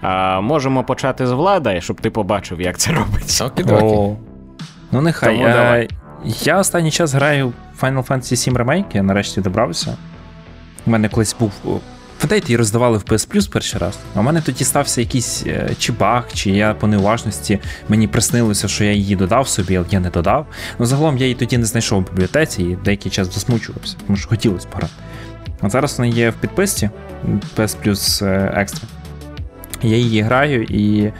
А 0.00 0.40
можемо 0.40 0.84
почати 0.84 1.26
з 1.26 1.32
влада, 1.32 1.80
щоб 1.80 2.00
ти 2.00 2.10
побачив, 2.10 2.60
як 2.60 2.78
це 2.78 2.92
робиться. 2.92 3.44
Окей-докі. 3.44 3.84
О. 3.84 4.16
Ну, 4.92 5.00
нехай. 5.00 5.34
Тому 5.34 5.48
Е, 5.48 5.52
давай. 5.52 5.88
Я 6.24 6.58
останній 6.58 6.90
час 6.90 7.14
граю 7.14 7.52
в 7.78 7.84
Final 7.84 8.06
Fantasy 8.06 8.52
VII 8.52 8.64
Remake, 8.64 8.84
я 8.96 9.02
нарешті 9.02 9.40
добрався. 9.40 9.96
У 10.86 10.90
мене 10.90 11.08
колись 11.08 11.36
був 11.40 11.52
о, 11.66 11.78
її 12.46 12.56
роздавали 12.56 12.98
в 12.98 13.02
PS 13.02 13.34
Plus 13.34 13.52
перший 13.52 13.80
раз. 13.80 13.98
А 14.14 14.20
в 14.20 14.22
мене 14.22 14.40
тоді 14.40 14.64
стався 14.64 15.00
якийсь 15.00 15.44
е, 15.46 15.70
чи 15.78 15.92
баг, 15.92 16.24
чи 16.34 16.50
я 16.50 16.74
по 16.74 16.86
неуважності 16.86 17.58
мені 17.88 18.08
приснилося, 18.08 18.68
що 18.68 18.84
я 18.84 18.92
її 18.92 19.16
додав 19.16 19.48
собі, 19.48 19.76
але 19.76 19.86
я 19.90 20.00
не 20.00 20.10
додав. 20.10 20.46
Ну 20.78 20.86
загалом 20.86 21.18
я 21.18 21.24
її 21.24 21.34
тоді 21.34 21.58
не 21.58 21.64
знайшов 21.64 22.02
в 22.02 22.10
бібліотеці 22.10 22.62
і 22.62 22.78
деякий 22.84 23.12
час 23.12 23.34
засмучувався, 23.34 23.96
тому 24.06 24.16
що 24.16 24.28
хотілося 24.28 24.68
пограти. 24.68 24.92
А 25.60 25.68
зараз 25.68 25.98
вона 25.98 26.10
є 26.14 26.30
в 26.30 26.34
підписці 26.34 26.90
PS 27.56 27.76
Plus 27.86 28.24
Extra. 28.58 28.82
Я 29.82 29.96
її 29.96 30.22
граю 30.22 30.62
і 30.62 31.12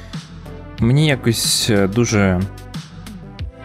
мені 0.79 1.07
якось 1.07 1.71
е, 1.71 1.87
дуже 1.87 2.41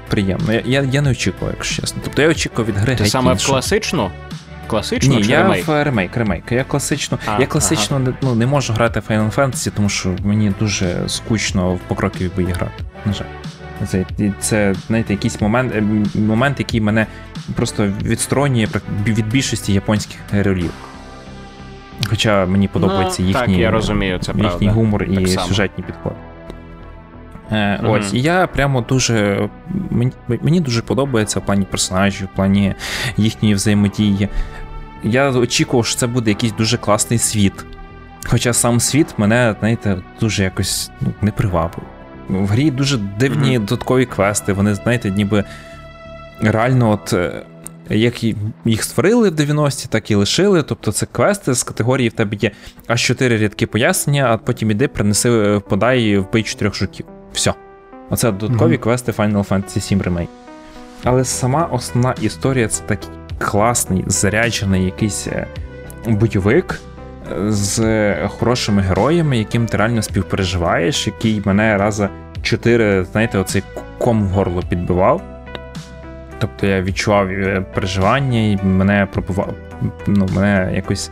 приємно. 0.10 0.54
Я 0.54 0.62
я, 0.66 0.82
я 0.92 1.02
не 1.02 1.12
очікував, 1.12 1.54
якщо 1.58 1.82
чесно. 1.82 2.02
Тобто 2.04 2.22
я 2.22 2.30
очікував 2.30 2.68
від 2.68 2.78
гри. 2.78 2.96
Ти 2.96 3.06
саме 3.06 3.34
в 3.34 3.46
класичну? 3.46 4.12
Класичну 4.68 5.16
Ні, 5.16 5.24
чи 5.24 5.32
я 5.32 5.44
ремейк? 5.44 5.68
в 5.68 5.84
ремейк, 5.84 6.18
ремейк. 6.18 6.52
Я 6.52 6.64
класично, 6.64 7.20
А, 7.26 7.40
я 7.40 7.48
класично 7.48 8.00
не, 8.00 8.14
ну, 8.22 8.36
не 8.36 8.46
можу 8.46 8.74
грати 8.74 9.00
в 9.00 9.12
Final 9.12 9.36
Fantasy, 9.36 9.72
тому 9.76 9.90
що 9.90 10.16
мені 10.24 10.54
дуже 10.60 10.96
скучно 11.08 11.74
в 11.74 11.80
покрокові 11.80 12.30
бої 12.36 12.48
грати. 12.48 12.84
На 13.06 13.14
жаль. 13.14 13.26
Це, 13.88 14.06
це 14.40 14.76
знаєте, 14.88 15.14
якийсь 15.14 15.42
момент, 15.42 15.76
е, 15.76 15.84
момент, 16.20 16.60
який 16.60 16.82
мене 16.82 17.08
просто 17.56 17.88
відсторонює 18.04 18.68
від 19.06 19.30
більшості 19.30 19.74
японських 19.74 20.18
ролів. 20.34 20.72
Хоча 22.10 22.46
мені 22.46 22.68
подобається 22.68 23.22
Ну, 23.22 23.28
їхній, 23.28 23.42
так, 23.54 23.58
я 23.58 23.72
розумію, 23.72 24.20
це 24.20 24.32
їхній 24.32 24.48
правда. 24.50 24.72
гумор 24.72 25.06
Так 25.08 25.22
і 25.22 25.28
само. 25.28 25.48
сюжетні 25.48 25.84
підходи. 25.84 26.16
Е, 27.52 27.80
Мгм. 27.82 27.92
Ось, 27.92 28.14
і 28.14 28.22
я 28.22 28.48
прямо 28.48 28.82
дуже. 28.82 29.50
Мені, 29.90 30.12
мені 30.42 30.60
дуже 30.62 30.82
подобається 30.82 31.40
в 31.40 31.46
плані 31.46 31.66
персонажів, 31.66 32.28
в 32.34 32.36
плані 32.36 32.76
їхньої 33.18 33.56
взаємодії. 33.56 34.30
Я 35.04 35.30
очікував, 35.32 35.86
що 35.86 35.98
це 36.00 36.08
буде 36.08 36.32
якийсь 36.32 36.54
дуже 36.54 36.78
класний 36.78 37.20
світ. 37.20 37.66
Хоча 38.28 38.54
сам 38.54 38.80
світ 38.80 39.08
мене, 39.18 39.56
знаєте, 39.60 39.98
дуже 40.20 40.44
якось 40.44 40.92
ну, 41.02 41.08
не 41.22 41.32
привабив. 41.32 41.84
В 42.30 42.48
грі 42.48 42.72
дуже 42.72 42.98
дивні 42.98 43.58
Мгм. 43.58 43.66
додаткові 43.66 44.06
квести, 44.06 44.54
вони, 44.54 44.76
знаєте, 44.76 45.12
ніби 45.12 45.44
реально, 46.42 46.90
от. 46.90 47.16
Як 47.90 48.24
їх 48.66 48.84
створили 48.84 49.30
в 49.30 49.34
90-ті, 49.36 49.88
так 49.90 50.12
і 50.12 50.16
лишили. 50.16 50.64
Тобто 50.64 50.92
це 50.92 51.06
квести 51.12 51.54
з 51.54 51.64
категорії 51.64 52.10
в 52.10 52.14
тебе 52.14 52.38
є 52.42 52.52
аж 52.88 53.02
4 53.02 53.38
рядки 53.38 53.68
пояснення, 53.68 54.28
а 54.32 54.38
потім 54.38 54.72
іди, 54.72 54.88
принеси, 54.88 55.30
е, 55.30 55.60
подай 55.60 56.18
вбий 56.18 56.44
чотирьох 56.44 56.76
жуків. 56.76 57.06
Все. 57.34 57.54
Оце 58.10 58.32
додаткові 58.32 58.74
Мгм. 58.74 58.82
квести 58.82 59.12
Final 59.12 59.48
Fantasy 59.48 59.78
VII 59.98 60.04
Remake. 60.04 60.28
Але 61.04 61.26
сама 61.26 61.66
основна 61.66 62.16
історія 62.22 62.68
це 62.68 62.84
такий 62.84 63.10
класний, 63.40 64.04
заряджений 64.08 64.86
якийсь 64.86 65.28
е, 65.28 65.48
бойовик 66.08 66.80
е, 67.32 67.52
з 67.52 68.28
хорошими 68.28 68.82
героями, 68.82 69.38
яким 69.38 69.66
ти 69.66 69.78
реально 69.78 70.02
співпереживаєш, 70.02 71.08
який 71.08 71.42
мене 71.46 71.78
раза 71.78 72.10
чотири, 72.42 73.06
знаєте, 73.12 73.38
оцей 73.38 73.64
ком 73.98 74.24
в 74.24 74.30
горло 74.30 74.64
підбивав. 74.70 75.22
Тобто 76.40 76.68
я 76.68 76.82
відчував 76.82 77.30
е, 77.30 77.66
переживання, 77.74 78.40
і 78.40 78.60
мене 78.64 79.08
пробував, 79.14 79.54
ну, 80.08 80.28
мене 80.36 80.72
якось 80.76 81.12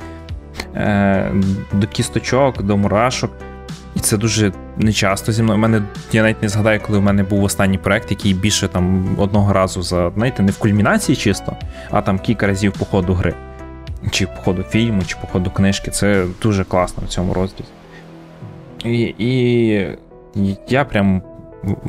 е, 0.75 1.31
до 1.73 1.87
кісточок, 1.87 2.63
до 2.63 2.77
мурашок. 2.77 3.31
І 3.95 3.99
це 3.99 4.17
дуже 4.17 4.51
нечасто 4.77 5.31
зі 5.31 5.43
мною. 5.43 5.59
Мене 5.59 5.81
я 6.11 6.21
навіть 6.21 6.41
не 6.41 6.49
згадаю, 6.49 6.79
коли 6.85 6.99
у 6.99 7.01
мене 7.01 7.23
був 7.23 7.43
останній 7.43 7.77
проект, 7.77 8.11
який 8.11 8.33
більше 8.33 8.67
там 8.67 9.05
одного 9.17 9.53
разу 9.53 9.81
за, 9.81 10.11
знаєте, 10.15 10.43
не 10.43 10.51
в 10.51 10.57
кульмінації 10.57 11.15
чисто, 11.15 11.55
а 11.91 12.01
там 12.01 12.19
кілька 12.19 12.47
разів 12.47 12.73
по 12.73 12.85
ходу 12.85 13.13
гри. 13.13 13.33
Чи 14.11 14.27
по 14.27 14.41
ходу 14.41 14.63
фільму, 14.63 15.01
чи 15.07 15.15
по 15.21 15.27
ходу 15.27 15.51
книжки. 15.51 15.91
Це 15.91 16.25
дуже 16.41 16.63
класно 16.63 17.03
в 17.05 17.09
цьому 17.09 17.33
розділі. 17.33 17.65
І, 18.85 19.15
і 19.17 20.57
я 20.67 20.85
прям 20.85 21.21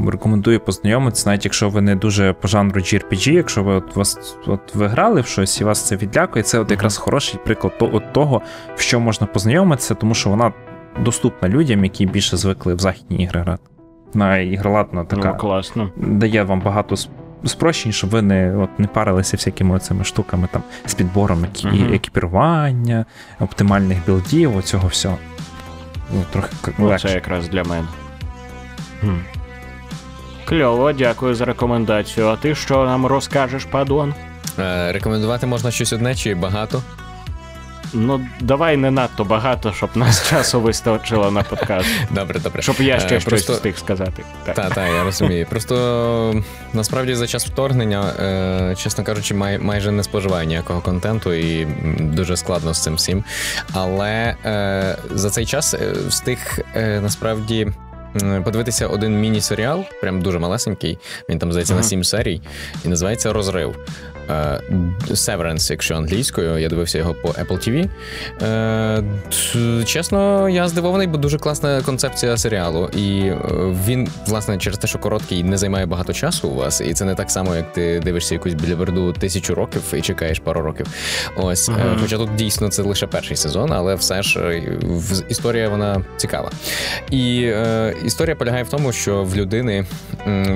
рекомендую 0.07 0.61
познайомитися, 0.61 1.29
навіть 1.31 1.45
якщо 1.45 1.69
ви 1.69 1.81
не 1.81 1.97
дуже 1.97 2.33
по 2.33 2.49
жанру 2.49 2.81
JRPG, 2.81 3.31
якщо 3.33 3.63
ви 3.63 3.75
от 3.75 3.97
вас 3.97 4.37
от 4.47 4.75
ви 4.75 4.87
грали 4.87 5.21
в 5.21 5.27
щось 5.27 5.61
і 5.61 5.65
вас 5.65 5.87
це 5.89 5.97
відлякує, 5.97 6.43
це 6.43 6.59
от 6.59 6.71
якраз 6.71 6.97
хороший 6.97 7.41
приклад 7.45 7.79
то- 7.79 7.91
от 7.93 8.13
того, 8.13 8.43
в 8.77 8.81
що 8.81 9.01
можна 9.01 9.27
познайомитися, 9.27 9.95
тому 9.95 10.15
що 10.15 10.31
вона 10.31 10.53
доступна 11.01 11.49
людям, 11.49 11.85
які 11.85 12.07
більше 12.07 12.37
звикли 12.37 12.75
в 12.75 12.79
західні 12.79 13.17
ігри 13.17 13.41
грати. 13.41 13.63
На 14.15 14.39
ігроладна 14.39 15.05
така 15.05 15.29
Ну, 15.33 15.37
класно. 15.39 15.91
дає 15.97 16.43
вам 16.43 16.61
багато 16.61 16.95
спрощень, 17.45 17.93
щоб 17.93 18.11
ви 18.11 18.23
не, 18.23 18.57
от, 18.57 18.79
не 18.79 18.87
парилися 18.87 19.37
всякими 19.37 19.79
цими 19.79 20.05
штуками 20.05 20.49
там, 20.53 20.63
з 20.87 20.95
підбором 20.95 21.45
екі, 21.45 21.67
Мгм. 21.67 21.93
екіпірування, 21.95 23.05
оптимальних 23.41 23.99
білдів, 24.07 24.57
оцього 24.57 24.89
всього. 24.89 25.19
Ну, 26.15 26.23
трохи 26.33 26.49
Ну, 26.79 26.87
легше. 26.87 27.09
це 27.09 27.15
якраз 27.15 27.49
для 27.49 27.65
мене. 27.65 27.85
Хм. 29.01 29.07
Кльово, 30.45 30.93
дякую 30.93 31.35
за 31.35 31.45
рекомендацію. 31.45 32.27
А 32.29 32.37
ти 32.37 32.55
що 32.55 32.85
нам 32.85 33.07
розкажеш, 33.07 33.65
падон? 33.65 34.15
Е, 34.59 34.93
рекомендувати 34.93 35.47
можна 35.47 35.71
щось 35.71 35.93
одне 35.93 36.15
чи 36.15 36.35
багато. 36.35 36.83
Ну, 37.97 38.21
давай 38.41 38.77
не 38.77 38.91
надто 38.91 39.25
багато, 39.25 39.73
щоб 39.73 39.91
нас 39.95 40.29
часу 40.31 40.61
вистачило 40.61 41.31
на 41.31 41.43
подкаст. 41.43 41.89
Добре, 42.11 42.41
добре. 42.41 42.63
Щоб 42.63 42.77
я 42.81 43.01
ще 43.01 43.17
Е, 43.17 43.21
щось 43.21 43.25
просто- 43.25 43.53
встиг 43.53 43.79
сказати. 43.79 44.25
Так. 44.47 44.55
Так, 44.55 44.75
так, 44.75 44.89
я 44.97 45.05
розумію. 45.05 45.47
Просто 45.51 46.43
насправді 46.73 47.15
за 47.15 47.27
час 47.27 47.47
вторгнення, 47.47 48.13
е, 48.21 48.75
чесно 48.79 49.05
кажучи, 49.05 49.35
май, 49.35 49.59
майже 49.59 49.91
не 49.91 50.03
споживаю 50.03 50.47
ніякого 50.47 50.81
контенту 50.81 51.33
і 51.33 51.65
дуже 52.01 52.37
складно 52.37 52.75
з 52.75 52.83
цим 52.83 52.95
всім. 52.95 53.25
Але 53.73 54.37
е, 54.45 54.99
за 55.11 55.31
цей 55.31 55.47
час 55.47 55.75
встиг 56.09 56.39
насправді. 57.03 57.69
М, 58.23 58.45
Подивитися 58.45 58.87
один 58.87 59.21
міні-серіал, 59.21 59.85
прям 60.01 60.23
дуже 60.23 60.39
малесенький. 60.39 60.99
Він 61.29 61.39
там 61.39 61.53
здається 61.53 61.75
на 61.75 61.81
сім 61.83 62.05
серій, 62.05 62.41
і 62.85 62.89
називається 62.89 63.33
Розрив. 63.33 63.77
Е, 64.31 64.61
Severance, 65.11 65.71
якщо 65.71 65.95
англійською, 65.95 66.59
я 66.59 66.69
дивився 66.69 66.99
його 66.99 67.15
по 67.15 67.29
Apple 67.29 67.69
TV. 67.69 67.89
Е, 68.43 69.85
Чесно, 69.85 70.49
я 70.49 70.69
здивований, 70.69 71.07
бо 71.07 71.19
дуже 71.19 71.39
класна 71.39 71.83
концепція 71.83 72.37
серіалу. 72.37 72.89
І 72.97 73.19
е, 73.21 73.37
він, 73.87 74.09
власне, 74.27 74.59
через 74.59 74.79
те, 74.79 74.87
що 74.87 74.99
короткий, 74.99 75.43
не 75.43 75.57
займає 75.57 75.87
багато 75.87 76.13
часу 76.13 76.49
у 76.49 76.55
вас, 76.55 76.81
і 76.81 76.95
це 76.95 77.05
не 77.05 77.15
так 77.15 77.31
само, 77.31 77.57
як 77.57 77.73
ти 77.73 78.01
дивишся 78.01 78.35
якусь 78.35 78.55
біліберду 78.55 79.13
тисячу 79.13 79.55
років 79.55 79.83
і 79.95 80.01
чекаєш 80.01 80.39
пару 80.39 80.61
років. 80.63 80.87
Ось, 81.37 81.69
Мгм. 81.69 81.99
хоча 82.03 82.17
тут 82.17 82.35
дійсно 82.35 82.69
це 82.69 82.83
лише 82.83 83.07
перший 83.07 83.37
сезон, 83.37 83.73
але 83.73 83.95
все 83.95 84.23
ж 84.23 84.63
історія 85.29 85.69
вона 85.69 86.05
цікава. 86.17 86.51
І 87.11 87.43
е, 87.45 87.95
історія 88.05 88.37
полягає 88.37 88.63
в 88.63 88.69
тому, 88.69 88.93
що 88.93 89.23
в 89.23 89.37
людини 89.37 89.87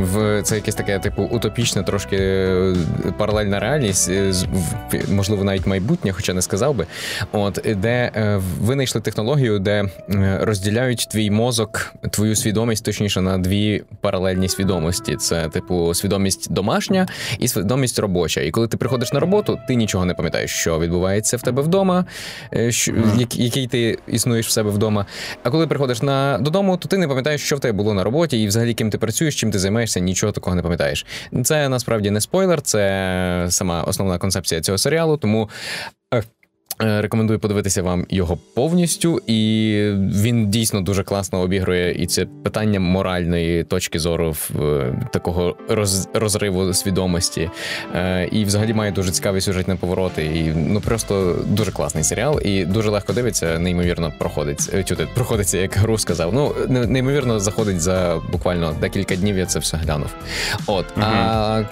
в 0.00 0.42
це 0.42 0.54
якесь 0.54 0.74
таке, 0.74 0.98
типу, 0.98 1.22
утопічне, 1.22 1.82
трошки 1.82 2.16
е, 2.16 2.74
паралельна 3.58 3.78
реальність, 3.78 4.10
е, 4.10 4.32
можливо, 5.08 5.44
навіть 5.44 5.66
майбутнє, 5.66 6.12
хоча 6.12 6.34
не 6.34 6.42
сказав 6.42 6.74
би. 6.74 6.86
От 7.32 7.66
де 7.76 8.10
е, 8.16 8.40
винайшли 8.60 9.00
технологію, 9.00 9.58
де 9.58 9.84
е, 10.10 10.38
розділяють 10.42 11.08
твій 11.10 11.30
мозок, 11.30 11.94
твою 12.10 12.36
свідомість, 12.36 12.84
точніше, 12.84 13.20
на 13.20 13.38
дві 13.38 13.82
паралельні 14.00 14.48
свідомості. 14.48 15.16
Це, 15.16 15.48
типу, 15.48 15.94
свідомість 15.94 16.52
домашня 16.52 17.06
і 17.38 17.48
свідомість 17.48 17.98
робоча. 17.98 18.40
І 18.40 18.50
коли 18.50 18.68
ти 18.68 18.76
приходиш 18.76 19.12
на 19.12 19.20
роботу, 19.20 19.58
ти 19.68 19.74
нічого 19.74 20.04
не 20.04 20.14
пам'ятаєш, 20.14 20.50
що 20.50 20.78
відбувається 20.78 21.36
в 21.36 21.42
тебе 21.42 21.62
вдома, 21.62 22.04
що, 22.68 22.92
який 23.32 23.66
ти 23.66 23.98
існуєш 24.06 24.46
в 24.46 24.50
себе 24.50 24.70
вдома. 24.70 25.06
А 25.42 25.50
коли 25.50 25.66
приходиш 25.66 26.02
на 26.02 26.38
додому, 26.38 26.76
то 26.76 26.88
ти 26.88 26.98
не 26.98 27.08
пам'ятаєш, 27.08 27.40
що 27.40 27.56
в 27.56 27.60
тебе 27.60 27.72
було 27.72 27.94
на 27.94 28.04
роботі, 28.04 28.42
і 28.42 28.46
взагалі 28.46 28.74
ким 28.74 28.90
ти 28.90 28.98
працюєш, 28.98 29.34
чим 29.34 29.50
ти 29.50 29.58
займаєшся, 29.58 30.00
нічого 30.00 30.32
такого 30.32 30.56
не 30.56 30.62
пам'ятаєш. 30.62 31.06
Це 31.44 31.68
насправді 31.68 32.10
не 32.10 32.20
спойлер, 32.20 32.62
це 32.62 33.47
сама 33.50 33.82
основна 33.82 34.18
концепція 34.18 34.60
цього 34.60 34.78
серіалу. 34.78 35.16
Тому. 35.16 35.48
е, 36.14 36.22
е, 36.82 37.02
Рекомендую 37.02 37.38
подивитися 37.38 37.82
вам 37.82 38.06
його 38.10 38.38
повністю, 38.54 39.20
і 39.26 39.72
він 40.14 40.50
дійсно 40.50 40.80
дуже 40.80 41.02
класно 41.04 41.40
обігрує 41.40 41.92
і 42.02 42.06
це 42.06 42.26
питання 42.44 42.80
моральної 42.80 43.64
точки 43.64 43.98
зору 43.98 44.30
в 44.30 44.62
е, 44.62 45.08
такого 45.12 45.56
роз, 45.68 46.08
розриву 46.14 46.74
свідомості. 46.74 47.50
І 48.32 48.44
взагалі 48.44 48.74
має 48.74 48.92
дуже 48.92 49.10
цікаві 49.10 49.40
сюжетні 49.40 49.74
повороти. 49.74 50.24
І 50.24 50.52
ну 50.56 50.80
просто 50.80 51.36
дуже 51.46 51.72
класний 51.72 52.04
серіал, 52.04 52.40
і 52.44 52.64
дуже 52.64 52.90
легко 52.90 53.12
дивиться, 53.12 53.58
неймовірно 53.58 54.12
проходить. 54.18 54.70
е, 54.74 55.06
проходиться, 55.14 55.58
як 55.58 55.76
гру 55.76 55.98
сказав. 55.98 56.34
Ну 56.34 56.54
неймовірно 56.68 57.40
заходить 57.40 57.80
за 57.80 58.20
буквально 58.32 58.74
декілька 58.80 59.16
днів. 59.16 59.38
Я 59.38 59.46
це 59.46 59.58
все 59.58 59.76
глянув. 59.76 60.14
От 60.66 60.86
а. 61.00 61.62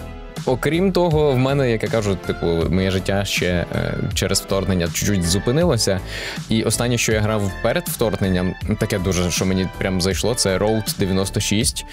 Окрім 0.44 0.92
того, 0.92 1.32
в 1.32 1.38
мене, 1.38 1.70
як 1.70 1.82
я 1.82 1.88
кажу, 1.88 2.16
типу, 2.26 2.46
моє 2.46 2.90
життя 2.90 3.24
ще 3.24 3.46
е, 3.46 3.94
через 4.14 4.40
вторгнення 4.40 4.86
чуть-чуть 4.86 5.24
зупинилося. 5.24 6.00
І 6.48 6.62
останнє, 6.62 6.98
що 6.98 7.12
я 7.12 7.20
грав 7.20 7.52
перед 7.62 7.88
вторгненням, 7.88 8.54
таке 8.80 8.98
дуже, 8.98 9.30
що 9.30 9.46
мені 9.46 9.68
прям 9.78 10.00
зайшло, 10.00 10.34
це 10.34 10.58
Road 10.58 10.98
96. 10.98 11.84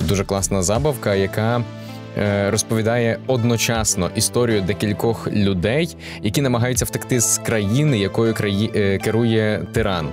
Дуже 0.00 0.24
класна 0.24 0.62
забавка, 0.62 1.14
яка 1.14 1.62
розповідає 2.50 3.18
одночасно 3.26 4.10
історію 4.14 4.60
декількох 4.60 5.28
людей, 5.32 5.96
які 6.22 6.42
намагаються 6.42 6.84
втекти 6.84 7.20
з 7.20 7.38
країни, 7.38 7.98
якою 7.98 8.34
краї... 8.34 8.70
е, 8.74 8.98
керує 8.98 9.66
тиран. 9.72 10.08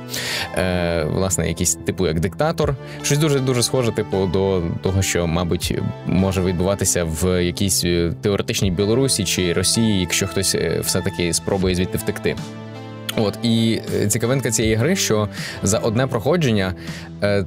Е, 0.58 1.04
власне, 1.04 1.48
якийсь 1.48 1.76
типу 1.76 2.08
як 2.08 2.20
диктатор. 2.20 2.76
Щось 3.04 3.18
дуже 3.18 3.40
дуже 3.40 3.64
схоже, 3.64 3.92
типу, 3.92 4.26
до 4.26 4.64
того, 4.82 5.02
що, 5.02 5.28
мабуть, 5.28 5.80
може 6.06 6.42
відбуватися 6.42 7.04
в 7.04 7.44
якійсь 7.44 7.84
е, 7.84 8.14
теоретичній 8.22 8.72
Білорусі 8.72 9.26
чи 9.26 9.54
Росії, 9.54 10.00
якщо 10.00 10.28
хтось 10.28 10.56
е, 10.56 10.80
все-таки 10.84 11.34
спробує 11.34 11.76
звідти 11.76 11.98
втекти. 11.98 12.36
От 13.18 13.40
і 13.44 13.82
е, 13.96 14.08
цікавинка 14.08 14.52
цієї 14.52 14.76
гри, 14.76 14.96
що 14.96 15.30
за 15.64 15.78
одне 15.78 16.08
проходження 16.08 16.74
е, 17.24 17.46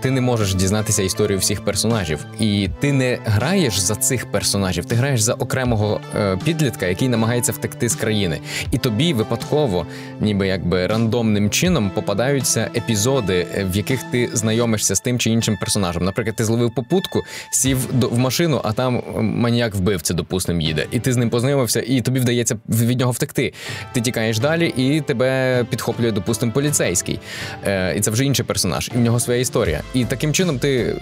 ти 0.00 0.10
не 0.10 0.20
можеш 0.20 0.54
дізнатися 0.54 1.02
історію 1.02 1.38
всіх 1.38 1.64
персонажів, 1.64 2.26
і 2.38 2.68
ти 2.80 2.92
не 2.92 3.18
граєш 3.24 3.78
за 3.78 3.94
цих 3.94 4.26
персонажів, 4.26 4.84
ти 4.84 4.94
граєш 4.94 5.20
за 5.20 5.34
окремого 5.34 6.00
е, 6.16 6.38
підлітка, 6.44 6.86
який 6.86 7.08
намагається 7.08 7.52
втекти 7.52 7.88
з 7.88 7.94
країни. 7.94 8.40
І 8.70 8.78
тобі 8.78 9.12
випадково, 9.12 9.86
ніби 10.20 10.46
якби 10.46 10.86
рандомним 10.86 11.50
чином, 11.50 11.90
попадаються 11.94 12.70
епізоди, 12.76 13.46
е, 13.54 13.64
в 13.64 13.76
яких 13.76 14.02
ти 14.02 14.28
знайомишся 14.32 14.94
з 14.94 15.00
тим 15.00 15.18
чи 15.18 15.30
іншим 15.30 15.56
персонажем. 15.60 16.04
Наприклад, 16.04 16.36
ти 16.36 16.44
зловив 16.44 16.74
попутку, 16.74 17.22
сів 17.50 17.88
до 17.92 18.08
в 18.08 18.18
машину, 18.18 18.60
а 18.64 18.72
там 18.72 19.02
маніяк 19.20 19.74
вбивця, 19.74 20.14
допустим, 20.14 20.60
їде, 20.60 20.86
і 20.90 21.00
ти 21.00 21.12
з 21.12 21.16
ним 21.16 21.30
познайомився, 21.30 21.80
і 21.86 22.00
тобі 22.00 22.20
вдається 22.20 22.56
від 22.68 22.98
нього 22.98 23.12
втекти. 23.12 23.52
Ти 23.92 24.00
тікаєш 24.00 24.38
далі, 24.38 24.74
і 24.76 25.00
тебе 25.10 25.64
підхоплює, 25.70 26.10
допустим, 26.10 26.52
поліцейський. 26.52 27.20
Е, 27.66 27.94
І 27.96 28.00
це 28.00 28.10
вже 28.10 28.24
інший 28.24 28.44
персонаж, 28.44 28.90
і 28.94 28.98
в 28.98 29.00
нього 29.00 29.20
своя 29.20 29.40
історія. 29.40 29.82
І 29.94 30.04
таким 30.04 30.32
чином 30.32 30.58
ти 30.58 30.96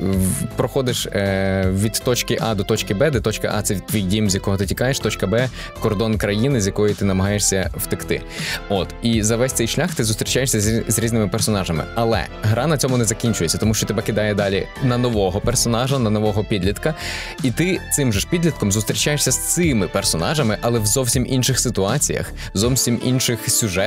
проходиш 0.56 1.06
е, 1.06 1.64
від 1.74 1.93
точки 1.93 2.39
А 2.40 2.55
до 2.55 2.64
точки 2.64 2.94
Б, 2.94 3.10
де 3.10 3.20
точка 3.20 3.52
А 3.55 3.62
це 3.62 3.74
твій 3.74 4.01
дім, 4.01 4.30
з 4.30 4.35
якого 4.35 4.56
ти 4.56 4.66
тікаєш, 4.66 5.01
точка 5.01 5.26
Б 5.26 5.48
кордон 5.80 6.18
країни, 6.18 6.60
з 6.60 6.66
якої 6.66 6.94
ти 6.94 7.05
намагаєшся 7.05 7.70
втекти. 7.76 8.20
От 8.68 8.89
і 9.02 9.22
за 9.22 9.36
весь 9.36 9.52
цей 9.52 9.66
шлях 9.66 9.94
ти 9.94 10.05
зустрічаєшся 10.05 10.60
з, 10.60 10.85
з 10.89 10.98
різними 10.98 11.28
персонажами. 11.28 11.85
Але 11.94 12.26
гра 12.43 12.66
на 12.66 12.76
цьому 12.76 12.97
не 12.97 13.05
закінчується, 13.05 13.59
тому 13.59 13.74
що 13.74 13.86
тебе 13.86 14.02
кидає 14.02 14.35
далі 14.35 14.66
на 14.82 14.98
нового 14.98 15.40
персонажа, 15.40 15.98
на 15.98 16.10
нового 16.10 16.44
підлітка, 16.44 16.94
і 17.43 17.51
ти 17.51 17.80
цим 17.93 18.12
же 18.12 18.20
ж 18.20 18.26
підлітком 18.30 18.72
зустрічаєшся 18.72 19.32
з 19.32 19.55
цими 19.55 19.89
персонажами, 19.89 20.59
але 20.60 20.78
в 20.78 20.86
зовсім 20.86 21.26
інших 21.26 21.59
ситуаціях, 21.59 22.32
зовсім 22.55 23.01
інших 23.05 23.39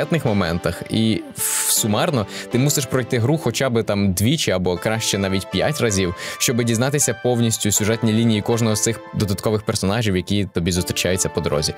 сюжетних 0.02 0.26
моментах. 0.26 0.84
І 0.90 1.22
сумарно 1.69 2.28
ти 2.52 2.60
мусиш 2.60 2.86
пройти 2.86 3.19
гру 3.19 3.38
хоча 3.38 3.69
б 3.69 3.84
там 3.84 4.14
двічі 4.14 4.52
або 4.52 4.78
краще 4.78 5.18
навіть 5.18 5.52
п'ять 5.52 5.82
разів, 5.82 6.15
щоб 6.40 6.64
дізнатися 6.64 7.15
повністю 7.23 7.72
сюжетні 7.72 8.14
лінії 8.14 8.41
кожного 8.41 8.76
з 8.76 8.84
цих 8.84 8.99
додаткових 9.14 9.61
персонажів, 9.61 10.15
які 10.18 10.45
тобі 10.53 10.72
зустрічаються 10.72 11.30
по 11.30 11.41
дорозі. 11.41 11.73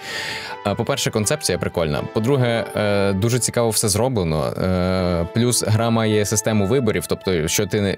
По-перше, 0.78 1.12
концепція 1.12 1.58
прикольна. 1.58 2.04
По-друге, 2.14 2.66
е, 2.76 3.14
дуже 3.14 3.40
цікаво 3.40 3.70
все 3.70 3.90
зроблено. 3.90 4.46
Е, 4.46 5.28
Плюс 5.34 5.64
гра 5.64 5.90
має 5.90 6.26
систему 6.26 6.68
виборів, 6.68 7.06
тобто, 7.08 7.48
що 7.48 7.68
ти 7.68 7.82
не 7.82 7.98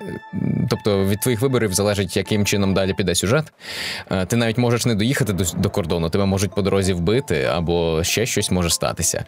тобто 0.70 1.06
від 1.06 1.20
твоїх 1.20 1.42
виборів 1.42 1.74
залежить, 1.74 2.18
яким 2.18 2.46
чином 2.46 2.74
далі 2.74 2.94
піде 2.94 3.16
сюжет. 3.16 3.54
Е, 4.12 4.26
Ти 4.26 4.36
навіть 4.36 4.58
можеш 4.58 4.86
не 4.86 4.96
доїхати 4.96 5.34
до, 5.34 5.44
до 5.58 5.70
кордону, 5.70 6.10
тебе 6.10 6.26
можуть 6.26 6.56
по 6.56 6.62
дорозі 6.62 6.94
вбити, 6.94 7.44
або 7.44 8.04
ще 8.04 8.26
щось 8.26 8.52
може 8.52 8.70
статися. 8.70 9.26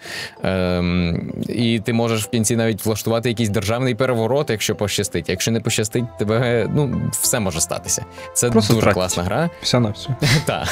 Ем, 0.88 1.32
і 1.50 1.80
ти 1.80 1.94
можеш 1.94 2.24
в 2.24 2.30
кінці 2.30 2.56
навіть 2.56 2.86
влаштувати 2.86 3.30
якийсь 3.30 3.50
державний 3.50 3.96
переворот, 3.96 4.50
якщо 4.50 4.76
пощастить. 4.76 5.30
Якщо 5.30 5.52
не 5.52 5.60
пощастить, 5.60 6.06
тебе 6.20 6.68
ну 6.76 7.12
все 7.12 7.40
може 7.40 7.62
статися. 7.62 8.06
Це 8.34 8.50
Просто 8.50 8.74
дуже 8.74 8.82
втратять. 8.82 8.96
класна 8.96 9.24
гра. 9.24 9.50
Все 9.62 9.80
на 9.80 9.90
все. 9.90 10.10
Так, 10.46 10.68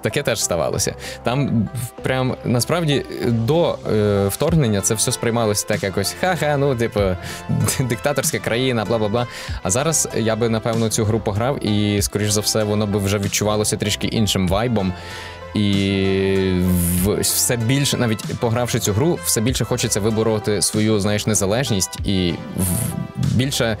таке 0.00 0.22
теж 0.22 0.42
ставалося. 0.42 0.94
Там 1.22 1.68
прям 2.02 2.36
насправді 2.44 3.04
до 3.26 3.78
е, 3.92 4.28
вторгнення 4.28 4.80
це 4.80 4.94
все 4.94 5.12
сприймалося 5.12 5.66
так 5.66 5.82
якось 5.82 6.16
ха-ха, 6.20 6.56
ну, 6.56 6.76
типу, 6.76 7.00
диктаторська 7.80 8.38
країна, 8.38 8.84
бла 8.84 8.98
бла 8.98 9.08
бла. 9.08 9.26
А 9.62 9.70
зараз 9.70 10.08
я 10.16 10.36
би 10.36 10.48
напевно 10.48 10.88
цю 10.88 11.04
гру 11.04 11.20
пограв, 11.20 11.66
і, 11.66 12.02
скоріш 12.02 12.30
за 12.30 12.40
все, 12.40 12.64
воно 12.64 12.86
би 12.86 12.98
вже 12.98 13.18
відчувалося 13.18 13.76
трішки 13.76 14.06
іншим 14.06 14.48
вайбом. 14.48 14.92
І 15.56 16.60
в- 17.02 17.20
все 17.20 17.56
більше, 17.56 17.96
навіть 17.96 18.24
погравши 18.40 18.78
цю 18.78 18.92
гру, 18.92 19.18
все 19.24 19.40
більше 19.40 19.64
хочеться 19.64 20.00
вибороти 20.00 20.62
свою, 20.62 21.00
знаєш, 21.00 21.26
незалежність 21.26 21.98
і 22.04 22.34
більше. 23.16 23.76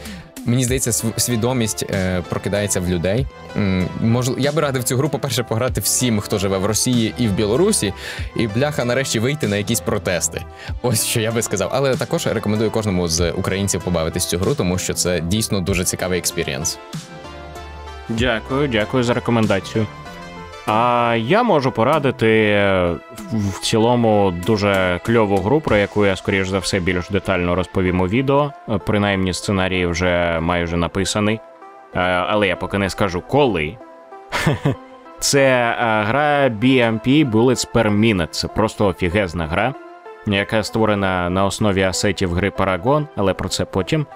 Мені 0.46 0.64
здається, 0.64 0.90
св- 0.90 1.18
свідомість 1.18 1.82
е, 1.90 2.22
прокидається 2.28 2.80
в 2.80 2.88
людей. 2.88 3.26
М, 3.56 3.88
Мож, 4.00 4.30
я 4.38 4.52
би 4.52 4.60
радив 4.62 4.84
цю 4.84 4.96
гру, 4.96 5.08
по-перше, 5.08 5.42
пограти 5.42 5.80
всім, 5.80 6.20
хто 6.20 6.38
живе 6.38 6.58
в 6.58 6.66
Росії 6.66 7.14
і 7.18 7.28
в 7.28 7.32
Білорусі, 7.32 7.92
і 8.36 8.46
бляха 8.46 8.84
нарешті 8.84 9.18
вийти 9.18 9.48
на 9.48 9.56
якісь 9.56 9.80
протести. 9.80 10.42
Ось 10.82 11.04
що 11.04 11.20
я 11.20 11.32
би 11.32 11.42
сказав. 11.42 11.70
Але 11.72 11.96
також 11.96 12.26
рекомендую 12.26 12.70
кожному 12.70 13.08
з 13.08 13.30
українців 13.30 13.80
побавитись 13.84 14.26
цю 14.26 14.38
гру, 14.38 14.54
тому 14.54 14.78
що 14.78 14.94
це 14.94 15.20
дійсно 15.20 15.60
дуже 15.60 15.84
цікавий 15.84 16.18
експірієнс. 16.18 16.78
Дякую, 18.08 18.68
дякую 18.68 19.04
за 19.04 19.14
рекомендацію. 19.14 19.86
А 20.66 21.14
я 21.18 21.42
можу 21.42 21.72
порадити 21.72 22.28
е, 22.28 22.94
в 23.32 23.60
цілому 23.60 24.34
дуже 24.46 25.00
кльову 25.04 25.36
гру, 25.36 25.60
про 25.60 25.76
яку 25.76 26.06
я, 26.06 26.16
скоріш 26.16 26.48
за 26.48 26.58
все, 26.58 26.80
більш 26.80 27.08
детально 27.08 27.54
розповім 27.54 28.00
у 28.00 28.06
відео. 28.06 28.52
Е, 28.68 28.78
Принаймні, 28.86 29.32
сценарій 29.32 29.86
вже 29.86 30.38
майже 30.40 30.76
написаний. 30.76 31.40
Е, 31.94 32.00
Але 32.00 32.48
я 32.48 32.56
поки 32.56 32.78
не 32.78 32.90
скажу 32.90 33.20
коли. 33.20 33.76
Це 35.18 35.74
гра 36.06 36.48
BMP 36.48 37.30
Bullets 37.30 37.72
Per 37.72 37.90
Minute. 38.00 38.26
Це 38.26 38.48
просто 38.48 38.86
офігезна 38.86 39.46
гра, 39.46 39.74
яка 40.26 40.62
створена 40.62 41.30
на 41.30 41.44
основі 41.44 41.82
асетів 41.82 42.32
гри 42.32 42.50
Paragon, 42.50 43.06
але 43.16 43.34
про 43.34 43.48
це 43.48 43.64
потім. 43.64 44.06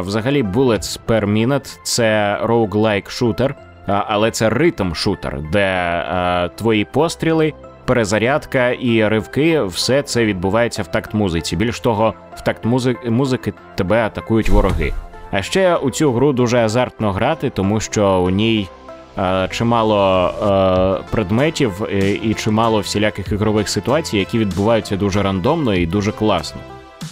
Взагалі, 0.00 0.42
Bullets 0.42 0.98
Per 1.08 1.26
Minute– 1.26 1.78
це 1.82 2.38
roguelike 2.44 3.10
шутер, 3.10 3.54
але 3.86 4.30
це 4.30 4.50
ритм 4.50 4.94
шутер, 4.94 5.38
де 5.52 5.66
а, 5.66 6.48
твої 6.54 6.84
постріли, 6.84 7.52
перезарядка 7.84 8.70
і 8.70 9.08
ривки 9.08 9.62
все 9.62 10.02
це 10.02 10.24
відбувається 10.24 10.82
в 10.82 10.86
такт 10.86 11.14
музиці. 11.14 11.56
Більш 11.56 11.80
того, 11.80 12.14
в 12.36 12.40
такт 12.40 12.64
музи- 12.66 13.10
музики 13.10 13.52
тебе 13.74 14.06
атакують 14.06 14.48
вороги. 14.48 14.92
А 15.30 15.42
ще 15.42 15.76
у 15.76 15.90
цю 15.90 16.12
гру 16.12 16.32
дуже 16.32 16.58
азартно 16.58 17.12
грати, 17.12 17.50
тому 17.50 17.80
що 17.80 18.20
у 18.20 18.30
ній 18.30 18.68
е, 19.18 19.48
чимало 19.50 20.28
е, 20.28 21.04
предметів 21.10 21.82
е, 21.84 22.10
і 22.10 22.34
чимало 22.34 22.80
всіляких 22.80 23.32
ігрових 23.32 23.68
ситуацій, 23.68 24.18
які 24.18 24.38
відбуваються 24.38 24.96
дуже 24.96 25.22
рандомно 25.22 25.74
і 25.74 25.86
дуже 25.86 26.12
класно. 26.12 26.60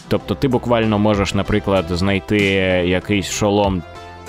Тобто 0.08 0.34
ти 0.34 0.48
буквально 0.48 0.98
можеш, 0.98 1.34
наприклад, 1.34 1.84
знайти 1.90 2.38
якийсь 2.86 3.30
шолом, 3.30 3.82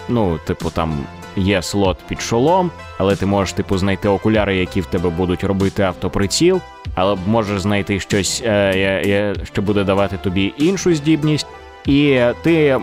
ну, 0.09 0.37
типу, 0.45 0.69
там 0.69 0.97
є 1.35 1.61
слот 1.61 1.97
під 2.07 2.21
шолом, 2.21 2.71
але 2.97 3.15
ти 3.15 3.25
можеш, 3.25 3.53
типу, 3.53 3.77
знайти 3.77 4.07
окуляри, 4.09 4.57
які 4.57 4.81
в 4.81 4.85
тебе 4.85 5.09
будуть 5.09 5.43
робити 5.43 5.83
автоприціл, 5.83 6.61
але 6.95 7.17
можеш 7.27 7.61
знайти 7.61 7.99
щось, 7.99 8.41
е, 8.45 9.33
що 9.43 9.61
буде 9.61 9.83
давати 9.83 10.17
тобі 10.17 10.53
іншу 10.57 10.95
здібність, 10.95 11.47
і 11.85 12.21
ти. 12.43 12.77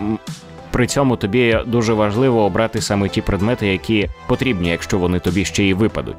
При 0.72 0.86
цьому 0.86 1.16
тобі 1.16 1.58
дуже 1.66 1.92
важливо 1.92 2.44
обрати 2.44 2.80
саме 2.80 3.08
ті 3.08 3.20
предмети, 3.20 3.66
які 3.66 4.08
потрібні, 4.26 4.68
якщо 4.68 4.98
вони 4.98 5.18
тобі 5.18 5.44
ще 5.44 5.64
й 5.64 5.74
випадуть. 5.74 6.16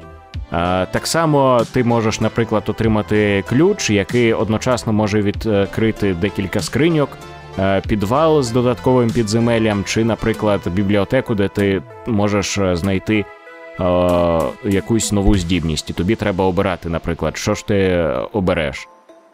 Так 0.90 1.06
само 1.06 1.62
ти 1.72 1.84
можеш, 1.84 2.20
наприклад, 2.20 2.62
отримати 2.66 3.44
ключ, 3.48 3.90
який 3.90 4.32
одночасно 4.32 4.92
може 4.92 5.22
відкрити 5.22 6.14
декілька 6.14 6.60
скриньок, 6.60 7.08
підвал 7.88 8.42
з 8.42 8.50
додатковим 8.50 9.10
підземеллям, 9.10 9.84
чи, 9.84 10.04
наприклад, 10.04 10.60
бібліотеку, 10.66 11.34
де 11.34 11.48
ти 11.48 11.82
можеш 12.06 12.58
е, 12.58 12.76
знайти 12.76 13.18
е, 13.18 13.24
якусь 14.64 15.12
нову 15.12 15.36
здібність. 15.36 15.90
І 15.90 15.92
тобі 15.92 16.14
треба 16.14 16.44
обирати, 16.44 16.88
наприклад, 16.88 17.36
що 17.36 17.54
ж 17.54 17.66
ти 17.66 17.76
е, 17.76 18.18
обереш. 18.32 18.88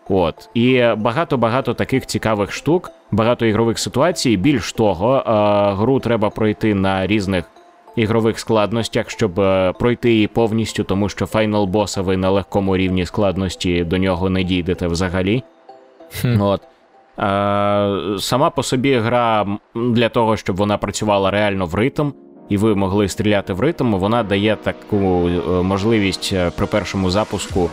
От 0.09 0.49
і 0.55 0.85
багато-багато 0.97 1.75
таких 1.75 2.07
цікавих 2.07 2.53
штук, 2.53 2.91
багато 3.11 3.47
ігрових 3.47 3.79
ситуацій. 3.79 4.37
Більш 4.37 4.73
того, 4.73 5.17
е, 5.17 5.23
гру 5.75 6.01
треба 6.01 6.31
пройти 6.31 6.75
на 6.75 7.07
різних 7.07 7.45
ігрових 7.97 8.39
складностях, 8.39 9.11
щоб 9.11 9.41
е, 9.41 9.73
пройти 9.73 10.13
її 10.13 10.27
повністю, 10.27 10.85
тому 10.85 11.09
що 11.09 11.27
файнал 11.27 11.67
боса 11.67 12.03
ви 12.03 12.17
на 12.17 12.31
легкому 12.31 12.77
рівні 12.77 13.07
складності 13.07 13.85
до 13.85 13.99
нього 13.99 14.31
не 14.31 14.45
дійдете 14.45 14.87
взагалі. 14.87 15.43
Хм. 16.21 16.41
От. 16.41 16.61
Е, 17.19 18.19
сама 18.19 18.51
по 18.51 18.63
собі 18.63 18.95
гра 18.99 19.47
для 19.75 20.09
того, 20.09 20.37
щоб 20.37 20.57
вона 20.57 20.79
працювала 20.79 21.31
реально 21.31 21.67
в 21.67 21.75
ритм, 21.75 22.11
і 22.49 22.57
ви 22.57 22.75
могли 22.75 23.09
стріляти 23.09 23.53
в 23.53 23.61
ритм, 23.61 23.93
вона 23.95 24.23
дає 24.23 24.57
таку 24.57 25.29
е, 25.29 25.63
можливість 25.63 26.31
е, 26.33 26.51
при 26.57 26.67
першому 26.67 27.11
запуску 27.11 27.71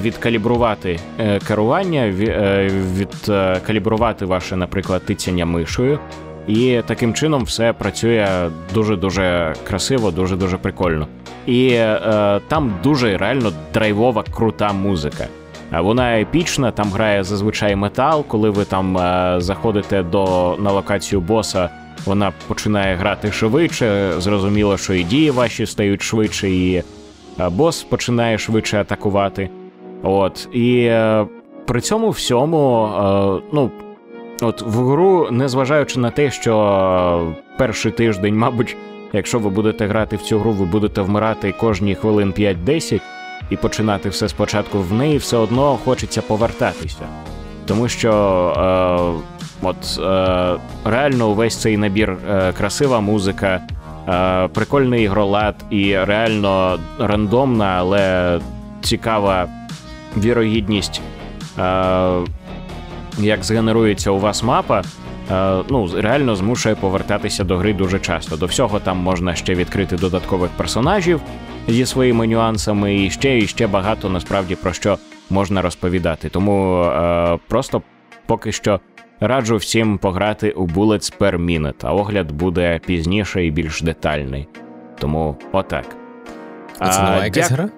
відкалібрувати 0.00 1.00
керування, 1.48 2.00
ві- 2.02 2.70
відкалібрувати 2.98 4.24
ваше, 4.24 4.56
наприклад, 4.56 5.02
тицяння 5.06 5.46
мишою. 5.46 5.98
І 6.46 6.80
таким 6.86 7.14
чином 7.14 7.42
все 7.44 7.72
працює 7.72 8.26
дуже-дуже 8.74 9.54
красиво, 9.68 10.10
дуже-дуже 10.10 10.56
прикольно. 10.58 11.06
і 11.46 11.68
е, 11.68 12.40
там 12.48 12.74
дуже 12.82 13.16
реально 13.18 13.52
драйвова, 13.74 14.24
крута 14.36 14.72
музика. 14.72 15.26
Вона 15.80 16.20
епічна, 16.20 16.70
там 16.70 16.90
грає 16.90 17.24
зазвичай 17.24 17.76
метал. 17.76 18.24
Коли 18.26 18.50
ви 18.50 18.64
там 18.64 18.98
е, 18.98 19.34
заходите 19.38 20.02
до 20.02 20.56
на 20.58 20.72
локацію 20.72 21.20
боса, 21.20 21.70
вона 22.06 22.32
починає 22.48 22.96
грати 22.96 23.32
швидше. 23.32 24.12
Зрозуміло, 24.18 24.76
що 24.76 24.94
і 24.94 25.02
дії 25.02 25.30
ваші 25.30 25.66
стають 25.66 26.02
швидше, 26.02 26.50
і 26.50 26.74
е, 26.74 26.84
бос 27.48 27.82
починає 27.82 28.38
швидше 28.38 28.80
атакувати. 28.80 29.50
От 30.02 30.48
і 30.52 30.84
е, 30.84 31.26
при 31.66 31.80
цьому 31.80 32.10
всьому, 32.10 32.88
ну. 33.52 33.70
От 34.40 34.62
в 34.62 34.84
гру, 34.84 35.28
незважаючи 35.30 36.00
на 36.00 36.10
те, 36.10 36.30
що 36.30 37.34
перший 37.58 37.92
тиждень, 37.92 38.38
мабуть, 38.38 38.76
якщо 39.12 39.38
ви 39.38 39.50
будете 39.50 39.86
грати 39.86 40.16
в 40.16 40.22
цю 40.22 40.38
гру, 40.38 40.52
ви 40.52 40.64
будете 40.64 41.00
вмирати 41.00 41.54
кожні 41.60 41.94
хвилин 41.94 42.34
5-10 42.38 43.00
і 43.52 43.56
починати 43.56 44.08
все 44.08 44.28
спочатку 44.28 44.78
в 44.78 44.92
неї, 44.92 45.18
все 45.18 45.36
одно 45.36 45.78
хочеться 45.84 46.22
повертатися. 46.22 47.06
Тому 47.66 47.88
що 47.88 48.12
е, 49.62 49.66
от 49.66 49.98
е, 49.98 50.58
реально 50.84 51.28
увесь 51.28 51.56
цей 51.56 51.76
набір 51.76 52.16
е, 52.30 52.52
красива 52.52 53.00
музика, 53.00 53.60
е, 54.08 54.48
прикольний 54.48 55.04
ігролад 55.04 55.54
і 55.70 55.98
реально 55.98 56.78
рандомна, 56.98 57.74
але 57.78 58.40
цікава 58.82 59.48
вірогідність. 60.16 61.00
Е, 61.58 62.12
як 63.18 63.44
згенерується 63.44 64.10
у 64.10 64.18
вас 64.18 64.42
мапа, 64.42 64.82
е, 65.30 65.62
ну, 65.68 65.90
реально 65.96 66.36
змушує 66.36 66.74
повертатися 66.74 67.44
до 67.44 67.56
гри 67.56 67.72
дуже 67.72 67.98
часто. 67.98 68.36
До 68.36 68.46
всього 68.46 68.80
там 68.80 68.98
можна 68.98 69.34
ще 69.34 69.54
відкрити 69.54 69.96
додаткових 69.96 70.50
персонажів 70.50 71.20
зі 71.68 71.86
своїми 71.86 72.26
нюансами, 72.26 72.96
і 73.04 73.10
ще 73.10 73.38
і 73.38 73.46
ще 73.46 73.66
багато 73.66 74.08
насправді 74.10 74.54
про 74.54 74.72
що 74.72 74.98
можна 75.30 75.62
розповідати. 75.62 76.28
Тому 76.28 76.82
е, 76.82 77.38
просто 77.48 77.82
поки 78.26 78.52
що 78.52 78.80
раджу 79.20 79.56
всім 79.56 79.98
пограти 79.98 80.50
у 80.50 80.66
Bullets 80.66 81.18
per 81.18 81.38
Minute, 81.44 81.74
а 81.82 81.92
огляд 81.92 82.32
буде 82.32 82.80
пізніше 82.86 83.46
і 83.46 83.50
більш 83.50 83.82
детальний. 83.82 84.48
Тому 84.98 85.36
отак. 85.52 85.84
А 86.78 86.88
це 86.88 87.02
нова 87.02 87.24
якась 87.24 87.50
гра? 87.50 87.68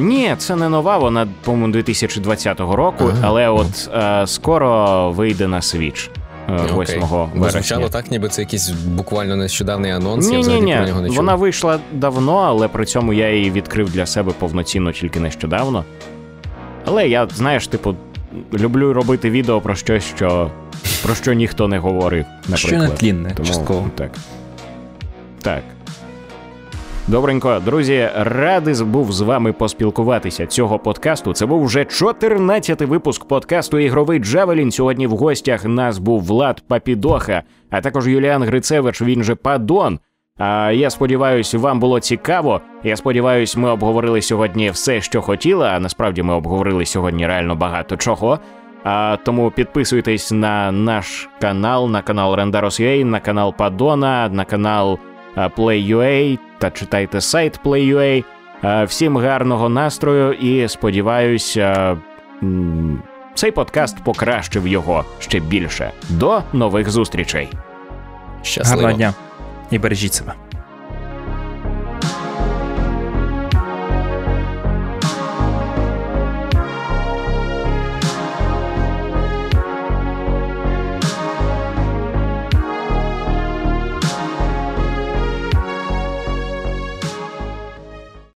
ні, 0.00 0.34
це 0.38 0.56
не 0.56 0.68
нова, 0.68 0.98
вона, 0.98 1.28
по-моєму, 1.44 1.72
2020 1.72 2.60
року, 2.60 3.04
Ага. 3.10 3.18
але 3.22 3.48
от 3.48 3.90
е, 3.94 4.26
скоро 4.26 5.10
вийде 5.10 5.48
на 5.48 5.60
Switch 5.60 6.08
е, 6.08 6.10
8 6.48 6.76
Окей. 6.76 6.98
Вересня. 7.34 7.50
звучало 7.50 7.88
так, 7.88 8.10
ніби 8.10 8.28
це 8.28 8.42
якийсь 8.42 8.68
буквально 8.70 9.36
нещодавний 9.36 9.90
анонс, 9.90 10.28
Ні, 10.28 10.34
ні, 10.36 10.40
взагалі 10.40 10.60
ні. 10.64 10.74
про 10.76 10.86
нього 10.86 11.00
не 11.00 11.08
чув. 11.08 11.16
Вона 11.16 11.34
вийшла 11.34 11.78
давно, 11.92 12.36
але 12.36 12.68
при 12.68 12.84
цьому 12.86 13.12
я 13.12 13.30
її 13.34 13.50
відкрив 13.50 13.90
для 13.90 14.06
себе 14.06 14.32
повноцінно 14.38 14.92
тільки 14.92 15.20
нещодавно. 15.20 15.84
Але 16.84 17.08
я, 17.08 17.28
знаєш, 17.34 17.66
типу, 17.66 17.94
люблю 18.54 18.92
робити 18.92 19.30
відео 19.30 19.60
про 19.60 19.74
щось, 19.74 20.04
що 20.04 20.50
про 21.02 21.14
що 21.14 21.32
ніхто 21.32 21.68
не 21.68 21.78
говорив. 21.78 22.24
Наприклад. 22.48 22.58
Що 22.58 22.76
натлінне, 22.76 23.34
частково. 23.46 23.90
так. 23.94 24.10
Так. 25.42 25.62
Добренько, 27.08 27.60
друзі, 27.64 28.08
радий 28.16 28.84
був 28.84 29.12
з 29.12 29.20
вами 29.20 29.52
поспілкуватися 29.52 30.46
цього 30.46 30.78
подкасту. 30.78 31.32
Це 31.32 31.46
був 31.46 31.64
вже 31.64 31.80
14-й 31.80 32.84
випуск 32.84 33.24
подкасту 33.24 33.78
Ігровий 33.78 34.18
Джавелін. 34.18 34.70
Сьогодні 34.70 35.06
в 35.06 35.10
гостях 35.10 35.64
нас 35.64 35.98
був 35.98 36.22
Влад 36.22 36.62
Папідоха, 36.68 37.42
а 37.70 37.80
також 37.80 38.08
Юліан 38.08 38.42
Грицевич, 38.42 39.02
він 39.02 39.24
же 39.24 39.34
Падон. 39.34 39.98
А 40.38 40.72
я 40.72 40.90
сподіваюся, 40.90 41.58
вам 41.58 41.80
було 41.80 42.00
цікаво. 42.00 42.60
Я 42.84 42.96
сподіваюся, 42.96 43.60
ми 43.60 43.70
обговорили 43.70 44.22
сьогодні 44.22 44.70
все, 44.70 45.00
що 45.00 45.22
хотіли. 45.22 45.66
А 45.66 45.80
насправді 45.80 46.22
ми 46.22 46.34
обговорили 46.34 46.84
сьогодні 46.84 47.26
реально 47.26 47.54
багато 47.54 47.96
чого. 47.96 48.38
А, 48.84 49.16
тому 49.24 49.50
підписуйтесь 49.50 50.32
на 50.32 50.72
наш 50.72 51.28
канал, 51.40 51.90
на 51.90 52.02
канал 52.02 52.34
Rendaros.ua, 52.34 53.04
на 53.04 53.20
канал 53.20 53.54
Падона, 53.56 54.28
на 54.28 54.44
канал 54.44 54.98
Play.ua 55.36 56.38
та 56.58 56.70
читайте 56.70 57.20
сайт 57.20 57.60
Play.ua. 57.64 58.24
Всім 58.86 59.16
гарного 59.16 59.68
настрою 59.68 60.32
і 60.32 60.68
сподіваюся, 60.68 61.96
цей 63.34 63.50
подкаст 63.50 64.04
покращив 64.04 64.68
його 64.68 65.04
ще 65.18 65.40
більше. 65.40 65.90
До 66.08 66.42
нових 66.52 66.90
зустрічей! 66.90 67.48
Щасливо. 68.42 68.76
Гарного 68.80 68.96
дня 68.96 69.14
і 69.70 69.78
бережіть 69.78 70.14
себе. 70.14 70.34